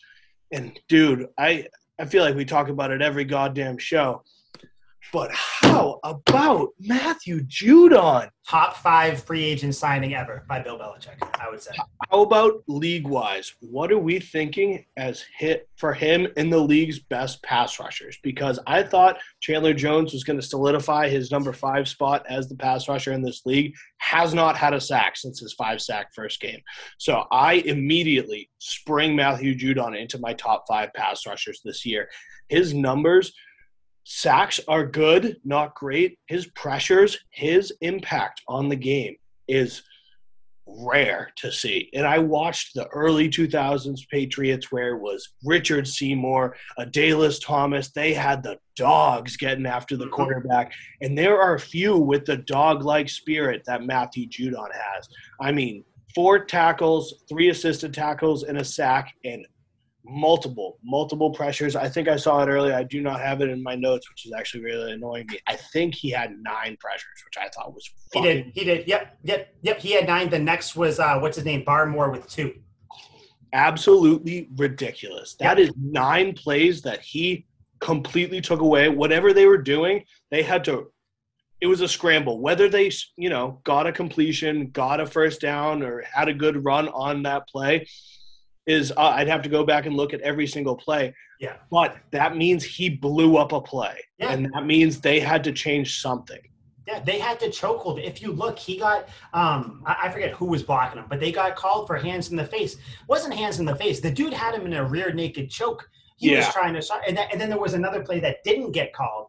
And 0.51 0.77
dude, 0.87 1.27
I 1.37 1.67
I 1.99 2.05
feel 2.05 2.23
like 2.23 2.35
we 2.35 2.45
talk 2.45 2.69
about 2.69 2.91
it 2.91 3.01
every 3.01 3.25
goddamn 3.25 3.77
show. 3.77 4.23
But 5.13 5.31
how 5.33 5.99
about 6.03 6.69
Matthew 6.79 7.41
Judon? 7.41 8.29
Top 8.47 8.77
five 8.77 9.23
free 9.23 9.43
agent 9.43 9.75
signing 9.75 10.15
ever 10.15 10.45
by 10.47 10.61
Bill 10.61 10.77
Belichick, 10.77 11.17
I 11.39 11.49
would 11.49 11.61
say. 11.61 11.71
How 12.09 12.21
about 12.21 12.63
league 12.67 13.05
wise? 13.05 13.53
What 13.59 13.91
are 13.91 13.99
we 13.99 14.19
thinking 14.19 14.85
as 14.95 15.25
hit 15.37 15.67
for 15.75 15.93
him 15.93 16.27
in 16.37 16.49
the 16.49 16.59
league's 16.59 16.99
best 16.99 17.43
pass 17.43 17.79
rushers? 17.79 18.17
Because 18.23 18.59
I 18.65 18.83
thought 18.83 19.19
Chandler 19.41 19.73
Jones 19.73 20.13
was 20.13 20.23
going 20.23 20.39
to 20.39 20.45
solidify 20.45 21.09
his 21.09 21.29
number 21.31 21.51
five 21.51 21.87
spot 21.87 22.25
as 22.29 22.47
the 22.47 22.55
pass 22.55 22.87
rusher 22.87 23.11
in 23.11 23.21
this 23.21 23.45
league. 23.45 23.73
Has 23.97 24.33
not 24.33 24.55
had 24.55 24.73
a 24.73 24.79
sack 24.79 25.17
since 25.17 25.39
his 25.39 25.53
five 25.53 25.81
sack 25.81 26.13
first 26.13 26.39
game. 26.39 26.61
So 26.97 27.25
I 27.31 27.55
immediately 27.65 28.49
spring 28.59 29.15
Matthew 29.15 29.55
Judon 29.55 29.99
into 29.99 30.19
my 30.19 30.33
top 30.33 30.65
five 30.67 30.93
pass 30.93 31.25
rushers 31.25 31.61
this 31.65 31.85
year. 31.85 32.09
His 32.47 32.73
numbers 32.73 33.33
sacks 34.09 34.61
are 34.69 34.85
good, 34.85 35.35
not 35.43 35.75
great. 35.75 36.17
His 36.27 36.47
pressures, 36.47 37.17
his 37.31 37.73
impact 37.81 38.41
on 38.47 38.69
the 38.69 38.75
game 38.77 39.17
is 39.49 39.83
rare 40.65 41.29
to 41.35 41.51
see. 41.51 41.89
And 41.93 42.07
I 42.07 42.17
watched 42.19 42.73
the 42.73 42.87
early 42.87 43.27
2000s 43.29 44.07
Patriots 44.09 44.71
where 44.71 44.95
it 44.95 45.01
was 45.01 45.27
Richard 45.43 45.85
Seymour, 45.85 46.55
Adalius 46.79 47.45
Thomas. 47.45 47.89
They 47.89 48.13
had 48.13 48.43
the 48.43 48.57
dogs 48.77 49.35
getting 49.35 49.65
after 49.65 49.97
the 49.97 50.05
mm-hmm. 50.05 50.13
quarterback. 50.13 50.71
And 51.01 51.17
there 51.17 51.41
are 51.41 51.55
a 51.55 51.59
few 51.59 51.97
with 51.97 52.23
the 52.23 52.37
dog 52.37 52.85
like 52.85 53.09
spirit 53.09 53.63
that 53.65 53.83
Matthew 53.83 54.29
Judon 54.29 54.71
has. 54.71 55.09
I 55.41 55.51
mean, 55.51 55.83
four 56.15 56.45
tackles, 56.45 57.25
three 57.27 57.49
assisted 57.49 57.93
tackles, 57.93 58.43
and 58.43 58.57
a 58.57 58.63
sack, 58.63 59.13
and 59.25 59.45
multiple, 60.09 60.77
multiple 60.83 61.31
pressures. 61.31 61.75
I 61.75 61.89
think 61.89 62.07
I 62.07 62.15
saw 62.15 62.41
it 62.43 62.47
earlier. 62.47 62.73
I 62.73 62.83
do 62.83 63.01
not 63.01 63.19
have 63.19 63.41
it 63.41 63.49
in 63.49 63.61
my 63.61 63.75
notes, 63.75 64.09
which 64.09 64.25
is 64.25 64.33
actually 64.33 64.63
really 64.63 64.93
annoying 64.93 65.27
me. 65.29 65.39
I 65.47 65.55
think 65.55 65.95
he 65.95 66.09
had 66.09 66.37
nine 66.39 66.77
pressures, 66.79 67.23
which 67.25 67.37
I 67.37 67.49
thought 67.49 67.73
was. 67.73 67.89
He 68.13 68.21
did. 68.21 68.51
He 68.53 68.63
did. 68.63 68.87
Yep. 68.87 69.17
Yep. 69.23 69.55
Yep. 69.61 69.79
He 69.79 69.91
had 69.91 70.07
nine. 70.07 70.29
The 70.29 70.39
next 70.39 70.75
was 70.75 70.99
uh, 70.99 71.19
what's 71.19 71.35
his 71.35 71.45
name? 71.45 71.63
Barmore 71.65 72.11
with 72.11 72.27
two. 72.27 72.53
Absolutely 73.53 74.49
ridiculous. 74.55 75.35
That 75.39 75.57
yep. 75.57 75.69
is 75.69 75.75
nine 75.77 76.33
plays 76.33 76.81
that 76.83 77.01
he 77.01 77.45
completely 77.79 78.41
took 78.41 78.61
away. 78.61 78.89
Whatever 78.89 79.33
they 79.33 79.45
were 79.45 79.57
doing, 79.57 80.03
they 80.31 80.43
had 80.43 80.63
to. 80.65 80.91
It 81.59 81.67
was 81.67 81.81
a 81.81 81.87
scramble. 81.87 82.39
Whether 82.39 82.69
they, 82.69 82.91
you 83.15 83.29
know, 83.29 83.61
got 83.63 83.87
a 83.87 83.91
completion, 83.91 84.69
got 84.69 84.99
a 84.99 85.07
first 85.07 85.41
down, 85.41 85.81
or 85.81 86.03
had 86.03 86.27
a 86.27 86.33
good 86.33 86.63
run 86.63 86.87
on 86.89 87.23
that 87.23 87.47
play, 87.47 87.87
is 88.67 88.91
uh, 88.91 89.13
I'd 89.15 89.27
have 89.27 89.41
to 89.43 89.49
go 89.49 89.63
back 89.63 89.85
and 89.85 89.95
look 89.95 90.13
at 90.13 90.21
every 90.21 90.45
single 90.45 90.75
play. 90.75 91.15
Yeah. 91.39 91.55
But 91.71 91.97
that 92.11 92.35
means 92.35 92.63
he 92.63 92.89
blew 92.89 93.37
up 93.37 93.53
a 93.53 93.61
play. 93.61 93.99
Yeah. 94.19 94.31
And 94.31 94.51
that 94.53 94.65
means 94.65 94.99
they 94.99 95.19
had 95.19 95.43
to 95.45 95.51
change 95.51 96.01
something. 96.01 96.41
Yeah, 96.85 97.01
they 97.01 97.19
had 97.19 97.39
to 97.41 97.47
chokehold. 97.47 98.01
If 98.01 98.21
you 98.21 98.31
look, 98.31 98.57
he 98.57 98.77
got 98.77 99.09
um 99.33 99.83
I, 99.85 99.97
I 100.03 100.09
forget 100.09 100.31
who 100.31 100.45
was 100.45 100.63
blocking 100.63 100.99
him, 100.99 101.05
but 101.09 101.19
they 101.19 101.31
got 101.31 101.55
called 101.55 101.87
for 101.87 101.97
hands 101.97 102.29
in 102.29 102.37
the 102.37 102.45
face. 102.45 102.75
It 102.75 102.79
wasn't 103.07 103.33
hands 103.33 103.59
in 103.59 103.65
the 103.65 103.75
face. 103.75 103.99
The 103.99 104.11
dude 104.11 104.33
had 104.33 104.53
him 104.53 104.65
in 104.65 104.73
a 104.73 104.85
rear 104.85 105.11
naked 105.11 105.49
choke. 105.49 105.89
He 106.17 106.31
yeah. 106.31 106.39
was 106.39 106.47
trying 106.53 106.73
to 106.73 106.93
and, 107.07 107.17
that, 107.17 107.31
and 107.31 107.39
then 107.39 107.49
there 107.49 107.59
was 107.59 107.73
another 107.73 108.01
play 108.01 108.19
that 108.21 108.43
didn't 108.43 108.71
get 108.71 108.93
called 108.93 109.27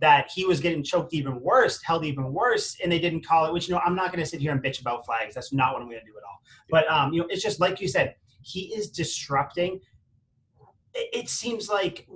that 0.00 0.30
he 0.34 0.44
was 0.44 0.60
getting 0.60 0.82
choked 0.82 1.12
even 1.12 1.40
worse, 1.40 1.82
held 1.82 2.04
even 2.04 2.32
worse, 2.32 2.76
and 2.82 2.90
they 2.90 2.98
didn't 2.98 3.26
call 3.26 3.46
it. 3.46 3.52
Which 3.52 3.68
you 3.68 3.74
know, 3.74 3.80
I'm 3.84 3.94
not 3.94 4.12
going 4.12 4.22
to 4.22 4.30
sit 4.30 4.40
here 4.40 4.52
and 4.52 4.62
bitch 4.62 4.80
about 4.80 5.04
flags. 5.04 5.34
That's 5.34 5.52
not 5.52 5.72
what 5.72 5.82
I'm 5.82 5.88
going 5.88 6.00
to 6.00 6.06
do 6.06 6.16
at 6.16 6.24
all. 6.24 6.42
But 6.70 6.90
um, 6.90 7.12
you 7.12 7.20
know, 7.20 7.26
it's 7.30 7.42
just 7.42 7.60
like 7.60 7.80
you 7.80 7.88
said 7.88 8.14
he 8.42 8.74
is 8.74 8.90
disrupting. 8.90 9.80
It 10.94 11.28
seems 11.28 11.68
like 11.68 12.08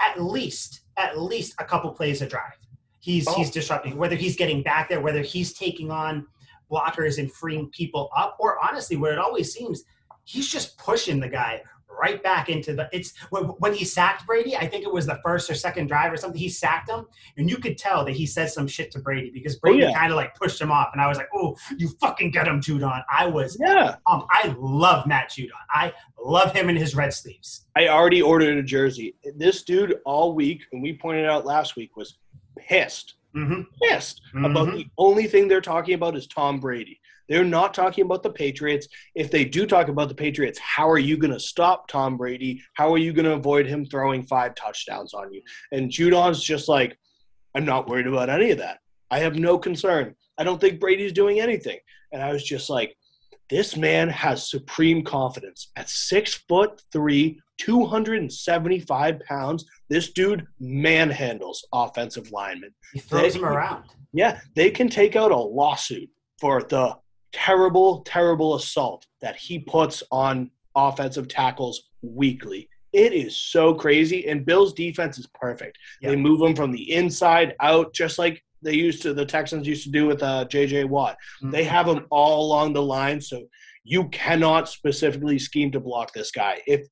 at 0.00 0.20
least 0.20 0.82
at 0.96 1.18
least 1.18 1.54
a 1.58 1.64
couple 1.64 1.90
plays 1.92 2.22
a 2.22 2.26
drive. 2.26 2.58
He's 3.00 3.26
oh. 3.26 3.34
he's 3.34 3.50
disrupting. 3.50 3.96
Whether 3.96 4.16
he's 4.16 4.36
getting 4.36 4.62
back 4.62 4.88
there, 4.88 5.00
whether 5.00 5.22
he's 5.22 5.52
taking 5.52 5.90
on 5.90 6.26
blockers 6.70 7.18
and 7.18 7.32
freeing 7.32 7.68
people 7.70 8.10
up, 8.16 8.36
or 8.38 8.58
honestly, 8.62 8.96
what 8.96 9.12
it 9.12 9.18
always 9.18 9.52
seems, 9.52 9.84
he's 10.24 10.48
just 10.48 10.78
pushing 10.78 11.18
the 11.20 11.28
guy 11.28 11.62
right 11.98 12.22
back 12.22 12.48
into 12.48 12.74
the. 12.74 12.88
It's 12.92 13.12
when 13.30 13.74
he 13.74 13.84
sacked 13.84 14.26
Brady. 14.26 14.56
I 14.56 14.66
think 14.66 14.84
it 14.84 14.92
was 14.92 15.06
the 15.06 15.20
first 15.24 15.50
or 15.50 15.54
second 15.54 15.86
drive 15.86 16.12
or 16.12 16.16
something. 16.16 16.38
He 16.38 16.48
sacked 16.48 16.90
him, 16.90 17.06
and 17.36 17.48
you 17.48 17.56
could 17.56 17.78
tell 17.78 18.04
that 18.04 18.12
he 18.12 18.26
said 18.26 18.50
some 18.50 18.66
shit 18.66 18.90
to 18.92 18.98
Brady 18.98 19.30
because 19.30 19.56
oh, 19.56 19.60
Brady 19.62 19.84
oh, 19.84 19.88
yeah. 19.88 19.98
kind 19.98 20.12
of 20.12 20.16
like 20.16 20.34
pushed 20.34 20.60
him 20.60 20.70
off, 20.70 20.90
and 20.92 21.00
I 21.00 21.06
was 21.06 21.18
like, 21.18 21.28
"Oh, 21.34 21.56
you 21.78 21.88
fucking 22.00 22.30
get 22.30 22.46
him, 22.46 22.60
Judon." 22.60 23.02
I 23.10 23.26
was, 23.26 23.56
yeah. 23.60 23.96
Um, 24.06 24.26
I 24.30 24.54
love 24.58 25.06
Matt 25.06 25.30
Judon. 25.30 25.50
I 25.70 25.92
love 26.22 26.52
him 26.52 26.68
in 26.68 26.76
his 26.76 26.94
red 26.94 27.12
sleeves. 27.12 27.66
I 27.76 27.88
already 27.88 28.22
ordered 28.22 28.58
a 28.58 28.62
jersey. 28.62 29.16
This 29.36 29.62
dude 29.62 29.98
all 30.04 30.34
week, 30.34 30.62
and 30.72 30.82
we 30.82 30.94
pointed 30.94 31.26
out 31.26 31.46
last 31.46 31.76
week, 31.76 31.96
was 31.96 32.18
pissed. 32.58 33.14
Mm-hmm. 33.34 33.62
Pissed 33.82 34.22
mm-hmm. 34.34 34.44
about 34.44 34.72
the 34.72 34.86
only 34.98 35.26
thing 35.28 35.46
they're 35.46 35.60
talking 35.60 35.94
about 35.94 36.16
is 36.16 36.26
Tom 36.26 36.58
Brady. 36.58 37.00
They're 37.30 37.44
not 37.44 37.72
talking 37.72 38.04
about 38.04 38.24
the 38.24 38.30
Patriots. 38.30 38.88
If 39.14 39.30
they 39.30 39.44
do 39.44 39.64
talk 39.64 39.86
about 39.86 40.08
the 40.08 40.16
Patriots, 40.16 40.58
how 40.58 40.90
are 40.90 40.98
you 40.98 41.16
going 41.16 41.32
to 41.32 41.38
stop 41.38 41.86
Tom 41.86 42.16
Brady? 42.16 42.60
How 42.74 42.92
are 42.92 42.98
you 42.98 43.12
going 43.12 43.24
to 43.24 43.34
avoid 43.34 43.66
him 43.66 43.86
throwing 43.86 44.24
five 44.24 44.56
touchdowns 44.56 45.14
on 45.14 45.32
you? 45.32 45.40
And 45.70 45.90
Judon's 45.90 46.42
just 46.42 46.68
like, 46.68 46.98
I'm 47.54 47.64
not 47.64 47.88
worried 47.88 48.08
about 48.08 48.30
any 48.30 48.50
of 48.50 48.58
that. 48.58 48.80
I 49.12 49.20
have 49.20 49.36
no 49.36 49.58
concern. 49.58 50.16
I 50.38 50.44
don't 50.44 50.60
think 50.60 50.80
Brady's 50.80 51.12
doing 51.12 51.40
anything. 51.40 51.78
And 52.12 52.20
I 52.20 52.32
was 52.32 52.42
just 52.42 52.68
like, 52.68 52.96
this 53.48 53.76
man 53.76 54.08
has 54.08 54.50
supreme 54.50 55.04
confidence. 55.04 55.70
At 55.76 55.88
six 55.88 56.34
foot 56.34 56.82
three, 56.92 57.40
275 57.58 59.20
pounds, 59.20 59.66
this 59.88 60.12
dude 60.12 60.46
manhandles 60.60 61.58
offensive 61.72 62.32
linemen. 62.32 62.74
He 62.92 62.98
throws 62.98 63.34
they, 63.34 63.38
them 63.38 63.48
around. 63.48 63.84
Yeah, 64.12 64.40
they 64.56 64.70
can 64.70 64.88
take 64.88 65.14
out 65.14 65.30
a 65.30 65.36
lawsuit 65.36 66.08
for 66.40 66.62
the 66.62 66.96
terrible, 67.32 68.02
terrible 68.02 68.54
assault 68.54 69.06
that 69.20 69.36
he 69.36 69.58
puts 69.58 70.02
on 70.10 70.50
offensive 70.74 71.28
tackles 71.28 71.90
weekly. 72.02 72.68
It 72.92 73.12
is 73.12 73.36
so 73.36 73.74
crazy. 73.74 74.28
And 74.28 74.44
Bill's 74.44 74.72
defense 74.72 75.18
is 75.18 75.28
perfect. 75.28 75.78
They 76.02 76.16
move 76.16 76.40
him 76.40 76.56
from 76.56 76.72
the 76.72 76.92
inside 76.92 77.54
out, 77.60 77.92
just 77.92 78.18
like 78.18 78.42
they 78.62 78.74
used 78.74 79.02
to, 79.02 79.14
the 79.14 79.24
Texans 79.24 79.66
used 79.66 79.84
to 79.84 79.90
do 79.90 80.06
with 80.06 80.22
uh, 80.22 80.44
J.J. 80.46 80.84
Watt. 80.84 81.16
Mm-hmm. 81.42 81.50
They 81.50 81.64
have 81.64 81.86
him 81.86 82.06
all 82.10 82.46
along 82.46 82.72
the 82.72 82.82
line. 82.82 83.20
So 83.20 83.44
you 83.84 84.08
cannot 84.08 84.68
specifically 84.68 85.38
scheme 85.38 85.70
to 85.72 85.80
block 85.80 86.12
this 86.12 86.30
guy. 86.30 86.60
If 86.66 86.86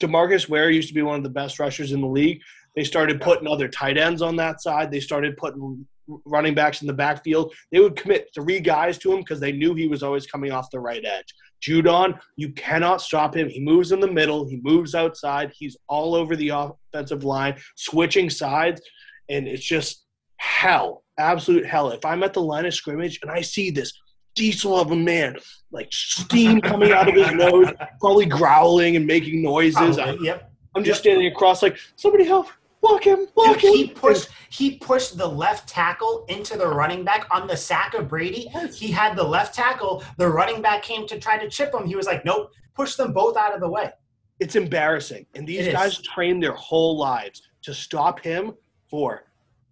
Demarcus 0.00 0.48
Ware 0.48 0.70
used 0.70 0.88
to 0.88 0.94
be 0.94 1.02
one 1.02 1.16
of 1.16 1.22
the 1.22 1.30
best 1.30 1.58
rushers 1.58 1.92
in 1.92 2.00
the 2.00 2.06
league, 2.06 2.40
they 2.76 2.84
started 2.84 3.20
putting 3.20 3.48
other 3.48 3.68
tight 3.68 3.98
ends 3.98 4.22
on 4.22 4.36
that 4.36 4.62
side. 4.62 4.90
They 4.90 5.00
started 5.00 5.36
putting 5.36 5.86
running 6.24 6.54
backs 6.54 6.80
in 6.80 6.86
the 6.86 6.92
backfield, 6.92 7.54
they 7.70 7.80
would 7.80 7.96
commit 7.96 8.30
three 8.34 8.60
guys 8.60 8.98
to 8.98 9.12
him 9.12 9.20
because 9.20 9.40
they 9.40 9.52
knew 9.52 9.74
he 9.74 9.88
was 9.88 10.02
always 10.02 10.26
coming 10.26 10.52
off 10.52 10.70
the 10.70 10.80
right 10.80 11.04
edge. 11.04 11.34
Judon, 11.62 12.18
you 12.36 12.52
cannot 12.52 13.02
stop 13.02 13.36
him. 13.36 13.48
He 13.48 13.60
moves 13.60 13.92
in 13.92 14.00
the 14.00 14.10
middle, 14.10 14.48
he 14.48 14.60
moves 14.62 14.94
outside, 14.94 15.52
he's 15.54 15.76
all 15.88 16.14
over 16.14 16.34
the 16.36 16.48
offensive 16.48 17.24
line, 17.24 17.56
switching 17.76 18.30
sides, 18.30 18.80
and 19.28 19.46
it's 19.46 19.64
just 19.64 20.04
hell, 20.38 21.04
absolute 21.18 21.66
hell. 21.66 21.90
If 21.90 22.04
I'm 22.04 22.22
at 22.22 22.32
the 22.32 22.42
line 22.42 22.64
of 22.64 22.74
scrimmage 22.74 23.18
and 23.22 23.30
I 23.30 23.42
see 23.42 23.70
this 23.70 23.92
diesel 24.34 24.78
of 24.80 24.90
a 24.90 24.96
man, 24.96 25.36
like 25.70 25.88
steam 25.92 26.60
coming 26.62 26.92
out 26.92 27.08
of 27.08 27.14
his 27.14 27.32
nose, 27.32 27.68
probably 28.00 28.26
growling 28.26 28.96
and 28.96 29.06
making 29.06 29.42
noises. 29.42 29.96
Probably, 29.96 30.26
yep. 30.26 30.50
I'm 30.74 30.84
just 30.84 31.04
yep. 31.04 31.12
standing 31.12 31.26
across, 31.30 31.62
like, 31.62 31.76
somebody 31.96 32.24
help, 32.24 32.46
block 32.80 33.04
him, 33.04 33.26
block 33.34 33.60
Dude, 33.60 33.64
him. 33.64 33.72
He 33.74 33.86
pushed 33.88 34.28
he 34.50 34.76
pushed 34.78 35.16
the 35.16 35.26
left 35.26 35.68
tackle 35.68 36.24
into 36.28 36.56
the 36.56 36.66
running 36.66 37.04
back 37.04 37.26
on 37.30 37.46
the 37.46 37.56
sack 37.56 37.94
of 37.94 38.08
Brady. 38.08 38.50
He 38.74 38.90
had 38.90 39.16
the 39.16 39.24
left 39.24 39.54
tackle. 39.54 40.02
The 40.16 40.28
running 40.28 40.62
back 40.62 40.82
came 40.82 41.06
to 41.06 41.18
try 41.18 41.38
to 41.38 41.48
chip 41.48 41.74
him. 41.74 41.86
He 41.86 41.96
was 41.96 42.06
like, 42.06 42.24
"Nope, 42.24 42.52
push 42.74 42.94
them 42.94 43.12
both 43.12 43.36
out 43.36 43.54
of 43.54 43.60
the 43.60 43.68
way." 43.68 43.90
It's 44.40 44.56
embarrassing. 44.56 45.26
And 45.34 45.46
these 45.46 45.66
it 45.66 45.72
guys 45.72 45.98
is. 45.98 46.02
train 46.02 46.40
their 46.40 46.54
whole 46.54 46.96
lives 46.96 47.42
to 47.62 47.74
stop 47.74 48.20
him 48.20 48.54
for 48.88 49.24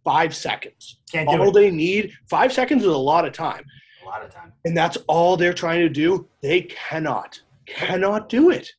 five 0.05 0.35
seconds. 0.37 0.99
Can't 1.11 1.29
do 1.29 1.37
all 1.37 1.49
it. 1.49 1.55
they 1.55 1.71
need 1.71 2.13
five 2.29 2.53
seconds 2.53 2.83
is 2.83 2.89
a 2.89 2.97
lot 2.97 3.27
of 3.27 3.33
time. 3.33 3.65
A 4.03 4.07
lot 4.07 4.23
of 4.23 4.31
time. 4.33 4.53
And 4.65 4.77
that's 4.77 4.99
all 5.07 5.37
they're 5.37 5.55
trying 5.55 5.81
to 5.81 5.89
do. 5.89 6.29
They 6.43 6.63
cannot, 6.63 7.41
cannot 7.67 8.29
do 8.29 8.51
it. 8.51 8.73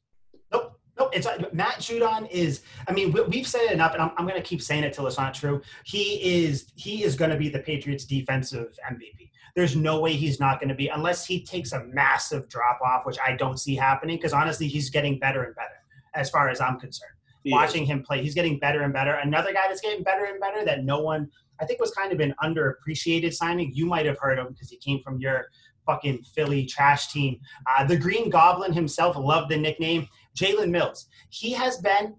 No, 1.00 1.10
it's 1.14 1.28
Matt 1.54 1.76
Judon 1.76 2.30
is. 2.30 2.62
I 2.88 2.91
mean, 2.91 3.12
we, 3.12 3.38
have 3.38 3.47
said 3.47 3.62
it 3.62 3.72
enough, 3.72 3.93
and 3.93 4.02
I'm, 4.02 4.12
I'm 4.18 4.28
going 4.28 4.41
to 4.41 4.47
keep 4.47 4.62
saying 4.62 4.84
it 4.84 4.93
till 4.93 5.08
it's 5.08 5.18
not 5.18 5.34
true. 5.34 5.62
He 5.86 6.43
is. 6.43 6.72
He 6.76 7.04
is 7.04 7.16
going 7.16 7.32
to 7.32 7.38
be 7.38 7.50
the 7.50 7.60
Patriots' 7.60 8.06
defensive 8.06 8.78
MVP. 8.91 9.32
There's 9.56 9.76
no 9.76 10.00
way 10.00 10.14
he's 10.14 10.39
not 10.39 10.60
going 10.60 10.70
to 10.70 10.76
be 10.76 10.89
unless 10.89 11.26
he 11.26 11.43
takes 11.43 11.72
a 11.72 11.86
massive 11.86 12.47
drop 12.50 12.80
off, 12.82 13.06
which 13.06 13.18
I 13.26 13.36
don't 13.36 13.60
see 13.60 13.76
happening. 13.76 14.18
Because 14.18 14.34
honestly, 14.34 14.68
he's 14.68 14.89
getting 14.89 15.20
better 15.20 15.43
and 15.43 15.56
better 15.56 15.70
as 16.16 16.30
far 16.30 16.50
as 16.50 16.60
I'm 16.60 16.80
concerned. 16.80 17.14
He 17.43 17.52
Watching 17.52 17.84
is. 17.84 17.89
him 17.89 18.04
play, 18.04 18.22
he's 18.22 18.36
getting 18.36 18.60
better 18.60 18.82
and 18.82 18.91
better. 18.91 19.14
Another 19.14 19.54
guy 19.54 19.68
that's 19.68 19.82
getting 19.82 20.04
better 20.04 20.26
and 20.26 20.39
better 20.41 20.66
that 20.66 20.84
no 20.84 21.00
one, 21.00 21.30
I 21.62 21.66
think, 21.66 21.80
was 21.80 21.91
kind 21.91 22.12
of 22.12 22.20
an 22.20 22.36
underappreciated 22.43 23.34
signing. 23.34 23.72
You 23.74 23.86
might 23.86 24.06
have 24.06 24.18
heard 24.20 24.38
him 24.38 24.47
because 24.50 24.70
he 24.70 24.78
came 24.78 25.02
from 25.02 25.20
your 25.20 25.47
fucking 25.86 26.24
Philly 26.36 26.66
trash 26.66 27.12
team. 27.12 27.39
Uh, 27.66 27.84
the 27.86 27.97
Green 27.97 28.30
Goblin 28.30 28.74
himself 28.74 29.16
loved 29.18 29.50
the 29.50 29.58
nickname. 29.58 30.08
Jalen 30.40 30.70
Mills. 30.70 31.08
He 31.30 31.52
has 31.52 31.78
been 31.78 32.16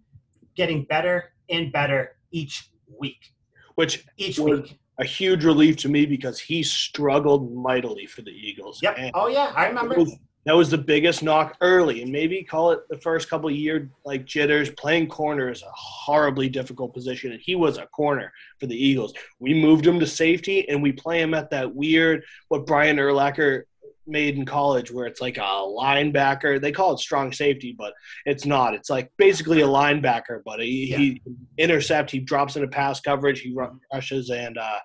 getting 0.54 0.84
better 0.84 1.32
and 1.48 1.72
better 1.72 2.16
each 2.30 2.70
week. 2.98 3.32
Which 3.74 4.04
each 4.16 4.38
week. 4.38 4.78
A 4.98 5.04
huge 5.04 5.44
relief 5.44 5.78
to 5.78 5.88
me 5.88 6.04
because 6.04 6.38
he 6.38 6.62
struggled 6.62 7.54
mightily 7.54 8.04
for 8.04 8.20
the 8.20 8.32
Eagles. 8.32 8.80
Yep. 8.82 8.94
And 8.98 9.10
oh 9.14 9.28
yeah, 9.28 9.50
I 9.56 9.66
remember. 9.66 9.94
That 9.94 10.00
was, 10.00 10.16
that 10.44 10.56
was 10.56 10.70
the 10.70 10.78
biggest 10.78 11.22
knock 11.22 11.56
early, 11.60 12.02
and 12.02 12.10
maybe 12.12 12.42
call 12.42 12.72
it 12.72 12.80
the 12.88 12.98
first 12.98 13.30
couple 13.30 13.48
of 13.48 13.54
year 13.54 13.90
like 14.04 14.26
jitters. 14.26 14.70
Playing 14.70 15.06
corner 15.06 15.50
is 15.50 15.62
a 15.62 15.70
horribly 15.72 16.48
difficult 16.48 16.92
position, 16.92 17.32
and 17.32 17.40
he 17.40 17.54
was 17.54 17.78
a 17.78 17.86
corner 17.86 18.32
for 18.58 18.66
the 18.66 18.74
Eagles. 18.74 19.14
We 19.38 19.54
moved 19.54 19.86
him 19.86 20.00
to 20.00 20.06
safety, 20.06 20.68
and 20.68 20.82
we 20.82 20.92
play 20.92 21.20
him 21.20 21.32
at 21.34 21.50
that 21.50 21.74
weird 21.74 22.24
what 22.48 22.66
Brian 22.66 22.96
Urlacher 22.96 23.64
made 24.06 24.36
in 24.36 24.44
college 24.44 24.90
where 24.90 25.06
it's 25.06 25.20
like 25.20 25.38
a 25.38 25.40
linebacker. 25.40 26.60
They 26.60 26.72
call 26.72 26.92
it 26.92 26.98
strong 26.98 27.32
safety, 27.32 27.74
but 27.76 27.92
it's 28.26 28.46
not. 28.46 28.74
It's 28.74 28.90
like 28.90 29.10
basically 29.16 29.60
a 29.60 29.66
linebacker, 29.66 30.42
but 30.44 30.60
he, 30.60 30.90
yeah. 30.90 30.96
he 30.96 31.22
intercept, 31.58 32.10
he 32.10 32.18
drops 32.18 32.56
into 32.56 32.68
pass 32.68 33.00
coverage, 33.00 33.40
he 33.40 33.54
rushes 33.92 34.30
and 34.30 34.58
uh, 34.58 34.78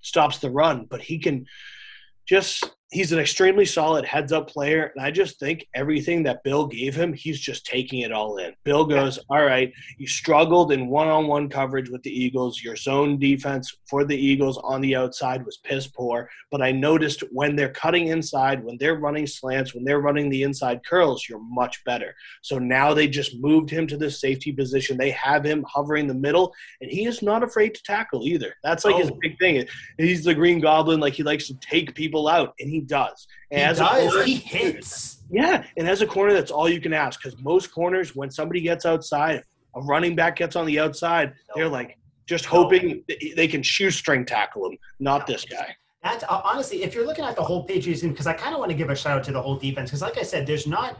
stops 0.00 0.38
the 0.38 0.50
run. 0.50 0.86
But 0.90 1.00
he 1.00 1.18
can 1.18 1.46
just 2.26 2.75
he's 2.90 3.12
an 3.12 3.18
extremely 3.18 3.64
solid 3.64 4.04
heads 4.04 4.32
up 4.32 4.48
player 4.48 4.92
and 4.94 5.04
i 5.04 5.10
just 5.10 5.40
think 5.40 5.66
everything 5.74 6.22
that 6.22 6.42
bill 6.44 6.66
gave 6.66 6.94
him 6.94 7.12
he's 7.12 7.40
just 7.40 7.66
taking 7.66 8.00
it 8.00 8.12
all 8.12 8.36
in. 8.38 8.54
Bill 8.64 8.84
goes 8.84 9.18
all 9.28 9.44
right 9.44 9.72
you 9.98 10.06
struggled 10.06 10.72
in 10.72 10.88
one-on-one 10.88 11.48
coverage 11.48 11.90
with 11.90 12.02
the 12.02 12.10
eagles. 12.10 12.62
Your 12.62 12.76
zone 12.76 13.18
defense 13.18 13.78
for 13.88 14.04
the 14.04 14.16
eagles 14.16 14.58
on 14.58 14.80
the 14.80 14.94
outside 14.94 15.44
was 15.44 15.58
piss 15.58 15.86
poor 15.86 16.28
but 16.50 16.62
i 16.62 16.70
noticed 16.70 17.22
when 17.32 17.56
they're 17.56 17.72
cutting 17.72 18.08
inside 18.08 18.64
when 18.64 18.76
they're 18.78 18.98
running 18.98 19.26
slants 19.26 19.74
when 19.74 19.84
they're 19.84 20.00
running 20.00 20.30
the 20.30 20.42
inside 20.42 20.84
curls 20.84 21.26
you're 21.28 21.40
much 21.40 21.82
better. 21.84 22.14
So 22.42 22.58
now 22.58 22.94
they 22.94 23.08
just 23.08 23.40
moved 23.40 23.70
him 23.70 23.86
to 23.88 23.96
the 23.96 24.10
safety 24.10 24.52
position. 24.52 24.96
They 24.96 25.10
have 25.10 25.44
him 25.44 25.64
hovering 25.68 26.06
the 26.06 26.14
middle 26.14 26.54
and 26.80 26.90
he 26.90 27.06
is 27.06 27.22
not 27.22 27.42
afraid 27.42 27.74
to 27.74 27.82
tackle 27.82 28.26
either. 28.26 28.54
That's 28.62 28.84
like 28.84 28.96
oh. 28.96 28.98
his 28.98 29.10
big 29.20 29.38
thing. 29.38 29.66
He's 29.98 30.24
the 30.24 30.34
green 30.34 30.60
goblin 30.60 31.00
like 31.00 31.14
he 31.14 31.22
likes 31.22 31.46
to 31.48 31.54
take 31.54 31.94
people 31.94 32.28
out 32.28 32.54
and 32.60 32.70
he 32.70 32.80
does. 32.86 33.26
And 33.50 33.76
he 33.76 33.82
does. 33.82 34.12
Corner, 34.12 34.24
he 34.24 34.34
hits. 34.34 35.22
Yeah, 35.30 35.64
and 35.76 35.88
as 35.88 36.02
a 36.02 36.06
corner, 36.06 36.32
that's 36.32 36.50
all 36.50 36.68
you 36.68 36.80
can 36.80 36.92
ask 36.92 37.20
because 37.20 37.38
most 37.42 37.72
corners, 37.72 38.14
when 38.14 38.30
somebody 38.30 38.60
gets 38.60 38.86
outside, 38.86 39.42
a 39.74 39.80
running 39.82 40.14
back 40.14 40.36
gets 40.36 40.56
on 40.56 40.66
the 40.66 40.78
outside, 40.78 41.34
they're 41.54 41.68
like 41.68 41.98
just 42.26 42.44
hoping 42.44 43.04
they 43.36 43.48
can 43.48 43.62
shoestring 43.62 44.24
tackle 44.24 44.70
him, 44.70 44.78
not 45.00 45.28
no. 45.28 45.34
this 45.34 45.44
guy. 45.44 45.74
That's 46.02 46.24
uh, 46.24 46.40
honestly, 46.44 46.82
if 46.84 46.94
you're 46.94 47.06
looking 47.06 47.24
at 47.24 47.34
the 47.34 47.42
whole 47.42 47.64
Patriots 47.64 48.02
because 48.02 48.26
I 48.26 48.32
kind 48.32 48.54
of 48.54 48.60
want 48.60 48.70
to 48.70 48.76
give 48.76 48.90
a 48.90 48.96
shout 48.96 49.18
out 49.18 49.24
to 49.24 49.32
the 49.32 49.42
whole 49.42 49.56
defense, 49.56 49.90
because 49.90 50.02
like 50.02 50.18
I 50.18 50.22
said, 50.22 50.46
there's 50.46 50.66
not 50.66 50.98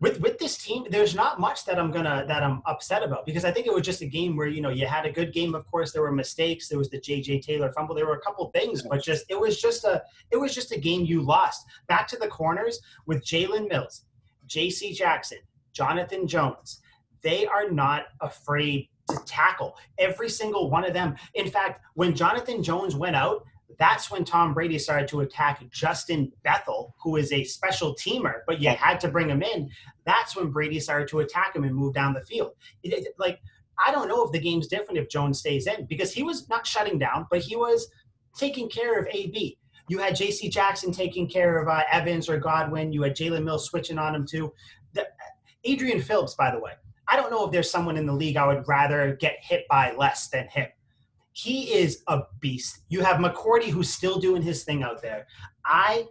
with 0.00 0.20
with 0.20 0.38
this 0.38 0.58
team, 0.58 0.86
there's 0.90 1.14
not 1.14 1.40
much 1.40 1.64
that 1.64 1.78
I'm 1.78 1.90
gonna 1.90 2.24
that 2.28 2.42
I'm 2.42 2.62
upset 2.66 3.02
about 3.02 3.24
because 3.24 3.44
I 3.44 3.50
think 3.50 3.66
it 3.66 3.72
was 3.72 3.84
just 3.84 4.02
a 4.02 4.06
game 4.06 4.36
where 4.36 4.46
you 4.46 4.60
know 4.60 4.68
you 4.68 4.86
had 4.86 5.06
a 5.06 5.12
good 5.12 5.32
game. 5.32 5.54
Of 5.54 5.66
course, 5.66 5.92
there 5.92 6.02
were 6.02 6.12
mistakes. 6.12 6.68
There 6.68 6.78
was 6.78 6.90
the 6.90 7.00
J.J. 7.00 7.40
Taylor 7.40 7.72
fumble. 7.72 7.94
There 7.94 8.06
were 8.06 8.16
a 8.16 8.20
couple 8.20 8.48
things, 8.50 8.82
but 8.82 9.02
just 9.02 9.24
it 9.30 9.40
was 9.40 9.60
just 9.60 9.84
a 9.84 10.02
it 10.30 10.36
was 10.36 10.54
just 10.54 10.72
a 10.72 10.78
game 10.78 11.04
you 11.04 11.22
lost. 11.22 11.66
Back 11.88 12.06
to 12.08 12.16
the 12.16 12.28
corners 12.28 12.80
with 13.06 13.24
Jalen 13.24 13.68
Mills, 13.68 14.04
J.C. 14.46 14.92
Jackson, 14.92 15.38
Jonathan 15.72 16.26
Jones. 16.26 16.80
They 17.22 17.46
are 17.46 17.70
not 17.70 18.04
afraid 18.20 18.88
to 19.08 19.18
tackle 19.24 19.76
every 19.98 20.28
single 20.28 20.68
one 20.68 20.84
of 20.84 20.92
them. 20.92 21.16
In 21.34 21.50
fact, 21.50 21.80
when 21.94 22.14
Jonathan 22.14 22.62
Jones 22.62 22.94
went 22.94 23.16
out, 23.16 23.44
that's 23.78 24.10
when 24.10 24.24
Tom 24.24 24.54
Brady 24.54 24.78
started 24.78 25.08
to 25.08 25.20
attack 25.20 25.62
Justin 25.70 26.32
Bethel, 26.44 26.94
who 27.02 27.16
is 27.16 27.32
a 27.32 27.44
special 27.44 27.94
teamer, 27.94 28.40
but 28.46 28.60
you 28.60 28.70
had 28.70 29.00
to 29.00 29.08
bring 29.08 29.28
him 29.28 29.42
in. 29.42 29.70
That's 30.04 30.36
when 30.36 30.50
Brady 30.50 30.80
started 30.80 31.08
to 31.08 31.20
attack 31.20 31.54
him 31.54 31.64
and 31.64 31.74
move 31.74 31.94
down 31.94 32.14
the 32.14 32.22
field. 32.22 32.52
It, 32.82 32.92
it, 32.92 33.14
like, 33.18 33.40
I 33.84 33.92
don't 33.92 34.08
know 34.08 34.24
if 34.24 34.32
the 34.32 34.38
game's 34.38 34.68
different 34.68 34.98
if 34.98 35.08
Jones 35.08 35.40
stays 35.40 35.66
in 35.66 35.86
because 35.86 36.12
he 36.12 36.22
was 36.22 36.48
not 36.48 36.66
shutting 36.66 36.98
down, 36.98 37.26
but 37.30 37.42
he 37.42 37.56
was 37.56 37.88
taking 38.36 38.68
care 38.68 38.98
of 38.98 39.06
AB. 39.08 39.58
You 39.88 39.98
had 39.98 40.16
J.C. 40.16 40.48
Jackson 40.48 40.92
taking 40.92 41.28
care 41.28 41.58
of 41.58 41.68
uh, 41.68 41.82
Evans 41.90 42.28
or 42.28 42.38
Godwin. 42.38 42.92
You 42.92 43.02
had 43.02 43.16
Jalen 43.16 43.44
Mills 43.44 43.66
switching 43.66 43.98
on 43.98 44.14
him 44.14 44.26
too. 44.26 44.52
The, 44.94 45.06
Adrian 45.64 46.00
Phillips, 46.00 46.34
by 46.34 46.50
the 46.50 46.58
way, 46.58 46.72
I 47.08 47.16
don't 47.16 47.30
know 47.30 47.44
if 47.44 47.52
there's 47.52 47.70
someone 47.70 47.96
in 47.96 48.06
the 48.06 48.12
league 48.12 48.36
I 48.36 48.46
would 48.46 48.66
rather 48.66 49.16
get 49.20 49.36
hit 49.40 49.66
by 49.68 49.92
less 49.92 50.28
than 50.28 50.48
him 50.48 50.68
he 51.36 51.64
is 51.74 52.02
a 52.06 52.22
beast. 52.40 52.80
You 52.88 53.02
have 53.02 53.18
McCourty 53.18 53.66
who's 53.66 53.90
still 53.90 54.18
doing 54.18 54.40
his 54.40 54.64
thing 54.64 54.82
out 54.82 55.02
there. 55.02 55.26
I 55.66 56.06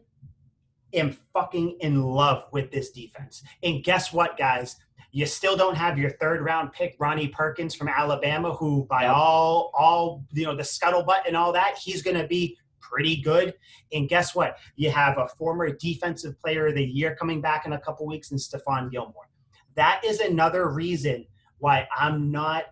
am 0.94 1.18
fucking 1.34 1.78
in 1.80 2.04
love 2.04 2.44
with 2.52 2.70
this 2.70 2.92
defense. 2.92 3.42
And 3.64 3.84
guess 3.84 4.14
what, 4.14 4.38
guys? 4.38 4.76
You 5.12 5.26
still 5.26 5.58
don't 5.58 5.74
have 5.74 5.98
your 5.98 6.12
third 6.12 6.42
round 6.42 6.74
pick, 6.74 6.96
Ronnie 7.00 7.30
Perkins 7.30 7.74
from 7.74 7.88
Alabama, 7.88 8.54
who 8.54 8.86
by 8.88 9.08
all 9.08 9.72
all 9.76 10.24
you 10.32 10.46
know 10.46 10.56
the 10.56 10.62
scuttlebutt 10.62 11.26
and 11.28 11.36
all 11.36 11.52
that, 11.54 11.76
he's 11.82 12.04
gonna 12.04 12.28
be 12.28 12.56
pretty 12.80 13.20
good. 13.20 13.56
And 13.94 14.08
guess 14.08 14.36
what? 14.36 14.60
You 14.76 14.92
have 14.92 15.18
a 15.18 15.28
former 15.28 15.72
defensive 15.72 16.40
player 16.40 16.68
of 16.68 16.76
the 16.76 16.86
year 16.86 17.16
coming 17.16 17.42
back 17.42 17.66
in 17.66 17.74
a 17.74 17.80
couple 17.80 18.06
weeks 18.06 18.30
in 18.30 18.38
Stephon 18.38 18.92
Gilmore. 18.92 19.28
That 19.74 20.02
is 20.06 20.20
another 20.20 20.70
reason 20.70 21.26
why 21.58 21.88
I'm 21.98 22.30
not 22.32 22.66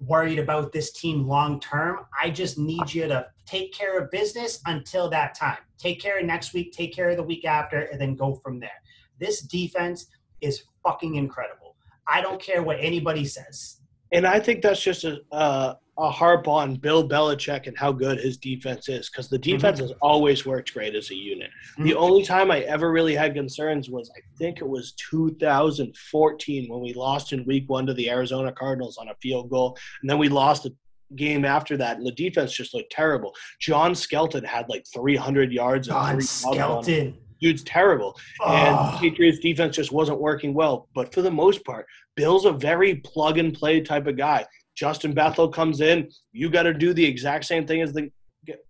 worried 0.00 0.38
about 0.38 0.72
this 0.72 0.92
team 0.92 1.26
long 1.26 1.60
term. 1.60 2.06
I 2.20 2.30
just 2.30 2.58
need 2.58 2.92
you 2.92 3.06
to 3.08 3.26
take 3.46 3.72
care 3.72 3.98
of 3.98 4.10
business 4.10 4.60
until 4.66 5.10
that 5.10 5.34
time. 5.34 5.58
Take 5.78 6.00
care 6.00 6.18
of 6.18 6.24
next 6.24 6.52
week, 6.54 6.72
take 6.72 6.94
care 6.94 7.10
of 7.10 7.16
the 7.16 7.22
week 7.22 7.44
after, 7.44 7.80
and 7.80 8.00
then 8.00 8.14
go 8.14 8.34
from 8.34 8.60
there. 8.60 8.70
This 9.18 9.42
defense 9.42 10.06
is 10.40 10.62
fucking 10.82 11.16
incredible. 11.16 11.76
I 12.06 12.20
don't 12.20 12.40
care 12.40 12.62
what 12.62 12.78
anybody 12.80 13.24
says. 13.24 13.80
And 14.12 14.26
I 14.26 14.40
think 14.40 14.62
that's 14.62 14.82
just 14.82 15.04
a, 15.04 15.20
uh, 15.30 15.74
a 15.98 16.10
harp 16.10 16.48
on 16.48 16.76
Bill 16.76 17.06
Belichick 17.06 17.66
and 17.66 17.76
how 17.76 17.92
good 17.92 18.18
his 18.18 18.36
defense 18.36 18.88
is 18.88 19.10
because 19.10 19.28
the 19.28 19.38
mm-hmm. 19.38 19.52
defense 19.52 19.78
mm-hmm. 19.78 19.88
has 19.88 19.96
always 20.00 20.46
worked 20.46 20.72
great 20.72 20.94
as 20.94 21.10
a 21.10 21.14
unit. 21.14 21.50
Mm-hmm. 21.72 21.84
The 21.84 21.94
only 21.94 22.24
time 22.24 22.50
I 22.50 22.60
ever 22.60 22.90
really 22.90 23.14
had 23.14 23.34
concerns 23.34 23.90
was 23.90 24.10
I 24.16 24.20
think 24.38 24.58
it 24.58 24.68
was 24.68 24.92
2014 25.10 26.70
when 26.70 26.80
we 26.80 26.94
lost 26.94 27.32
in 27.32 27.44
week 27.44 27.68
one 27.68 27.86
to 27.86 27.94
the 27.94 28.10
Arizona 28.10 28.52
Cardinals 28.52 28.98
on 28.98 29.08
a 29.08 29.14
field 29.20 29.50
goal. 29.50 29.76
And 30.00 30.10
then 30.10 30.18
we 30.18 30.28
lost 30.28 30.62
the 30.62 30.74
game 31.16 31.44
after 31.44 31.76
that, 31.76 31.96
and 31.96 32.06
the 32.06 32.12
defense 32.12 32.52
just 32.52 32.74
looked 32.74 32.92
terrible. 32.92 33.34
John 33.60 33.94
Skelton 33.94 34.44
had 34.44 34.68
like 34.68 34.84
300 34.94 35.52
yards. 35.52 35.88
John 35.88 36.20
Skelton. 36.20 37.18
Dude's 37.40 37.62
terrible. 37.64 38.18
Oh. 38.40 38.52
And 38.52 39.00
Patriots 39.00 39.38
defense 39.38 39.76
just 39.76 39.92
wasn't 39.92 40.20
working 40.20 40.52
well. 40.52 40.88
But 40.94 41.12
for 41.12 41.22
the 41.22 41.30
most 41.30 41.64
part, 41.64 41.86
Bill's 42.14 42.44
a 42.44 42.52
very 42.52 42.96
plug 42.96 43.38
and 43.38 43.54
play 43.54 43.80
type 43.80 44.06
of 44.06 44.16
guy. 44.16 44.46
Justin 44.74 45.12
Bethel 45.12 45.48
comes 45.48 45.80
in, 45.80 46.08
you 46.32 46.50
got 46.50 46.62
to 46.62 46.74
do 46.74 46.92
the 46.92 47.04
exact 47.04 47.44
same 47.44 47.66
thing 47.66 47.82
as 47.82 47.92
the 47.92 48.10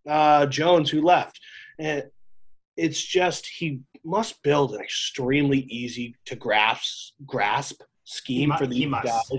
uh, 0.09 0.47
Jones 0.47 0.91
who 0.91 1.03
left. 1.03 1.41
And 1.79 2.05
it's 2.77 3.03
just 3.03 3.47
he 3.47 3.81
must 4.05 4.43
build 4.43 4.75
an 4.75 4.81
extremely 4.81 5.61
easy 5.61 6.17
to 6.27 6.37
grasp 6.37 7.15
grasp 7.27 7.83
scheme 8.05 8.53
for 8.59 8.67
these 8.67 8.91
guys 8.91 9.31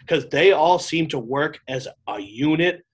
because 0.00 0.28
they 0.28 0.52
all 0.52 0.78
seem 0.78 1.08
to 1.08 1.18
work 1.18 1.58
as 1.68 1.88
a 2.06 2.20
unit 2.20 2.84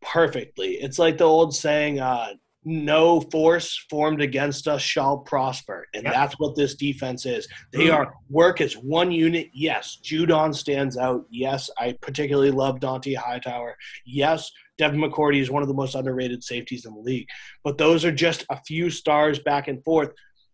perfectly. 0.00 0.74
It's 0.74 0.98
like 0.98 1.18
the 1.18 1.24
old 1.24 1.54
saying, 1.54 1.98
uh, 1.98 2.34
no 2.68 3.22
force 3.22 3.86
formed 3.88 4.20
against 4.20 4.68
us 4.68 4.82
shall 4.82 5.18
prosper. 5.18 5.86
And 5.94 6.04
that's 6.04 6.34
what 6.38 6.54
this 6.54 6.74
defense 6.74 7.24
is. 7.24 7.48
They 7.72 7.88
are 7.88 8.12
work 8.28 8.60
as 8.60 8.74
one 8.74 9.10
unit. 9.10 9.48
Yes, 9.54 9.98
Judon 10.04 10.54
stands 10.54 10.98
out. 10.98 11.24
Yes, 11.30 11.70
I 11.78 11.96
particularly 12.02 12.50
love 12.50 12.78
Dont'a 12.78 13.16
Hightower. 13.16 13.74
Yes, 14.04 14.50
Devin 14.76 15.00
McCourty 15.00 15.40
is 15.40 15.50
one 15.50 15.62
of 15.62 15.68
the 15.68 15.74
most 15.74 15.94
underrated 15.94 16.44
safeties 16.44 16.84
in 16.84 16.92
the 16.92 17.00
league. 17.00 17.26
But 17.64 17.78
those 17.78 18.04
are 18.04 18.12
just 18.12 18.44
a 18.50 18.60
few 18.66 18.90
stars 18.90 19.38
back 19.38 19.68
and 19.68 19.82
forth. 19.82 20.10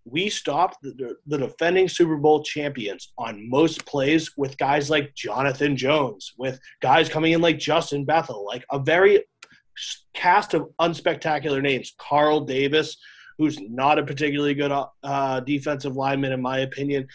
We 0.06 0.28
stopped 0.28 0.76
the, 0.82 1.16
the 1.26 1.38
defending 1.38 1.88
Super 1.88 2.16
Bowl 2.16 2.42
champions 2.42 3.12
on 3.18 3.48
most 3.48 3.84
plays 3.86 4.30
with 4.36 4.56
guys 4.58 4.88
like 4.88 5.14
Jonathan 5.14 5.76
Jones, 5.76 6.32
with 6.38 6.60
guys 6.80 7.08
coming 7.08 7.32
in 7.32 7.40
like 7.40 7.58
Justin 7.58 8.04
Bethel, 8.04 8.44
like 8.46 8.64
a 8.70 8.78
very 8.78 9.24
cast 10.14 10.55
of 10.55 10.70
unspectacular 10.81 11.62
names. 11.62 11.95
Carl 11.99 12.41
Davis, 12.41 12.97
who's 13.39 13.59
not 13.61 13.99
a 13.99 14.05
particularly 14.05 14.55
good 14.55 14.72
uh, 15.03 15.41
defensive 15.41 15.97
lineman, 15.97 16.33
in 16.33 16.41
my 16.41 16.59
opinion. 16.59 17.07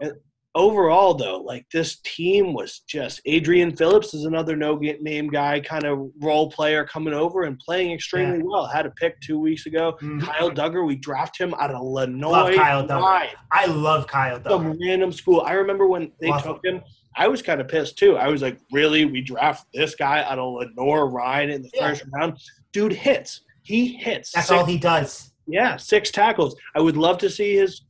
And 0.00 0.12
overall, 0.58 1.14
though, 1.14 1.38
like 1.38 1.64
this 1.72 2.00
team 2.00 2.52
was 2.52 2.80
just 2.86 3.22
Adrian 3.24 3.74
Phillips 3.74 4.12
is 4.12 4.24
another 4.24 4.56
no 4.56 4.76
name 4.76 5.28
guy, 5.28 5.60
kind 5.60 5.84
of 5.84 6.10
role 6.20 6.50
player 6.50 6.84
coming 6.84 7.14
over 7.14 7.44
and 7.44 7.58
playing 7.58 7.92
extremely 7.92 8.38
yeah. 8.38 8.44
well. 8.44 8.66
Had 8.66 8.84
a 8.84 8.90
pick 8.90 9.18
two 9.20 9.38
weeks 9.38 9.64
ago. 9.64 9.96
Mm-hmm. 10.02 10.20
Kyle 10.20 10.50
Dugger 10.50 10.86
we 10.86 10.96
draft 10.96 11.38
him 11.40 11.54
out 11.54 11.70
of 11.70 11.76
Illinois. 11.76 12.30
Love 12.30 12.54
Kyle 12.54 12.86
Dugger. 12.86 13.28
I 13.52 13.66
love 13.66 14.06
Kyle 14.06 14.38
Dugger. 14.38 14.48
Some 14.50 14.78
random 14.82 15.12
school. 15.12 15.42
I 15.42 15.52
remember 15.52 15.86
when 15.86 16.12
they 16.20 16.28
love 16.28 16.42
took 16.42 16.64
him. 16.64 16.76
him 16.76 16.82
I 17.16 17.28
was 17.28 17.40
kind 17.40 17.60
of 17.60 17.68
pissed 17.68 17.96
too. 17.96 18.16
I 18.16 18.28
was 18.28 18.42
like, 18.42 18.58
really? 18.72 19.04
We 19.04 19.22
draft 19.22 19.66
this 19.72 19.94
guy 19.94 20.22
out 20.22 20.38
of 20.38 20.54
Lenoir-Rhyne 20.54 21.50
in 21.50 21.62
the 21.62 21.70
yeah. 21.72 21.88
first 21.88 22.04
round? 22.12 22.38
Dude 22.72 22.92
hits. 22.92 23.42
He 23.62 23.94
hits. 23.94 24.32
That's 24.32 24.48
six, 24.48 24.58
all 24.58 24.64
he 24.64 24.78
does. 24.78 25.32
Yeah, 25.46 25.76
six 25.78 26.10
tackles. 26.10 26.54
I 26.76 26.80
would 26.80 26.96
love 26.96 27.18
to 27.18 27.30
see 27.30 27.56
his 27.56 27.82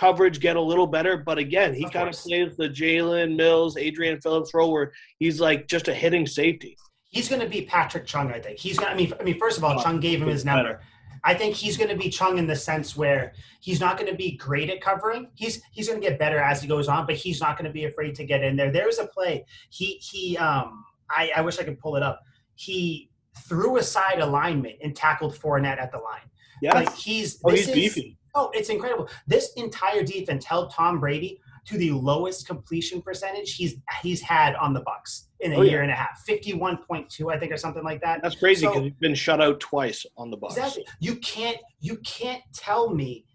coverage 0.00 0.40
get 0.40 0.56
a 0.56 0.60
little 0.60 0.86
better, 0.86 1.18
but 1.18 1.36
again, 1.36 1.74
he 1.74 1.84
kind 1.90 2.08
of 2.08 2.14
plays 2.14 2.56
the 2.56 2.68
Jalen 2.68 3.36
Mills, 3.36 3.76
Adrian 3.76 4.18
Phillips 4.22 4.54
role 4.54 4.72
where 4.72 4.92
he's 5.18 5.40
like 5.40 5.68
just 5.68 5.88
a 5.88 5.94
hitting 5.94 6.26
safety. 6.26 6.76
He's 7.10 7.28
going 7.28 7.42
to 7.42 7.48
be 7.48 7.62
Patrick 7.62 8.06
Chung, 8.06 8.32
I 8.32 8.40
think. 8.40 8.58
He's 8.58 8.78
going. 8.78 8.88
to 8.88 8.94
I 8.94 8.96
mean, 8.96 9.12
I 9.20 9.22
mean, 9.22 9.38
first 9.38 9.58
of 9.58 9.64
all, 9.64 9.78
oh, 9.78 9.82
Chung 9.82 10.00
gave 10.00 10.22
him 10.22 10.28
his 10.28 10.44
number. 10.44 10.72
Better. 10.72 10.80
I 11.22 11.34
think 11.34 11.54
he's 11.54 11.76
going 11.76 11.90
to 11.90 11.96
be 11.96 12.08
Chung 12.08 12.38
in 12.38 12.46
the 12.46 12.56
sense 12.56 12.96
where 12.96 13.34
he's 13.60 13.78
not 13.78 13.98
going 13.98 14.10
to 14.10 14.16
be 14.16 14.38
great 14.38 14.70
at 14.70 14.80
covering. 14.80 15.28
He's 15.34 15.60
he's 15.70 15.86
going 15.86 16.00
to 16.00 16.08
get 16.08 16.18
better 16.18 16.38
as 16.38 16.62
he 16.62 16.68
goes 16.68 16.88
on, 16.88 17.04
but 17.04 17.16
he's 17.16 17.40
not 17.40 17.58
going 17.58 17.66
to 17.66 17.72
be 17.72 17.84
afraid 17.84 18.14
to 18.14 18.24
get 18.24 18.42
in 18.42 18.56
there. 18.56 18.72
There 18.72 18.86
was 18.86 18.98
a 18.98 19.06
play 19.06 19.44
he 19.68 20.00
he 20.00 20.38
um 20.38 20.84
I, 21.10 21.30
I 21.36 21.40
wish 21.42 21.58
I 21.58 21.64
could 21.64 21.78
pull 21.78 21.96
it 21.96 22.02
up. 22.02 22.22
He 22.54 23.10
threw 23.36 23.76
aside 23.76 24.20
alignment 24.20 24.76
and 24.82 24.96
tackled 24.96 25.34
Fournette 25.34 25.78
at 25.78 25.92
the 25.92 25.98
line. 25.98 26.30
Yeah, 26.62 26.74
like 26.74 26.94
he's 26.94 27.38
oh 27.44 27.50
he's 27.50 27.68
is, 27.68 27.74
beefy. 27.74 28.16
Oh, 28.34 28.50
it's 28.54 28.68
incredible. 28.68 29.08
This 29.26 29.52
entire 29.54 30.02
defense 30.02 30.44
held 30.44 30.72
Tom 30.72 31.00
Brady 31.00 31.40
to 31.66 31.76
the 31.76 31.90
lowest 31.92 32.46
completion 32.46 33.02
percentage 33.02 33.54
he's 33.54 33.76
he's 34.02 34.20
had 34.20 34.54
on 34.56 34.72
the 34.72 34.80
Bucs 34.80 35.26
in 35.40 35.52
a 35.52 35.56
oh, 35.56 35.62
year 35.62 35.82
and 35.82 35.90
a 35.90 35.94
half. 35.94 36.22
Fifty-one 36.24 36.78
point 36.78 37.08
two, 37.10 37.30
I 37.30 37.38
think, 37.38 37.52
or 37.52 37.56
something 37.56 37.84
like 37.84 38.00
that. 38.02 38.22
That's 38.22 38.36
crazy 38.36 38.66
because 38.66 38.78
so, 38.78 38.82
he's 38.84 38.92
been 38.94 39.14
shut 39.14 39.40
out 39.40 39.60
twice 39.60 40.06
on 40.16 40.30
the 40.30 40.38
Bucs. 40.38 40.52
Exactly. 40.52 40.86
You 41.00 41.16
can't 41.16 41.58
you 41.80 41.96
can't 41.98 42.42
tell 42.54 42.94
me 42.94 43.26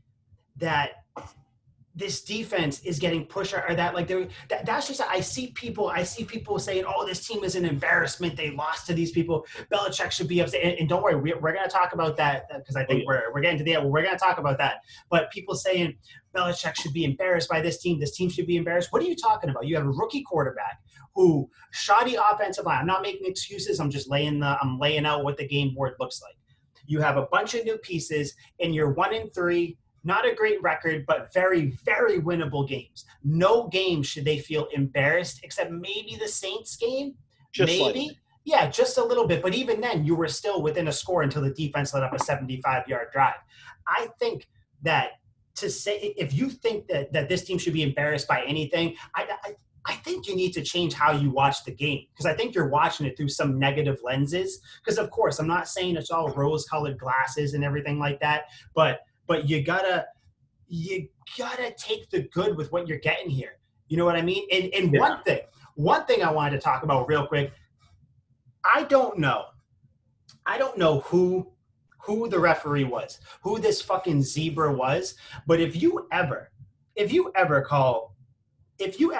that 0.57 0.91
this 1.95 2.21
defense 2.21 2.81
is 2.81 2.99
getting 2.99 3.25
pushed 3.25 3.53
or, 3.53 3.73
that 3.73 3.95
like 3.95 4.07
they 4.07 4.27
that, 4.49 4.65
that's 4.65 4.87
just 4.87 5.01
I 5.01 5.21
see 5.21 5.51
people 5.51 5.87
I 5.87 6.03
see 6.03 6.25
people 6.25 6.59
saying 6.59 6.83
oh 6.85 7.05
this 7.05 7.25
team 7.25 7.43
is 7.43 7.55
an 7.55 7.63
embarrassment. 7.65 8.35
They 8.35 8.51
lost 8.51 8.85
to 8.87 8.93
these 8.93 9.11
people. 9.11 9.45
Belichick 9.71 10.11
should 10.11 10.27
be 10.27 10.41
upset 10.41 10.61
and, 10.61 10.77
and 10.77 10.89
don't 10.89 11.01
worry 11.01 11.15
we're, 11.15 11.39
we're 11.39 11.53
going 11.53 11.67
to 11.67 11.73
talk 11.73 11.93
about 11.93 12.17
that 12.17 12.47
uh, 12.53 12.57
because 12.57 12.75
I 12.75 12.85
think 12.85 13.03
oh, 13.03 13.07
we're 13.07 13.33
we're 13.33 13.41
getting 13.41 13.57
to 13.59 13.63
the 13.63 13.75
end. 13.75 13.89
We're 13.89 14.03
going 14.03 14.17
to 14.17 14.23
talk 14.23 14.37
about 14.39 14.57
that. 14.57 14.79
But 15.09 15.31
people 15.31 15.55
saying 15.55 15.95
Belichick 16.35 16.75
should 16.75 16.93
be 16.93 17.05
embarrassed 17.05 17.49
by 17.49 17.61
this 17.61 17.81
team. 17.81 17.99
This 17.99 18.15
team 18.15 18.29
should 18.29 18.47
be 18.47 18.57
embarrassed. 18.57 18.91
What 18.91 19.01
are 19.01 19.05
you 19.05 19.15
talking 19.15 19.49
about? 19.49 19.65
You 19.65 19.75
have 19.77 19.85
a 19.85 19.89
rookie 19.91 20.23
quarterback 20.23 20.79
who 21.13 21.49
shoddy 21.71 22.15
offensive 22.15 22.65
line. 22.65 22.81
I'm 22.81 22.87
not 22.87 23.03
making 23.03 23.25
excuses. 23.25 23.79
I'm 23.79 23.89
just 23.89 24.09
laying 24.09 24.39
the 24.39 24.57
I'm 24.61 24.77
laying 24.79 25.05
out 25.05 25.23
what 25.23 25.37
the 25.37 25.47
game 25.47 25.73
board 25.73 25.93
looks 25.99 26.21
like. 26.21 26.35
You 26.87 26.99
have 26.99 27.15
a 27.15 27.27
bunch 27.31 27.55
of 27.55 27.63
new 27.63 27.77
pieces 27.77 28.35
and 28.59 28.75
you're 28.75 28.91
one 28.91 29.13
in 29.13 29.29
three 29.29 29.77
not 30.05 30.27
a 30.27 30.33
great 30.33 30.61
record, 30.61 31.05
but 31.07 31.33
very, 31.33 31.77
very 31.83 32.21
winnable 32.21 32.67
games. 32.67 33.05
No 33.23 33.67
game 33.67 34.03
should 34.03 34.23
they 34.23 34.39
feel 34.39 34.67
embarrassed, 34.73 35.39
except 35.43 35.71
maybe 35.71 36.15
the 36.19 36.27
Saints 36.27 36.75
game. 36.75 37.15
Just 37.51 37.71
maybe. 37.71 38.17
Yeah, 38.43 38.69
just 38.69 38.99
a 38.99 39.03
little 39.03 39.27
bit. 39.27 39.41
But 39.41 39.55
even 39.55 39.81
then, 39.81 40.05
you 40.05 40.15
were 40.15 40.27
still 40.27 40.61
within 40.61 40.87
a 40.87 40.91
score 40.91 41.23
until 41.23 41.41
the 41.41 41.49
defense 41.49 41.93
let 41.93 42.03
up 42.03 42.13
a 42.13 42.19
75 42.19 42.87
yard 42.87 43.07
drive. 43.11 43.35
I 43.87 44.07
think 44.19 44.47
that 44.83 45.13
to 45.55 45.69
say, 45.69 46.13
if 46.17 46.33
you 46.33 46.49
think 46.49 46.87
that, 46.87 47.11
that 47.13 47.27
this 47.27 47.43
team 47.43 47.57
should 47.57 47.73
be 47.73 47.81
embarrassed 47.81 48.27
by 48.27 48.43
anything, 48.43 48.95
I, 49.15 49.35
I, 49.43 49.55
I 49.87 49.93
think 49.95 50.27
you 50.27 50.35
need 50.35 50.51
to 50.53 50.61
change 50.61 50.93
how 50.93 51.11
you 51.11 51.31
watch 51.31 51.63
the 51.63 51.71
game 51.71 52.05
because 52.13 52.25
I 52.25 52.35
think 52.35 52.53
you're 52.53 52.69
watching 52.69 53.05
it 53.05 53.17
through 53.17 53.29
some 53.29 53.57
negative 53.57 53.97
lenses. 54.03 54.59
Because, 54.83 54.99
of 54.99 55.09
course, 55.09 55.39
I'm 55.39 55.47
not 55.47 55.67
saying 55.67 55.95
it's 55.95 56.11
all 56.11 56.29
rose 56.29 56.65
colored 56.65 56.99
glasses 56.99 57.53
and 57.53 57.63
everything 57.63 57.97
like 57.97 58.19
that, 58.19 58.43
but 58.75 59.01
but 59.27 59.49
you 59.49 59.63
gotta 59.63 60.05
you 60.67 61.07
gotta 61.37 61.73
take 61.77 62.09
the 62.09 62.21
good 62.33 62.57
with 62.57 62.71
what 62.71 62.87
you're 62.87 62.99
getting 62.99 63.29
here. 63.29 63.57
You 63.87 63.97
know 63.97 64.05
what 64.05 64.15
I 64.15 64.21
mean? 64.21 64.47
And 64.51 64.73
and 64.73 64.93
yeah. 64.93 64.99
one 64.99 65.23
thing, 65.23 65.41
one 65.75 66.05
thing 66.05 66.23
I 66.23 66.31
wanted 66.31 66.51
to 66.51 66.59
talk 66.59 66.83
about 66.83 67.07
real 67.07 67.27
quick. 67.27 67.51
I 68.63 68.83
don't 68.83 69.19
know. 69.19 69.45
I 70.45 70.57
don't 70.57 70.77
know 70.77 71.01
who 71.01 71.51
who 71.97 72.29
the 72.29 72.39
referee 72.39 72.83
was, 72.83 73.19
who 73.41 73.59
this 73.59 73.81
fucking 73.81 74.21
zebra 74.21 74.71
was, 74.71 75.15
but 75.47 75.59
if 75.59 75.81
you 75.81 76.07
ever, 76.11 76.51
if 76.95 77.11
you 77.11 77.31
ever 77.35 77.61
call, 77.61 78.15
if 78.77 78.99
you 78.99 79.15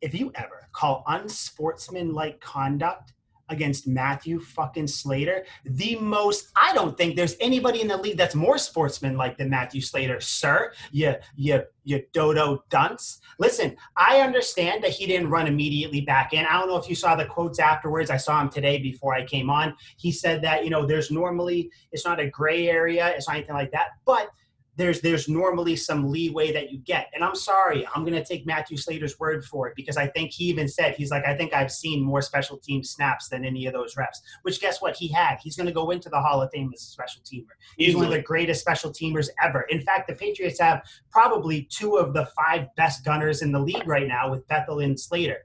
if 0.00 0.14
you 0.14 0.32
ever 0.34 0.68
call 0.72 1.04
unsportsmanlike 1.06 2.40
conduct 2.40 3.12
against 3.52 3.86
Matthew 3.86 4.40
fucking 4.40 4.88
Slater. 4.88 5.44
The 5.64 5.96
most, 5.96 6.48
I 6.56 6.72
don't 6.74 6.96
think 6.96 7.16
there's 7.16 7.36
anybody 7.40 7.80
in 7.80 7.88
the 7.88 7.96
league 7.96 8.16
that's 8.16 8.34
more 8.34 8.58
sportsmanlike 8.58 9.36
than 9.38 9.50
Matthew 9.50 9.80
Slater, 9.80 10.20
sir. 10.20 10.72
You, 10.90 11.14
you, 11.36 11.62
you 11.84 12.02
dodo 12.12 12.64
dunce. 12.70 13.20
Listen, 13.38 13.76
I 13.96 14.20
understand 14.20 14.82
that 14.84 14.90
he 14.90 15.06
didn't 15.06 15.30
run 15.30 15.46
immediately 15.46 16.00
back 16.00 16.32
in. 16.32 16.46
I 16.46 16.58
don't 16.58 16.68
know 16.68 16.76
if 16.76 16.88
you 16.88 16.94
saw 16.94 17.14
the 17.14 17.26
quotes 17.26 17.58
afterwards. 17.58 18.10
I 18.10 18.16
saw 18.16 18.40
him 18.40 18.48
today 18.48 18.78
before 18.78 19.14
I 19.14 19.24
came 19.24 19.50
on. 19.50 19.74
He 19.96 20.10
said 20.10 20.42
that, 20.42 20.64
you 20.64 20.70
know, 20.70 20.86
there's 20.86 21.10
normally, 21.10 21.70
it's 21.92 22.04
not 22.04 22.20
a 22.20 22.28
gray 22.28 22.68
area, 22.68 23.08
it's 23.08 23.28
not 23.28 23.36
anything 23.36 23.54
like 23.54 23.72
that. 23.72 23.90
But 24.04 24.30
there's 24.76 25.02
there's 25.02 25.28
normally 25.28 25.76
some 25.76 26.10
leeway 26.10 26.50
that 26.52 26.72
you 26.72 26.78
get. 26.78 27.08
And 27.14 27.22
I'm 27.22 27.34
sorry, 27.34 27.86
I'm 27.94 28.04
going 28.04 28.14
to 28.14 28.24
take 28.24 28.46
Matthew 28.46 28.76
Slater's 28.78 29.18
word 29.20 29.44
for 29.44 29.68
it 29.68 29.74
because 29.76 29.98
I 29.98 30.06
think 30.06 30.32
he 30.32 30.44
even 30.44 30.66
said 30.66 30.94
he's 30.94 31.10
like 31.10 31.26
I 31.26 31.36
think 31.36 31.52
I've 31.52 31.70
seen 31.70 32.02
more 32.02 32.22
special 32.22 32.56
team 32.56 32.82
snaps 32.82 33.28
than 33.28 33.44
any 33.44 33.66
of 33.66 33.74
those 33.74 33.94
refs. 33.96 34.20
Which 34.42 34.60
guess 34.60 34.80
what? 34.80 34.96
He 34.96 35.08
had. 35.08 35.38
He's 35.42 35.56
going 35.56 35.66
to 35.66 35.74
go 35.74 35.90
into 35.90 36.08
the 36.08 36.20
Hall 36.20 36.40
of 36.40 36.50
Fame 36.52 36.70
as 36.74 36.80
a 36.82 36.86
special 36.86 37.20
teamer. 37.22 37.52
He's 37.76 37.88
Easily. 37.88 38.06
one 38.06 38.06
of 38.06 38.12
the 38.12 38.22
greatest 38.22 38.60
special 38.60 38.90
teamers 38.90 39.28
ever. 39.42 39.62
In 39.68 39.82
fact, 39.82 40.08
the 40.08 40.14
Patriots 40.14 40.60
have 40.60 40.82
probably 41.10 41.68
two 41.70 41.96
of 41.96 42.14
the 42.14 42.26
five 42.26 42.66
best 42.76 43.04
gunners 43.04 43.42
in 43.42 43.52
the 43.52 43.60
league 43.60 43.86
right 43.86 44.08
now 44.08 44.30
with 44.30 44.46
Bethel 44.48 44.80
and 44.80 44.98
Slater. 44.98 45.44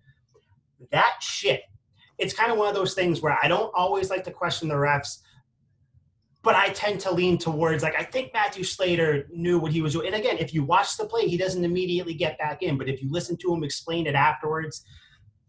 That 0.92 1.16
shit. 1.20 1.64
It's 2.18 2.34
kind 2.34 2.52
of 2.52 2.58
one 2.58 2.70
of 2.70 2.76
those 2.76 2.94
things 2.94 3.22
where 3.22 3.38
I 3.44 3.48
don't 3.48 3.72
always 3.76 4.10
like 4.10 4.24
to 4.24 4.32
question 4.32 4.68
the 4.68 4.76
refs 4.76 5.20
but 6.48 6.56
I 6.56 6.70
tend 6.70 7.02
to 7.02 7.12
lean 7.12 7.38
towards 7.38 7.84
like 7.84 7.96
I 8.00 8.04
think 8.06 8.32
Matthew 8.32 8.64
Slater 8.64 9.28
knew 9.30 9.60
what 9.60 9.74
he 9.74 9.82
was 9.82 9.92
doing. 9.92 10.08
And 10.08 10.16
again, 10.16 10.38
if 10.38 10.54
you 10.54 10.64
watch 10.64 10.96
the 10.96 11.04
play, 11.04 11.28
he 11.28 11.36
doesn't 11.36 11.66
immediately 11.66 12.14
get 12.14 12.38
back 12.38 12.64
in. 12.64 12.78
But 12.78 12.88
if 12.88 13.04
you 13.04 13.12
listen 13.12 13.36
to 13.40 13.54
him 13.54 13.66
explain 13.66 14.08
it 14.08 14.16
afterwards, 14.16 14.86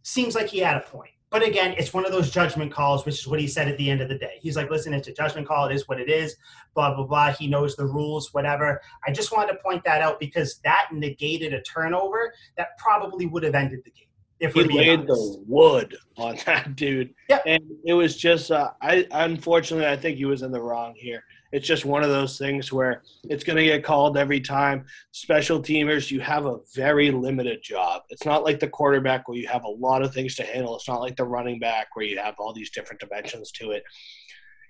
seems 0.02 0.34
like 0.34 0.48
he 0.48 0.58
had 0.58 0.76
a 0.76 0.80
point. 0.80 1.12
But 1.30 1.46
again, 1.46 1.76
it's 1.78 1.94
one 1.94 2.04
of 2.04 2.10
those 2.10 2.32
judgment 2.32 2.72
calls, 2.72 3.06
which 3.06 3.20
is 3.20 3.28
what 3.28 3.38
he 3.38 3.46
said 3.46 3.68
at 3.68 3.78
the 3.78 3.88
end 3.88 4.00
of 4.00 4.08
the 4.08 4.18
day. 4.18 4.40
He's 4.42 4.56
like, 4.56 4.70
listen, 4.70 4.92
it's 4.92 5.06
a 5.06 5.12
judgment 5.12 5.46
call. 5.46 5.66
It 5.66 5.74
is 5.76 5.86
what 5.86 6.00
it 6.00 6.10
is. 6.10 6.34
Blah, 6.74 6.96
blah, 6.96 7.06
blah. 7.06 7.30
He 7.30 7.46
knows 7.46 7.76
the 7.76 7.86
rules, 7.86 8.34
whatever. 8.34 8.80
I 9.06 9.12
just 9.12 9.30
wanted 9.30 9.52
to 9.52 9.58
point 9.62 9.84
that 9.84 10.02
out 10.02 10.18
because 10.18 10.58
that 10.64 10.88
negated 10.90 11.54
a 11.54 11.62
turnover 11.62 12.34
that 12.56 12.76
probably 12.76 13.26
would 13.26 13.44
have 13.44 13.54
ended 13.54 13.82
the 13.84 13.92
game. 13.92 14.07
If 14.40 14.54
he 14.54 14.64
laid 14.64 15.00
honest. 15.00 15.08
the 15.08 15.44
wood 15.46 15.96
on 16.16 16.36
that 16.46 16.76
dude. 16.76 17.14
Yeah. 17.28 17.40
And 17.46 17.62
it 17.84 17.94
was 17.94 18.16
just, 18.16 18.50
uh, 18.50 18.70
I 18.80 19.06
unfortunately, 19.10 19.86
I 19.86 19.96
think 19.96 20.16
he 20.16 20.24
was 20.24 20.42
in 20.42 20.52
the 20.52 20.60
wrong 20.60 20.94
here. 20.96 21.22
It's 21.50 21.66
just 21.66 21.86
one 21.86 22.02
of 22.02 22.10
those 22.10 22.36
things 22.36 22.70
where 22.72 23.02
it's 23.24 23.42
going 23.42 23.56
to 23.56 23.64
get 23.64 23.82
called 23.82 24.18
every 24.18 24.40
time. 24.40 24.84
Special 25.12 25.60
teamers, 25.60 26.10
you 26.10 26.20
have 26.20 26.44
a 26.44 26.58
very 26.74 27.10
limited 27.10 27.62
job. 27.62 28.02
It's 28.10 28.26
not 28.26 28.44
like 28.44 28.60
the 28.60 28.68
quarterback 28.68 29.26
where 29.26 29.38
you 29.38 29.48
have 29.48 29.64
a 29.64 29.68
lot 29.68 30.02
of 30.02 30.12
things 30.12 30.34
to 30.36 30.42
handle. 30.42 30.76
It's 30.76 30.88
not 30.88 31.00
like 31.00 31.16
the 31.16 31.24
running 31.24 31.58
back 31.58 31.88
where 31.94 32.04
you 32.04 32.18
have 32.18 32.34
all 32.38 32.52
these 32.52 32.70
different 32.70 33.00
dimensions 33.00 33.50
to 33.52 33.70
it 33.70 33.82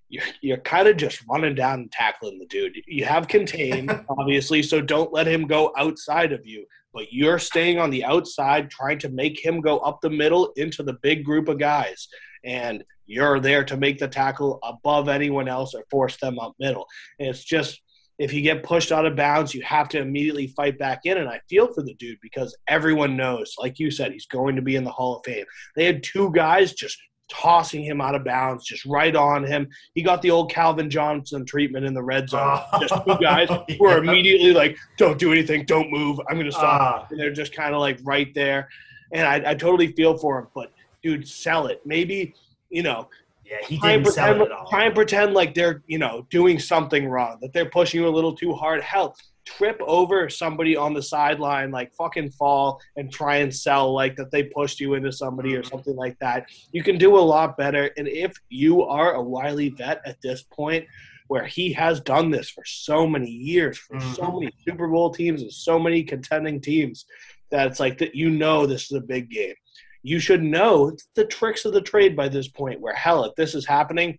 you're, 0.08 0.24
you're 0.40 0.58
kind 0.58 0.88
of 0.88 0.96
just 0.96 1.22
running 1.28 1.54
down 1.54 1.80
and 1.80 1.92
tackling 1.92 2.38
the 2.38 2.46
dude. 2.46 2.76
You 2.86 3.04
have 3.04 3.28
contained, 3.28 3.90
obviously, 4.18 4.62
so 4.62 4.80
don't 4.80 5.12
let 5.12 5.26
him 5.26 5.46
go 5.46 5.72
outside 5.76 6.32
of 6.32 6.46
you. 6.46 6.64
But 6.98 7.12
you're 7.12 7.38
staying 7.38 7.78
on 7.78 7.90
the 7.90 8.04
outside, 8.04 8.70
trying 8.70 8.98
to 8.98 9.08
make 9.08 9.38
him 9.38 9.60
go 9.60 9.78
up 9.78 10.00
the 10.00 10.10
middle 10.10 10.50
into 10.56 10.82
the 10.82 10.94
big 10.94 11.24
group 11.24 11.48
of 11.48 11.60
guys. 11.60 12.08
And 12.44 12.82
you're 13.06 13.38
there 13.38 13.62
to 13.66 13.76
make 13.76 14.00
the 14.00 14.08
tackle 14.08 14.58
above 14.64 15.08
anyone 15.08 15.46
else 15.46 15.74
or 15.76 15.84
force 15.92 16.16
them 16.16 16.40
up 16.40 16.54
middle. 16.58 16.88
And 17.20 17.28
it's 17.28 17.44
just 17.44 17.80
if 18.18 18.32
you 18.32 18.42
get 18.42 18.64
pushed 18.64 18.90
out 18.90 19.06
of 19.06 19.14
bounds, 19.14 19.54
you 19.54 19.62
have 19.62 19.88
to 19.90 20.00
immediately 20.00 20.48
fight 20.48 20.76
back 20.76 21.02
in. 21.04 21.18
And 21.18 21.28
I 21.28 21.40
feel 21.48 21.72
for 21.72 21.84
the 21.84 21.94
dude 21.94 22.18
because 22.20 22.56
everyone 22.66 23.16
knows, 23.16 23.54
like 23.60 23.78
you 23.78 23.92
said, 23.92 24.10
he's 24.10 24.26
going 24.26 24.56
to 24.56 24.62
be 24.62 24.74
in 24.74 24.82
the 24.82 24.90
Hall 24.90 25.18
of 25.18 25.24
Fame. 25.24 25.46
They 25.76 25.84
had 25.84 26.02
two 26.02 26.32
guys 26.32 26.72
just 26.72 26.98
tossing 27.28 27.84
him 27.84 28.00
out 28.00 28.14
of 28.14 28.24
bounds, 28.24 28.64
just 28.64 28.84
right 28.86 29.14
on 29.14 29.44
him. 29.44 29.68
He 29.94 30.02
got 30.02 30.22
the 30.22 30.30
old 30.30 30.50
Calvin 30.50 30.90
Johnson 30.90 31.44
treatment 31.44 31.84
in 31.84 31.94
the 31.94 32.02
red 32.02 32.28
zone. 32.28 32.60
Oh, 32.72 32.78
just 32.80 32.94
two 33.04 33.18
guys 33.18 33.48
yeah. 33.68 33.76
who 33.78 33.86
are 33.86 33.98
immediately 33.98 34.52
like, 34.52 34.76
"Don't 34.96 35.18
do 35.18 35.32
anything, 35.32 35.64
don't 35.64 35.90
move, 35.90 36.20
I'm 36.28 36.36
going 36.36 36.46
to 36.46 36.52
stop." 36.52 37.02
Uh, 37.02 37.06
and 37.10 37.20
they're 37.20 37.32
just 37.32 37.54
kind 37.54 37.74
of 37.74 37.80
like 37.80 37.98
right 38.02 38.32
there. 38.34 38.68
And 39.12 39.26
I, 39.26 39.50
I 39.50 39.54
totally 39.54 39.92
feel 39.92 40.16
for 40.18 40.38
him, 40.38 40.48
but 40.54 40.72
dude, 41.02 41.26
sell 41.26 41.66
it. 41.66 41.80
Maybe 41.84 42.34
you 42.70 42.82
know. 42.82 43.08
Yeah, 43.44 43.56
he 43.66 43.78
didn't 43.78 44.04
pretend, 44.04 44.14
sell 44.14 44.42
it 44.42 44.44
at 44.46 44.52
all. 44.52 44.68
Try 44.68 44.84
and 44.84 44.94
pretend 44.94 45.32
like 45.32 45.54
they're, 45.54 45.82
you 45.86 45.96
know, 45.96 46.26
doing 46.28 46.58
something 46.58 47.08
wrong, 47.08 47.38
that 47.40 47.54
they're 47.54 47.70
pushing 47.70 48.02
you 48.02 48.06
a 48.06 48.10
little 48.10 48.34
too 48.34 48.52
hard. 48.52 48.82
Hell, 48.82 49.16
trip 49.48 49.80
over 49.80 50.28
somebody 50.28 50.76
on 50.76 50.92
the 50.92 51.02
sideline, 51.02 51.70
like 51.70 51.92
fucking 51.94 52.30
fall 52.30 52.80
and 52.96 53.10
try 53.10 53.36
and 53.36 53.54
sell 53.54 53.92
like 53.92 54.14
that 54.16 54.30
they 54.30 54.44
pushed 54.44 54.78
you 54.78 54.94
into 54.94 55.10
somebody 55.10 55.54
or 55.54 55.60
mm-hmm. 55.60 55.70
something 55.70 55.96
like 55.96 56.18
that. 56.18 56.46
You 56.72 56.82
can 56.82 56.98
do 56.98 57.16
a 57.16 57.20
lot 57.20 57.56
better. 57.56 57.90
And 57.96 58.06
if 58.08 58.36
you 58.50 58.82
are 58.84 59.14
a 59.14 59.22
wily 59.22 59.70
vet 59.70 60.02
at 60.04 60.20
this 60.22 60.42
point, 60.42 60.86
where 61.28 61.44
he 61.44 61.72
has 61.74 62.00
done 62.00 62.30
this 62.30 62.48
for 62.48 62.64
so 62.64 63.06
many 63.06 63.30
years, 63.30 63.78
for 63.78 63.96
mm-hmm. 63.96 64.14
so 64.14 64.32
many 64.32 64.50
Super 64.66 64.88
Bowl 64.88 65.10
teams 65.10 65.42
and 65.42 65.52
so 65.52 65.78
many 65.78 66.02
contending 66.02 66.60
teams, 66.60 67.04
that 67.50 67.66
it's 67.66 67.80
like 67.80 67.98
that 67.98 68.14
you 68.14 68.30
know 68.30 68.66
this 68.66 68.84
is 68.84 68.92
a 68.92 69.00
big 69.00 69.30
game. 69.30 69.54
You 70.02 70.20
should 70.20 70.42
know 70.42 70.96
the 71.16 71.24
tricks 71.24 71.64
of 71.64 71.72
the 71.72 71.80
trade 71.80 72.16
by 72.16 72.28
this 72.28 72.48
point. 72.48 72.80
Where 72.80 72.94
hell, 72.94 73.24
if 73.24 73.34
this 73.34 73.54
is 73.54 73.66
happening, 73.66 74.18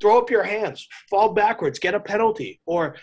throw 0.00 0.18
up 0.18 0.30
your 0.30 0.42
hands, 0.42 0.86
fall 1.08 1.32
backwards, 1.32 1.78
get 1.78 1.94
a 1.94 2.00
penalty, 2.00 2.60
or 2.66 2.96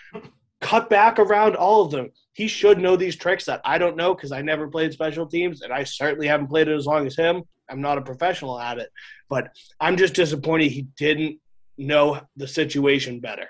cut 0.62 0.90
back 0.90 1.20
around 1.20 1.56
all 1.56 1.84
of 1.84 1.92
them. 1.92 2.12
He 2.34 2.48
should 2.48 2.80
know 2.80 2.96
these 2.96 3.16
tricks 3.16 3.46
that 3.46 3.62
I 3.64 3.78
don't 3.78 3.98
know 3.98 4.14
because 4.14 4.32
I 4.32 4.42
never 4.42 4.68
played 4.68 4.94
special 4.94 5.26
teams 5.26 5.62
and 5.62 5.72
I 5.72 5.84
certainly 5.84 6.28
haven't 6.28 6.48
played 6.48 6.68
it 6.68 6.76
as 6.76 6.86
long 6.86 7.08
as 7.08 7.16
him. 7.16 7.44
I'm 7.70 7.82
not 7.82 7.98
a 7.98 8.02
professional 8.02 8.60
at 8.60 8.78
it, 8.80 8.90
but 9.30 9.50
I'm 9.80 9.96
just 9.96 10.14
disappointed 10.16 10.72
he 10.72 10.88
didn't 10.98 11.40
know 11.78 12.20
the 12.36 12.48
situation 12.48 13.20
better. 13.20 13.48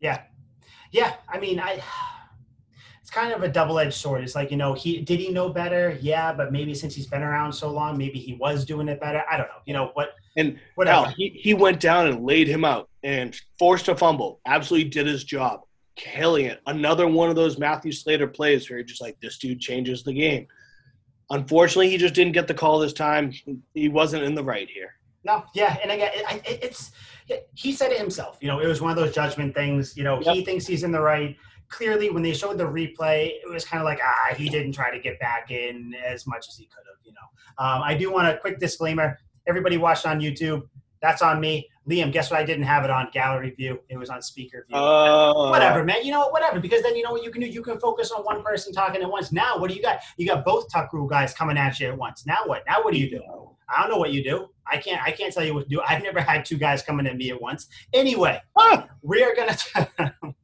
Yeah. 0.00 0.22
Yeah. 0.92 1.14
I 1.28 1.38
mean, 1.38 1.58
I. 1.58 1.82
It's 3.00 3.10
kind 3.10 3.34
of 3.34 3.42
a 3.42 3.48
double-edged 3.48 3.92
sword. 3.92 4.24
It's 4.24 4.34
like 4.34 4.50
you 4.50 4.56
know, 4.56 4.72
he 4.72 5.02
did 5.02 5.20
he 5.20 5.30
know 5.30 5.50
better? 5.50 5.98
Yeah, 6.00 6.32
but 6.32 6.52
maybe 6.52 6.72
since 6.72 6.94
he's 6.94 7.06
been 7.06 7.22
around 7.22 7.52
so 7.52 7.70
long, 7.70 7.98
maybe 7.98 8.18
he 8.18 8.32
was 8.32 8.64
doing 8.64 8.88
it 8.88 8.98
better. 8.98 9.22
I 9.30 9.36
don't 9.36 9.46
know. 9.48 9.60
You 9.66 9.74
know 9.74 9.90
what? 9.92 10.12
And 10.38 10.58
whatever. 10.74 11.04
Hell, 11.04 11.14
he 11.14 11.28
he 11.28 11.52
went 11.52 11.80
down 11.80 12.06
and 12.06 12.24
laid 12.24 12.48
him 12.48 12.64
out 12.64 12.88
and 13.02 13.38
forced 13.58 13.88
a 13.88 13.94
fumble. 13.94 14.40
Absolutely 14.46 14.88
did 14.88 15.06
his 15.06 15.22
job 15.22 15.60
killing 15.96 16.46
it. 16.46 16.60
Another 16.66 17.06
one 17.06 17.30
of 17.30 17.36
those 17.36 17.58
Matthew 17.58 17.92
Slater 17.92 18.26
plays 18.26 18.68
where 18.68 18.78
you're 18.78 18.86
just 18.86 19.00
like, 19.00 19.18
this 19.20 19.38
dude 19.38 19.60
changes 19.60 20.02
the 20.02 20.12
game. 20.12 20.46
Unfortunately, 21.30 21.88
he 21.88 21.96
just 21.96 22.14
didn't 22.14 22.32
get 22.32 22.46
the 22.46 22.54
call 22.54 22.78
this 22.78 22.92
time. 22.92 23.32
He 23.72 23.88
wasn't 23.88 24.24
in 24.24 24.34
the 24.34 24.44
right 24.44 24.68
here. 24.68 24.90
No, 25.24 25.42
yeah, 25.54 25.78
and 25.82 25.90
again, 25.90 26.10
it, 26.14 26.62
it's 26.62 26.92
he 27.54 27.72
said 27.72 27.90
it 27.90 27.98
himself. 27.98 28.36
You 28.42 28.48
know, 28.48 28.60
it 28.60 28.66
was 28.66 28.82
one 28.82 28.90
of 28.90 28.96
those 28.96 29.14
judgment 29.14 29.54
things. 29.54 29.96
You 29.96 30.04
know, 30.04 30.20
yep. 30.20 30.34
he 30.34 30.44
thinks 30.44 30.66
he's 30.66 30.82
in 30.82 30.92
the 30.92 31.00
right. 31.00 31.34
Clearly, 31.70 32.10
when 32.10 32.22
they 32.22 32.34
showed 32.34 32.58
the 32.58 32.64
replay, 32.64 33.28
it 33.28 33.50
was 33.50 33.64
kind 33.64 33.80
of 33.80 33.86
like 33.86 34.00
ah, 34.04 34.34
he 34.34 34.50
didn't 34.50 34.72
try 34.72 34.90
to 34.90 35.00
get 35.00 35.18
back 35.18 35.50
in 35.50 35.94
as 36.04 36.26
much 36.26 36.46
as 36.48 36.56
he 36.58 36.66
could 36.66 36.84
have. 36.86 36.98
You 37.04 37.12
know, 37.12 37.64
um, 37.64 37.82
I 37.82 37.94
do 37.94 38.12
want 38.12 38.28
a 38.28 38.36
quick 38.36 38.58
disclaimer. 38.58 39.18
Everybody 39.46 39.78
watched 39.78 40.06
on 40.06 40.20
YouTube. 40.20 40.68
That's 41.04 41.20
on 41.20 41.38
me. 41.38 41.68
Liam, 41.86 42.10
guess 42.10 42.30
what? 42.30 42.40
I 42.40 42.44
didn't 42.44 42.64
have 42.64 42.82
it 42.82 42.90
on 42.90 43.10
gallery 43.12 43.50
view. 43.50 43.78
It 43.90 43.98
was 43.98 44.08
on 44.08 44.22
speaker 44.22 44.64
view. 44.66 44.78
Uh, 44.78 45.50
whatever, 45.50 45.84
man. 45.84 46.02
You 46.02 46.12
know 46.12 46.28
Whatever. 46.28 46.60
Because 46.60 46.82
then 46.82 46.96
you 46.96 47.02
know 47.02 47.12
what 47.12 47.22
you 47.22 47.30
can 47.30 47.42
do. 47.42 47.46
You 47.46 47.62
can 47.62 47.78
focus 47.78 48.10
on 48.10 48.22
one 48.24 48.42
person 48.42 48.72
talking 48.72 49.02
at 49.02 49.10
once. 49.10 49.30
Now, 49.30 49.58
what 49.58 49.68
do 49.68 49.76
you 49.76 49.82
got? 49.82 49.98
You 50.16 50.26
got 50.26 50.46
both 50.46 50.72
tuck 50.72 50.94
rule 50.94 51.06
guys 51.06 51.34
coming 51.34 51.58
at 51.58 51.78
you 51.78 51.88
at 51.88 51.98
once. 51.98 52.24
Now 52.24 52.38
what? 52.46 52.62
Now 52.66 52.82
what 52.82 52.94
do 52.94 52.98
you 52.98 53.10
do? 53.10 53.20
I 53.68 53.82
don't 53.82 53.90
know 53.90 53.98
what 53.98 54.12
you 54.12 54.24
do. 54.24 54.48
I 54.66 54.78
can't. 54.78 55.02
I 55.02 55.10
can't 55.10 55.30
tell 55.30 55.44
you 55.44 55.52
what 55.52 55.64
to 55.64 55.68
do. 55.68 55.82
I've 55.86 56.02
never 56.02 56.22
had 56.22 56.46
two 56.46 56.56
guys 56.56 56.82
coming 56.82 57.06
at 57.06 57.18
me 57.18 57.30
at 57.30 57.38
once. 57.40 57.68
Anyway, 57.92 58.40
we 59.02 59.22
are 59.22 59.34
gonna. 59.34 59.56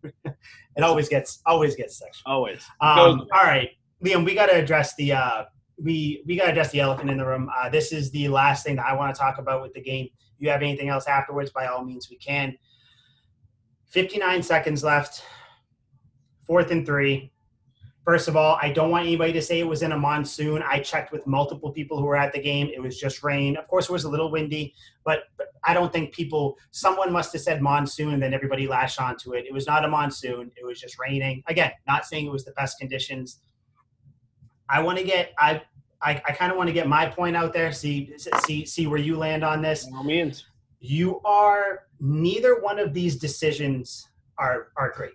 it 0.77 0.83
always 0.83 1.09
gets 1.09 1.41
always 1.47 1.75
gets 1.75 1.99
sexual. 1.99 2.31
Always. 2.31 2.63
Um, 2.83 3.27
all 3.33 3.45
right, 3.45 3.71
Liam. 4.05 4.27
We 4.27 4.35
got 4.35 4.47
to 4.47 4.57
address 4.57 4.95
the. 4.97 5.13
Uh, 5.13 5.45
we 5.83 6.23
we 6.27 6.37
got 6.37 6.45
to 6.45 6.51
address 6.51 6.71
the 6.71 6.81
elephant 6.81 7.09
in 7.09 7.17
the 7.17 7.25
room. 7.25 7.49
Uh, 7.57 7.71
this 7.71 7.93
is 7.93 8.11
the 8.11 8.29
last 8.29 8.67
thing 8.67 8.77
that 8.77 8.85
I 8.85 8.93
want 8.93 9.15
to 9.15 9.19
talk 9.19 9.39
about 9.39 9.63
with 9.63 9.73
the 9.73 9.81
game 9.81 10.11
you 10.41 10.51
have 10.51 10.63
anything 10.63 10.89
else 10.89 11.07
afterwards, 11.07 11.51
by 11.51 11.67
all 11.67 11.85
means, 11.85 12.11
we 12.11 12.17
can. 12.17 12.57
59 13.87 14.43
seconds 14.43 14.83
left. 14.83 15.25
Fourth 16.47 16.71
and 16.71 16.85
three. 16.87 17.31
First 18.05 18.29
of 18.29 18.37
all, 18.37 18.59
I 18.61 18.73
don't 18.73 18.91
want 18.91 19.07
anybody 19.07 19.33
to 19.35 19.43
say 19.43 19.61
it 19.61 19.67
was 19.67 19.83
in 19.83 19.93
a 19.93 19.99
monsoon. 19.99 20.63
I 20.67 20.81
checked 20.81 21.13
with 21.13 21.27
multiple 21.27 21.71
people 21.71 21.99
who 21.99 22.07
were 22.07 22.17
at 22.17 22.33
the 22.33 22.41
game. 22.41 22.71
It 22.75 22.81
was 22.81 22.99
just 22.99 23.23
rain. 23.23 23.57
Of 23.57 23.69
course, 23.69 23.89
it 23.89 23.93
was 23.93 24.05
a 24.05 24.09
little 24.09 24.31
windy, 24.31 24.75
but, 25.05 25.25
but 25.37 25.49
I 25.65 25.75
don't 25.75 25.93
think 25.93 26.15
people, 26.15 26.57
someone 26.71 27.13
must 27.13 27.33
have 27.35 27.43
said 27.43 27.61
monsoon, 27.61 28.15
and 28.15 28.23
then 28.23 28.33
everybody 28.33 28.67
lashed 28.67 29.01
onto 29.01 29.35
it. 29.35 29.45
It 29.47 29.53
was 29.53 29.67
not 29.67 29.85
a 29.85 29.89
monsoon. 29.89 30.51
It 30.57 30.65
was 30.65 30.81
just 30.81 30.99
raining. 30.99 31.43
Again, 31.47 31.73
not 31.87 32.07
saying 32.07 32.27
it 32.27 32.33
was 32.33 32.45
the 32.45 32.53
best 32.53 32.79
conditions. 32.79 33.41
I 34.69 34.81
want 34.81 34.99
to 34.99 35.05
get, 35.05 35.33
I 35.39 35.63
I, 36.03 36.23
I 36.27 36.33
kind 36.33 36.51
of 36.51 36.57
want 36.57 36.69
to 36.69 36.73
get 36.73 36.89
my 36.89 37.07
point 37.07 37.37
out 37.37 37.53
there. 37.53 37.73
See, 37.73 38.13
see, 38.45 38.65
see 38.65 38.87
where 38.87 38.99
you 38.99 39.17
land 39.17 39.45
on 39.45 39.61
this. 39.61 39.87
No 39.89 40.03
means. 40.03 40.47
You 40.81 41.21
are 41.25 41.87
neither 42.01 42.61
one 42.61 42.79
of 42.79 42.95
these 42.95 43.17
decisions 43.17 44.09
are 44.39 44.69
are 44.77 44.93
great. 44.97 45.13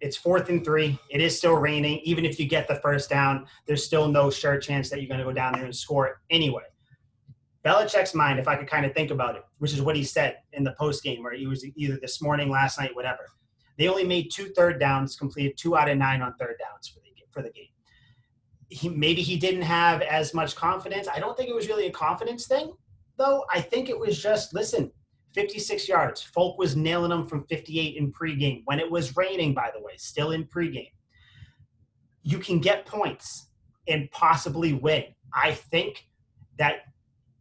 It's 0.00 0.16
fourth 0.16 0.48
and 0.48 0.64
three. 0.64 0.98
It 1.08 1.20
is 1.20 1.38
still 1.38 1.54
raining. 1.54 2.00
Even 2.00 2.24
if 2.24 2.38
you 2.38 2.46
get 2.46 2.66
the 2.66 2.74
first 2.76 3.08
down, 3.08 3.46
there's 3.66 3.84
still 3.84 4.08
no 4.08 4.28
sure 4.28 4.58
chance 4.58 4.90
that 4.90 5.00
you're 5.00 5.08
going 5.08 5.20
to 5.20 5.24
go 5.24 5.32
down 5.32 5.52
there 5.52 5.64
and 5.64 5.74
score 5.74 6.20
anyway. 6.30 6.64
Belichick's 7.64 8.14
mind, 8.14 8.38
if 8.38 8.46
I 8.46 8.56
could 8.56 8.68
kind 8.68 8.84
of 8.84 8.92
think 8.92 9.10
about 9.10 9.36
it, 9.36 9.42
which 9.58 9.72
is 9.72 9.80
what 9.80 9.96
he 9.96 10.04
said 10.04 10.38
in 10.52 10.64
the 10.64 10.72
post 10.72 11.02
game, 11.02 11.22
where 11.22 11.32
he 11.32 11.46
was 11.46 11.64
either 11.76 11.96
this 11.96 12.20
morning, 12.20 12.50
last 12.50 12.78
night, 12.78 12.94
whatever. 12.94 13.30
They 13.78 13.88
only 13.88 14.04
made 14.04 14.30
two 14.30 14.48
third 14.50 14.78
downs, 14.78 15.16
completed 15.16 15.56
two 15.56 15.76
out 15.76 15.88
of 15.88 15.96
nine 15.96 16.20
on 16.20 16.34
third 16.34 16.56
downs 16.60 16.88
for 16.88 17.00
the 17.00 17.04
for 17.30 17.42
the 17.42 17.50
game 17.50 17.73
he 18.68 18.88
maybe 18.88 19.22
he 19.22 19.36
didn't 19.36 19.62
have 19.62 20.02
as 20.02 20.34
much 20.34 20.56
confidence. 20.56 21.08
I 21.08 21.20
don't 21.20 21.36
think 21.36 21.48
it 21.48 21.54
was 21.54 21.68
really 21.68 21.86
a 21.86 21.92
confidence 21.92 22.46
thing, 22.46 22.72
though. 23.16 23.44
I 23.52 23.60
think 23.60 23.88
it 23.88 23.98
was 23.98 24.20
just 24.20 24.54
listen, 24.54 24.90
56 25.34 25.88
yards. 25.88 26.22
Folk 26.22 26.58
was 26.58 26.76
nailing 26.76 27.10
them 27.10 27.26
from 27.26 27.44
58 27.44 27.96
in 27.96 28.12
pregame 28.12 28.62
when 28.64 28.80
it 28.80 28.90
was 28.90 29.16
raining. 29.16 29.54
By 29.54 29.70
the 29.74 29.82
way, 29.82 29.92
still 29.96 30.32
in 30.32 30.44
pregame. 30.44 30.90
You 32.22 32.38
can 32.38 32.58
get 32.58 32.86
points 32.86 33.48
and 33.88 34.10
possibly 34.10 34.72
win. 34.72 35.04
I 35.32 35.52
think 35.52 36.06
that 36.58 36.76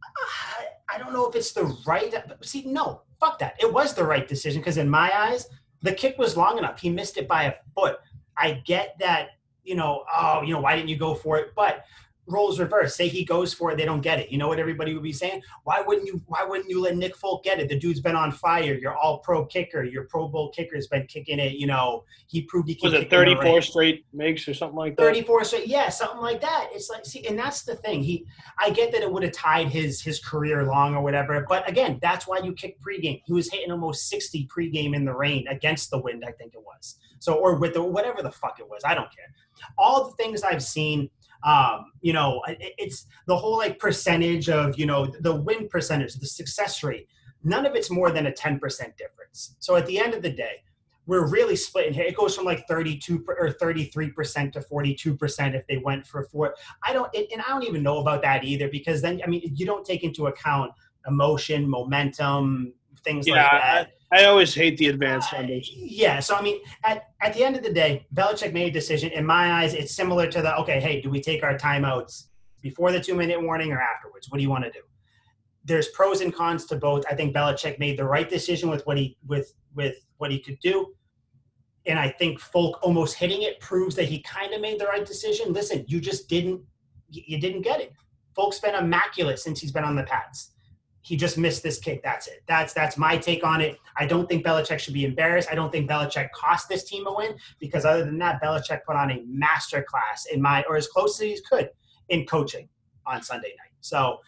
uh, 0.03 0.63
I 0.89 0.97
don't 0.97 1.13
know 1.13 1.27
if 1.27 1.35
it's 1.35 1.53
the 1.53 1.75
right. 1.85 2.13
See, 2.41 2.63
no, 2.65 3.01
fuck 3.19 3.39
that. 3.39 3.55
It 3.59 3.71
was 3.71 3.93
the 3.93 4.03
right 4.03 4.27
decision 4.27 4.61
because 4.61 4.77
in 4.77 4.89
my 4.89 5.11
eyes, 5.15 5.47
the 5.81 5.93
kick 5.93 6.17
was 6.17 6.35
long 6.35 6.57
enough. 6.57 6.79
He 6.79 6.89
missed 6.89 7.17
it 7.17 7.27
by 7.27 7.43
a 7.43 7.53
foot. 7.75 7.97
I 8.37 8.61
get 8.65 8.95
that 8.99 9.29
you 9.63 9.75
know, 9.75 10.03
oh, 10.13 10.41
you 10.41 10.53
know, 10.53 10.59
why 10.59 10.75
didn't 10.75 10.89
you 10.89 10.97
go 10.97 11.15
for 11.15 11.37
it? 11.37 11.53
But 11.55 11.85
roles 12.27 12.59
reverse. 12.59 12.95
Say 12.95 13.07
he 13.07 13.25
goes 13.25 13.53
for 13.53 13.71
it, 13.71 13.77
they 13.77 13.85
don't 13.85 14.01
get 14.01 14.19
it. 14.19 14.31
You 14.31 14.37
know 14.37 14.47
what 14.47 14.59
everybody 14.59 14.93
would 14.93 15.03
be 15.03 15.13
saying? 15.13 15.41
Why 15.63 15.81
wouldn't 15.81 16.07
you? 16.07 16.21
Why 16.27 16.43
wouldn't 16.43 16.69
you 16.69 16.81
let 16.81 16.95
Nick 16.95 17.15
Folk 17.15 17.43
get 17.43 17.59
it? 17.59 17.69
The 17.69 17.77
dude's 17.77 17.99
been 17.99 18.15
on 18.15 18.31
fire. 18.31 18.73
Your 18.73 18.95
All 18.95 19.19
Pro 19.19 19.45
kicker, 19.45 19.83
your 19.83 20.05
Pro 20.05 20.27
Bowl 20.27 20.49
kicker 20.51 20.75
has 20.75 20.87
been 20.87 21.05
kicking 21.07 21.39
it. 21.39 21.53
You 21.53 21.67
know, 21.67 22.03
he 22.27 22.41
proved 22.43 22.67
he 22.67 22.75
can. 22.75 22.91
Was 22.91 22.99
it 22.99 23.09
thirty 23.09 23.35
four 23.35 23.61
straight 23.61 24.05
makes 24.13 24.47
or 24.47 24.53
something 24.53 24.77
like 24.77 24.95
that? 24.97 25.03
Thirty 25.03 25.21
four 25.21 25.43
straight, 25.43 25.67
yeah, 25.67 25.89
something 25.89 26.21
like 26.21 26.41
that. 26.41 26.69
It's 26.71 26.89
like 26.89 27.05
see, 27.05 27.25
and 27.27 27.37
that's 27.37 27.63
the 27.63 27.75
thing. 27.75 28.03
He, 28.03 28.25
I 28.59 28.69
get 28.69 28.91
that 28.91 29.01
it 29.01 29.11
would 29.11 29.23
have 29.23 29.33
tied 29.33 29.67
his 29.67 30.01
his 30.01 30.19
career 30.19 30.63
long 30.65 30.95
or 30.95 31.01
whatever, 31.01 31.45
but 31.47 31.67
again, 31.69 31.99
that's 32.01 32.27
why 32.27 32.39
you 32.39 32.53
kick 32.53 32.77
pregame. 32.81 33.21
He 33.25 33.33
was 33.33 33.51
hitting 33.51 33.71
almost 33.71 34.07
sixty 34.09 34.47
pregame 34.47 34.95
in 34.95 35.05
the 35.05 35.13
rain 35.13 35.47
against 35.47 35.91
the 35.91 35.99
wind, 35.99 36.23
I 36.27 36.31
think 36.31 36.53
it 36.53 36.61
was. 36.63 36.97
So 37.19 37.35
or 37.35 37.55
with 37.55 37.73
the 37.73 37.83
whatever 37.83 38.21
the 38.21 38.31
fuck 38.31 38.59
it 38.59 38.69
was, 38.69 38.81
I 38.83 38.93
don't 38.95 39.13
care. 39.15 39.33
All 39.77 40.09
the 40.09 40.15
things 40.15 40.43
I've 40.43 40.63
seen 40.63 41.09
um, 41.43 41.91
you 42.01 42.13
know, 42.13 42.41
it's 42.47 43.05
the 43.27 43.35
whole 43.35 43.57
like 43.57 43.79
percentage 43.79 44.49
of, 44.49 44.77
you 44.77 44.85
know, 44.85 45.05
the 45.21 45.35
win 45.35 45.67
percentage, 45.67 46.13
the 46.15 46.27
success 46.27 46.83
rate. 46.83 47.07
None 47.43 47.65
of 47.65 47.75
it's 47.75 47.91
more 47.91 48.11
than 48.11 48.27
a 48.27 48.31
10% 48.31 48.59
difference. 48.97 49.55
So 49.59 49.75
at 49.75 49.85
the 49.85 49.99
end 49.99 50.13
of 50.13 50.21
the 50.21 50.31
day, 50.31 50.63
we're 51.05 51.27
really 51.27 51.57
splitting 51.57 51.93
here. 51.93 52.05
It 52.05 52.15
goes 52.15 52.35
from 52.35 52.45
like 52.45 52.65
32 52.67 53.25
or 53.27 53.49
33% 53.49 54.53
to 54.53 54.61
42% 54.61 55.53
if 55.53 55.67
they 55.67 55.77
went 55.77 56.07
for 56.07 56.23
four. 56.23 56.55
I 56.81 56.93
don't, 56.93 57.13
and 57.13 57.41
I 57.41 57.49
don't 57.49 57.65
even 57.65 57.83
know 57.83 57.97
about 57.97 58.21
that 58.21 58.45
either 58.45 58.69
because 58.69 59.01
then, 59.01 59.19
I 59.21 59.27
mean, 59.27 59.41
you 59.53 59.65
don't 59.65 59.85
take 59.85 60.03
into 60.03 60.27
account 60.27 60.71
emotion, 61.05 61.69
momentum, 61.69 62.73
things 63.03 63.27
yeah, 63.27 63.35
like 63.35 63.51
that. 63.51 63.91
I 64.11 64.25
always 64.25 64.53
hate 64.53 64.77
the 64.77 64.87
advanced. 64.87 65.33
Uh, 65.33 65.43
yeah, 65.47 66.19
so 66.19 66.35
I 66.35 66.41
mean, 66.41 66.59
at, 66.83 67.09
at 67.21 67.33
the 67.33 67.43
end 67.43 67.55
of 67.55 67.63
the 67.63 67.73
day, 67.73 68.05
Belichick 68.13 68.53
made 68.53 68.67
a 68.67 68.71
decision. 68.71 69.11
In 69.11 69.25
my 69.25 69.63
eyes, 69.63 69.73
it's 69.73 69.95
similar 69.95 70.27
to 70.27 70.41
the 70.41 70.55
okay, 70.57 70.79
hey, 70.79 71.01
do 71.01 71.09
we 71.09 71.19
take 71.19 71.43
our 71.43 71.57
timeouts 71.57 72.25
before 72.61 72.91
the 72.91 72.99
two 72.99 73.15
minute 73.15 73.41
warning 73.41 73.71
or 73.71 73.81
afterwards? 73.81 74.29
What 74.29 74.37
do 74.37 74.43
you 74.43 74.51
want 74.51 74.65
to 74.65 74.71
do? 74.71 74.81
There's 75.65 75.87
pros 75.89 76.21
and 76.21 76.33
cons 76.33 76.65
to 76.67 76.75
both. 76.75 77.03
I 77.09 77.15
think 77.15 77.35
Belichick 77.35 77.79
made 77.79 77.97
the 77.97 78.05
right 78.05 78.29
decision 78.29 78.69
with 78.69 78.85
what 78.85 78.97
he 78.97 79.17
with 79.25 79.53
with 79.73 79.95
what 80.17 80.31
he 80.31 80.39
could 80.39 80.59
do. 80.59 80.93
And 81.85 81.99
I 81.99 82.09
think 82.09 82.39
Folk 82.39 82.79
almost 82.83 83.15
hitting 83.15 83.41
it 83.41 83.59
proves 83.59 83.95
that 83.95 84.05
he 84.05 84.21
kind 84.21 84.53
of 84.53 84.61
made 84.61 84.79
the 84.79 84.85
right 84.85 85.05
decision. 85.05 85.53
Listen, 85.53 85.85
you 85.87 85.99
just 85.99 86.29
didn't 86.29 86.61
you 87.09 87.39
didn't 87.39 87.63
get 87.63 87.81
it. 87.81 87.93
Folk's 88.35 88.59
been 88.59 88.75
immaculate 88.75 89.39
since 89.39 89.59
he's 89.59 89.71
been 89.71 89.83
on 89.83 89.95
the 89.95 90.03
Pats 90.03 90.52
he 91.03 91.17
just 91.17 91.37
missed 91.37 91.61
this 91.63 91.79
kick. 91.79 92.01
That's 92.01 92.27
it. 92.27 92.43
That's 92.47 92.73
that's 92.73 92.97
my 92.97 93.17
take 93.17 93.43
on 93.43 93.59
it. 93.59 93.77
I 93.97 94.05
don't 94.05 94.27
think 94.27 94.45
Belichick 94.45 94.79
should 94.79 94.93
be 94.93 95.03
embarrassed. 95.03 95.49
I 95.51 95.55
don't 95.55 95.69
think 95.69 95.89
Belichick 95.89 96.31
cost 96.31 96.69
this 96.69 96.85
team 96.85 97.05
a 97.07 97.13
win 97.13 97.35
because 97.59 97.83
other 97.83 98.05
than 98.05 98.17
that, 98.19 98.41
Belichick 98.41 98.85
put 98.85 98.95
on 98.95 99.11
a 99.11 99.21
master 99.27 99.83
class 99.83 100.25
in 100.27 100.41
my 100.41 100.63
or 100.67 100.77
as 100.77 100.87
close 100.87 101.19
as 101.21 101.27
he 101.27 101.39
could 101.47 101.69
in 102.07 102.25
coaching 102.25 102.69
on 103.05 103.21
Sunday 103.21 103.49
night. 103.49 103.73
So, 103.81 104.19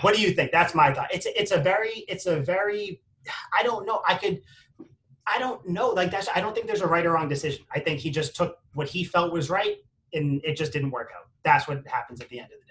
what 0.00 0.16
do 0.16 0.20
you 0.20 0.32
think? 0.32 0.50
That's 0.50 0.74
my 0.74 0.92
thought. 0.92 1.14
It's 1.14 1.26
it's 1.26 1.52
a 1.52 1.58
very 1.58 2.04
it's 2.08 2.26
a 2.26 2.40
very 2.40 3.00
I 3.56 3.62
don't 3.62 3.86
know. 3.86 4.02
I 4.08 4.16
could 4.16 4.42
I 5.28 5.38
don't 5.38 5.66
know. 5.68 5.90
Like 5.90 6.10
that's 6.10 6.28
I 6.34 6.40
don't 6.40 6.52
think 6.52 6.66
there's 6.66 6.80
a 6.80 6.88
right 6.88 7.06
or 7.06 7.12
wrong 7.12 7.28
decision. 7.28 7.64
I 7.72 7.78
think 7.78 8.00
he 8.00 8.10
just 8.10 8.34
took 8.34 8.58
what 8.72 8.88
he 8.88 9.04
felt 9.04 9.32
was 9.32 9.50
right 9.50 9.76
and 10.12 10.44
it 10.44 10.56
just 10.56 10.72
didn't 10.72 10.90
work 10.90 11.10
out. 11.16 11.28
That's 11.44 11.68
what 11.68 11.86
happens 11.86 12.20
at 12.20 12.28
the 12.28 12.40
end 12.40 12.46
of 12.46 12.58
the. 12.58 12.63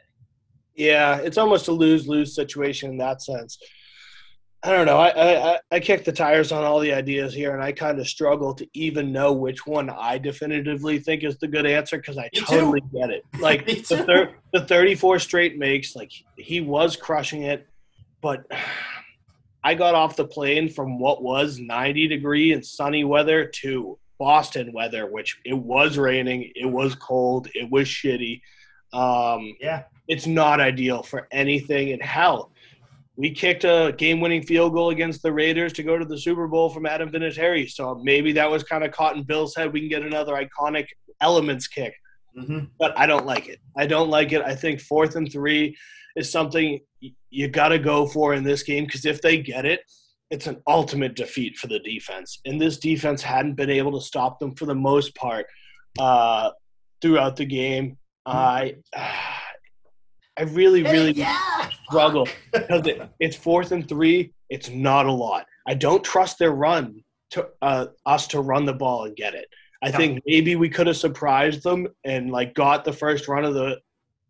Yeah, 0.76 1.18
it's 1.18 1.38
almost 1.38 1.68
a 1.68 1.72
lose 1.72 2.08
lose 2.08 2.34
situation 2.36 2.92
in 2.92 2.98
that 2.98 3.22
sense. 3.22 3.58
I 4.66 4.70
don't 4.72 4.86
know. 4.86 4.98
I, 4.98 5.52
I 5.54 5.60
I 5.72 5.80
kick 5.82 6.06
the 6.06 6.12
tires 6.14 6.54
on 6.54 6.64
all 6.64 6.80
the 6.80 6.94
ideas 6.94 7.34
here, 7.34 7.54
and 7.54 7.62
I 7.62 7.74
kind 7.74 8.00
of 8.00 8.08
struggle 8.08 8.54
to 8.56 8.68
even 8.74 9.12
know 9.12 9.34
which 9.34 9.68
one 9.68 9.90
I 9.90 10.18
definitively 10.18 11.00
think 11.00 11.24
is 11.26 11.38
the 11.38 11.50
good 11.50 11.66
answer 11.66 11.98
because 11.98 12.18
I 12.18 12.30
Me 12.34 12.40
totally 12.40 12.80
too. 12.82 12.90
get 12.98 13.10
it. 13.10 13.26
Like 13.40 13.66
the 13.66 13.82
thir- 13.84 14.36
the 14.54 14.62
thirty 14.62 14.96
four 14.96 15.20
straight 15.20 15.58
makes, 15.58 15.98
like 15.98 16.12
he 16.38 16.62
was 16.62 16.96
crushing 16.96 17.44
it, 17.44 17.68
but 18.22 18.46
I 19.66 19.76
got 19.76 19.96
off 19.96 20.16
the 20.16 20.26
plane 20.26 20.70
from 20.70 20.98
what 20.98 21.22
was 21.22 21.60
ninety 21.60 22.08
degree 22.08 22.54
and 22.54 22.66
sunny 22.66 23.04
weather 23.04 23.46
to 23.62 24.00
Boston 24.18 24.72
weather, 24.72 25.12
which 25.12 25.40
it 25.44 25.58
was 25.58 25.98
raining, 25.98 26.52
it 26.56 26.66
was 26.66 26.96
cold, 26.96 27.50
it 27.54 27.70
was 27.70 27.88
shitty. 27.88 28.42
Um, 28.94 29.56
yeah, 29.60 29.84
it's 30.08 30.28
not 30.28 30.60
ideal 30.60 31.04
for 31.04 31.28
anything 31.32 31.90
in 31.90 32.00
hell. 32.00 32.52
We 33.16 33.32
kicked 33.32 33.64
a 33.64 33.94
game-winning 33.98 34.44
field 34.44 34.74
goal 34.74 34.90
against 34.90 35.22
the 35.22 35.32
Raiders 35.32 35.72
to 35.74 35.84
go 35.84 35.98
to 35.98 36.06
the 36.06 36.18
Super 36.18 36.48
Bowl 36.48 36.70
from 36.70 36.86
Adam 36.86 37.12
Vinatieri, 37.12 37.70
so 37.70 38.02
maybe 38.04 38.32
that 38.34 38.50
was 38.50 38.64
kind 38.64 38.84
of 38.84 38.92
caught 38.92 39.16
in 39.16 39.24
Bill's 39.24 39.56
head. 39.56 39.72
We 39.72 39.82
can 39.82 39.90
get 39.90 40.02
another 40.02 40.34
iconic 40.34 40.88
elements 41.22 41.68
kick, 41.68 41.94
mm-hmm. 42.38 42.66
but 42.80 42.98
I 42.98 43.06
don't 43.06 43.26
like 43.26 43.48
it. 43.48 43.60
I 43.78 43.86
don't 43.86 44.10
like 44.10 44.32
it. 44.32 44.42
I 44.42 44.56
think 44.56 44.82
fourth 44.82 45.16
and 45.16 45.32
three 45.32 45.78
is 46.16 46.32
something 46.32 46.80
you 47.30 47.48
got 47.48 47.70
to 47.70 47.80
go 47.80 48.08
for 48.08 48.34
in 48.34 48.44
this 48.44 48.64
game 48.64 48.86
because 48.86 49.06
if 49.06 49.22
they 49.22 49.38
get 49.38 49.66
it, 49.66 49.82
it's 50.32 50.48
an 50.48 50.62
ultimate 50.68 51.16
defeat 51.16 51.58
for 51.58 51.68
the 51.68 51.80
defense. 51.80 52.40
And 52.46 52.60
this 52.60 52.78
defense 52.78 53.22
hadn't 53.22 53.54
been 53.54 53.70
able 53.70 54.00
to 54.00 54.06
stop 54.06 54.40
them 54.40 54.56
for 54.56 54.66
the 54.66 54.76
most 54.76 55.14
part 55.16 55.46
uh, 56.00 56.50
throughout 57.02 57.36
the 57.36 57.46
game. 57.46 57.98
I 58.26 58.76
I 60.38 60.44
really, 60.44 60.84
really 60.84 61.12
yeah. 61.12 61.70
struggle 61.88 62.28
because 62.52 62.88
it, 62.88 63.02
it's 63.20 63.36
fourth 63.36 63.72
and 63.72 63.88
three. 63.88 64.34
It's 64.50 64.70
not 64.70 65.06
a 65.06 65.12
lot. 65.12 65.46
I 65.68 65.74
don't 65.76 66.04
trust 66.04 66.40
their 66.40 66.52
run 66.52 67.04
to 67.32 67.48
uh, 67.62 67.88
us 68.06 68.28
to 68.28 68.42
run 68.42 68.66
the 68.66 68.74
ball 68.74 69.06
and 69.06 69.16
get 69.16 69.34
it. 69.36 69.48
I 69.84 69.90
No. 69.92 69.98
think 69.98 70.22
maybe 70.26 70.56
we 70.56 70.70
could 70.70 70.88
have 70.88 70.98
surprised 70.98 71.64
them 71.64 71.88
and 72.04 72.32
like 72.32 72.54
got 72.54 72.86
the 72.86 72.94
first 72.94 73.28
run 73.28 73.44
of 73.46 73.54
the 73.54 73.80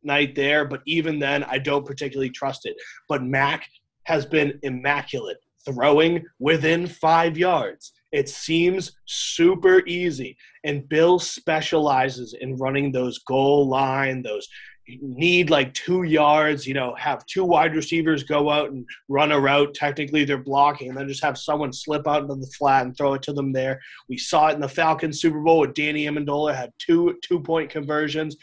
night 0.04 0.36
there, 0.36 0.66
but 0.66 0.82
even 0.86 1.20
then, 1.20 1.44
I 1.46 1.58
don't 1.60 1.86
particularly 1.86 2.30
trust 2.30 2.66
it. 2.66 2.76
But 3.08 3.24
Mac 3.24 3.66
has 4.04 4.26
been 4.26 4.60
immaculate 4.64 5.38
throwing 5.66 6.26
within 6.40 6.88
five 6.88 7.38
yards. 7.38 7.94
It 8.12 8.28
seems 8.30 8.92
super 9.06 9.82
easy, 9.88 10.36
and 10.66 10.88
Bill 10.90 11.18
specializes 11.20 12.36
in 12.40 12.58
running 12.58 12.92
those 12.92 13.20
goal 13.20 13.68
line, 13.70 14.22
those 14.22 14.48
need 14.88 15.50
like 15.50 15.74
two 15.74 16.04
yards, 16.04 16.68
you 16.68 16.74
know, 16.74 16.94
have 16.96 17.26
two 17.26 17.46
wide 17.46 17.76
receivers 17.76 18.24
go 18.24 18.50
out 18.50 18.72
and 18.72 18.86
run 19.08 19.32
a 19.32 19.40
route. 19.40 19.74
Technically, 19.74 20.26
they're 20.26 20.38
blocking, 20.38 20.90
and 20.90 20.98
then 20.98 21.08
just 21.08 21.24
have 21.24 21.38
someone 21.38 21.72
slip 21.72 22.08
out 22.08 22.22
into 22.22 22.36
the 22.36 22.52
flat 22.58 22.86
and 22.86 22.96
throw 22.98 23.14
it 23.14 23.22
to 23.24 23.34
them 23.34 23.54
there. 23.54 23.82
We 24.10 24.18
saw 24.18 24.50
it 24.50 24.56
in 24.56 24.62
the 24.62 24.68
Falcons 24.70 25.22
Super 25.22 25.40
Bowl 25.40 25.60
with 25.60 25.74
Danny 25.74 26.06
Amendola 26.06 26.56
had 26.56 26.74
two 26.80 27.18
two 27.22 27.40
point 27.40 27.70
conversions, 27.70 28.36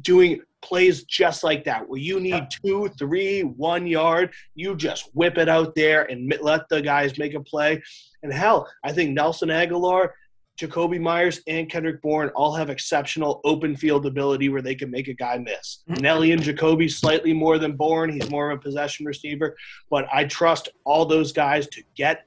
doing 0.00 0.40
plays 0.62 1.04
just 1.04 1.44
like 1.44 1.62
that, 1.64 1.88
where 1.88 2.00
you 2.00 2.18
need 2.18 2.48
two, 2.64 2.88
three, 2.98 3.42
one 3.42 3.86
yard. 3.86 4.32
You 4.54 4.74
just 4.76 5.10
whip 5.14 5.38
it 5.38 5.48
out 5.48 5.74
there 5.74 6.04
and 6.10 6.34
let 6.40 6.68
the 6.68 6.80
guys 6.80 7.18
make 7.18 7.34
a 7.34 7.40
play. 7.40 7.82
And 8.22 8.32
hell, 8.32 8.68
I 8.82 8.92
think 8.92 9.10
Nelson 9.10 9.50
Agholor. 9.50 10.10
Jakobi 10.58 11.00
Meyers 11.00 11.40
and 11.48 11.68
Kendrick 11.68 12.00
Bourne 12.00 12.28
all 12.30 12.54
have 12.54 12.70
exceptional 12.70 13.40
open 13.44 13.74
field 13.76 14.06
ability 14.06 14.48
where 14.48 14.62
they 14.62 14.74
can 14.74 14.90
make 14.90 15.08
a 15.08 15.14
guy 15.14 15.36
miss. 15.38 15.82
Mhm. 15.88 16.00
Nelly 16.00 16.32
and 16.32 16.42
Jacoby 16.42 16.88
slightly 16.88 17.32
more 17.32 17.58
than 17.58 17.72
Bourne. 17.76 18.10
He's 18.12 18.30
more 18.30 18.50
of 18.50 18.58
a 18.58 18.62
possession 18.62 19.04
receiver, 19.06 19.56
but 19.90 20.06
I 20.12 20.24
trust 20.24 20.68
all 20.84 21.04
those 21.06 21.32
guys 21.32 21.66
to 21.68 21.82
get 21.96 22.24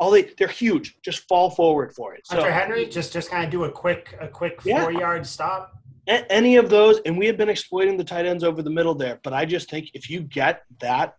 all 0.00 0.10
they 0.12 0.22
they're 0.38 0.46
huge. 0.48 0.96
Just 1.02 1.26
fall 1.28 1.50
forward 1.50 1.92
for 1.94 2.14
it. 2.14 2.24
So 2.26 2.36
Hunter 2.36 2.52
Henry, 2.52 2.86
just 2.86 3.12
just 3.12 3.30
kind 3.30 3.44
of 3.44 3.50
do 3.50 3.64
a 3.64 3.70
quick 3.70 4.16
a 4.20 4.28
quick 4.28 4.60
Yeah. 4.64 4.82
four 4.82 4.92
yard 4.92 5.26
stop. 5.26 5.72
a- 6.10 6.32
any 6.32 6.56
of 6.56 6.70
those, 6.70 7.00
and 7.04 7.18
we 7.18 7.26
have 7.26 7.36
been 7.36 7.50
exploiting 7.50 7.98
the 7.98 8.04
tight 8.04 8.24
ends 8.24 8.42
over 8.42 8.62
the 8.62 8.70
middle 8.70 8.94
there. 8.94 9.20
But 9.22 9.34
I 9.34 9.44
just 9.44 9.68
think 9.68 9.90
if 9.92 10.08
you 10.08 10.20
get 10.22 10.62
that 10.80 11.16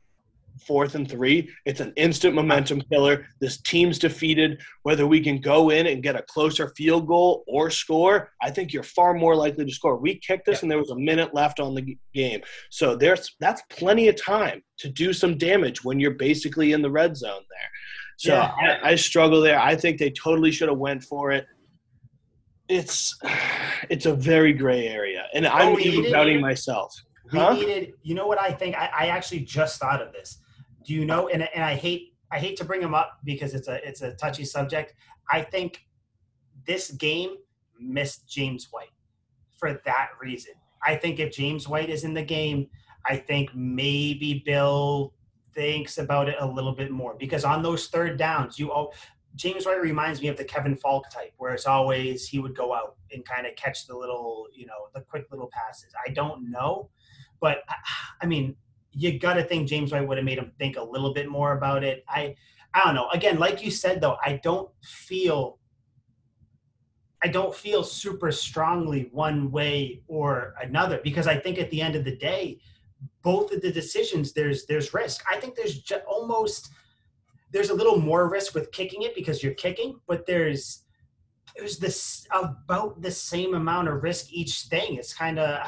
fourth 0.60 0.96
and 0.96 1.10
three, 1.10 1.50
it's 1.66 1.80
an 1.80 1.94
instant 1.96 2.36
momentum 2.36 2.82
killer. 2.92 3.26
This 3.40 3.62
team's 3.62 4.00
defeated. 4.00 4.62
Whether 4.84 5.08
we 5.08 5.22
can 5.22 5.40
go 5.40 5.70
in 5.70 5.88
and 5.88 6.04
get 6.04 6.16
a 6.16 6.24
closer 6.24 6.74
field 6.76 7.08
goal 7.08 7.44
or 7.48 7.70
score, 7.70 8.32
I 8.42 8.50
think 8.52 8.74
you're 8.74 8.84
far 8.84 9.14
more 9.14 9.36
likely 9.36 9.66
to 9.66 9.72
score. 9.72 9.98
We 9.98 10.20
kicked 10.20 10.46
this, 10.46 10.62
and 10.62 10.72
there 10.72 10.80
was 10.80 10.92
a 10.92 10.96
minute 10.96 11.34
left 11.34 11.60
on 11.60 11.76
the 11.76 11.98
game, 12.14 12.42
so 12.70 12.96
there's 12.96 13.36
that's 13.40 13.62
plenty 13.70 14.08
of 14.08 14.16
time 14.16 14.62
to 14.80 14.90
do 14.90 15.14
some 15.14 15.38
damage 15.38 15.84
when 15.84 16.00
you're 16.00 16.12
basically 16.12 16.74
in 16.74 16.82
the 16.82 16.92
red 16.92 17.18
zone 17.18 17.44
there. 17.50 17.70
So 18.18 18.34
Yeah. 18.34 18.80
I, 18.84 18.92
I 18.92 18.96
struggle 18.96 19.42
there. 19.42 19.60
I 19.60 19.76
think 19.76 19.98
they 19.98 20.12
totally 20.12 20.52
should 20.52 20.70
have 20.70 20.78
went 20.78 21.04
for 21.04 21.32
it 21.32 21.46
it's 22.70 23.20
it's 23.90 24.06
a 24.06 24.14
very 24.14 24.54
gray 24.54 24.88
area, 24.88 25.26
and 25.34 25.46
I'm 25.46 25.70
oh, 25.70 25.76
we 25.76 25.84
even 25.84 26.12
doubting 26.12 26.40
myself. 26.40 26.96
We 27.34 27.40
Huh? 27.40 27.54
needed. 27.54 27.94
You 28.04 28.16
know 28.16 28.28
what 28.28 28.40
I 28.40 28.52
think? 28.52 28.76
I, 28.76 28.90
I 28.98 29.06
actually 29.08 29.42
just 29.42 29.80
thought 29.80 30.02
of 30.02 30.14
this. 30.14 30.40
Do 30.86 30.94
you 30.94 31.06
know? 31.06 31.28
And 31.30 31.48
and 31.54 31.64
I 31.64 31.76
hate 31.76 32.14
I 32.32 32.40
hate 32.40 32.58
to 32.58 32.66
bring 32.66 32.82
him 32.82 32.94
up 32.94 33.20
because 33.24 33.54
it's 33.54 33.68
a 33.68 33.86
it's 33.88 34.02
a 34.02 34.14
touchy 34.14 34.46
subject. 34.46 34.94
I 35.32 35.42
think 35.42 35.86
this 36.66 36.92
game 36.92 37.36
missed 37.80 38.30
James 38.30 38.68
White 38.72 38.92
for 39.58 39.82
that 39.86 40.10
reason. 40.22 40.54
I 40.84 40.96
think 40.96 41.20
if 41.20 41.34
James 41.34 41.68
White 41.68 41.90
is 41.90 42.04
in 42.04 42.14
the 42.14 42.24
game, 42.24 42.68
I 43.06 43.18
think 43.18 43.54
maybe 43.54 44.44
Bill 44.46 45.14
thinks 45.54 45.98
about 45.98 46.30
it 46.30 46.36
a 46.40 46.46
little 46.46 46.74
bit 46.74 46.92
more 46.92 47.16
because 47.20 47.44
on 47.44 47.62
those 47.62 47.88
third 47.88 48.18
downs, 48.18 48.60
you 48.60 48.72
all 48.72 48.94
James 49.36 49.66
White 49.66 49.82
reminds 49.82 50.22
me 50.22 50.28
of 50.28 50.38
the 50.38 50.44
Kevin 50.44 50.76
Faulk 50.76 51.10
type, 51.10 51.34
where 51.38 51.54
it's 51.54 51.68
always 51.68 52.28
he 52.28 52.40
would 52.40 52.56
go 52.56 52.74
out 52.74 52.96
and 53.12 53.26
kind 53.26 53.46
of 53.46 53.56
catch 53.56 53.86
the 53.88 53.96
little, 53.96 54.48
you 54.54 54.66
know, 54.66 54.88
the 54.94 55.02
quick 55.02 55.26
little 55.32 55.50
passes. 55.52 55.94
I 56.06 56.12
don't 56.12 56.50
know, 56.50 56.90
but 57.40 57.60
I, 57.70 57.76
I 58.22 58.26
mean, 58.26 58.56
you 58.92 59.20
got 59.20 59.34
to 59.36 59.44
think 59.44 59.68
James 59.68 59.92
White 59.92 60.08
would 60.08 60.18
have 60.18 60.26
made 60.26 60.40
him 60.40 60.52
think 60.58 60.78
a 60.78 60.84
little 60.84 61.14
bit 61.14 61.30
more 61.30 61.58
about 61.58 61.84
it. 61.84 62.04
I, 62.08 62.36
I 62.74 62.84
don't 62.86 62.96
know. 62.96 63.10
Again, 63.10 63.40
like 63.40 63.64
you 63.64 63.72
said 63.72 64.02
though, 64.02 64.18
I 64.24 64.40
don't 64.44 64.70
feel, 64.84 65.60
I 67.24 67.28
don't 67.28 67.56
feel 67.56 67.84
super 67.84 68.32
strongly 68.32 69.10
one 69.12 69.52
way 69.52 70.02
or 70.08 70.54
another 70.62 71.00
because 71.04 71.28
I 71.28 71.38
think 71.38 71.60
at 71.60 71.70
the 71.72 71.82
end 71.82 71.96
of 71.96 72.06
the 72.06 72.16
day, 72.16 72.60
both 73.22 73.52
of 73.54 73.62
the 73.62 73.72
decisions 73.72 74.34
there's 74.34 74.66
there's 74.66 74.94
risk. 74.94 75.24
I 75.30 75.38
think 75.38 75.56
there's 75.56 75.80
ju- 75.80 76.02
almost 76.08 76.72
there's 77.52 77.70
a 77.70 77.74
little 77.74 78.00
more 78.00 78.30
risk 78.30 78.54
with 78.54 78.72
kicking 78.72 79.04
it 79.04 79.16
because 79.16 79.44
you're 79.44 79.54
kicking, 79.54 80.00
but 80.08 80.26
there's 80.26 80.84
there's 81.58 81.78
this 81.78 82.26
about 82.32 83.02
the 83.02 83.12
same 83.12 83.54
amount 83.54 83.88
of 83.88 84.04
risk 84.04 84.32
each 84.32 84.64
thing. 84.64 84.96
It's 84.96 85.14
kind 85.14 85.40
of 85.40 85.68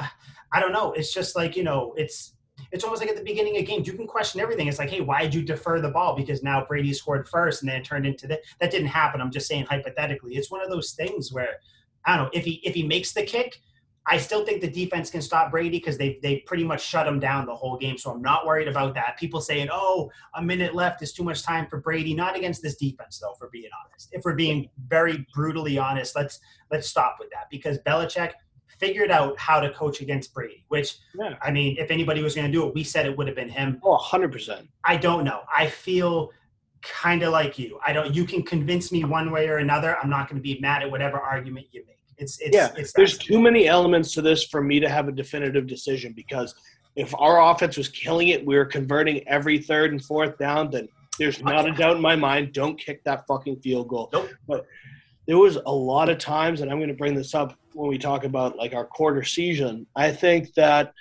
I 0.52 0.60
don't 0.60 0.72
know. 0.72 0.92
It's 0.92 1.12
just 1.12 1.36
like 1.36 1.56
you 1.56 1.64
know, 1.64 1.94
it's 1.96 2.34
it's 2.72 2.84
almost 2.84 3.02
like 3.02 3.10
at 3.10 3.16
the 3.16 3.22
beginning 3.22 3.58
of 3.58 3.66
games, 3.66 3.86
you 3.86 3.92
can 3.92 4.06
question 4.06 4.40
everything. 4.40 4.66
It's 4.66 4.78
like, 4.78 4.90
hey, 4.90 5.02
why 5.02 5.22
did 5.22 5.34
you 5.34 5.42
defer 5.42 5.80
the 5.80 5.90
ball? 5.90 6.16
Because 6.16 6.42
now 6.42 6.64
Brady 6.64 6.94
scored 6.94 7.28
first, 7.28 7.62
and 7.62 7.70
then 7.70 7.80
it 7.80 7.84
turned 7.84 8.06
into 8.06 8.26
that. 8.28 8.40
That 8.60 8.70
didn't 8.70 8.88
happen. 8.88 9.20
I'm 9.20 9.30
just 9.30 9.46
saying 9.46 9.66
hypothetically. 9.66 10.34
It's 10.34 10.50
one 10.50 10.62
of 10.62 10.70
those 10.70 10.92
things 10.92 11.32
where 11.32 11.56
I 12.06 12.16
don't 12.16 12.26
know 12.26 12.30
if 12.32 12.44
he 12.44 12.54
if 12.64 12.74
he 12.74 12.82
makes 12.82 13.12
the 13.12 13.24
kick. 13.24 13.60
I 14.04 14.16
still 14.18 14.44
think 14.44 14.60
the 14.60 14.70
defense 14.70 15.10
can 15.10 15.22
stop 15.22 15.52
Brady 15.52 15.78
because 15.78 15.96
they 15.96 16.18
they 16.22 16.38
pretty 16.38 16.64
much 16.64 16.82
shut 16.82 17.06
him 17.06 17.20
down 17.20 17.46
the 17.46 17.54
whole 17.54 17.76
game. 17.76 17.98
So 17.98 18.10
I'm 18.10 18.22
not 18.22 18.46
worried 18.46 18.68
about 18.68 18.94
that. 18.94 19.18
People 19.18 19.40
saying, 19.40 19.68
"Oh, 19.70 20.10
a 20.34 20.42
minute 20.42 20.74
left 20.74 21.02
is 21.02 21.12
too 21.12 21.22
much 21.22 21.42
time 21.42 21.66
for 21.68 21.78
Brady." 21.78 22.14
Not 22.14 22.36
against 22.36 22.62
this 22.62 22.76
defense, 22.76 23.18
though. 23.20 23.34
For 23.38 23.50
being 23.52 23.70
honest, 23.84 24.08
if 24.12 24.24
we're 24.24 24.34
being 24.34 24.70
very 24.88 25.26
brutally 25.34 25.78
honest, 25.78 26.16
let's 26.16 26.40
let's 26.70 26.88
stop 26.88 27.18
with 27.20 27.28
that 27.30 27.48
because 27.50 27.78
Belichick 27.86 28.32
figured 28.82 29.12
out 29.12 29.38
how 29.38 29.60
to 29.60 29.70
coach 29.70 30.00
against 30.00 30.34
Brady. 30.34 30.64
Which 30.68 30.98
Yeah. 31.14 31.36
I 31.40 31.52
mean, 31.52 31.76
if 31.78 31.90
anybody 31.92 32.20
was 32.20 32.34
going 32.34 32.48
to 32.48 32.52
do 32.52 32.66
it, 32.66 32.74
we 32.74 32.82
said 32.82 33.06
it 33.06 33.16
would 33.16 33.28
have 33.28 33.36
been 33.36 33.48
him. 33.48 33.80
Oh, 33.84 33.96
100%. 33.96 34.66
I 34.84 34.96
don't 34.96 35.24
know. 35.24 35.42
I 35.56 35.68
feel 35.68 36.32
kind 36.82 37.22
of 37.22 37.30
like 37.30 37.60
you. 37.60 37.78
I 37.86 37.92
don't. 37.92 38.12
You 38.12 38.24
can 38.24 38.42
convince 38.42 38.90
me 38.90 39.04
one 39.04 39.30
way 39.30 39.48
or 39.48 39.58
another. 39.58 39.96
I'm 39.98 40.10
not 40.10 40.28
going 40.28 40.36
to 40.36 40.42
be 40.42 40.58
mad 40.58 40.82
at 40.82 40.90
whatever 40.90 41.20
argument 41.20 41.66
you 41.70 41.84
make. 41.86 42.00
It's 42.18 42.40
it's 42.40 42.56
Yeah, 42.56 42.72
It's 42.76 42.92
There's 42.92 43.16
too 43.16 43.40
many 43.40 43.68
elements 43.68 44.12
to 44.14 44.22
this 44.22 44.44
for 44.44 44.60
me 44.60 44.80
to 44.80 44.88
have 44.88 45.06
a 45.06 45.12
definitive 45.12 45.68
decision 45.68 46.12
because 46.12 46.56
if 46.96 47.14
our 47.16 47.40
offense 47.52 47.76
was 47.76 47.88
killing 47.88 48.28
it, 48.28 48.44
we 48.44 48.56
were 48.56 48.66
converting 48.66 49.26
every 49.28 49.58
third 49.58 49.92
and 49.92 50.04
fourth 50.04 50.36
down, 50.38 50.70
then 50.70 50.88
there's 51.20 51.40
not 51.40 51.68
a 51.68 51.72
doubt 51.72 51.96
in 51.96 52.02
my 52.02 52.16
mind, 52.16 52.52
don't 52.52 52.78
kick 52.78 53.04
that 53.04 53.26
fucking 53.28 53.60
field 53.60 53.88
goal. 53.88 54.10
Nope. 54.12 54.30
But 54.48 54.66
there 55.26 55.38
was 55.38 55.56
a 55.56 55.72
lot 55.72 56.08
of 56.08 56.18
times, 56.18 56.60
and 56.60 56.70
I'm 56.70 56.78
going 56.78 56.88
to 56.88 56.94
bring 56.94 57.14
this 57.14 57.34
up 57.34 57.56
when 57.74 57.88
we 57.88 57.98
talk 57.98 58.24
about 58.24 58.56
like 58.56 58.74
our 58.74 58.84
quarter 58.86 59.22
season. 59.24 59.86
I 59.96 60.12
think 60.12 60.54
that 60.54 60.92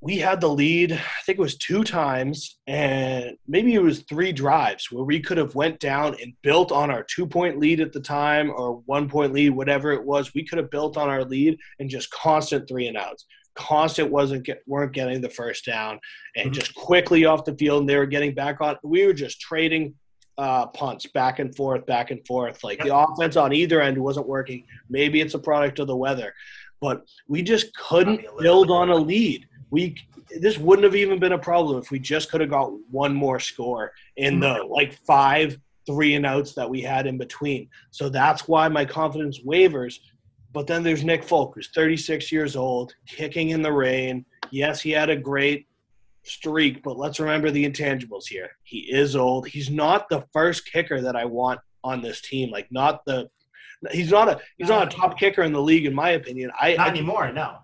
we 0.00 0.16
had 0.18 0.40
the 0.40 0.48
lead 0.48 0.92
i 0.92 1.22
think 1.24 1.38
it 1.38 1.42
was 1.42 1.56
two 1.56 1.84
times 1.84 2.58
and 2.66 3.36
maybe 3.46 3.72
it 3.72 3.82
was 3.82 4.00
three 4.00 4.32
drives 4.32 4.90
where 4.90 5.04
we 5.04 5.20
could 5.20 5.38
have 5.38 5.54
went 5.54 5.78
down 5.78 6.16
and 6.20 6.32
built 6.42 6.72
on 6.72 6.90
our 6.90 7.04
two 7.04 7.24
point 7.24 7.56
lead 7.60 7.80
at 7.80 7.92
the 7.92 8.00
time 8.00 8.50
or 8.50 8.82
one 8.86 9.08
point 9.08 9.32
lead 9.32 9.50
whatever 9.50 9.92
it 9.92 10.04
was 10.04 10.34
we 10.34 10.44
could 10.44 10.58
have 10.58 10.70
built 10.72 10.96
on 10.96 11.08
our 11.08 11.24
lead 11.24 11.56
and 11.78 11.88
just 11.88 12.10
constant 12.10 12.68
three 12.68 12.88
and 12.88 12.96
outs 12.96 13.26
constant 13.54 14.10
wasn't 14.10 14.42
get, 14.42 14.60
weren't 14.66 14.92
getting 14.92 15.20
the 15.20 15.28
first 15.30 15.64
down 15.64 16.00
and 16.34 16.50
Mhm. 16.50 16.54
just 16.54 16.74
quickly 16.74 17.24
off 17.24 17.44
the 17.44 17.54
field 17.56 17.82
and 17.82 17.88
they 17.88 17.96
were 17.96 18.06
getting 18.06 18.34
back 18.34 18.60
on 18.60 18.76
we 18.82 19.06
were 19.06 19.12
just 19.12 19.40
trading 19.40 19.94
uh, 20.38 20.66
punts 20.66 21.06
back 21.06 21.38
and 21.38 21.54
forth 21.54 21.86
back 21.86 22.10
and 22.10 22.26
forth. 22.26 22.64
Like 22.64 22.82
the 22.82 22.96
offense 22.96 23.36
on 23.36 23.52
either 23.52 23.80
end 23.80 23.98
wasn't 23.98 24.28
working. 24.28 24.64
Maybe 24.88 25.20
it's 25.20 25.34
a 25.34 25.38
product 25.38 25.78
of 25.78 25.86
the 25.86 25.96
weather. 25.96 26.34
But 26.80 27.06
we 27.28 27.42
just 27.42 27.74
couldn't 27.76 28.22
Probably 28.22 28.26
a 28.26 28.34
little 28.34 28.66
build 28.66 28.70
on 28.70 28.90
a 28.90 28.96
lead. 28.96 29.46
We 29.70 29.96
this 30.40 30.58
wouldn't 30.58 30.84
have 30.84 30.96
even 30.96 31.18
been 31.18 31.32
a 31.32 31.38
problem 31.38 31.78
if 31.78 31.90
we 31.90 31.98
just 31.98 32.30
could 32.30 32.40
have 32.40 32.50
got 32.50 32.72
one 32.90 33.14
more 33.14 33.38
score 33.38 33.92
in 34.16 34.40
the 34.40 34.64
like 34.68 34.94
five 35.06 35.58
three 35.86 36.14
and 36.14 36.24
outs 36.24 36.54
that 36.54 36.68
we 36.68 36.80
had 36.80 37.06
in 37.06 37.18
between. 37.18 37.68
So 37.90 38.08
that's 38.08 38.46
why 38.48 38.68
my 38.68 38.84
confidence 38.84 39.40
wavers. 39.44 40.00
But 40.52 40.66
then 40.66 40.82
there's 40.82 41.02
Nick 41.02 41.24
Folk, 41.24 41.54
who's 41.54 41.70
36 41.74 42.30
years 42.30 42.56
old, 42.56 42.94
kicking 43.06 43.50
in 43.50 43.62
the 43.62 43.72
rain. 43.72 44.24
Yes, 44.50 44.80
he 44.80 44.90
had 44.90 45.10
a 45.10 45.16
great 45.16 45.66
streak, 46.24 46.82
but 46.82 46.96
let's 46.96 47.20
remember 47.20 47.50
the 47.50 47.68
intangibles 47.68 48.26
here. 48.26 48.50
He 48.62 48.78
is 48.78 49.16
old. 49.16 49.48
He's 49.48 49.70
not 49.70 50.08
the 50.08 50.24
first 50.32 50.70
kicker 50.70 51.00
that 51.00 51.16
I 51.16 51.24
want 51.24 51.60
on 51.84 52.02
this 52.02 52.20
team. 52.20 52.50
Like 52.50 52.68
not 52.70 53.04
the 53.04 53.28
he's 53.90 54.10
not 54.10 54.28
a 54.28 54.40
he's 54.58 54.68
not 54.68 54.92
a 54.92 54.96
top 54.96 55.18
kicker 55.18 55.42
in 55.42 55.52
the 55.52 55.62
league 55.62 55.86
in 55.86 55.94
my 55.94 56.10
opinion. 56.10 56.50
I, 56.60 56.74
Not 56.74 56.86
I 56.86 56.90
anymore. 56.90 57.32
No. 57.32 57.58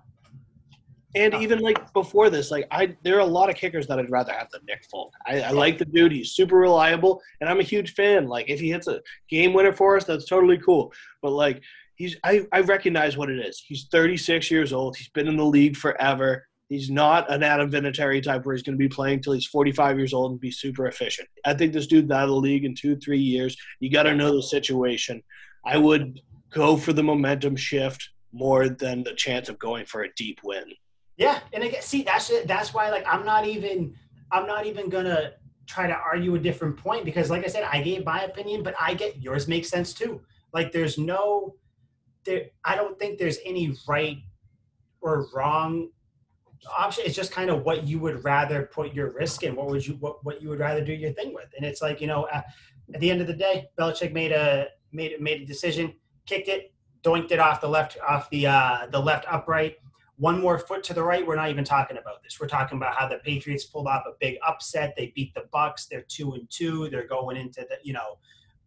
And 1.15 1.35
even 1.35 1.61
like 1.61 1.93
before 1.95 2.29
this, 2.29 2.51
like 2.51 2.67
I, 2.71 2.95
there 3.03 3.17
are 3.17 3.21
a 3.21 3.27
lot 3.27 3.49
of 3.49 3.57
kickers 3.57 3.87
that 3.87 3.99
I'd 3.99 4.11
rather 4.11 4.33
have 4.33 4.51
than 4.51 4.61
Nick 4.69 4.85
Folk. 4.91 5.13
I, 5.27 5.41
I 5.41 5.51
like 5.53 5.79
the 5.79 5.87
dude; 5.87 6.13
he's 6.13 6.33
super 6.33 6.57
reliable, 6.57 7.23
and 7.41 7.49
I'm 7.49 7.61
a 7.61 7.65
huge 7.65 7.95
fan. 7.95 8.29
Like 8.29 8.51
if 8.51 8.61
he 8.61 8.71
hits 8.71 8.89
a 8.89 9.01
game 9.31 9.55
winner 9.55 9.73
for 9.73 9.97
us, 9.97 10.05
that's 10.05 10.27
totally 10.27 10.59
cool. 10.59 10.93
But 11.23 11.31
like 11.31 11.63
he's, 11.97 12.17
I, 12.25 12.47
I 12.53 12.61
recognize 12.61 13.17
what 13.17 13.31
it 13.31 13.39
is. 13.39 13.59
He's 13.59 13.87
36 13.91 14.51
years 14.51 14.73
old. 14.73 14.97
He's 14.97 15.09
been 15.09 15.29
in 15.29 15.37
the 15.37 15.45
league 15.45 15.77
forever. 15.77 16.47
He's 16.69 16.91
not 16.91 17.31
an 17.33 17.43
Adam 17.43 17.71
Vinatieri 17.71 18.23
type 18.23 18.45
where 18.45 18.55
he's 18.55 18.63
going 18.63 18.77
to 18.77 18.79
be 18.79 18.89
playing 18.89 19.23
till 19.23 19.33
he's 19.33 19.47
45 19.47 19.97
years 19.97 20.13
old 20.13 20.33
and 20.33 20.41
be 20.41 20.51
super 20.51 20.87
efficient. 20.87 21.29
I 21.45 21.55
think 21.55 21.73
this 21.73 21.87
dude's 21.87 22.11
out 22.11 22.25
of 22.25 22.29
the 22.29 22.37
league 22.37 22.65
in 22.65 22.75
two, 22.75 22.97
three 22.97 23.21
years. 23.21 23.57
You 23.81 23.91
got 23.91 24.03
to 24.03 24.15
know 24.15 24.35
the 24.35 24.43
situation. 24.43 25.23
I 25.65 25.79
would 25.79 26.21
go 26.51 26.77
for 26.77 26.93
the 26.93 27.03
momentum 27.03 27.57
shift 27.57 28.11
more 28.33 28.69
than 28.69 29.03
the 29.03 29.15
chance 29.15 29.49
of 29.49 29.59
going 29.59 29.87
for 29.87 30.03
a 30.03 30.13
deep 30.15 30.41
win. 30.45 30.65
Yeah, 31.17 31.41
and 31.53 31.65
I 31.65 31.69
again, 31.69 31.83
see 31.83 32.03
that's 32.03 32.31
that's 32.45 32.73
why 32.73 32.91
like 32.91 33.05
I'm 33.07 33.25
not 33.25 33.47
even 33.47 33.95
I'm 34.31 34.47
not 34.47 34.67
even 34.67 34.89
gonna 34.89 35.33
try 35.67 35.87
to 35.87 35.95
argue 35.95 36.35
a 36.35 36.39
different 36.39 36.77
point 36.77 37.05
because 37.05 37.31
like 37.31 37.45
I 37.45 37.49
said, 37.49 37.65
I 37.65 37.83
gave 37.83 38.05
my 38.05 38.23
opinion, 38.23 38.63
but 38.63 38.75
I 38.81 38.95
get 38.95 39.21
yours 39.21 39.49
makes 39.49 39.69
sense 39.69 39.93
too. 39.93 40.21
Like 40.53 40.71
there's 40.71 40.97
no 40.97 41.57
there 42.25 42.47
I 42.65 42.77
don't 42.77 42.99
think 42.99 43.19
there's 43.19 43.39
any 43.45 43.75
right 43.89 44.19
or 45.01 45.27
wrong 45.35 45.89
option. 46.77 47.05
It's 47.07 47.17
just 47.17 47.33
kind 47.33 47.51
of 47.51 47.65
what 47.65 47.87
you 47.87 47.99
would 48.01 48.25
rather 48.25 48.71
put 48.73 48.95
your 48.95 49.13
risk 49.13 49.43
in. 49.43 49.55
What 49.55 49.69
would 49.69 49.87
you 49.87 49.95
what, 49.95 50.25
what 50.25 50.43
you 50.43 50.49
would 50.49 50.59
rather 50.59 50.85
do 50.85 50.93
your 50.93 51.13
thing 51.13 51.35
with? 51.35 51.49
And 51.57 51.65
it's 51.65 51.83
like, 51.83 52.01
you 52.01 52.07
know, 52.07 52.29
at, 52.33 52.47
at 52.95 53.01
the 53.01 53.11
end 53.11 53.21
of 53.21 53.27
the 53.27 53.35
day, 53.35 53.69
Belichick 53.79 54.13
made 54.13 54.33
a 54.33 54.69
made 54.93 55.21
made 55.21 55.43
a 55.43 55.47
decision, 55.47 55.95
kicked 56.27 56.49
it, 56.49 56.73
doinked 57.03 57.33
it 57.33 57.39
off 57.39 57.61
the 57.61 57.69
left 57.69 57.99
off 58.07 58.29
the 58.31 58.47
uh 58.47 58.87
the 58.91 59.01
left 59.01 59.27
upright 59.29 59.77
one 60.19 60.41
more 60.41 60.59
foot 60.59 60.83
to 60.83 60.93
the 60.93 61.03
right, 61.03 61.25
we're 61.25 61.37
not 61.37 61.49
even 61.49 61.65
talking 61.65 61.97
about 61.97 62.23
this. 62.23 62.39
We're 62.41 62.49
talking 62.49 62.77
about 62.77 62.95
how 62.97 63.09
the 63.09 63.19
Patriots 63.19 63.65
pulled 63.65 63.87
off 63.87 64.03
a 64.07 64.13
big 64.21 64.37
upset. 64.47 64.95
They 64.97 65.13
beat 65.15 65.33
the 65.33 65.45
Bucs. 65.55 65.89
They're 65.89 66.05
two 66.09 66.35
and 66.35 66.51
two. 66.51 66.91
They're 66.91 67.07
going 67.07 67.37
into 67.37 67.61
the, 67.69 67.77
you 67.85 67.93
know, 67.93 68.19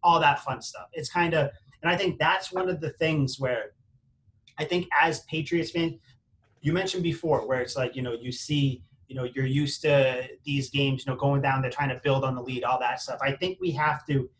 all 0.02 0.18
that 0.20 0.40
fun 0.40 0.62
stuff. 0.62 0.88
It's 0.94 1.10
kind 1.10 1.34
of, 1.34 1.50
and 1.82 1.90
I 1.90 1.96
think 1.96 2.18
that's 2.18 2.52
one 2.52 2.70
of 2.70 2.80
the 2.80 2.90
things 2.90 3.38
where 3.38 3.72
I 4.58 4.64
think 4.64 4.88
as 4.98 5.20
Patriots 5.20 5.70
fans, 5.70 5.94
you 6.62 6.72
mentioned 6.72 7.02
before 7.02 7.46
where 7.46 7.60
it's 7.60 7.76
like, 7.76 7.94
you 7.94 8.02
know, 8.02 8.12
you 8.12 8.32
see, 8.32 8.82
you 9.08 9.14
know, 9.14 9.24
you're 9.24 9.46
used 9.46 9.82
to 9.82 10.26
these 10.44 10.70
games, 10.70 11.04
you 11.04 11.12
know, 11.12 11.18
going 11.18 11.42
down, 11.42 11.60
they're 11.60 11.70
trying 11.70 11.90
to 11.90 12.00
build 12.02 12.24
on 12.24 12.34
the 12.34 12.42
lead, 12.42 12.64
all 12.64 12.78
that 12.80 13.00
stuff. 13.00 13.18
I 13.20 13.32
think 13.32 13.58
we 13.60 13.70
have 13.72 14.06
to, 14.06 14.30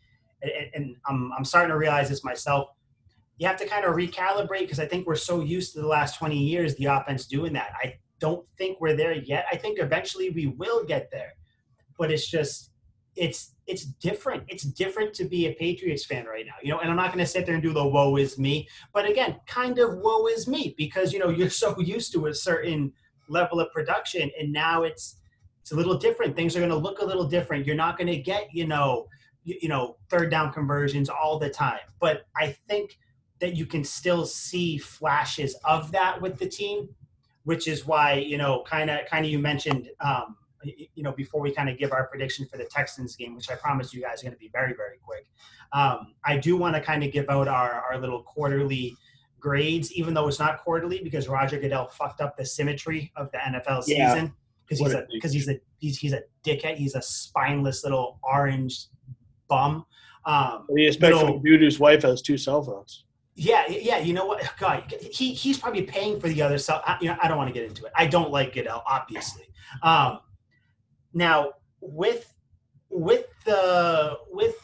and, 0.73 0.95
I'm, 1.07 1.31
I'm 1.37 1.45
starting 1.45 1.69
to 1.69 1.77
realize 1.77 2.09
this 2.09 2.23
myself 2.23 2.69
you 3.37 3.47
have 3.47 3.57
to 3.57 3.67
kind 3.67 3.85
of 3.85 3.95
recalibrate 3.95 4.61
because 4.61 4.79
I 4.79 4.85
think 4.85 5.07
we're 5.07 5.15
so 5.15 5.41
used 5.41 5.73
to 5.73 5.81
the 5.81 5.87
last 5.87 6.17
20 6.17 6.37
years, 6.37 6.75
the 6.75 6.85
offense 6.85 7.25
doing 7.25 7.53
that. 7.53 7.73
I 7.81 7.95
don't 8.19 8.45
think 8.57 8.79
we're 8.79 8.95
there 8.95 9.13
yet. 9.13 9.45
I 9.51 9.57
think 9.57 9.79
eventually 9.79 10.29
we 10.29 10.47
will 10.47 10.85
get 10.85 11.09
there, 11.11 11.33
but 11.97 12.11
it's 12.11 12.27
just, 12.27 12.69
it's, 13.15 13.53
it's 13.67 13.85
different. 13.85 14.43
It's 14.47 14.63
different 14.63 15.13
to 15.15 15.25
be 15.25 15.47
a 15.47 15.53
Patriots 15.53 16.05
fan 16.05 16.25
right 16.25 16.45
now, 16.45 16.55
you 16.61 16.71
know, 16.71 16.79
and 16.79 16.89
I'm 16.89 16.95
not 16.95 17.07
going 17.07 17.23
to 17.23 17.29
sit 17.29 17.45
there 17.45 17.55
and 17.55 17.63
do 17.63 17.73
the 17.73 17.85
woe 17.85 18.17
is 18.17 18.37
me, 18.37 18.67
but 18.93 19.09
again, 19.09 19.39
kind 19.47 19.79
of 19.79 19.97
woe 19.97 20.27
is 20.27 20.47
me 20.47 20.73
because, 20.77 21.13
you 21.13 21.19
know, 21.19 21.29
you're 21.37 21.49
so 21.49 21.79
used 21.79 22.11
to 22.13 22.27
a 22.27 22.33
certain 22.33 22.91
level 23.29 23.59
of 23.59 23.71
production 23.71 24.29
and 24.39 24.51
now 24.51 24.83
it's, 24.83 25.17
it's 25.61 25.71
a 25.71 25.75
little 25.75 25.97
different. 25.97 26.35
Things 26.35 26.57
are 26.57 26.59
going 26.59 26.71
to 26.71 26.75
look 26.75 26.99
a 26.99 27.05
little 27.05 27.23
different. 27.23 27.65
You're 27.65 27.75
not 27.75 27.97
going 27.97 28.07
to 28.07 28.17
get, 28.17 28.49
you 28.51 28.67
know, 28.67 29.07
you, 29.45 29.55
you 29.61 29.69
know, 29.69 29.95
third 30.09 30.29
down 30.29 30.51
conversions 30.51 31.09
all 31.09 31.39
the 31.39 31.49
time. 31.49 31.79
But 31.99 32.25
I 32.35 32.55
think 32.67 32.97
that 33.39 33.55
you 33.55 33.65
can 33.65 33.83
still 33.83 34.25
see 34.25 34.77
flashes 34.77 35.55
of 35.63 35.91
that 35.91 36.21
with 36.21 36.37
the 36.37 36.47
team, 36.47 36.89
which 37.43 37.67
is 37.67 37.85
why 37.85 38.13
you 38.13 38.37
know, 38.37 38.63
kind 38.65 38.89
of, 38.89 39.05
kind 39.09 39.25
of, 39.25 39.31
you 39.31 39.39
mentioned, 39.39 39.89
um, 39.99 40.37
you 40.63 41.03
know, 41.03 41.11
before 41.11 41.41
we 41.41 41.51
kind 41.51 41.69
of 41.69 41.77
give 41.77 41.91
our 41.91 42.07
prediction 42.07 42.45
for 42.45 42.57
the 42.57 42.65
Texans 42.65 43.15
game, 43.15 43.35
which 43.35 43.49
I 43.49 43.55
promise 43.55 43.93
you 43.93 44.01
guys 44.01 44.21
are 44.21 44.25
going 44.25 44.33
to 44.33 44.39
be 44.39 44.49
very, 44.53 44.73
very 44.73 44.97
quick. 45.03 45.27
Um, 45.73 46.13
I 46.25 46.37
do 46.37 46.57
want 46.57 46.75
to 46.75 46.81
kind 46.81 47.03
of 47.03 47.11
give 47.11 47.29
out 47.29 47.47
our 47.47 47.83
our 47.89 47.97
little 47.97 48.23
quarterly 48.23 48.95
grades, 49.39 49.91
even 49.93 50.13
though 50.13 50.27
it's 50.27 50.39
not 50.39 50.63
quarterly, 50.63 51.01
because 51.03 51.27
Roger 51.27 51.59
Goodell 51.59 51.87
fucked 51.89 52.21
up 52.21 52.37
the 52.37 52.45
symmetry 52.45 53.11
of 53.15 53.31
the 53.31 53.37
NFL 53.39 53.83
yeah. 53.87 54.13
season 54.13 54.33
because 54.65 54.79
he's 54.79 54.93
a 54.93 55.07
because 55.11 55.33
he's 55.33 55.49
a 55.49 55.59
he's 55.79 55.97
he's 55.97 56.13
a 56.13 56.21
dickhead. 56.45 56.75
He's 56.77 56.95
a 56.95 57.01
spineless 57.01 57.83
little 57.83 58.19
orange 58.23 58.87
bum. 59.47 59.85
Um, 60.25 60.65
expect 60.71 61.15
little, 61.15 61.39
dude 61.39 61.61
whose 61.61 61.79
wife 61.79 62.03
has 62.03 62.21
two 62.21 62.37
cell 62.37 62.63
phones? 62.63 63.03
Yeah, 63.35 63.67
yeah. 63.67 63.97
You 63.97 64.13
know 64.13 64.25
what? 64.25 64.49
God, 64.59 64.93
he 65.11 65.33
he's 65.33 65.57
probably 65.57 65.83
paying 65.83 66.19
for 66.19 66.29
the 66.29 66.41
other 66.41 66.57
stuff. 66.57 66.83
You 67.01 67.09
know, 67.09 67.17
I 67.21 67.27
don't 67.27 67.37
want 67.37 67.49
to 67.49 67.53
get 67.53 67.67
into 67.67 67.85
it. 67.85 67.91
I 67.95 68.07
don't 68.07 68.31
like 68.31 68.53
Goodell, 68.53 68.83
obviously. 68.87 69.43
Um, 69.81 70.19
now 71.13 71.51
with 71.79 72.33
with 72.89 73.25
the 73.45 74.17
with 74.31 74.55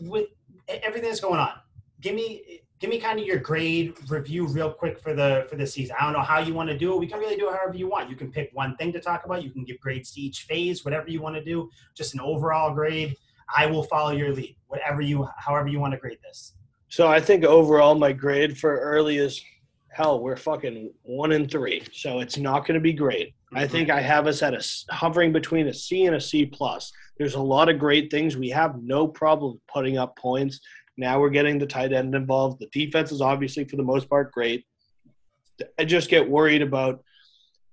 with 0.00 0.28
everything 0.68 1.08
that's 1.08 1.20
going 1.20 1.38
on, 1.38 1.52
give 2.00 2.14
me 2.14 2.60
give 2.78 2.90
me 2.90 2.98
kind 2.98 3.18
of 3.20 3.24
your 3.24 3.38
grade 3.38 3.94
review 4.08 4.46
real 4.46 4.72
quick 4.72 4.98
for 4.98 5.14
the 5.14 5.46
for 5.48 5.56
the 5.56 5.66
season. 5.66 5.94
I 5.98 6.04
don't 6.04 6.12
know 6.12 6.20
how 6.20 6.40
you 6.40 6.52
want 6.52 6.68
to 6.70 6.76
do 6.76 6.92
it. 6.94 6.98
We 6.98 7.06
can 7.06 7.20
really 7.20 7.36
do 7.36 7.48
it 7.48 7.54
however 7.54 7.76
you 7.76 7.88
want. 7.88 8.10
You 8.10 8.16
can 8.16 8.32
pick 8.32 8.50
one 8.52 8.76
thing 8.76 8.92
to 8.92 9.00
talk 9.00 9.24
about. 9.24 9.44
You 9.44 9.50
can 9.50 9.64
give 9.64 9.78
grades 9.80 10.12
to 10.12 10.20
each 10.20 10.42
phase, 10.42 10.84
whatever 10.84 11.08
you 11.08 11.22
want 11.22 11.36
to 11.36 11.44
do. 11.44 11.70
Just 11.94 12.14
an 12.14 12.20
overall 12.20 12.74
grade. 12.74 13.16
I 13.54 13.66
will 13.66 13.84
follow 13.84 14.10
your 14.10 14.32
lead. 14.32 14.56
Whatever 14.66 15.02
you, 15.02 15.28
however 15.36 15.68
you 15.68 15.78
want 15.78 15.92
to 15.92 15.98
grade 15.98 16.18
this. 16.22 16.54
So 16.88 17.06
I 17.06 17.20
think 17.20 17.44
overall 17.44 17.94
my 17.94 18.12
grade 18.12 18.58
for 18.58 18.78
early 18.78 19.18
is 19.18 19.42
hell. 19.90 20.20
We're 20.20 20.36
fucking 20.36 20.92
one 21.02 21.32
and 21.32 21.50
three, 21.50 21.84
so 21.92 22.20
it's 22.20 22.36
not 22.36 22.66
going 22.66 22.74
to 22.74 22.80
be 22.80 22.92
great. 22.92 23.34
I 23.54 23.66
think 23.66 23.90
I 23.90 24.00
have 24.00 24.26
us 24.26 24.42
at 24.42 24.54
a 24.54 24.94
hovering 24.94 25.32
between 25.32 25.68
a 25.68 25.74
C 25.74 26.06
and 26.06 26.16
a 26.16 26.20
C 26.20 26.46
plus. 26.46 26.92
There's 27.18 27.34
a 27.34 27.40
lot 27.40 27.68
of 27.68 27.78
great 27.78 28.10
things. 28.10 28.36
We 28.36 28.48
have 28.50 28.82
no 28.82 29.06
problem 29.06 29.60
putting 29.72 29.98
up 29.98 30.16
points. 30.16 30.60
Now 30.96 31.20
we're 31.20 31.30
getting 31.30 31.58
the 31.58 31.66
tight 31.66 31.92
end 31.92 32.14
involved. 32.14 32.60
The 32.60 32.68
defense 32.72 33.12
is 33.12 33.20
obviously 33.20 33.64
for 33.64 33.76
the 33.76 33.82
most 33.82 34.08
part 34.08 34.32
great. 34.32 34.64
I 35.78 35.84
just 35.84 36.08
get 36.08 36.28
worried 36.28 36.62
about 36.62 37.02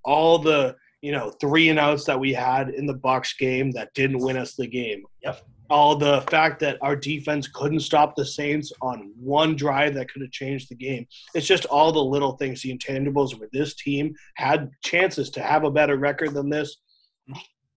all 0.04 0.40
the 0.40 0.76
you 1.02 1.12
know 1.12 1.32
three 1.42 1.70
and 1.70 1.80
outs 1.80 2.06
that 2.06 2.20
we 2.20 2.34
had 2.34 2.70
in 2.70 2.86
the 2.86 2.96
Bucs 2.96 3.38
game 3.38 3.72
that 3.72 3.94
didn't 3.94 4.20
win 4.20 4.38
us 4.38 4.56
the 4.56 4.68
game. 4.68 5.04
Yep 5.24 5.42
all 5.70 5.95
the 5.95 6.22
fact 6.30 6.59
that 6.59 6.78
our 6.82 6.95
defense 6.95 7.47
couldn't 7.47 7.82
stop 7.82 8.15
the 8.15 8.26
Saints 8.26 8.72
on 8.82 9.11
one 9.20 9.55
drive 9.55 9.93
that 9.93 10.11
could 10.11 10.22
have 10.22 10.32
changed 10.32 10.70
the 10.70 10.76
game. 10.76 11.07
It's 11.36 11.45
just 11.47 11.65
all 11.65 11.91
the 11.91 12.03
little 12.03 12.34
things, 12.38 12.61
the 12.61 12.76
intangibles 12.76 13.39
where 13.39 13.49
this 13.53 13.76
team 13.76 14.13
had 14.36 14.72
chances 14.84 15.30
to 15.32 15.41
have 15.41 15.63
a 15.63 15.72
better 15.72 15.97
record 15.97 16.34
than 16.34 16.49
this, 16.49 16.78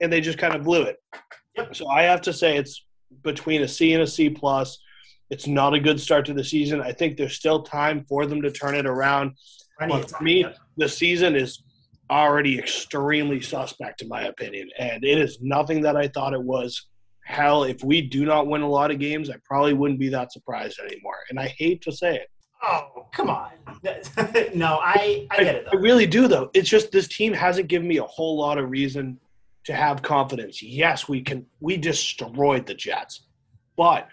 and 0.01 0.13
they 0.13 0.21
just 0.21 0.39
kind 0.39 0.55
of 0.55 0.63
blew 0.63 0.83
it. 0.83 0.97
Yep. 1.57 1.77
So 1.77 1.89
I 1.89 2.03
have 2.03 2.23
to 2.23 2.33
say 2.33 2.57
it's 2.57 2.85
between 3.23 3.63
a 3.63 3.69
C 3.69 3.93
and 3.93 4.03
a 4.03 4.07
C 4.07 4.31
plus. 4.31 4.79
It's 5.31 5.47
not 5.47 5.75
a 5.75 5.81
good 5.81 6.01
start 6.01 6.27
to 6.27 6.35
the 6.35 6.45
season. 6.45 6.81
I 6.81 6.93
think 6.93 7.17
there's 7.17 7.37
still 7.37 7.63
time 7.63 8.05
for 8.09 8.27
them 8.27 8.43
to 8.43 8.51
turn 8.51 8.75
it 8.75 8.87
around. 8.87 9.33
But 9.79 10.11
for 10.11 10.23
me, 10.23 10.47
the 10.77 10.89
season 10.89 11.35
is 11.35 11.63
already 12.11 12.59
extremely 12.59 13.41
suspect 13.41 14.03
in 14.03 14.09
my 14.09 14.25
opinion, 14.25 14.69
and 14.79 15.05
it 15.05 15.19
is 15.19 15.39
nothing 15.41 15.81
that 15.83 15.97
I 15.97 16.09
thought 16.09 16.35
it 16.35 16.43
was 16.43 16.87
hell, 17.25 17.65
if 17.65 17.83
we 17.83 18.03
do 18.03 18.25
not 18.25 18.47
win 18.47 18.63
a 18.63 18.69
lot 18.69 18.91
of 18.91 18.99
games, 18.99 19.31
I 19.31 19.37
probably 19.45 19.73
wouldn't 19.73 20.01
be 20.01 20.09
that 20.11 20.33
surprised 20.33 20.79
anymore. 20.81 21.17
And 21.31 21.39
I 21.39 21.49
hate 21.59 21.83
to 21.83 21.93
say 21.93 22.17
it. 22.17 22.29
Oh, 22.63 23.09
come 23.13 23.29
on. 23.29 23.51
no, 24.55 24.79
I, 24.81 25.27
I 25.31 25.43
get 25.43 25.55
it. 25.57 25.65
Though. 25.65 25.79
I 25.79 25.81
really 25.81 26.07
do, 26.07 26.29
though. 26.29 26.51
It's 26.55 26.69
just 26.69 26.93
this 26.93 27.09
team 27.09 27.33
hasn't 27.33 27.69
given 27.69 27.89
me 27.89 27.99
a 27.99 28.05
whole 28.05 28.39
lot 28.39 28.59
of 28.59 28.71
reason 28.71 29.19
to 29.65 29.75
have 29.75 30.03
confidence. 30.03 30.63
Yes, 30.63 31.09
we 31.09 31.23
can. 31.23 31.47
We 31.61 31.77
destroyed 31.77 32.67
the 32.67 32.75
Jets, 32.75 33.27
but 33.77 34.09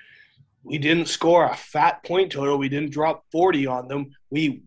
we 0.64 0.78
didn't 0.78 1.08
score 1.08 1.46
a 1.46 1.56
fat 1.56 2.04
point 2.04 2.32
total. 2.32 2.58
We 2.58 2.70
didn't 2.70 2.92
drop 2.92 3.24
40 3.32 3.68
on 3.68 3.88
them. 3.88 4.12
We 4.32 4.64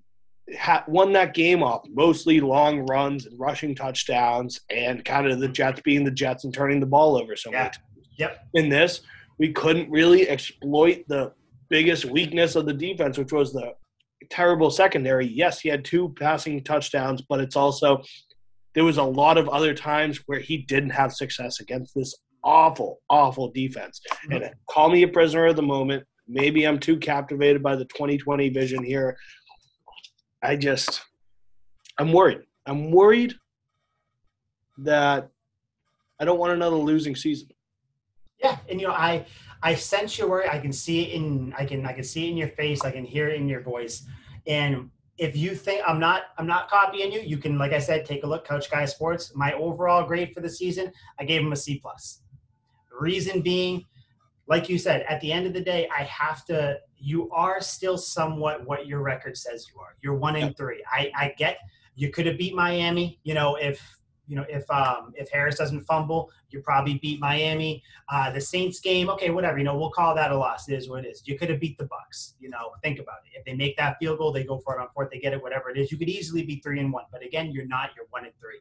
had 0.56 0.82
won 0.86 1.12
that 1.12 1.34
game 1.34 1.62
off 1.62 1.82
mostly 1.88 2.40
long 2.40 2.86
runs 2.86 3.26
and 3.26 3.38
rushing 3.38 3.74
touchdowns 3.74 4.60
and 4.70 5.04
kind 5.04 5.26
of 5.26 5.40
the 5.40 5.48
Jets 5.48 5.80
being 5.82 6.04
the 6.04 6.10
Jets 6.10 6.44
and 6.44 6.52
turning 6.52 6.80
the 6.80 6.86
ball 6.86 7.16
over 7.16 7.36
so 7.36 7.50
yeah. 7.50 7.64
much. 7.64 7.78
Yep. 8.18 8.46
In 8.54 8.68
this, 8.68 9.00
we 9.38 9.52
couldn't 9.52 9.90
really 9.90 10.28
exploit 10.28 11.04
the 11.08 11.32
biggest 11.68 12.04
weakness 12.04 12.54
of 12.54 12.66
the 12.66 12.72
defense, 12.72 13.18
which 13.18 13.32
was 13.32 13.52
the 13.52 13.72
terrible 14.30 14.70
secondary. 14.70 15.26
Yes, 15.26 15.60
he 15.60 15.68
had 15.68 15.84
two 15.84 16.14
passing 16.18 16.62
touchdowns, 16.62 17.22
but 17.22 17.40
it's 17.40 17.56
also 17.56 18.02
there 18.74 18.84
was 18.84 18.98
a 18.98 19.02
lot 19.02 19.38
of 19.38 19.48
other 19.48 19.74
times 19.74 20.20
where 20.26 20.40
he 20.40 20.58
didn't 20.58 20.90
have 20.90 21.12
success 21.12 21.60
against 21.60 21.94
this 21.94 22.14
awful, 22.44 23.00
awful 23.10 23.50
defense. 23.50 24.00
Mm-hmm. 24.24 24.44
And 24.44 24.54
call 24.68 24.88
me 24.88 25.02
a 25.02 25.08
prisoner 25.08 25.46
of 25.46 25.56
the 25.56 25.62
moment. 25.62 26.04
Maybe 26.28 26.64
I'm 26.66 26.78
too 26.78 26.98
captivated 26.98 27.62
by 27.62 27.76
the 27.76 27.84
2020 27.86 28.48
vision 28.50 28.84
here. 28.84 29.16
I 30.42 30.56
just, 30.56 31.02
I'm 31.98 32.12
worried. 32.12 32.40
I'm 32.66 32.90
worried 32.90 33.34
that 34.78 35.28
I 36.20 36.24
don't 36.24 36.38
want 36.38 36.52
another 36.52 36.76
losing 36.76 37.16
season. 37.16 37.48
Yeah, 38.42 38.58
and 38.68 38.80
you 38.80 38.88
know, 38.88 38.92
I 38.92 39.26
I 39.62 39.74
sense 39.74 40.18
your 40.18 40.28
worry. 40.28 40.48
I 40.48 40.58
can 40.58 40.72
see 40.72 41.02
it 41.04 41.14
in 41.14 41.54
I 41.56 41.64
can 41.64 41.86
I 41.86 41.92
can 41.92 42.04
see 42.04 42.26
it 42.26 42.30
in 42.30 42.36
your 42.36 42.48
face. 42.48 42.84
I 42.84 42.90
can 42.90 43.04
hear 43.04 43.28
it 43.28 43.40
in 43.40 43.48
your 43.48 43.60
voice. 43.60 44.04
And 44.46 44.90
if 45.18 45.36
you 45.36 45.54
think 45.54 45.82
I'm 45.86 46.00
not 46.00 46.22
I'm 46.38 46.46
not 46.46 46.68
copying 46.68 47.12
you, 47.12 47.20
you 47.20 47.38
can 47.38 47.58
like 47.58 47.72
I 47.72 47.78
said, 47.78 48.04
take 48.04 48.24
a 48.24 48.26
look. 48.26 48.46
Coach 48.46 48.70
Guy 48.70 48.84
Sports. 48.86 49.32
My 49.34 49.52
overall 49.52 50.04
grade 50.04 50.32
for 50.34 50.40
the 50.40 50.50
season, 50.50 50.92
I 51.18 51.24
gave 51.24 51.40
him 51.40 51.52
a 51.52 51.56
C 51.56 51.78
plus. 51.78 52.22
Reason 52.90 53.40
being, 53.40 53.84
like 54.46 54.68
you 54.68 54.78
said, 54.78 55.04
at 55.08 55.20
the 55.20 55.32
end 55.32 55.46
of 55.46 55.52
the 55.52 55.62
day, 55.62 55.88
I 55.96 56.02
have 56.04 56.44
to. 56.46 56.78
You 57.04 57.30
are 57.30 57.60
still 57.60 57.98
somewhat 57.98 58.64
what 58.64 58.86
your 58.86 59.02
record 59.02 59.36
says 59.36 59.66
you 59.72 59.80
are. 59.80 59.96
You're 60.02 60.14
one 60.14 60.36
in 60.36 60.54
three. 60.54 60.82
I 60.90 61.10
I 61.16 61.34
get 61.36 61.58
you 61.94 62.10
could 62.10 62.26
have 62.26 62.38
beat 62.38 62.54
Miami. 62.54 63.20
You 63.22 63.34
know 63.34 63.56
if 63.56 63.80
you 64.26 64.36
know, 64.36 64.44
if 64.48 64.70
um, 64.70 65.12
if 65.16 65.28
Harris 65.30 65.56
doesn't 65.56 65.82
fumble, 65.82 66.30
you 66.50 66.60
probably 66.60 66.98
beat 66.98 67.20
Miami. 67.20 67.82
Uh, 68.10 68.30
the 68.30 68.40
Saints 68.40 68.80
game, 68.80 69.10
okay, 69.10 69.30
whatever. 69.30 69.58
You 69.58 69.64
know, 69.64 69.76
we'll 69.76 69.90
call 69.90 70.14
that 70.14 70.30
a 70.30 70.36
loss. 70.36 70.68
It 70.68 70.74
is 70.74 70.88
what 70.88 71.04
it 71.04 71.08
is. 71.08 71.22
You 71.26 71.38
could 71.38 71.50
have 71.50 71.60
beat 71.60 71.76
the 71.78 71.84
Bucs. 71.84 72.34
You 72.40 72.50
know, 72.50 72.70
think 72.82 72.98
about 72.98 73.18
it. 73.26 73.38
If 73.38 73.44
they 73.44 73.54
make 73.54 73.76
that 73.76 73.96
field 73.98 74.18
goal, 74.18 74.32
they 74.32 74.44
go 74.44 74.58
for 74.58 74.78
it 74.78 74.80
on 74.80 74.88
fourth, 74.94 75.10
they 75.10 75.18
get 75.18 75.32
it, 75.32 75.42
whatever 75.42 75.70
it 75.70 75.78
is. 75.78 75.90
You 75.90 75.98
could 75.98 76.08
easily 76.08 76.44
be 76.44 76.60
three 76.60 76.80
and 76.80 76.92
one. 76.92 77.04
But 77.10 77.24
again, 77.24 77.50
you're 77.50 77.66
not. 77.66 77.90
You're 77.96 78.06
one 78.10 78.24
and 78.24 78.34
three. 78.38 78.60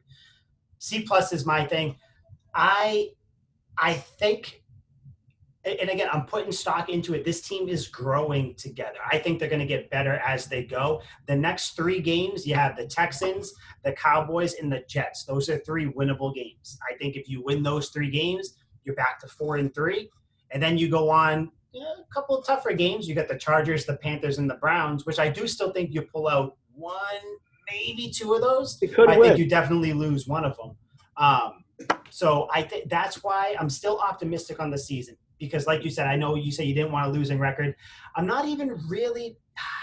C 0.78 1.02
plus 1.02 1.32
is 1.32 1.46
my 1.46 1.64
thing. 1.64 1.96
I 2.54 3.10
I 3.78 3.94
think 3.94 4.61
and 5.64 5.90
again, 5.90 6.08
I'm 6.12 6.26
putting 6.26 6.50
stock 6.50 6.88
into 6.88 7.14
it. 7.14 7.24
This 7.24 7.40
team 7.40 7.68
is 7.68 7.86
growing 7.86 8.54
together. 8.56 8.98
I 9.10 9.18
think 9.18 9.38
they're 9.38 9.48
going 9.48 9.60
to 9.60 9.66
get 9.66 9.90
better 9.90 10.14
as 10.14 10.46
they 10.46 10.64
go. 10.64 11.02
The 11.26 11.36
next 11.36 11.76
three 11.76 12.00
games, 12.00 12.46
you 12.46 12.54
have 12.54 12.76
the 12.76 12.86
Texans, 12.86 13.52
the 13.84 13.92
Cowboys, 13.92 14.54
and 14.54 14.72
the 14.72 14.82
Jets. 14.88 15.24
Those 15.24 15.48
are 15.48 15.58
three 15.58 15.86
winnable 15.86 16.34
games. 16.34 16.78
I 16.90 16.96
think 16.96 17.14
if 17.14 17.28
you 17.28 17.44
win 17.44 17.62
those 17.62 17.90
three 17.90 18.10
games, 18.10 18.56
you're 18.84 18.96
back 18.96 19.20
to 19.20 19.28
four 19.28 19.56
and 19.56 19.72
three. 19.72 20.10
And 20.50 20.60
then 20.60 20.78
you 20.78 20.88
go 20.88 21.08
on 21.08 21.52
a 21.76 22.12
couple 22.12 22.36
of 22.36 22.44
tougher 22.44 22.72
games. 22.72 23.08
You 23.08 23.14
got 23.14 23.28
the 23.28 23.38
Chargers, 23.38 23.86
the 23.86 23.96
Panthers, 23.96 24.38
and 24.38 24.50
the 24.50 24.56
Browns, 24.56 25.06
which 25.06 25.20
I 25.20 25.28
do 25.28 25.46
still 25.46 25.72
think 25.72 25.94
you 25.94 26.02
pull 26.02 26.26
out 26.26 26.56
one, 26.74 26.96
maybe 27.70 28.10
two 28.10 28.34
of 28.34 28.40
those. 28.40 28.82
I 28.82 29.16
win. 29.16 29.28
think 29.28 29.38
you 29.38 29.48
definitely 29.48 29.92
lose 29.92 30.26
one 30.26 30.44
of 30.44 30.56
them. 30.56 30.76
Um, 31.16 31.64
so 32.10 32.48
I 32.52 32.62
think 32.62 32.90
that's 32.90 33.22
why 33.22 33.54
I'm 33.60 33.70
still 33.70 33.98
optimistic 33.98 34.58
on 34.60 34.70
the 34.70 34.78
season 34.78 35.16
because 35.46 35.66
like 35.66 35.84
you 35.84 35.90
said 35.90 36.06
i 36.06 36.16
know 36.16 36.34
you 36.34 36.52
say 36.52 36.64
you 36.64 36.74
didn't 36.74 36.92
want 36.92 37.06
a 37.06 37.10
losing 37.10 37.38
record 37.38 37.74
i'm 38.16 38.26
not 38.26 38.46
even 38.46 38.80
really 38.88 39.36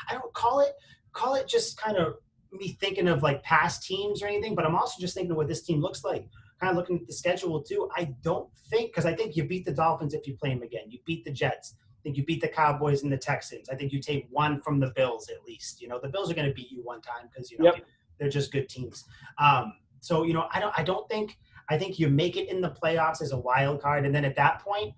i 0.10 0.14
don't 0.14 0.34
call 0.34 0.60
it 0.60 0.74
call 1.14 1.36
it 1.36 1.48
just 1.48 1.80
kind 1.80 1.98
of 1.98 2.16
me 2.52 2.78
thinking 2.80 3.08
of 3.08 3.22
like 3.22 3.44
past 3.44 3.84
teams 3.84 4.24
or 4.24 4.28
anything 4.28 4.56
but 4.56 4.66
i'm 4.66 4.76
also 4.76 5.00
just 5.00 5.14
thinking 5.14 5.32
of 5.32 5.38
what 5.38 5.48
this 5.48 5.62
team 5.62 5.82
looks 5.82 6.04
like 6.04 6.28
kind 6.60 6.72
of 6.72 6.76
looking 6.76 6.98
at 6.98 7.08
the 7.08 7.14
schedule 7.14 7.62
too 7.62 7.90
i 7.96 8.06
don't 8.22 8.50
think 8.70 8.92
because 8.92 9.06
i 9.06 9.14
think 9.14 9.36
you 9.36 9.44
beat 9.44 9.66
the 9.66 9.72
dolphins 9.72 10.14
if 10.14 10.28
you 10.28 10.36
play 10.36 10.50
them 10.50 10.64
again 10.64 10.84
you 10.88 11.00
beat 11.06 11.24
the 11.24 11.32
jets 11.32 11.76
I 12.00 12.02
think 12.02 12.16
you 12.16 12.24
beat 12.24 12.40
the 12.40 12.48
Cowboys 12.48 13.04
and 13.04 13.12
the 13.12 13.18
Texans. 13.18 13.70
I 13.70 13.76
think 13.76 13.92
you 13.92 14.00
take 14.00 14.26
one 14.30 14.62
from 14.62 14.80
the 14.80 14.92
Bills 14.96 15.30
at 15.30 15.44
least. 15.46 15.82
You 15.82 15.90
know, 15.90 16.00
the 16.02 16.08
Bills 16.08 16.32
are 16.32 16.34
going 16.34 16.48
to 16.48 16.54
beat 16.54 16.72
you 16.72 16.82
one 16.82 17.02
time 17.02 17.28
because 17.30 17.52
you 17.52 17.58
know 17.58 17.66
yep. 17.66 17.86
they're 18.18 18.30
just 18.30 18.54
good 18.54 18.70
teams. 18.70 19.04
Um, 19.38 19.74
so 20.00 20.24
you 20.24 20.34
know, 20.34 20.48
I 20.54 20.62
don't. 20.62 20.74
I 20.78 20.84
don't 20.84 21.08
think. 21.10 21.38
I 21.70 21.78
think 21.78 22.00
you 22.00 22.10
make 22.10 22.38
it 22.38 22.50
in 22.50 22.62
the 22.62 22.70
playoffs 22.70 23.22
as 23.22 23.32
a 23.32 23.38
wild 23.38 23.82
card, 23.82 24.06
and 24.06 24.16
then 24.16 24.24
at 24.24 24.36
that 24.38 24.62
point, 24.62 24.94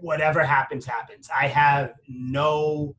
whatever 0.00 0.44
happens, 0.44 0.86
happens. 0.86 1.28
I 1.34 1.48
have 1.48 1.94
no 2.08 2.94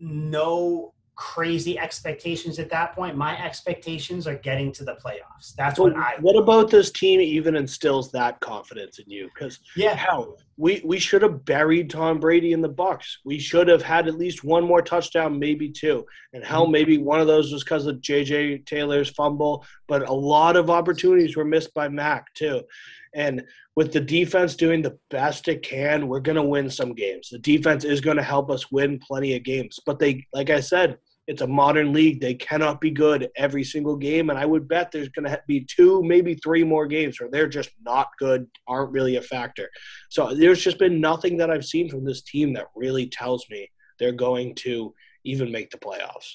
no 0.00 0.92
crazy 1.16 1.78
expectations 1.78 2.58
at 2.58 2.68
that 2.70 2.94
point. 2.94 3.16
My 3.16 3.40
expectations 3.42 4.26
are 4.26 4.34
getting 4.34 4.72
to 4.72 4.84
the 4.84 4.94
playoffs. 4.94 5.54
That's 5.56 5.78
what 5.78 5.96
I. 5.96 6.16
What 6.20 6.36
about 6.36 6.70
this 6.70 6.90
team 6.90 7.20
even 7.20 7.56
instills 7.56 8.10
that 8.12 8.40
confidence 8.40 8.98
in 8.98 9.08
you? 9.08 9.30
Because 9.34 9.60
yeah, 9.76 9.94
hell, 9.94 10.36
we 10.56 10.80
we 10.84 10.98
should 10.98 11.22
have 11.22 11.44
buried 11.44 11.90
Tom 11.90 12.20
Brady 12.20 12.52
in 12.52 12.60
the 12.60 12.68
Bucs. 12.68 13.16
We 13.24 13.38
should 13.38 13.68
have 13.68 13.82
had 13.82 14.06
at 14.06 14.18
least 14.18 14.44
one 14.44 14.64
more 14.64 14.82
touchdown, 14.82 15.38
maybe 15.38 15.70
two. 15.70 16.06
And 16.32 16.44
hell, 16.44 16.64
mm-hmm. 16.64 16.72
maybe 16.72 16.98
one 16.98 17.20
of 17.20 17.26
those 17.26 17.52
was 17.52 17.64
because 17.64 17.86
of 17.86 18.00
J.J. 18.00 18.58
Taylor's 18.58 19.10
fumble. 19.10 19.64
But 19.88 20.08
a 20.08 20.12
lot 20.12 20.56
of 20.56 20.70
opportunities 20.70 21.36
were 21.36 21.44
missed 21.44 21.74
by 21.74 21.88
Mac 21.88 22.32
too. 22.34 22.62
And 23.14 23.44
with 23.76 23.92
the 23.92 24.00
defense 24.00 24.56
doing 24.56 24.82
the 24.82 24.98
best 25.10 25.48
it 25.48 25.62
can, 25.62 26.08
we're 26.08 26.20
going 26.20 26.36
to 26.36 26.42
win 26.42 26.68
some 26.70 26.94
games. 26.94 27.28
The 27.30 27.38
defense 27.38 27.84
is 27.84 28.00
going 28.00 28.16
to 28.16 28.22
help 28.22 28.50
us 28.50 28.70
win 28.70 28.98
plenty 28.98 29.36
of 29.36 29.44
games. 29.44 29.78
But 29.84 29.98
they, 29.98 30.26
like 30.32 30.50
I 30.50 30.60
said, 30.60 30.98
it's 31.26 31.42
a 31.42 31.46
modern 31.46 31.92
league. 31.92 32.20
They 32.20 32.34
cannot 32.34 32.80
be 32.80 32.90
good 32.90 33.30
every 33.36 33.64
single 33.64 33.96
game. 33.96 34.30
And 34.30 34.38
I 34.38 34.44
would 34.44 34.68
bet 34.68 34.92
there's 34.92 35.08
going 35.08 35.28
to 35.28 35.40
be 35.46 35.64
two, 35.64 36.02
maybe 36.02 36.34
three 36.34 36.64
more 36.64 36.86
games 36.86 37.18
where 37.18 37.30
they're 37.30 37.48
just 37.48 37.70
not 37.82 38.08
good, 38.18 38.46
aren't 38.66 38.92
really 38.92 39.16
a 39.16 39.22
factor. 39.22 39.70
So 40.10 40.34
there's 40.34 40.62
just 40.62 40.78
been 40.78 41.00
nothing 41.00 41.36
that 41.38 41.50
I've 41.50 41.64
seen 41.64 41.88
from 41.88 42.04
this 42.04 42.22
team 42.22 42.52
that 42.54 42.66
really 42.76 43.06
tells 43.06 43.46
me 43.50 43.70
they're 43.98 44.12
going 44.12 44.54
to 44.56 44.94
even 45.24 45.50
make 45.50 45.70
the 45.70 45.78
playoffs. 45.78 46.34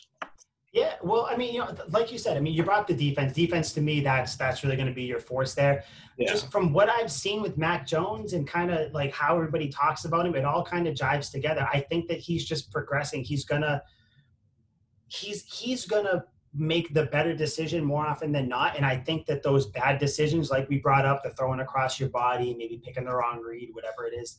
Yeah, 0.72 0.94
well, 1.02 1.28
I 1.30 1.36
mean, 1.36 1.56
you 1.56 1.62
know, 1.62 1.76
like 1.90 2.12
you 2.12 2.20
said, 2.20 2.38
I 2.38 2.40
mean, 2.40 2.54
you 2.54 2.62
brought 2.62 2.88
the 2.88 2.94
defense. 2.94 3.34
Defense 3.34 3.74
to 3.74 3.82
me, 3.82 4.02
that's 4.02 4.36
that's 4.36 4.64
really 4.64 4.76
going 4.76 4.88
to 4.88 4.94
be 4.94 5.02
your 5.02 5.20
force 5.20 5.56
there. 5.56 5.84
Yeah. 6.20 6.30
Just 6.30 6.52
from 6.52 6.74
what 6.74 6.90
I've 6.90 7.12
seen 7.12 7.42
with 7.42 7.58
Mac 7.58 7.88
Jones 7.88 8.34
and 8.34 8.48
kind 8.48 8.70
of 8.70 8.92
like 8.94 9.12
how 9.12 9.36
everybody 9.36 9.70
talks 9.70 10.06
about 10.06 10.28
him, 10.28 10.36
it 10.36 10.46
all 10.46 10.64
kind 10.64 10.88
of 10.88 10.94
jives 10.94 11.32
together. 11.32 11.68
I 11.74 11.80
think 11.80 12.08
that 12.10 12.20
he's 12.20 12.46
just 12.46 12.72
progressing. 12.72 13.24
He's 13.24 13.46
gonna, 13.46 13.82
he's 15.10 15.44
he's 15.46 15.86
gonna 15.86 16.24
make 16.54 16.94
the 16.94 17.06
better 17.06 17.36
decision 17.36 17.84
more 17.84 18.06
often 18.06 18.32
than 18.32 18.48
not. 18.48 18.76
And 18.76 18.86
I 18.86 18.98
think 18.98 19.26
that 19.28 19.44
those 19.44 19.68
bad 19.68 20.00
decisions, 20.00 20.50
like 20.50 20.68
we 20.70 20.80
brought 20.80 21.06
up, 21.06 21.24
the 21.24 21.30
throwing 21.32 21.60
across 21.60 22.00
your 22.00 22.10
body, 22.10 22.56
maybe 22.58 22.82
picking 22.84 23.06
the 23.06 23.14
wrong 23.14 23.42
read, 23.42 23.70
whatever 23.74 24.06
it 24.08 24.16
is, 24.16 24.38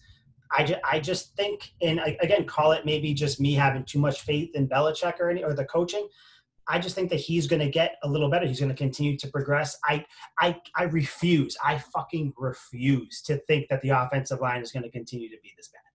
I 0.57 0.65
just, 0.65 0.81
I 0.85 0.99
just 0.99 1.37
think, 1.37 1.73
and 1.81 2.01
again, 2.21 2.45
call 2.47 2.73
it 2.73 2.85
maybe 2.85 3.15
just 3.15 3.41
me 3.41 3.55
having 3.55 3.85
too 3.85 4.01
much 4.01 4.23
faith 4.23 4.51
in 4.55 4.69
Belichick 4.69 5.21
or 5.21 5.31
any 5.31 5.45
or 5.45 5.55
the 5.55 5.65
coaching. 5.67 6.09
I 6.69 6.79
just 6.79 6.95
think 6.95 7.11
that 7.11 7.21
he's 7.21 7.47
going 7.47 7.61
to 7.61 7.71
get 7.71 7.97
a 8.03 8.09
little 8.09 8.31
better. 8.31 8.47
He's 8.47 8.61
going 8.61 8.71
to 8.71 8.77
continue 8.77 9.17
to 9.17 9.29
progress. 9.29 9.77
I, 9.85 10.05
I, 10.39 10.61
I 10.77 10.85
refuse. 10.85 11.57
I 11.65 11.79
fucking 11.79 12.35
refuse 12.37 13.23
to 13.23 13.37
think 13.49 13.69
that 13.71 13.81
the 13.83 13.91
offensive 13.91 14.41
line 14.41 14.63
is 14.63 14.71
going 14.71 14.85
to 14.85 14.91
continue 14.91 15.29
to 15.31 15.37
be 15.43 15.53
this 15.57 15.69
bad. 15.69 15.90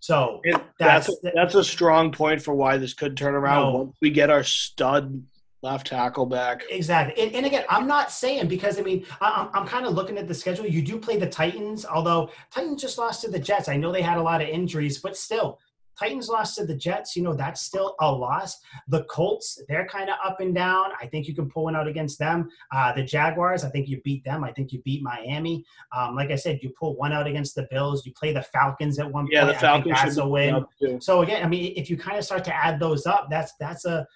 So 0.00 0.40
that's 0.44 0.64
that's, 0.78 1.10
that's 1.34 1.54
a 1.54 1.64
strong 1.64 2.12
point 2.12 2.42
for 2.42 2.54
why 2.54 2.76
this 2.76 2.94
could 2.94 3.16
turn 3.16 3.34
around 3.34 3.72
no, 3.72 3.78
once 3.78 3.96
we 4.00 4.10
get 4.10 4.30
our 4.30 4.44
stud 4.44 5.22
left 5.62 5.88
tackle 5.88 6.26
back. 6.26 6.62
Exactly. 6.70 7.20
And, 7.20 7.34
and, 7.34 7.46
again, 7.46 7.64
I'm 7.68 7.88
not 7.88 8.12
saying 8.12 8.46
because 8.46 8.78
I 8.78 8.82
mean 8.82 9.04
I'm, 9.20 9.48
I'm 9.52 9.66
kind 9.66 9.86
of 9.86 9.94
looking 9.94 10.16
at 10.16 10.28
the 10.28 10.34
schedule. 10.34 10.66
You 10.66 10.82
do 10.82 10.98
play 10.98 11.16
the 11.16 11.26
Titans, 11.26 11.84
although 11.84 12.30
Titans 12.52 12.80
just 12.80 12.98
lost 12.98 13.22
to 13.22 13.30
the 13.30 13.38
Jets. 13.38 13.68
I 13.68 13.76
know 13.76 13.90
they 13.90 14.02
had 14.02 14.18
a 14.18 14.22
lot 14.22 14.40
of 14.40 14.48
injuries, 14.48 14.98
but 14.98 15.16
still, 15.16 15.58
Titans 15.98 16.28
lost 16.28 16.56
to 16.56 16.64
the 16.64 16.74
Jets. 16.74 17.16
You 17.16 17.22
know 17.22 17.34
that's 17.34 17.62
still 17.62 17.96
a 18.00 18.10
loss. 18.10 18.58
The 18.88 19.04
Colts, 19.04 19.60
they're 19.68 19.86
kind 19.86 20.08
of 20.08 20.16
up 20.24 20.40
and 20.40 20.54
down. 20.54 20.90
I 21.00 21.06
think 21.06 21.26
you 21.26 21.34
can 21.34 21.50
pull 21.50 21.64
one 21.64 21.76
out 21.76 21.88
against 21.88 22.18
them. 22.18 22.48
Uh, 22.72 22.92
the 22.92 23.02
Jaguars, 23.02 23.64
I 23.64 23.70
think 23.70 23.88
you 23.88 24.00
beat 24.02 24.24
them. 24.24 24.44
I 24.44 24.52
think 24.52 24.72
you 24.72 24.80
beat 24.82 25.02
Miami. 25.02 25.64
Um, 25.96 26.14
like 26.14 26.30
I 26.30 26.36
said, 26.36 26.60
you 26.62 26.70
pull 26.78 26.96
one 26.96 27.12
out 27.12 27.26
against 27.26 27.54
the 27.54 27.66
Bills. 27.70 28.06
You 28.06 28.12
play 28.12 28.32
the 28.32 28.42
Falcons 28.42 28.98
at 28.98 29.10
one 29.10 29.26
yeah, 29.30 29.42
point. 29.42 29.52
Yeah, 29.52 29.54
the 29.54 29.60
Falcons 29.60 30.02
that's 30.02 30.16
a 30.18 30.28
win. 30.28 30.64
So 31.00 31.22
again, 31.22 31.44
I 31.44 31.48
mean, 31.48 31.72
if 31.76 31.90
you 31.90 31.96
kind 31.96 32.18
of 32.18 32.24
start 32.24 32.44
to 32.44 32.54
add 32.54 32.78
those 32.78 33.06
up, 33.06 33.28
that's 33.30 33.52
that's 33.58 33.84
a 33.84 34.06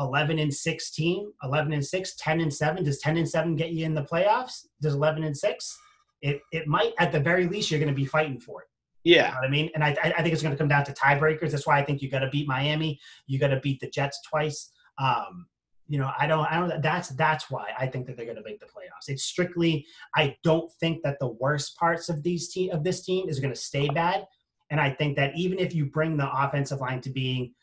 11 0.00 0.38
and 0.38 0.52
16, 0.52 1.32
11 1.44 1.72
and 1.72 1.84
6, 1.84 2.14
10 2.16 2.40
and 2.40 2.52
7. 2.52 2.84
Does 2.84 2.98
10 2.98 3.16
and 3.18 3.28
7 3.28 3.54
get 3.54 3.70
you 3.70 3.84
in 3.84 3.94
the 3.94 4.02
playoffs? 4.02 4.66
Does 4.80 4.94
11 4.94 5.24
and 5.24 5.36
6? 5.36 5.78
It, 6.22 6.40
it 6.52 6.66
might, 6.66 6.92
at 6.98 7.12
the 7.12 7.20
very 7.20 7.46
least, 7.46 7.70
you're 7.70 7.80
going 7.80 7.92
to 7.92 7.94
be 7.94 8.06
fighting 8.06 8.40
for 8.40 8.62
it. 8.62 8.68
Yeah. 9.04 9.28
You 9.28 9.34
know 9.34 9.40
I 9.46 9.48
mean? 9.48 9.70
And 9.74 9.82
I, 9.84 9.96
I 10.02 10.22
think 10.22 10.32
it's 10.32 10.42
going 10.42 10.54
to 10.54 10.58
come 10.58 10.68
down 10.68 10.84
to 10.84 10.92
tiebreakers. 10.92 11.50
That's 11.52 11.66
why 11.66 11.78
I 11.78 11.84
think 11.84 12.02
you 12.02 12.10
got 12.10 12.20
to 12.20 12.28
beat 12.28 12.46
Miami. 12.46 13.00
You 13.26 13.38
got 13.38 13.48
to 13.48 13.60
beat 13.60 13.80
the 13.80 13.88
Jets 13.88 14.20
twice. 14.28 14.70
Um, 14.98 15.46
you 15.88 15.98
know, 15.98 16.12
I 16.18 16.26
don't, 16.26 16.44
I 16.44 16.60
don't, 16.60 16.82
that's, 16.82 17.08
that's 17.10 17.50
why 17.50 17.70
I 17.78 17.86
think 17.86 18.06
that 18.06 18.16
they're 18.16 18.26
going 18.26 18.36
to 18.36 18.44
make 18.44 18.60
the 18.60 18.66
playoffs. 18.66 19.08
It's 19.08 19.24
strictly, 19.24 19.86
I 20.14 20.36
don't 20.44 20.70
think 20.74 21.02
that 21.02 21.18
the 21.18 21.28
worst 21.28 21.76
parts 21.76 22.08
of 22.08 22.22
these 22.22 22.52
team, 22.52 22.70
of 22.70 22.84
this 22.84 23.04
team 23.04 23.28
is 23.28 23.40
going 23.40 23.52
to 23.52 23.58
stay 23.60 23.88
bad. 23.88 24.26
And 24.70 24.80
I 24.80 24.90
think 24.90 25.16
that 25.16 25.36
even 25.36 25.58
if 25.58 25.74
you 25.74 25.86
bring 25.86 26.16
the 26.16 26.30
offensive 26.30 26.80
line 26.80 27.00
to 27.00 27.10
being 27.10 27.54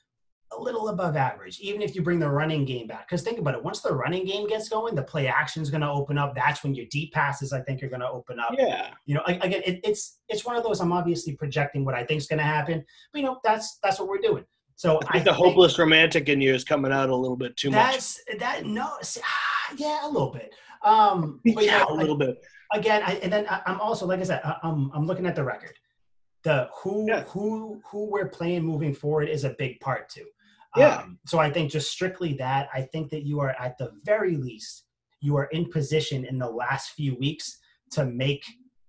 a 0.51 0.59
little 0.59 0.89
above 0.89 1.15
average, 1.15 1.59
even 1.59 1.81
if 1.81 1.95
you 1.95 2.01
bring 2.01 2.19
the 2.19 2.29
running 2.29 2.65
game 2.65 2.87
back. 2.87 3.07
Because 3.07 3.21
think 3.21 3.39
about 3.39 3.53
it, 3.53 3.63
once 3.63 3.81
the 3.81 3.93
running 3.93 4.25
game 4.25 4.47
gets 4.47 4.69
going, 4.69 4.95
the 4.95 5.03
play 5.03 5.27
action 5.27 5.61
is 5.61 5.69
going 5.69 5.81
to 5.81 5.89
open 5.89 6.17
up. 6.17 6.35
That's 6.35 6.63
when 6.63 6.73
your 6.73 6.85
deep 6.87 7.13
passes, 7.13 7.53
I 7.53 7.61
think, 7.61 7.83
are 7.83 7.89
going 7.89 8.01
to 8.01 8.09
open 8.09 8.39
up. 8.39 8.53
Yeah. 8.57 8.91
You 9.05 9.15
know, 9.15 9.23
again, 9.27 9.61
it, 9.65 9.81
it's 9.83 10.19
it's 10.29 10.45
one 10.45 10.55
of 10.55 10.63
those. 10.63 10.79
I'm 10.79 10.93
obviously 10.93 11.35
projecting 11.35 11.83
what 11.83 11.95
I 11.95 12.03
think 12.03 12.19
is 12.19 12.27
going 12.27 12.39
to 12.39 12.45
happen, 12.45 12.83
but 13.11 13.19
you 13.19 13.25
know, 13.25 13.39
that's 13.43 13.79
that's 13.83 13.99
what 13.99 14.07
we're 14.07 14.19
doing. 14.19 14.45
So 14.75 14.99
I 15.07 15.13
think 15.13 15.25
the 15.25 15.33
hopeless 15.33 15.79
romantic 15.79 16.29
in 16.29 16.39
you 16.39 16.53
is 16.53 16.63
coming 16.63 16.91
out 16.91 17.09
a 17.09 17.15
little 17.15 17.35
bit 17.35 17.57
too 17.57 17.71
that's, 17.71 18.19
much. 18.29 18.39
That's 18.39 18.61
that 18.61 18.65
no, 18.65 18.91
yeah, 19.75 20.05
a 20.05 20.07
little 20.07 20.31
bit. 20.31 20.53
Um, 20.83 21.41
but, 21.55 21.65
yeah, 21.65 21.79
know, 21.79 21.87
a 21.89 21.95
little 21.95 22.15
bit. 22.15 22.37
Again, 22.73 23.01
I, 23.03 23.13
and 23.15 23.33
then 23.33 23.47
I'm 23.65 23.79
also 23.81 24.05
like 24.05 24.19
I 24.19 24.23
said, 24.23 24.41
I'm 24.63 24.91
I'm 24.93 25.05
looking 25.07 25.25
at 25.25 25.35
the 25.35 25.43
record. 25.43 25.73
The 26.43 26.69
who 26.81 27.07
yeah. 27.07 27.23
who 27.23 27.81
who 27.85 28.05
we're 28.05 28.29
playing 28.29 28.63
moving 28.63 28.93
forward 28.93 29.29
is 29.29 29.43
a 29.43 29.55
big 29.57 29.79
part 29.79 30.09
too. 30.09 30.25
Yeah. 30.77 30.97
Um, 30.97 31.19
so 31.25 31.39
I 31.39 31.49
think 31.51 31.71
just 31.71 31.91
strictly 31.91 32.33
that, 32.35 32.69
I 32.73 32.81
think 32.81 33.09
that 33.11 33.23
you 33.25 33.39
are 33.39 33.55
at 33.59 33.77
the 33.77 33.91
very 34.03 34.35
least, 34.37 34.85
you 35.21 35.35
are 35.37 35.45
in 35.45 35.69
position 35.69 36.25
in 36.25 36.37
the 36.37 36.49
last 36.49 36.91
few 36.91 37.15
weeks 37.15 37.57
to 37.91 38.05
make 38.05 38.43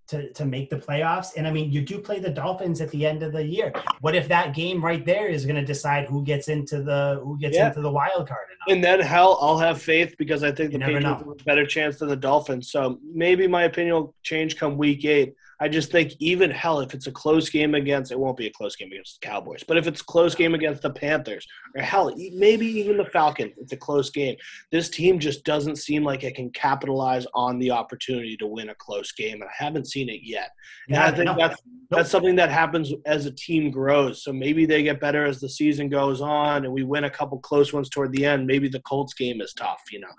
to, 0.09 0.33
to 0.33 0.47
make 0.47 0.71
the 0.71 0.77
playoffs. 0.77 1.37
And 1.37 1.47
I 1.47 1.51
mean, 1.51 1.71
you 1.71 1.83
do 1.83 1.99
play 1.99 2.19
the 2.19 2.31
Dolphins 2.31 2.81
at 2.81 2.91
the 2.91 3.07
end 3.07 3.23
of 3.23 3.33
the 3.33 3.45
year. 3.45 3.73
What 4.01 4.15
if 4.15 4.27
that 4.29 4.55
game 4.55 4.83
right 4.83 5.05
there 5.05 5.29
is 5.29 5.45
going 5.45 5.57
to 5.57 5.65
decide 5.65 6.07
who 6.07 6.25
gets 6.25 6.49
into 6.49 6.83
the 6.83 7.21
who 7.23 7.39
gets 7.39 7.57
yeah. 7.57 7.69
into 7.69 7.83
the 7.83 7.91
wild 7.91 8.27
card? 8.27 8.47
And 8.69 8.83
then 8.83 9.01
hell, 9.01 9.39
I'll 9.41 9.59
have 9.59 9.81
faith 9.81 10.15
because 10.19 10.43
I 10.43 10.51
think 10.51 10.73
the 10.73 10.79
Patriots 10.79 11.05
have 11.05 11.29
a 11.29 11.35
better 11.45 11.67
chance 11.67 11.99
than 11.99 12.09
the 12.09 12.17
Dolphins. 12.17 12.71
So 12.71 12.99
maybe 13.13 13.47
my 13.47 13.65
opinion 13.65 13.95
will 13.95 14.15
change 14.23 14.57
come 14.57 14.77
week 14.77 15.05
eight. 15.05 15.35
I 15.61 15.69
just 15.69 15.91
think 15.91 16.13
even 16.21 16.51
hell, 16.51 16.81
if 16.81 16.95
it's 16.95 17.09
a 17.09 17.13
close 17.13 17.51
game 17.51 17.75
against, 17.75 18.13
it 18.13 18.19
won't 18.19 18.37
be 18.37 18.47
a 18.47 18.53
close 18.53 18.77
game 18.77 18.93
against 18.93 19.21
the 19.21 19.27
Cowboys, 19.27 19.65
but 19.67 19.77
if 19.77 19.87
it's 19.87 20.01
a 20.01 20.05
close 20.05 20.35
game 20.35 20.55
against 20.55 20.83
the 20.83 20.91
Panthers, 20.91 21.47
or 21.75 21.83
hell, 21.83 22.15
maybe 22.33 22.67
even 22.67 22.97
the 22.97 23.05
Falcons, 23.05 23.55
it's 23.59 23.73
a 23.73 23.77
close 23.77 24.11
game. 24.11 24.37
This 24.71 24.89
team 24.89 25.19
just 25.19 25.45
doesn't 25.45 25.77
seem 25.77 26.05
like 26.05 26.23
it 26.23 26.37
can 26.37 26.51
capitalize 26.51 27.27
on 27.35 27.59
the 27.59 27.73
opportunity 27.73 28.37
to 28.37 28.47
win 28.47 28.69
a 28.69 28.75
close 28.77 29.11
game, 29.13 29.41
and 29.41 29.51
I 29.51 29.65
haven't 29.65 29.89
seen 29.89 30.09
it 30.09 30.21
yet. 30.23 30.51
And 30.89 30.97
yeah, 30.97 31.07
I 31.07 31.11
think 31.11 31.27
no, 31.27 31.37
that's 31.37 31.61
that's 31.91 32.11
something 32.11 32.37
that 32.37 32.51
happens 32.51 32.93
as 33.07 33.27
a 33.27 33.31
team 33.31 33.71
grows. 33.71 34.23
So 34.23 34.33
maybe 34.33 34.67
they 34.67 34.83
get 34.83 35.01
better 35.01 35.25
as 35.25 35.41
the 35.41 35.49
season 35.49 35.89
goes 35.89 36.21
on, 36.21 36.65
and 36.65 36.73
we 36.73 36.85
win 36.85 37.05
a 37.05 37.11
couple 37.11 37.39
close 37.39 37.73
ones 37.73 37.89
toward 37.89 38.13
the 38.13 38.27
end. 38.27 38.47
Maybe 38.47 38.69
the 38.69 38.81
Colts 38.81 39.15
game 39.15 39.41
is 39.41 39.55
tough. 39.55 39.83
You 39.91 40.01
know, 40.01 40.13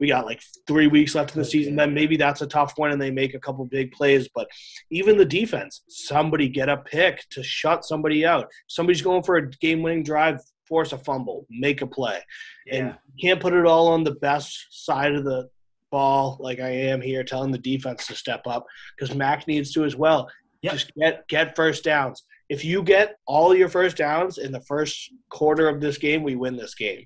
we 0.00 0.08
got 0.08 0.24
like 0.24 0.40
three 0.66 0.86
weeks 0.86 1.14
left 1.14 1.34
in 1.34 1.40
the 1.40 1.44
season. 1.44 1.76
Then 1.76 1.92
maybe 1.92 2.16
that's 2.16 2.42
a 2.42 2.46
tough 2.46 2.74
one, 2.76 2.92
and 2.92 3.02
they 3.02 3.10
make 3.10 3.34
a 3.34 3.40
couple 3.40 3.64
big 3.66 3.92
plays, 3.92 4.28
but 4.34 4.48
even 4.90 5.16
the 5.16 5.24
defense, 5.24 5.82
somebody 5.88 6.48
get 6.48 6.68
a 6.68 6.76
pick 6.76 7.28
to 7.30 7.42
shut 7.42 7.84
somebody 7.84 8.24
out. 8.24 8.48
Somebody's 8.68 9.02
going 9.02 9.22
for 9.22 9.36
a 9.36 9.50
game 9.50 9.82
winning 9.82 10.02
drive, 10.02 10.40
force 10.68 10.92
a 10.92 10.98
fumble, 10.98 11.46
make 11.50 11.82
a 11.82 11.86
play. 11.86 12.20
Yeah. 12.66 12.74
And 12.74 12.96
you 13.14 13.28
can't 13.28 13.40
put 13.40 13.52
it 13.52 13.66
all 13.66 13.88
on 13.88 14.04
the 14.04 14.14
best 14.16 14.66
side 14.70 15.14
of 15.14 15.24
the 15.24 15.48
ball 15.90 16.36
like 16.40 16.60
I 16.60 16.68
am 16.68 17.00
here 17.00 17.24
telling 17.24 17.52
the 17.52 17.58
defense 17.58 18.06
to 18.08 18.14
step 18.14 18.42
up 18.46 18.66
because 18.96 19.14
Mac 19.14 19.46
needs 19.46 19.72
to 19.72 19.84
as 19.84 19.96
well. 19.96 20.28
Yep. 20.62 20.72
Just 20.72 20.94
get 20.94 21.28
get 21.28 21.56
first 21.56 21.84
downs. 21.84 22.24
If 22.48 22.64
you 22.64 22.82
get 22.82 23.16
all 23.26 23.54
your 23.54 23.68
first 23.68 23.96
downs 23.96 24.38
in 24.38 24.52
the 24.52 24.60
first 24.60 25.12
quarter 25.30 25.68
of 25.68 25.80
this 25.80 25.98
game, 25.98 26.22
we 26.22 26.36
win 26.36 26.56
this 26.56 26.74
game. 26.74 27.04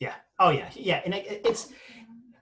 Yeah. 0.00 0.14
Oh 0.38 0.50
yeah. 0.50 0.70
Yeah. 0.74 1.02
And 1.04 1.14
it, 1.14 1.42
it's 1.44 1.72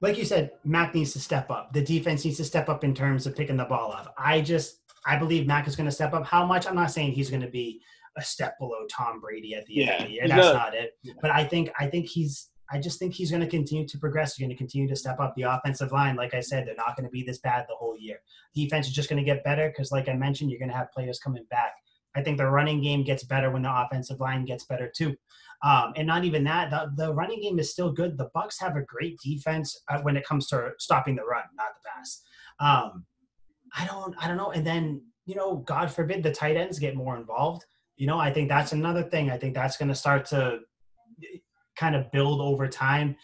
like 0.00 0.18
you 0.18 0.24
said, 0.24 0.52
Mac 0.64 0.94
needs 0.94 1.12
to 1.12 1.20
step 1.20 1.50
up. 1.50 1.72
The 1.72 1.82
defense 1.82 2.24
needs 2.24 2.36
to 2.38 2.44
step 2.44 2.68
up 2.68 2.84
in 2.84 2.94
terms 2.94 3.26
of 3.26 3.36
picking 3.36 3.56
the 3.56 3.64
ball 3.64 3.92
up. 3.92 4.14
I 4.18 4.40
just 4.40 4.80
I 5.06 5.16
believe 5.16 5.46
Mac 5.46 5.68
is 5.68 5.76
going 5.76 5.88
to 5.88 5.94
step 5.94 6.12
up. 6.12 6.26
How 6.26 6.44
much? 6.44 6.66
I'm 6.66 6.74
not 6.74 6.90
saying 6.90 7.12
he's 7.12 7.30
going 7.30 7.42
to 7.42 7.48
be 7.48 7.80
a 8.16 8.22
step 8.22 8.58
below 8.58 8.86
Tom 8.90 9.20
Brady 9.20 9.54
at 9.54 9.66
the 9.66 9.74
yeah, 9.74 9.92
end 9.92 10.02
of 10.02 10.08
the 10.08 10.14
year. 10.14 10.28
That's 10.28 10.54
not 10.54 10.74
it. 10.74 10.92
But 11.20 11.30
I 11.30 11.44
think 11.44 11.70
I 11.78 11.86
think 11.86 12.06
he's 12.06 12.48
I 12.70 12.80
just 12.80 12.98
think 12.98 13.14
he's 13.14 13.30
going 13.30 13.42
to 13.42 13.48
continue 13.48 13.86
to 13.86 13.98
progress. 13.98 14.34
He's 14.34 14.44
going 14.44 14.54
to 14.54 14.58
continue 14.58 14.88
to 14.88 14.96
step 14.96 15.20
up 15.20 15.34
the 15.36 15.42
offensive 15.42 15.92
line. 15.92 16.16
Like 16.16 16.34
I 16.34 16.40
said, 16.40 16.66
they're 16.66 16.74
not 16.74 16.96
going 16.96 17.04
to 17.04 17.10
be 17.10 17.22
this 17.22 17.38
bad 17.38 17.66
the 17.68 17.76
whole 17.76 17.96
year. 17.96 18.18
Defense 18.54 18.88
is 18.88 18.92
just 18.92 19.08
going 19.08 19.22
to 19.22 19.24
get 19.24 19.44
better 19.44 19.68
because, 19.68 19.92
like 19.92 20.08
I 20.08 20.14
mentioned, 20.14 20.50
you're 20.50 20.58
going 20.58 20.70
to 20.70 20.76
have 20.76 20.90
players 20.92 21.20
coming 21.20 21.46
back. 21.50 21.72
I 22.16 22.22
think 22.22 22.38
the 22.38 22.46
running 22.46 22.82
game 22.82 23.04
gets 23.04 23.24
better 23.24 23.50
when 23.50 23.62
the 23.62 23.80
offensive 23.84 24.20
line 24.20 24.44
gets 24.44 24.64
better 24.64 24.90
too. 24.94 25.14
Um, 25.62 25.92
and 25.96 26.06
not 26.06 26.24
even 26.24 26.44
that, 26.44 26.70
the, 26.70 26.90
the 26.96 27.14
running 27.14 27.40
game 27.40 27.58
is 27.58 27.72
still 27.72 27.92
good. 27.92 28.18
The 28.18 28.30
Bucs 28.36 28.60
have 28.60 28.76
a 28.76 28.82
great 28.82 29.18
defense 29.24 29.80
uh, 29.88 30.00
when 30.02 30.16
it 30.16 30.26
comes 30.26 30.46
to 30.48 30.70
stopping 30.78 31.16
the 31.16 31.24
run, 31.24 31.44
not 31.56 31.68
the 31.74 31.88
pass. 31.88 32.22
Um, 32.60 33.04
I 33.76 33.86
don't, 33.86 34.14
I 34.22 34.28
don't 34.28 34.36
know. 34.36 34.52
And 34.52 34.66
then, 34.66 35.02
you 35.24 35.34
know, 35.34 35.56
God 35.56 35.90
forbid 35.90 36.22
the 36.22 36.32
tight 36.32 36.56
ends 36.56 36.78
get 36.78 36.94
more 36.94 37.16
involved. 37.16 37.64
You 37.96 38.06
know, 38.06 38.18
I 38.18 38.32
think 38.32 38.48
that's 38.48 38.72
another 38.72 39.02
thing. 39.02 39.30
I 39.30 39.38
think 39.38 39.54
that's 39.54 39.76
going 39.76 39.88
to 39.88 39.94
start 39.94 40.26
to 40.26 40.60
kind 41.76 41.96
of 41.96 42.10
build 42.12 42.40
over 42.40 42.68
time 42.68 43.16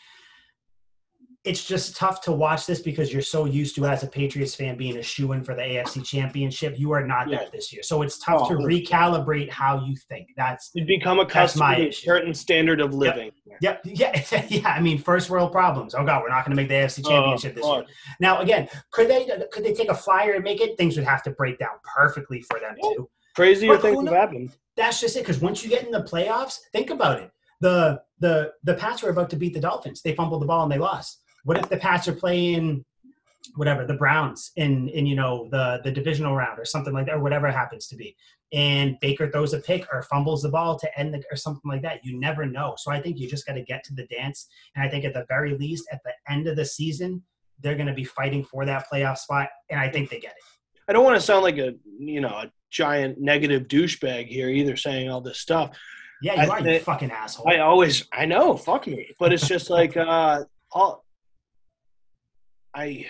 it's 1.45 1.65
just 1.65 1.97
tough 1.97 2.21
to 2.21 2.31
watch 2.31 2.67
this 2.67 2.81
because 2.81 3.13
you're 3.13 3.21
so 3.21 3.47
used 3.47 3.75
to 3.75 3.85
as 3.87 4.05
a 4.05 4.07
Patriots 4.07 4.55
fan 4.55 4.77
being 4.77 4.97
a 4.99 5.03
shoe 5.03 5.33
in 5.33 5.43
for 5.43 5.57
the 5.57 5.63
AFC 5.63 6.05
Championship. 6.05 6.79
You 6.79 6.93
are 6.93 7.05
not 7.05 7.29
yeah. 7.29 7.39
that 7.39 7.53
this 7.53 7.73
year, 7.73 7.83
so 7.83 8.03
it's 8.03 8.19
tough 8.19 8.43
oh, 8.45 8.49
to 8.51 8.55
recalibrate 8.55 9.51
how 9.51 9.85
you 9.85 9.97
think. 10.09 10.29
That's 10.37 10.71
you 10.75 10.85
become 10.85 11.19
accustomed 11.19 11.77
to 11.77 11.89
a 11.89 11.93
certain 11.93 12.33
standard 12.33 12.81
of 12.81 12.95
living. 12.95 13.33
Yep. 13.61 13.83
yep. 13.85 13.85
Yeah. 14.03 14.47
yeah. 14.49 14.69
I 14.69 14.81
mean, 14.81 14.99
first 14.99 15.31
world 15.31 15.53
problems. 15.53 15.95
Oh 15.95 16.05
God, 16.05 16.23
we're 16.23 16.29
not 16.29 16.45
going 16.45 16.57
to 16.57 16.63
make 16.63 16.69
the 16.69 16.75
AFC 16.75 17.03
oh, 17.05 17.11
Championship 17.11 17.53
oh, 17.57 17.57
this 17.57 17.67
year. 17.67 17.97
Now, 18.21 18.41
again, 18.41 18.69
could 18.93 19.09
they 19.09 19.29
could 19.51 19.65
they 19.65 19.75
take 19.75 19.91
a 19.91 19.95
flyer 19.95 20.35
and 20.35 20.45
make 20.45 20.61
it? 20.61 20.77
Things 20.77 20.97
would 20.97 21.07
have 21.07 21.23
to 21.25 21.31
break 21.31 21.59
down 21.59 21.71
perfectly 21.97 22.41
for 22.43 22.61
them 22.61 22.77
too. 22.81 23.09
Crazier 23.35 23.75
but 23.75 23.83
things 23.83 24.05
have 24.05 24.15
happened. 24.15 24.57
That's 24.77 25.01
just 25.01 25.17
it. 25.17 25.21
Because 25.21 25.41
once 25.41 25.65
you 25.65 25.71
get 25.71 25.85
in 25.85 25.91
the 25.91 26.03
playoffs, 26.03 26.59
think 26.73 26.91
about 26.91 27.21
it. 27.21 27.31
The 27.61 28.01
the 28.21 28.53
the 28.63 28.75
Pats 28.75 29.03
were 29.03 29.11
about 29.11 29.31
to 29.31 29.37
beat 29.37 29.55
the 29.55 29.61
Dolphins. 29.61 30.03
They 30.03 30.15
fumbled 30.15 30.43
the 30.43 30.47
ball 30.47 30.63
and 30.63 30.71
they 30.71 30.79
lost 30.79 31.22
what 31.45 31.59
if 31.59 31.69
the 31.69 31.77
Pats 31.77 32.09
are 32.09 32.15
playing 32.15 32.85
whatever 33.57 33.85
the 33.85 33.95
Browns 33.95 34.53
in 34.57 34.89
in 34.91 35.07
you 35.07 35.17
know 35.17 35.49
the 35.51 35.81
the 35.85 35.91
divisional 35.91 36.35
round 36.35 36.59
or 36.59 36.65
something 36.65 36.93
like 36.93 37.07
that 37.07 37.17
or 37.17 37.21
whatever 37.21 37.49
it 37.49 37.53
happens 37.53 37.87
to 37.89 37.97
be, 37.97 38.17
and 38.53 38.99
Baker 39.01 39.31
throws 39.31 39.53
a 39.53 39.59
pick 39.59 39.87
or 39.93 40.03
fumbles 40.03 40.43
the 40.43 40.49
ball 40.49 40.79
to 40.79 40.99
end 40.99 41.13
the 41.13 41.23
or 41.31 41.37
something 41.37 41.71
like 41.71 41.83
that. 41.83 42.05
You 42.05 42.19
never 42.19 42.47
know. 42.47 42.75
So 42.79 42.91
I 42.93 43.01
think 43.01 43.19
you 43.19 43.29
just 43.29 43.47
got 43.47 43.55
to 43.55 43.63
get 43.63 43.85
to 43.85 43.95
the 43.95 44.07
dance, 44.07 44.49
and 44.75 44.85
I 44.85 44.89
think 44.89 45.05
at 45.05 45.15
the 45.15 45.27
very 45.29 45.57
least 45.57 45.89
at 45.93 46.01
the 46.05 46.13
end 46.33 46.47
of 46.47 46.57
the 46.57 46.65
season 46.65 47.23
they're 47.61 47.77
going 47.77 47.87
to 47.87 47.95
be 47.95 48.05
fighting 48.05 48.45
for 48.45 48.67
that 48.67 48.87
playoff 48.93 49.19
spot, 49.19 49.49
and 49.71 49.79
I 49.79 49.89
think 49.89 50.11
they 50.11 50.19
get 50.19 50.33
it. 50.33 50.45
I 50.89 50.93
don't 50.93 51.05
want 51.05 51.17
to 51.17 51.21
sound 51.21 51.43
like 51.43 51.59
a 51.59 51.75
you 51.99 52.21
know 52.21 52.29
a 52.29 52.53
giant 52.71 53.21
negative 53.21 53.69
douchebag 53.69 54.27
here 54.27 54.49
either, 54.49 54.77
saying 54.77 55.09
all 55.09 55.21
this 55.21 55.39
stuff. 55.39 55.77
Yeah, 56.23 56.45
you 56.45 56.51
I 56.51 56.59
are, 56.59 56.69
you 56.69 56.79
fucking 56.81 57.11
asshole. 57.11 57.49
I 57.49 57.59
always, 57.59 58.07
I 58.13 58.27
know, 58.27 58.57
fuck 58.57 58.87
me. 58.87 59.11
But 59.19 59.33
it's 59.33 59.47
just 59.47 59.71
like, 59.71 59.97
uh, 59.97 60.45
all, 60.71 61.05
I 62.75 63.07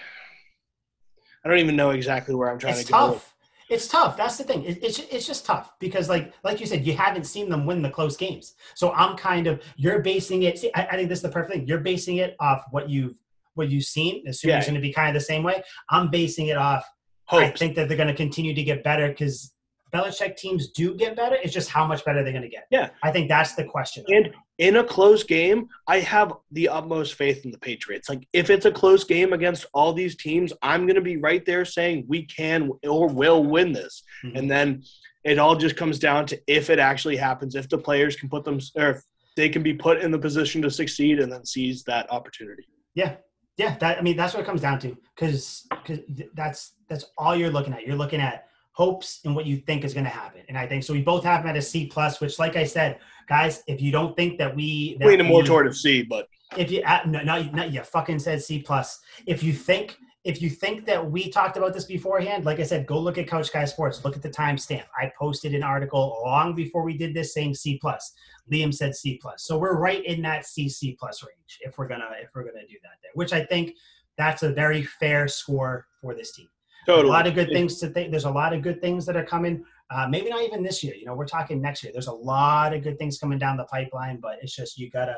I 1.44 1.48
don't 1.48 1.58
even 1.58 1.76
know 1.76 1.90
exactly 1.90 2.34
where 2.34 2.50
I'm 2.50 2.58
trying 2.58 2.74
it's 2.74 2.84
to 2.84 2.92
tough. 2.92 3.10
go. 3.10 3.74
It's 3.74 3.88
tough. 3.88 4.16
That's 4.16 4.36
the 4.36 4.44
thing. 4.44 4.64
It, 4.64 4.82
it's 4.82 4.98
it's 4.98 5.26
just 5.26 5.46
tough 5.46 5.72
because 5.78 6.08
like 6.08 6.32
like 6.44 6.60
you 6.60 6.66
said, 6.66 6.86
you 6.86 6.94
haven't 6.94 7.24
seen 7.24 7.48
them 7.48 7.66
win 7.66 7.82
the 7.82 7.90
close 7.90 8.16
games. 8.16 8.54
So 8.74 8.92
I'm 8.92 9.16
kind 9.16 9.46
of 9.46 9.62
you're 9.76 10.00
basing 10.00 10.42
it. 10.42 10.58
See, 10.58 10.70
I, 10.74 10.86
I 10.86 10.96
think 10.96 11.08
this 11.08 11.18
is 11.18 11.22
the 11.22 11.30
perfect 11.30 11.54
thing. 11.54 11.66
You're 11.66 11.80
basing 11.80 12.18
it 12.18 12.36
off 12.40 12.64
what 12.70 12.88
you've 12.88 13.14
what 13.54 13.70
you've 13.70 13.84
seen. 13.84 14.26
Assuming 14.26 14.52
yeah. 14.52 14.58
it's 14.58 14.66
going 14.66 14.74
to 14.74 14.80
be 14.80 14.92
kind 14.92 15.08
of 15.08 15.20
the 15.20 15.24
same 15.24 15.42
way. 15.42 15.62
I'm 15.90 16.10
basing 16.10 16.48
it 16.48 16.56
off. 16.56 16.84
Hopes. 17.26 17.44
I 17.44 17.50
think 17.50 17.76
that 17.76 17.88
they're 17.88 17.96
going 17.96 18.08
to 18.08 18.14
continue 18.14 18.54
to 18.54 18.62
get 18.62 18.84
better 18.84 19.08
because 19.08 19.52
Belichick 19.94 20.36
teams 20.36 20.70
do 20.70 20.94
get 20.94 21.16
better. 21.16 21.36
It's 21.42 21.52
just 21.52 21.68
how 21.68 21.86
much 21.86 22.04
better 22.04 22.22
they're 22.22 22.32
going 22.32 22.44
to 22.44 22.48
get. 22.48 22.66
Yeah, 22.70 22.90
I 23.02 23.10
think 23.10 23.28
that's 23.28 23.54
the 23.54 23.64
question. 23.64 24.04
And 24.08 24.32
in 24.58 24.76
a 24.76 24.84
close 24.84 25.22
game, 25.22 25.68
I 25.86 26.00
have 26.00 26.32
the 26.50 26.68
utmost 26.68 27.14
faith 27.14 27.44
in 27.44 27.50
the 27.50 27.58
Patriots. 27.58 28.08
Like 28.08 28.26
if 28.32 28.48
it's 28.48 28.64
a 28.64 28.72
close 28.72 29.04
game 29.04 29.32
against 29.32 29.66
all 29.74 29.92
these 29.92 30.16
teams, 30.16 30.52
I'm 30.62 30.86
going 30.86 30.94
to 30.94 31.02
be 31.02 31.18
right 31.18 31.44
there 31.44 31.64
saying 31.64 32.06
we 32.08 32.24
can 32.24 32.70
or 32.88 33.08
will 33.08 33.44
win 33.44 33.72
this. 33.72 34.02
Mm-hmm. 34.24 34.36
And 34.36 34.50
then 34.50 34.82
it 35.24 35.38
all 35.38 35.56
just 35.56 35.76
comes 35.76 35.98
down 35.98 36.26
to 36.26 36.40
if 36.46 36.70
it 36.70 36.78
actually 36.78 37.16
happens, 37.16 37.54
if 37.54 37.68
the 37.68 37.78
players 37.78 38.16
can 38.16 38.28
put 38.28 38.44
them 38.44 38.60
or 38.76 38.90
if 38.90 39.02
they 39.36 39.48
can 39.48 39.62
be 39.62 39.74
put 39.74 40.00
in 40.00 40.10
the 40.10 40.18
position 40.18 40.62
to 40.62 40.70
succeed 40.70 41.20
and 41.20 41.30
then 41.30 41.44
seize 41.44 41.84
that 41.84 42.10
opportunity. 42.10 42.66
Yeah. 42.94 43.16
Yeah, 43.58 43.76
that 43.78 43.98
I 43.98 44.00
mean 44.00 44.16
that's 44.16 44.32
what 44.32 44.40
it 44.40 44.46
comes 44.46 44.62
down 44.62 44.78
to 44.80 44.96
cuz 45.16 45.66
cuz 45.84 45.98
that's 46.32 46.72
that's 46.88 47.04
all 47.18 47.36
you're 47.36 47.50
looking 47.50 47.74
at. 47.74 47.86
You're 47.86 47.96
looking 47.96 48.20
at 48.20 48.46
hopes 48.72 49.20
and 49.24 49.34
what 49.34 49.46
you 49.46 49.58
think 49.58 49.84
is 49.84 49.94
going 49.94 50.04
to 50.04 50.10
happen. 50.10 50.42
And 50.48 50.56
I 50.56 50.66
think 50.66 50.82
so. 50.82 50.92
We 50.92 51.02
both 51.02 51.24
have 51.24 51.42
them 51.42 51.50
at 51.50 51.56
a 51.56 51.62
C 51.62 51.86
plus, 51.86 52.20
which, 52.20 52.38
like 52.38 52.56
I 52.56 52.64
said, 52.64 52.98
guys, 53.28 53.62
if 53.66 53.80
you 53.80 53.92
don't 53.92 54.16
think 54.16 54.38
that 54.38 54.54
we 54.54 54.96
that 54.98 55.06
leaning 55.06 55.26
more 55.26 55.42
toward 55.42 55.66
a 55.66 55.74
C, 55.74 56.02
but 56.02 56.26
if 56.56 56.70
you 56.70 56.82
uh, 56.82 57.00
no, 57.06 57.22
no, 57.22 57.42
no, 57.42 57.64
you 57.64 57.82
fucking 57.82 58.18
said 58.18 58.42
C 58.42 58.60
plus. 58.60 59.00
If 59.26 59.42
you 59.42 59.52
think 59.52 59.96
if 60.24 60.40
you 60.40 60.50
think 60.50 60.86
that 60.86 61.10
we 61.10 61.28
talked 61.28 61.56
about 61.56 61.74
this 61.74 61.84
beforehand, 61.84 62.44
like 62.44 62.60
I 62.60 62.62
said, 62.62 62.86
go 62.86 62.98
look 62.98 63.18
at 63.18 63.26
Couch 63.26 63.52
Guy 63.52 63.64
Sports. 63.64 64.04
Look 64.04 64.16
at 64.16 64.22
the 64.22 64.30
timestamp. 64.30 64.84
I 64.96 65.10
posted 65.18 65.52
an 65.54 65.64
article 65.64 66.20
long 66.24 66.54
before 66.54 66.84
we 66.84 66.96
did 66.96 67.12
this 67.12 67.34
saying 67.34 67.54
C 67.54 67.78
plus. 67.78 68.12
Liam 68.50 68.72
said 68.72 68.94
C 68.94 69.18
plus. 69.20 69.44
So 69.44 69.58
we're 69.58 69.78
right 69.78 70.04
in 70.04 70.22
that 70.22 70.46
C 70.46 70.68
C 70.68 70.96
plus 70.98 71.22
range 71.22 71.58
if 71.60 71.78
we're 71.78 71.88
gonna 71.88 72.10
if 72.22 72.30
we're 72.34 72.44
gonna 72.44 72.66
do 72.66 72.76
that 72.82 72.98
there, 73.02 73.12
which 73.14 73.32
I 73.32 73.44
think 73.44 73.74
that's 74.16 74.42
a 74.42 74.52
very 74.52 74.82
fair 74.82 75.26
score 75.28 75.86
for 76.00 76.14
this 76.14 76.32
team. 76.32 76.48
Totally. 76.86 77.08
A 77.08 77.12
lot 77.12 77.26
of 77.26 77.34
good 77.34 77.48
things 77.48 77.78
to 77.78 77.88
think. 77.88 78.10
There's 78.10 78.24
a 78.24 78.30
lot 78.30 78.52
of 78.52 78.62
good 78.62 78.80
things 78.80 79.06
that 79.06 79.16
are 79.16 79.24
coming. 79.24 79.64
Uh, 79.90 80.08
maybe 80.08 80.30
not 80.30 80.42
even 80.42 80.62
this 80.62 80.82
year. 80.82 80.94
You 80.94 81.06
know, 81.06 81.14
we're 81.14 81.26
talking 81.26 81.60
next 81.60 81.82
year. 81.84 81.92
There's 81.92 82.08
a 82.08 82.12
lot 82.12 82.74
of 82.74 82.82
good 82.82 82.98
things 82.98 83.18
coming 83.18 83.38
down 83.38 83.56
the 83.56 83.64
pipeline, 83.64 84.18
but 84.18 84.38
it's 84.42 84.54
just 84.54 84.78
you 84.78 84.90
gotta 84.90 85.16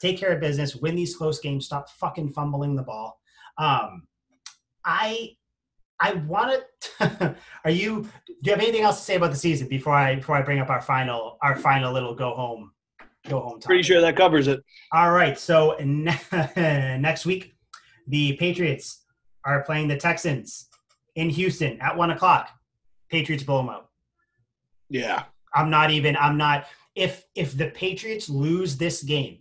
take 0.00 0.18
care 0.18 0.32
of 0.32 0.40
business, 0.40 0.76
win 0.76 0.96
these 0.96 1.16
close 1.16 1.40
games, 1.40 1.66
stop 1.66 1.90
fucking 1.90 2.32
fumbling 2.32 2.74
the 2.74 2.82
ball. 2.82 3.20
Um, 3.58 4.06
I 4.84 5.36
I 6.00 6.14
want 6.14 6.62
to. 6.98 7.36
are 7.64 7.70
you? 7.70 8.08
Do 8.26 8.34
you 8.42 8.52
have 8.52 8.60
anything 8.60 8.82
else 8.82 8.98
to 8.98 9.04
say 9.04 9.16
about 9.16 9.30
the 9.30 9.36
season 9.36 9.68
before 9.68 9.94
I 9.94 10.16
before 10.16 10.36
I 10.36 10.42
bring 10.42 10.58
up 10.58 10.70
our 10.70 10.80
final 10.80 11.38
our 11.42 11.56
final 11.56 11.92
little 11.92 12.14
go 12.14 12.34
home 12.34 12.72
go 13.28 13.40
home? 13.40 13.52
Topic? 13.52 13.66
Pretty 13.66 13.82
sure 13.82 14.00
that 14.00 14.16
covers 14.16 14.48
it. 14.48 14.60
All 14.92 15.12
right. 15.12 15.38
So 15.38 15.76
ne- 15.80 16.18
next 16.56 17.26
week, 17.26 17.56
the 18.06 18.36
Patriots 18.36 19.04
are 19.44 19.62
playing 19.64 19.88
the 19.88 19.96
Texans 19.96 20.68
in 21.16 21.30
Houston 21.30 21.80
at 21.80 21.96
one 21.96 22.10
o'clock. 22.10 22.50
Patriots 23.10 23.44
blow 23.44 23.58
them 23.58 23.70
out. 23.70 23.88
Yeah. 24.88 25.24
I'm 25.54 25.70
not 25.70 25.90
even, 25.90 26.16
I'm 26.16 26.36
not, 26.36 26.66
if 26.94 27.24
if 27.34 27.56
the 27.56 27.70
Patriots 27.70 28.28
lose 28.28 28.76
this 28.76 29.02
game, 29.02 29.38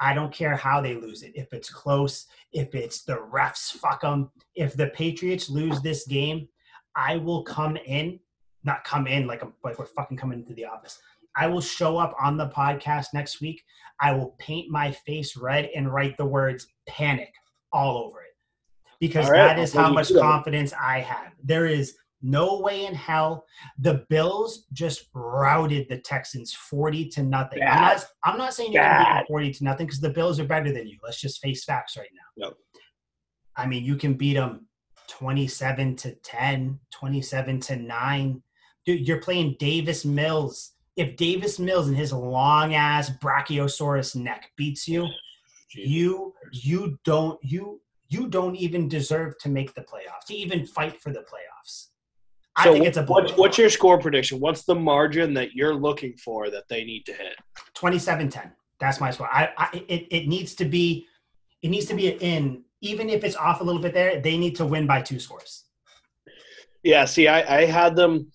I 0.00 0.14
don't 0.14 0.32
care 0.32 0.56
how 0.56 0.80
they 0.80 0.94
lose 0.94 1.22
it. 1.22 1.32
If 1.34 1.52
it's 1.52 1.70
close, 1.70 2.26
if 2.52 2.74
it's 2.74 3.02
the 3.02 3.16
refs 3.16 3.72
fuck 3.72 4.02
them, 4.02 4.30
if 4.54 4.74
the 4.74 4.88
Patriots 4.88 5.48
lose 5.48 5.80
this 5.80 6.06
game, 6.06 6.48
I 6.96 7.16
will 7.16 7.42
come 7.42 7.76
in, 7.76 8.20
not 8.64 8.84
come 8.84 9.06
in 9.06 9.26
like, 9.26 9.42
a, 9.42 9.48
like 9.62 9.78
we're 9.78 9.86
fucking 9.86 10.16
coming 10.16 10.40
into 10.40 10.54
the 10.54 10.64
office. 10.64 10.98
I 11.36 11.48
will 11.48 11.60
show 11.60 11.96
up 11.96 12.14
on 12.20 12.36
the 12.36 12.48
podcast 12.48 13.06
next 13.12 13.40
week. 13.40 13.64
I 14.00 14.12
will 14.12 14.36
paint 14.38 14.70
my 14.70 14.92
face 14.92 15.36
red 15.36 15.70
and 15.74 15.92
write 15.92 16.16
the 16.16 16.26
words 16.26 16.66
panic 16.86 17.32
all 17.72 17.98
over 17.98 18.20
it 18.20 18.23
because 19.00 19.28
right, 19.28 19.36
that 19.38 19.58
is 19.58 19.72
how 19.72 19.92
much 19.92 20.10
you 20.10 20.16
do 20.16 20.20
that. 20.20 20.26
confidence 20.26 20.72
I 20.72 21.00
have. 21.00 21.32
There 21.42 21.66
is 21.66 21.96
no 22.22 22.58
way 22.60 22.86
in 22.86 22.94
hell 22.94 23.44
the 23.78 24.04
Bills 24.08 24.64
just 24.72 25.08
routed 25.14 25.86
the 25.88 25.98
Texans 25.98 26.54
40 26.54 27.08
to 27.10 27.22
nothing. 27.22 27.62
I'm 27.62 27.82
not, 27.82 28.06
I'm 28.24 28.38
not 28.38 28.54
saying 28.54 28.72
you're 28.72 28.82
going 28.82 28.96
to 28.96 29.04
beat 29.04 29.14
them 29.14 29.24
40 29.28 29.52
to 29.52 29.64
nothing 29.64 29.86
because 29.86 30.00
the 30.00 30.10
Bills 30.10 30.40
are 30.40 30.46
better 30.46 30.72
than 30.72 30.86
you. 30.86 30.98
Let's 31.04 31.20
just 31.20 31.42
face 31.42 31.64
facts 31.64 31.96
right 31.96 32.08
now. 32.14 32.46
Yep. 32.46 32.54
I 33.56 33.66
mean, 33.66 33.84
you 33.84 33.96
can 33.96 34.14
beat 34.14 34.34
them 34.34 34.66
27 35.08 35.96
to 35.96 36.14
10, 36.14 36.80
27 36.92 37.60
to 37.60 37.76
9. 37.76 38.42
Dude, 38.86 39.06
you're 39.06 39.20
playing 39.20 39.56
Davis 39.58 40.04
Mills. 40.04 40.72
If 40.96 41.16
Davis 41.16 41.58
Mills 41.58 41.88
and 41.88 41.96
his 41.96 42.12
long 42.12 42.74
ass 42.74 43.10
brachiosaurus 43.22 44.16
neck 44.16 44.50
beats 44.56 44.88
you, 44.88 45.08
you 45.74 46.32
you 46.52 46.98
don't 47.04 47.38
you 47.42 47.80
you 48.14 48.28
don't 48.28 48.56
even 48.56 48.88
deserve 48.88 49.36
to 49.38 49.48
make 49.48 49.74
the 49.74 49.80
playoffs, 49.80 50.26
to 50.28 50.34
even 50.34 50.66
fight 50.66 51.00
for 51.02 51.10
the 51.12 51.20
playoffs. 51.20 51.88
I 52.56 52.64
So 52.64 52.72
think 52.74 52.86
it's 52.86 52.96
a 52.96 53.04
what, 53.04 53.36
what's 53.36 53.58
your 53.58 53.68
score 53.68 53.98
prediction? 53.98 54.38
What's 54.38 54.64
the 54.64 54.74
margin 54.76 55.34
that 55.34 55.54
you're 55.54 55.74
looking 55.74 56.16
for 56.16 56.50
that 56.50 56.64
they 56.68 56.84
need 56.84 57.04
to 57.06 57.12
hit? 57.12 57.34
27-10. 57.76 58.52
That's 58.78 59.00
my 59.00 59.10
score. 59.10 59.28
I, 59.32 59.50
I 59.56 59.84
it, 59.88 60.06
it 60.10 60.28
needs 60.28 60.54
to 60.56 60.64
be 60.64 61.06
it 61.62 61.70
needs 61.70 61.86
to 61.86 61.94
be 61.94 62.12
an 62.12 62.18
in 62.18 62.64
even 62.80 63.08
if 63.08 63.24
it's 63.24 63.36
off 63.36 63.60
a 63.60 63.64
little 63.64 63.80
bit 63.80 63.94
there, 63.94 64.20
they 64.20 64.36
need 64.36 64.54
to 64.56 64.66
win 64.66 64.86
by 64.86 65.00
two 65.00 65.18
scores. 65.18 65.64
Yeah, 66.82 67.06
see, 67.06 67.28
I, 67.28 67.60
I 67.60 67.64
had 67.64 67.96
them 67.96 68.30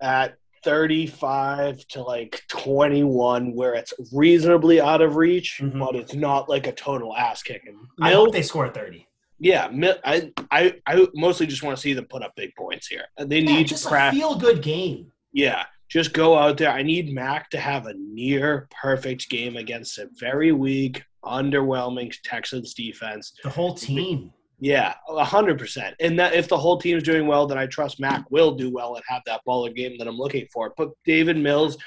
at 0.00 0.36
35 0.62 1.86
to 1.88 2.02
like 2.02 2.42
21, 2.48 3.54
where 3.54 3.74
it's 3.74 3.92
reasonably 4.12 4.80
out 4.80 5.00
of 5.00 5.16
reach, 5.16 5.58
Mhm. 5.62 5.78
but 5.78 5.96
it's 5.96 6.14
not 6.14 6.48
like 6.48 6.66
a 6.66 6.72
total 6.72 7.16
ass 7.16 7.42
kicking. 7.42 7.78
I 8.00 8.12
hope 8.12 8.32
they 8.32 8.42
score 8.42 8.68
30. 8.68 9.06
yeah, 9.38 9.68
Mil- 9.72 9.98
I, 10.04 10.32
I, 10.50 10.74
I 10.86 11.06
mostly 11.14 11.46
just 11.46 11.62
want 11.62 11.76
to 11.76 11.80
see 11.80 11.94
them 11.94 12.04
put 12.06 12.22
up 12.22 12.34
big 12.36 12.54
points 12.56 12.86
here. 12.88 13.06
They 13.18 13.40
Yeah, 13.40 13.52
need 13.56 13.68
just 13.68 13.88
to 13.88 14.08
a 14.08 14.10
feel 14.10 14.34
good 14.36 14.62
game. 14.62 15.12
Yeah, 15.32 15.64
just 15.88 16.12
go 16.12 16.36
out 16.36 16.58
there. 16.58 16.70
I 16.70 16.82
need 16.82 17.12
Mac 17.14 17.48
to 17.50 17.58
have 17.58 17.86
a 17.86 17.94
near 17.94 18.68
perfect 18.82 19.30
game 19.30 19.56
against 19.56 19.98
a 19.98 20.08
very 20.18 20.52
weak, 20.52 21.04
underwhelming 21.24 22.14
Texans 22.22 22.74
defense. 22.74 23.32
The 23.42 23.50
whole 23.50 23.74
team. 23.74 24.32
Yeah, 24.60 24.94
a 25.08 25.24
hundred 25.24 25.58
percent. 25.58 25.96
And 26.00 26.18
that 26.18 26.34
if 26.34 26.46
the 26.48 26.58
whole 26.58 26.78
team's 26.78 27.02
doing 27.02 27.26
well, 27.26 27.46
then 27.46 27.56
I 27.58 27.66
trust 27.66 27.98
Mac 27.98 28.30
will 28.30 28.52
do 28.52 28.70
well 28.70 28.94
and 28.94 29.04
have 29.08 29.22
that 29.26 29.40
baller 29.48 29.74
game 29.74 29.96
that 29.98 30.06
I'm 30.06 30.18
looking 30.18 30.46
for. 30.52 30.74
But 30.76 30.90
David 31.06 31.38
Mills, 31.38 31.78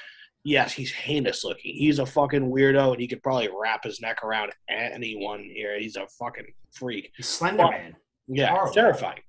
yes, 0.42 0.72
he's 0.72 0.90
heinous 0.90 1.44
looking. 1.44 1.72
He's 1.74 2.00
a 2.00 2.06
fucking 2.06 2.50
weirdo, 2.50 2.92
and 2.92 3.00
he 3.00 3.06
could 3.06 3.22
probably 3.22 3.48
wrap 3.56 3.84
his 3.84 4.00
neck 4.00 4.24
around 4.24 4.50
anyone 4.68 5.40
here. 5.54 5.78
He's 5.78 5.94
a 5.96 6.06
fucking 6.18 6.46
freak. 6.72 7.12
He's 7.16 7.28
Slender 7.28 7.62
Man. 7.70 7.94
Yeah, 8.26 8.50
Horrible. 8.50 8.72
terrifying. 8.74 9.20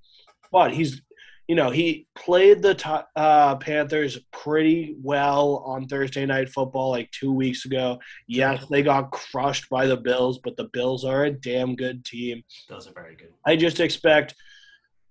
But 0.52 0.72
he's, 0.74 1.02
you 1.48 1.56
know, 1.56 1.70
he 1.70 2.08
played 2.16 2.62
the 2.62 3.06
uh, 3.16 3.56
Panthers 3.58 4.18
pretty 4.32 4.96
well 5.02 5.64
on 5.66 5.88
Thursday 5.88 6.26
Night 6.26 6.50
Football 6.50 6.90
like 6.92 7.12
two 7.12 7.32
weeks 7.32 7.66
ago. 7.66 8.00
Yes, 8.28 8.66
they 8.70 8.82
got 8.82 9.12
crushed 9.12 9.70
by 9.70 9.86
the 9.86 9.98
Bills, 9.98 10.40
but 10.44 10.58
the 10.58 10.70
Bills 10.74 11.06
are 11.06 11.26
a 11.26 11.32
damn 11.32 11.76
good 11.76 12.04
team. 12.04 12.44
Those 12.68 12.88
are 12.88 12.94
very 12.94 13.16
good. 13.16 13.30
I 13.46 13.56
just 13.56 13.80
expect 13.80 14.34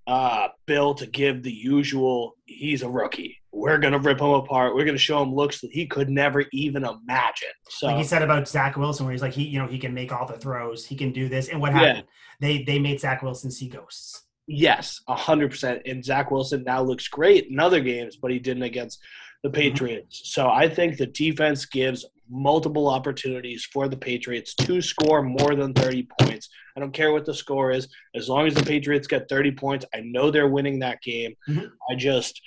uh, 0.06 0.48
Bill 0.66 0.94
to 0.94 1.06
give 1.06 1.42
the 1.42 1.52
usual. 1.52 2.34
He's 2.46 2.82
a 2.82 2.88
rookie. 2.88 3.40
We're 3.52 3.78
gonna 3.78 4.00
rip 4.00 4.20
him 4.20 4.30
apart. 4.30 4.74
We're 4.74 4.84
gonna 4.84 4.98
show 4.98 5.22
him 5.22 5.32
looks 5.32 5.60
that 5.60 5.70
he 5.70 5.86
could 5.86 6.10
never 6.10 6.44
even 6.52 6.84
imagine. 6.84 7.48
So 7.68 7.86
like 7.86 7.98
he 7.98 8.04
said 8.04 8.22
about 8.22 8.48
Zach 8.48 8.76
Wilson, 8.76 9.06
where 9.06 9.12
he's 9.12 9.22
like, 9.22 9.32
he, 9.32 9.44
you 9.44 9.60
know, 9.60 9.68
he 9.68 9.78
can 9.78 9.94
make 9.94 10.12
all 10.12 10.26
the 10.26 10.36
throws, 10.36 10.84
he 10.84 10.96
can 10.96 11.12
do 11.12 11.28
this. 11.28 11.48
And 11.48 11.60
what 11.60 11.72
Yeah. 11.72 11.78
happened? 11.78 12.08
They 12.40 12.64
they 12.64 12.80
made 12.80 13.00
Zach 13.00 13.22
Wilson 13.22 13.52
see 13.52 13.68
ghosts. 13.68 14.23
Yes, 14.46 15.00
hundred 15.08 15.50
percent. 15.50 15.82
And 15.86 16.04
Zach 16.04 16.30
Wilson 16.30 16.64
now 16.64 16.82
looks 16.82 17.08
great 17.08 17.46
in 17.48 17.58
other 17.60 17.80
games, 17.80 18.16
but 18.16 18.30
he 18.30 18.38
didn't 18.38 18.62
against 18.62 19.00
the 19.42 19.50
Patriots. 19.50 20.22
So 20.32 20.48
I 20.48 20.68
think 20.68 20.96
the 20.96 21.06
defense 21.06 21.66
gives 21.66 22.06
multiple 22.30 22.88
opportunities 22.88 23.66
for 23.70 23.86
the 23.88 23.96
Patriots 23.96 24.54
to 24.54 24.80
score 24.80 25.22
more 25.22 25.54
than 25.54 25.74
30 25.74 26.08
points. 26.20 26.48
I 26.74 26.80
don't 26.80 26.92
care 26.92 27.12
what 27.12 27.26
the 27.26 27.34
score 27.34 27.70
is. 27.70 27.86
As 28.14 28.28
long 28.28 28.46
as 28.46 28.54
the 28.54 28.62
Patriots 28.62 29.06
get 29.06 29.28
30 29.28 29.52
points, 29.52 29.84
I 29.94 30.00
know 30.00 30.30
they're 30.30 30.48
winning 30.48 30.78
that 30.78 31.02
game. 31.02 31.34
Mhm. 31.46 31.70
I 31.90 31.94
just 31.96 32.40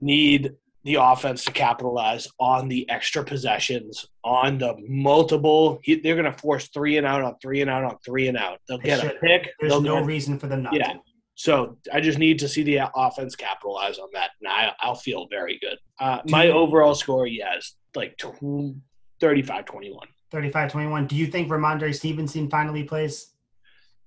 need 0.00 0.52
the 0.84 0.94
offense 0.94 1.44
to 1.44 1.52
capitalize 1.52 2.26
on 2.38 2.68
the 2.68 2.88
extra 2.88 3.22
possessions, 3.22 4.06
on 4.24 4.58
the 4.58 4.74
multiple. 4.88 5.78
he- 5.82 5.96
They're 5.96 6.14
going 6.16 6.30
to 6.30 6.38
force 6.38 6.68
three 6.68 6.96
and 6.96 7.06
out 7.06 7.22
on 7.22 7.34
three 7.42 7.60
and 7.60 7.68
out 7.70 7.84
on 7.84 7.96
three 8.04 8.28
and 8.28 8.36
out. 8.38 8.60
They'll 8.68 8.78
They 8.78 8.84
get 8.84 9.04
a 9.04 9.10
pick. 9.20 9.50
There's 9.60 9.72
they'll 9.72 9.80
no 9.82 10.00
reason 10.00 10.38
for 10.38 10.46
them 10.46 10.62
not 10.62 10.72
Yeah. 10.74 10.94
to. 10.94 11.00
so 11.34 11.76
I 11.92 12.00
just 12.00 12.18
need 12.18 12.38
to 12.40 12.48
see 12.48 12.62
the 12.62 12.80
offense 12.94 13.36
capitalize 13.36 13.98
on 13.98 14.08
that, 14.14 14.30
and 14.40 14.48
I, 14.52 14.72
I'll 14.80 14.94
feel 14.94 15.26
very 15.30 15.58
good. 15.60 15.76
Uh, 15.98 16.20
my 16.28 16.44
you- 16.44 16.52
overall 16.52 16.94
score, 16.94 17.26
yeah, 17.26 17.56
is 17.58 17.74
like 17.94 18.16
tw- 18.16 18.74
35-21. 19.20 19.98
35-21. 20.32 21.08
Do 21.08 21.16
you 21.16 21.26
think 21.26 21.48
Rhamondre 21.48 21.94
Stevenson 21.94 22.48
finally 22.48 22.84
plays? 22.84 23.34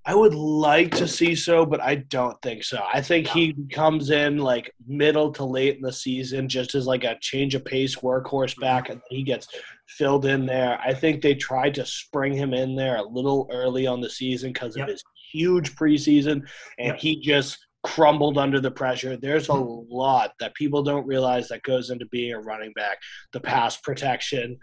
I 0.05 0.15
would 0.15 0.35
like 0.35 0.91
to 0.95 1.07
see 1.07 1.33
so, 1.33 1.65
but 1.65 1.79
I 1.79 1.95
don't 1.95 2.39
think 2.41 2.65
so. 2.65 2.83
I 2.93 2.99
think 2.99 3.27
he 3.27 3.55
comes 3.71 4.09
in 4.09 4.37
like 4.37 4.73
middle 4.85 5.31
to 5.33 5.45
late 5.45 5.77
in 5.77 5.81
the 5.81 5.93
season, 5.93 6.49
just 6.49 6.75
as 6.75 6.85
like 6.85 7.05
a 7.05 7.17
change 7.21 7.55
of 7.55 7.63
pace 7.63 7.95
workhorse 7.95 8.51
mm-hmm. 8.51 8.61
back, 8.61 8.89
and 8.89 9.01
he 9.09 9.23
gets 9.23 9.47
filled 9.87 10.25
in 10.25 10.45
there. 10.45 10.77
I 10.85 10.93
think 10.93 11.21
they 11.21 11.35
tried 11.35 11.75
to 11.75 11.85
spring 11.85 12.33
him 12.33 12.53
in 12.53 12.75
there 12.75 12.97
a 12.97 13.07
little 13.07 13.47
early 13.51 13.87
on 13.87 14.01
the 14.01 14.09
season 14.09 14.51
because 14.51 14.75
Yep. 14.75 14.87
of 14.87 14.91
his 14.91 15.03
huge 15.31 15.75
preseason, 15.75 16.45
and 16.77 16.87
Yep. 16.89 16.99
he 16.99 17.21
just 17.21 17.57
crumbled 17.83 18.37
under 18.37 18.59
the 18.59 18.71
pressure. 18.71 19.15
There's 19.15 19.47
a 19.47 19.53
mm-hmm. 19.53 19.93
lot 19.93 20.33
that 20.39 20.53
people 20.55 20.83
don't 20.83 21.07
realize 21.07 21.47
that 21.47 21.63
goes 21.63 21.89
into 21.89 22.05
being 22.07 22.33
a 22.33 22.39
running 22.39 22.73
back: 22.73 22.97
the 23.31 23.39
pass 23.39 23.77
protection, 23.77 24.57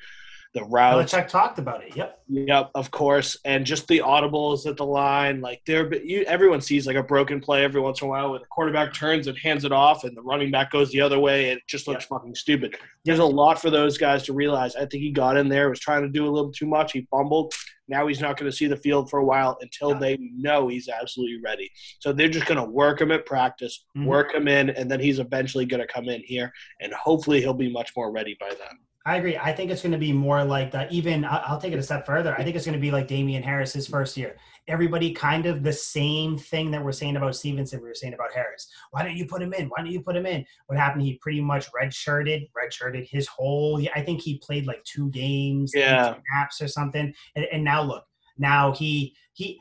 the 0.53 0.65
routes, 0.65 1.13
Belichick 1.13 1.29
talked 1.29 1.59
about 1.61 1.85
it. 1.85 1.95
Yep. 1.97 2.23
Yep, 2.29 2.71
of 2.75 2.91
course, 2.91 3.37
and 3.45 3.65
just 3.65 3.87
the 3.89 3.99
audibles 4.01 4.67
at 4.67 4.77
the 4.77 4.85
line, 4.87 5.41
like 5.41 5.61
there, 5.67 5.93
you 6.05 6.23
everyone 6.25 6.61
sees 6.61 6.87
like 6.87 6.97
a 6.97 7.03
broken 7.03 7.41
play 7.41 7.63
every 7.65 7.81
once 7.81 8.01
in 8.01 8.07
a 8.09 8.11
while 8.11 8.31
where 8.31 8.39
the 8.41 8.47
quarterback 8.47 8.93
turns 8.93 9.27
and 9.29 9.39
hands 9.39 9.65
it 9.65 9.73
off, 9.73 10.03
and 10.05 10.17
the 10.17 10.23
running 10.23 10.51
back 10.51 10.71
goes 10.73 10.91
the 10.91 11.01
other 11.01 11.19
way, 11.21 11.51
and 11.51 11.59
it 11.59 11.65
just 11.69 11.87
looks 11.87 12.05
fucking 12.05 12.35
stupid. 12.35 12.77
There's 13.05 13.19
a 13.21 13.25
lot 13.25 13.61
for 13.61 13.71
those 13.71 13.97
guys 13.99 14.25
to 14.25 14.33
realize. 14.33 14.75
I 14.77 14.81
think 14.81 15.03
he 15.03 15.11
got 15.13 15.37
in 15.37 15.49
there, 15.49 15.69
was 15.71 15.81
trying 15.81 16.03
to 16.03 16.09
do 16.09 16.27
a 16.27 16.31
little 16.31 16.51
too 16.53 16.67
much, 16.67 16.93
he 16.93 17.07
fumbled. 17.11 17.53
Now 17.89 18.07
he's 18.07 18.21
not 18.21 18.37
going 18.37 18.49
to 18.51 18.57
see 18.57 18.67
the 18.69 18.77
field 18.77 19.11
for 19.11 19.19
a 19.19 19.25
while 19.25 19.59
until 19.61 19.91
Yeah. 19.91 19.99
they 19.99 20.19
know 20.37 20.69
he's 20.69 20.89
absolutely 20.89 21.41
ready. 21.45 21.69
So 21.99 22.13
they're 22.13 22.29
just 22.29 22.47
going 22.47 22.65
to 22.65 22.71
work 22.71 23.01
him 23.01 23.11
at 23.11 23.27
practice, 23.27 23.85
Mhm. 23.97 24.05
work 24.07 24.33
him 24.33 24.47
in, 24.47 24.71
and 24.71 24.89
then 24.89 25.01
he's 25.01 25.19
eventually 25.19 25.65
going 25.67 25.81
to 25.81 25.93
come 25.93 26.09
in 26.09 26.23
here, 26.25 26.53
and 26.81 26.93
hopefully 26.93 27.41
he'll 27.41 27.53
be 27.55 27.73
much 27.73 27.91
more 27.97 28.13
ready 28.13 28.37
by 28.39 28.51
then. 28.51 28.79
I 29.07 29.17
agree. 29.17 29.37
I 29.39 29.53
think 29.53 29.71
it's 29.71 29.81
going 29.81 29.93
to 29.93 29.99
be 29.99 30.13
more 30.13 30.45
like 30.45 30.71
that. 30.73 30.93
Even 30.93 31.25
I'll 31.25 31.59
take 31.59 31.73
it 31.73 31.79
a 31.79 31.83
step 31.83 32.05
further. 32.05 32.35
I 32.37 32.45
think 32.45 32.55
it's 32.55 32.67
going 32.67 32.75
to 32.75 32.81
be 32.81 32.91
like 32.91 33.09
Damien 33.09 33.43
Harris's 33.43 33.87
first 33.89 34.15
year. 34.15 34.37
Everybody 34.69 35.13
kind 35.13 35.47
of 35.47 35.63
the 35.63 35.73
same 35.73 36.37
thing 36.37 36.71
that 36.71 36.85
we're 36.85 36.93
saying 36.93 37.17
about 37.17 37.35
Stevenson. 37.35 37.81
We 37.81 37.89
were 37.89 37.95
saying 37.95 38.13
about 38.13 38.33
Harris. 38.33 38.69
Why 38.91 39.03
don't 39.03 39.17
you 39.17 39.25
put 39.27 39.41
him 39.41 39.55
in? 39.55 39.69
Why 39.69 39.79
don't 39.79 39.91
you 39.91 40.03
put 40.03 40.17
him 40.17 40.27
in? 40.27 40.45
What 40.67 40.79
happened? 40.79 41.03
He 41.03 41.15
pretty 41.23 41.41
much 41.41 41.67
redshirted, 41.73 42.51
redshirted 42.53 43.09
his 43.09 43.27
whole. 43.27 43.83
I 43.95 44.03
think 44.03 44.21
he 44.21 44.37
played 44.39 44.67
like 44.67 44.85
two 44.85 45.09
games, 45.11 45.73
Yeah. 45.75 46.17
apps 46.37 46.61
or 46.61 46.69
something. 46.69 47.15
And, 47.37 47.47
and 47.51 47.65
now 47.65 47.83
look, 47.83 48.05
now 48.37 48.73
he 48.73 49.17
he. 49.33 49.59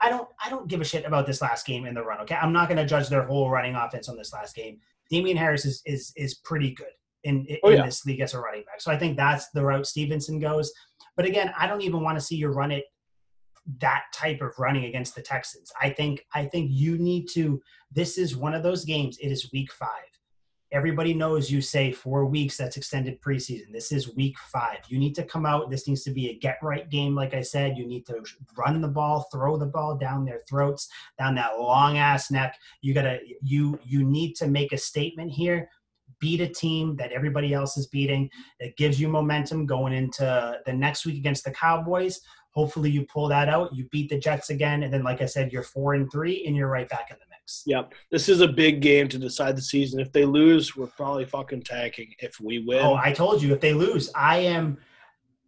I 0.00 0.08
don't 0.08 0.28
I 0.44 0.50
don't 0.50 0.66
give 0.66 0.80
a 0.80 0.84
shit 0.84 1.04
about 1.04 1.26
this 1.26 1.40
last 1.40 1.64
game 1.64 1.84
in 1.86 1.94
the 1.94 2.02
run. 2.02 2.20
Okay, 2.22 2.34
I'm 2.34 2.52
not 2.52 2.68
going 2.68 2.78
to 2.78 2.86
judge 2.86 3.08
their 3.08 3.22
whole 3.22 3.50
running 3.50 3.76
offense 3.76 4.08
on 4.08 4.16
this 4.16 4.32
last 4.32 4.56
game. 4.56 4.78
Damien 5.10 5.36
Harris 5.36 5.64
is 5.64 5.80
is 5.86 6.12
is 6.16 6.34
pretty 6.34 6.72
good 6.72 6.88
in, 7.24 7.44
in 7.46 7.58
Oh, 7.62 7.70
yeah. 7.70 7.84
this 7.84 8.04
league 8.06 8.20
as 8.20 8.34
a 8.34 8.40
running 8.40 8.62
back. 8.64 8.80
So 8.80 8.90
I 8.92 8.98
think 8.98 9.16
that's 9.16 9.50
the 9.50 9.64
route 9.64 9.86
Stevenson 9.86 10.38
goes. 10.38 10.72
But 11.16 11.26
again, 11.26 11.52
I 11.58 11.66
don't 11.66 11.82
even 11.82 12.02
want 12.02 12.18
to 12.18 12.24
see 12.24 12.36
you 12.36 12.48
run 12.48 12.70
it 12.70 12.84
that 13.78 14.04
type 14.14 14.40
of 14.40 14.58
running 14.58 14.86
against 14.86 15.14
the 15.14 15.22
Texans. 15.22 15.70
I 15.80 15.90
think 15.90 16.24
I 16.34 16.46
think 16.46 16.70
you 16.72 16.98
need 16.98 17.28
to 17.34 17.60
this 17.92 18.18
is 18.18 18.36
one 18.36 18.54
of 18.54 18.62
those 18.62 18.84
games. 18.84 19.18
It 19.18 19.30
is 19.30 19.50
week 19.52 19.72
5. 19.72 19.88
Everybody 20.72 21.14
knows 21.14 21.50
you 21.50 21.60
say 21.60 21.90
4 21.90 22.26
weeks 22.26 22.56
that's 22.56 22.76
extended 22.76 23.20
preseason. 23.20 23.72
This 23.72 23.90
is 23.90 24.14
week 24.14 24.36
5. 24.52 24.78
You 24.88 24.98
need 24.98 25.14
to 25.16 25.24
come 25.24 25.44
out 25.44 25.70
this 25.70 25.88
needs 25.88 26.04
to 26.04 26.12
be 26.12 26.30
a 26.30 26.38
get 26.38 26.58
right 26.62 26.88
game 26.88 27.14
like 27.14 27.34
I 27.34 27.42
said. 27.42 27.76
You 27.76 27.86
need 27.86 28.06
to 28.06 28.22
run 28.56 28.80
the 28.80 28.88
ball, 28.88 29.28
throw 29.32 29.56
the 29.56 29.66
ball 29.66 29.96
down 29.96 30.24
their 30.24 30.40
throats, 30.48 30.88
down 31.18 31.34
that 31.34 31.58
long 31.58 31.98
ass 31.98 32.30
neck. 32.30 32.56
You 32.82 32.94
got 32.94 33.02
to 33.02 33.18
you 33.42 33.78
you 33.84 34.04
need 34.04 34.34
to 34.36 34.46
make 34.46 34.72
a 34.72 34.78
statement 34.78 35.30
here 35.32 35.68
beat 36.20 36.40
a 36.40 36.48
team 36.48 36.96
that 36.96 37.12
everybody 37.12 37.52
else 37.54 37.76
is 37.76 37.86
beating. 37.86 38.30
It 38.58 38.76
gives 38.76 39.00
you 39.00 39.08
momentum 39.08 39.66
going 39.66 39.92
into 39.92 40.58
the 40.66 40.72
next 40.72 41.06
week 41.06 41.16
against 41.16 41.44
the 41.44 41.50
Cowboys. 41.50 42.20
Hopefully, 42.52 42.90
you 42.90 43.06
pull 43.06 43.28
that 43.28 43.48
out. 43.48 43.74
You 43.74 43.84
beat 43.92 44.10
the 44.10 44.18
Jets 44.18 44.50
again, 44.50 44.82
and 44.82 44.92
then, 44.92 45.04
like 45.04 45.22
I 45.22 45.26
said, 45.26 45.52
you're 45.52 45.62
four 45.62 45.94
and 45.94 46.10
three, 46.10 46.44
and 46.46 46.56
you're 46.56 46.68
right 46.68 46.88
back 46.88 47.06
in 47.10 47.16
the 47.18 47.24
mix. 47.30 47.62
Yep. 47.66 47.94
This 48.10 48.28
is 48.28 48.40
a 48.40 48.48
big 48.48 48.80
game 48.82 49.08
to 49.08 49.18
decide 49.18 49.56
the 49.56 49.62
season. 49.62 50.00
If 50.00 50.10
they 50.12 50.24
lose, 50.24 50.76
we're 50.76 50.88
probably 50.88 51.24
fucking 51.26 51.62
tanking. 51.62 52.12
If 52.18 52.40
we 52.40 52.58
win, 52.58 52.80
Oh, 52.80 52.94
I 52.96 53.12
told 53.12 53.40
you 53.40 53.52
if 53.54 53.60
they 53.60 53.72
lose, 53.72 54.10
I 54.16 54.38
am, 54.38 54.78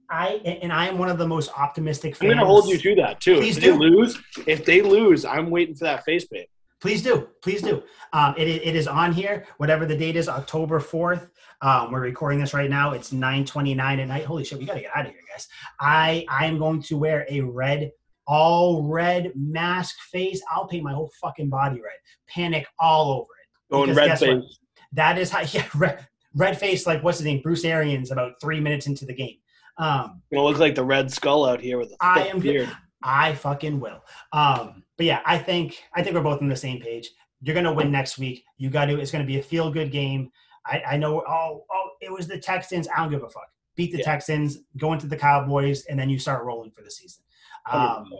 I 0.08 0.34
and 0.44 0.72
I 0.72 0.86
am 0.86 0.98
one 0.98 1.08
of 1.08 1.18
the 1.18 1.26
most 1.26 1.50
optimistic. 1.56 2.16
I'm 2.22 2.28
gonna 2.28 2.44
hold 2.46 2.66
you 2.68 2.78
to 2.78 2.94
that 2.96 3.20
too. 3.20 3.36
Please 3.36 3.56
if 3.56 3.64
they 3.64 3.70
do. 3.70 3.78
lose, 3.78 4.20
if 4.46 4.64
they 4.64 4.80
lose, 4.82 5.24
I'm 5.24 5.50
waiting 5.50 5.74
for 5.74 5.84
that 5.84 6.04
face 6.04 6.24
paint. 6.26 6.48
Please 6.82 7.00
do, 7.00 7.28
please 7.42 7.62
do. 7.62 7.84
Um, 8.12 8.34
it, 8.36 8.48
it 8.48 8.74
is 8.74 8.88
on 8.88 9.12
here. 9.12 9.46
Whatever 9.58 9.86
the 9.86 9.96
date 9.96 10.16
is, 10.16 10.28
October 10.28 10.80
fourth. 10.80 11.30
Um, 11.60 11.92
we're 11.92 12.00
recording 12.00 12.40
this 12.40 12.52
right 12.54 12.68
now. 12.68 12.90
It's 12.90 13.12
nine 13.12 13.44
twenty 13.44 13.72
nine 13.72 14.00
at 14.00 14.08
night. 14.08 14.24
Holy 14.24 14.44
shit, 14.44 14.58
we 14.58 14.66
gotta 14.66 14.80
get 14.80 14.90
out 14.92 15.06
of 15.06 15.12
here, 15.12 15.20
guys. 15.32 15.46
I 15.78 16.26
I 16.28 16.46
am 16.46 16.58
going 16.58 16.82
to 16.82 16.98
wear 16.98 17.24
a 17.30 17.40
red, 17.40 17.92
all 18.26 18.82
red 18.82 19.30
mask 19.36 19.94
face. 20.10 20.42
I'll 20.50 20.66
paint 20.66 20.82
my 20.82 20.92
whole 20.92 21.12
fucking 21.20 21.48
body 21.48 21.76
red. 21.76 21.94
Panic 22.28 22.66
all 22.80 23.12
over 23.12 23.28
it. 23.40 23.72
Going 23.72 23.94
red 23.94 24.18
face. 24.18 24.28
what? 24.28 24.44
That 24.92 25.18
is 25.18 25.30
how. 25.30 25.42
Yeah, 25.52 25.68
red, 25.76 26.08
red 26.34 26.58
face. 26.58 26.84
Like 26.84 27.04
what's 27.04 27.18
his 27.18 27.26
name? 27.26 27.42
Bruce 27.42 27.64
Arians. 27.64 28.10
About 28.10 28.32
three 28.40 28.58
minutes 28.58 28.88
into 28.88 29.06
the 29.06 29.14
game. 29.14 29.36
Um, 29.78 30.20
Gonna 30.32 30.44
look 30.44 30.58
like 30.58 30.74
the 30.74 30.84
red 30.84 31.12
skull 31.12 31.44
out 31.44 31.60
here 31.60 31.78
with 31.78 31.92
a 31.92 31.96
I 32.00 32.26
am 32.26 32.40
beard. 32.40 32.76
I 33.04 33.34
fucking 33.34 33.78
will. 33.78 34.02
Um, 34.32 34.82
but 35.02 35.06
yeah, 35.06 35.20
I 35.26 35.36
think 35.36 35.82
I 35.96 36.00
think 36.00 36.14
we're 36.14 36.22
both 36.22 36.40
on 36.42 36.48
the 36.48 36.54
same 36.54 36.80
page. 36.80 37.10
You're 37.40 37.56
gonna 37.56 37.72
win 37.72 37.90
next 37.90 38.18
week. 38.18 38.44
You 38.56 38.70
got 38.70 38.84
to. 38.84 39.00
It's 39.00 39.10
gonna 39.10 39.24
be 39.24 39.40
a 39.40 39.42
feel 39.42 39.68
good 39.68 39.90
game. 39.90 40.30
I, 40.64 40.80
I 40.92 40.96
know. 40.96 41.24
Oh, 41.28 41.64
oh, 41.72 41.88
it 42.00 42.08
was 42.12 42.28
the 42.28 42.38
Texans. 42.38 42.86
I 42.86 43.00
don't 43.00 43.10
give 43.10 43.24
a 43.24 43.28
fuck. 43.28 43.48
Beat 43.74 43.90
the 43.90 43.98
Yeah. 43.98 44.04
Texans. 44.04 44.58
Go 44.76 44.92
into 44.92 45.08
the 45.08 45.16
Cowboys, 45.16 45.86
and 45.86 45.98
then 45.98 46.08
you 46.08 46.20
start 46.20 46.44
rolling 46.44 46.70
for 46.70 46.82
the 46.82 46.90
season. 46.92 47.24
Um, 47.68 48.12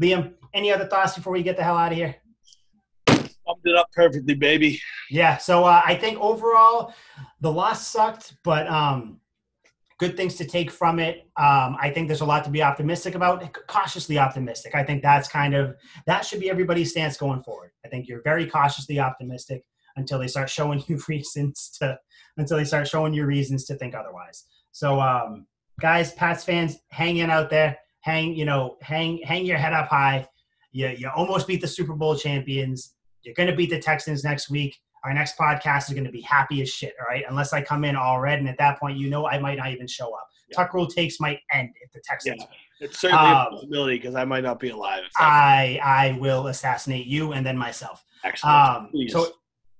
Liam, 0.00 0.34
any 0.54 0.70
other 0.70 0.86
thoughts 0.86 1.16
before 1.16 1.32
we 1.32 1.42
get 1.42 1.56
the 1.56 1.64
hell 1.64 1.76
out 1.76 1.90
of 1.90 1.98
here? 1.98 2.14
Summed 3.08 3.30
it 3.64 3.74
up 3.74 3.88
perfectly, 3.92 4.34
baby. 4.34 4.80
Yeah. 5.10 5.38
So 5.38 5.64
uh, 5.64 5.82
I 5.84 5.96
think 5.96 6.20
overall, 6.20 6.94
the 7.40 7.50
loss 7.50 7.84
sucked, 7.84 8.36
but 8.44 8.68
um, 8.68 9.18
good 9.98 10.16
things 10.16 10.36
to 10.36 10.44
take 10.44 10.70
from 10.70 10.98
it. 10.98 11.28
Um, 11.36 11.76
I 11.80 11.90
think 11.92 12.08
there's 12.08 12.20
a 12.20 12.26
lot 12.26 12.44
to 12.44 12.50
be 12.50 12.62
optimistic 12.62 13.14
about. 13.14 13.44
Cautiously 13.66 14.18
optimistic. 14.18 14.74
I 14.74 14.84
think 14.84 15.02
that's 15.02 15.28
kind 15.28 15.54
of 15.54 15.74
that 16.06 16.24
should 16.24 16.40
be 16.40 16.50
everybody's 16.50 16.92
stance 16.92 17.16
going 17.16 17.42
forward. 17.42 17.72
I 17.84 17.88
think 17.88 18.08
you're 18.08 18.22
very 18.22 18.46
cautiously 18.46 19.00
optimistic 19.00 19.64
until 19.96 20.18
they 20.18 20.28
start 20.28 20.48
showing 20.48 20.82
you 20.88 21.00
reasons 21.08 21.76
to 21.80 21.98
until 22.36 22.56
they 22.56 22.64
start 22.64 22.88
showing 22.88 23.12
you 23.12 23.26
reasons 23.26 23.64
to 23.66 23.74
think 23.74 23.94
otherwise. 23.94 24.44
So, 24.70 25.00
um, 25.00 25.46
guys, 25.80 26.12
Pats 26.12 26.44
fans, 26.44 26.78
hang 26.90 27.16
in 27.16 27.30
out 27.30 27.50
there. 27.50 27.76
Hang, 28.00 28.34
you 28.34 28.44
know, 28.44 28.76
hang 28.80 29.20
hang 29.24 29.44
your 29.44 29.58
head 29.58 29.72
up 29.72 29.88
high. 29.88 30.26
You 30.70 30.88
you 30.88 31.10
almost 31.14 31.48
beat 31.48 31.60
the 31.60 31.66
Super 31.66 31.94
Bowl 31.94 32.16
champions. 32.16 32.94
You're 33.22 33.34
going 33.34 33.48
to 33.48 33.56
beat 33.56 33.70
the 33.70 33.80
Texans 33.80 34.22
next 34.22 34.48
week. 34.48 34.78
Our 35.04 35.14
next 35.14 35.36
podcast 35.38 35.88
is 35.88 35.94
going 35.94 36.04
to 36.04 36.10
be 36.12 36.20
happy 36.22 36.60
as 36.62 36.68
shit, 36.70 36.94
all 37.00 37.06
right? 37.06 37.24
Unless 37.28 37.52
I 37.52 37.62
come 37.62 37.84
in 37.84 37.96
all 37.96 38.20
red, 38.20 38.38
and 38.38 38.48
at 38.48 38.58
that 38.58 38.78
point, 38.78 38.98
you 38.98 39.08
know 39.10 39.26
I 39.26 39.38
might 39.38 39.58
not 39.58 39.68
even 39.72 39.86
show 39.86 40.12
up. 40.14 40.28
Yeah. 40.50 40.56
Tuck 40.56 40.74
rule 40.74 40.86
takes 40.86 41.20
might 41.20 41.40
end 41.52 41.70
if 41.82 41.92
the 41.92 42.00
Texans 42.04 42.36
Yeah. 42.38 42.46
It's 42.80 42.98
certainly 43.00 43.24
Um, 43.24 43.46
a 43.48 43.50
possibility 43.50 43.96
because 43.98 44.14
I 44.14 44.24
might 44.24 44.44
not 44.44 44.60
be 44.60 44.70
alive. 44.70 45.02
I 45.16 45.80
I 45.82 46.16
will 46.20 46.46
assassinate 46.46 47.06
you 47.06 47.32
and 47.32 47.44
then 47.44 47.58
myself. 47.58 48.04
Excellent. 48.24 48.56
Um, 48.56 48.88
Please. 48.92 49.12
so, 49.12 49.32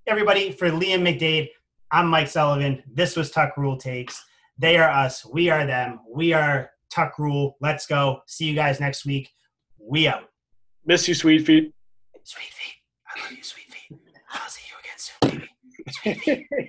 everybody, 0.07 0.51
for 0.53 0.69
Liam 0.71 1.03
McDade, 1.03 1.49
I'm 1.93 2.09
Mike 2.09 2.29
Sullivan. 2.29 2.83
This 2.93 3.15
was 3.17 3.31
Tuck 3.31 3.57
Rule 3.57 3.77
Takes. 3.77 4.25
They 4.59 4.77
are 4.79 4.91
us. 4.91 5.25
We 5.25 5.49
are 5.49 5.65
them. 5.65 6.01
We 6.13 6.33
are 6.33 6.71
Tuck 6.93 7.19
Rule. 7.19 7.57
Let's 7.61 7.87
go. 7.87 8.21
See 8.27 8.47
you 8.47 8.55
guys 8.55 8.81
next 8.81 9.07
week. 9.07 9.31
We 9.81 10.09
out. 10.09 10.25
Miss 10.85 11.07
you, 11.07 11.15
sweet 11.15 11.47
feet. 11.47 11.73
Sweet 12.25 12.49
feet. 12.53 12.75
I 13.17 13.21
love 13.23 13.33
you, 13.33 13.43
sweet 13.45 13.67
feet. 13.73 13.99
I'll 14.33 14.49
see 14.51 14.63
you 14.68 14.68
again 15.23 15.49
baby. 16.05 16.49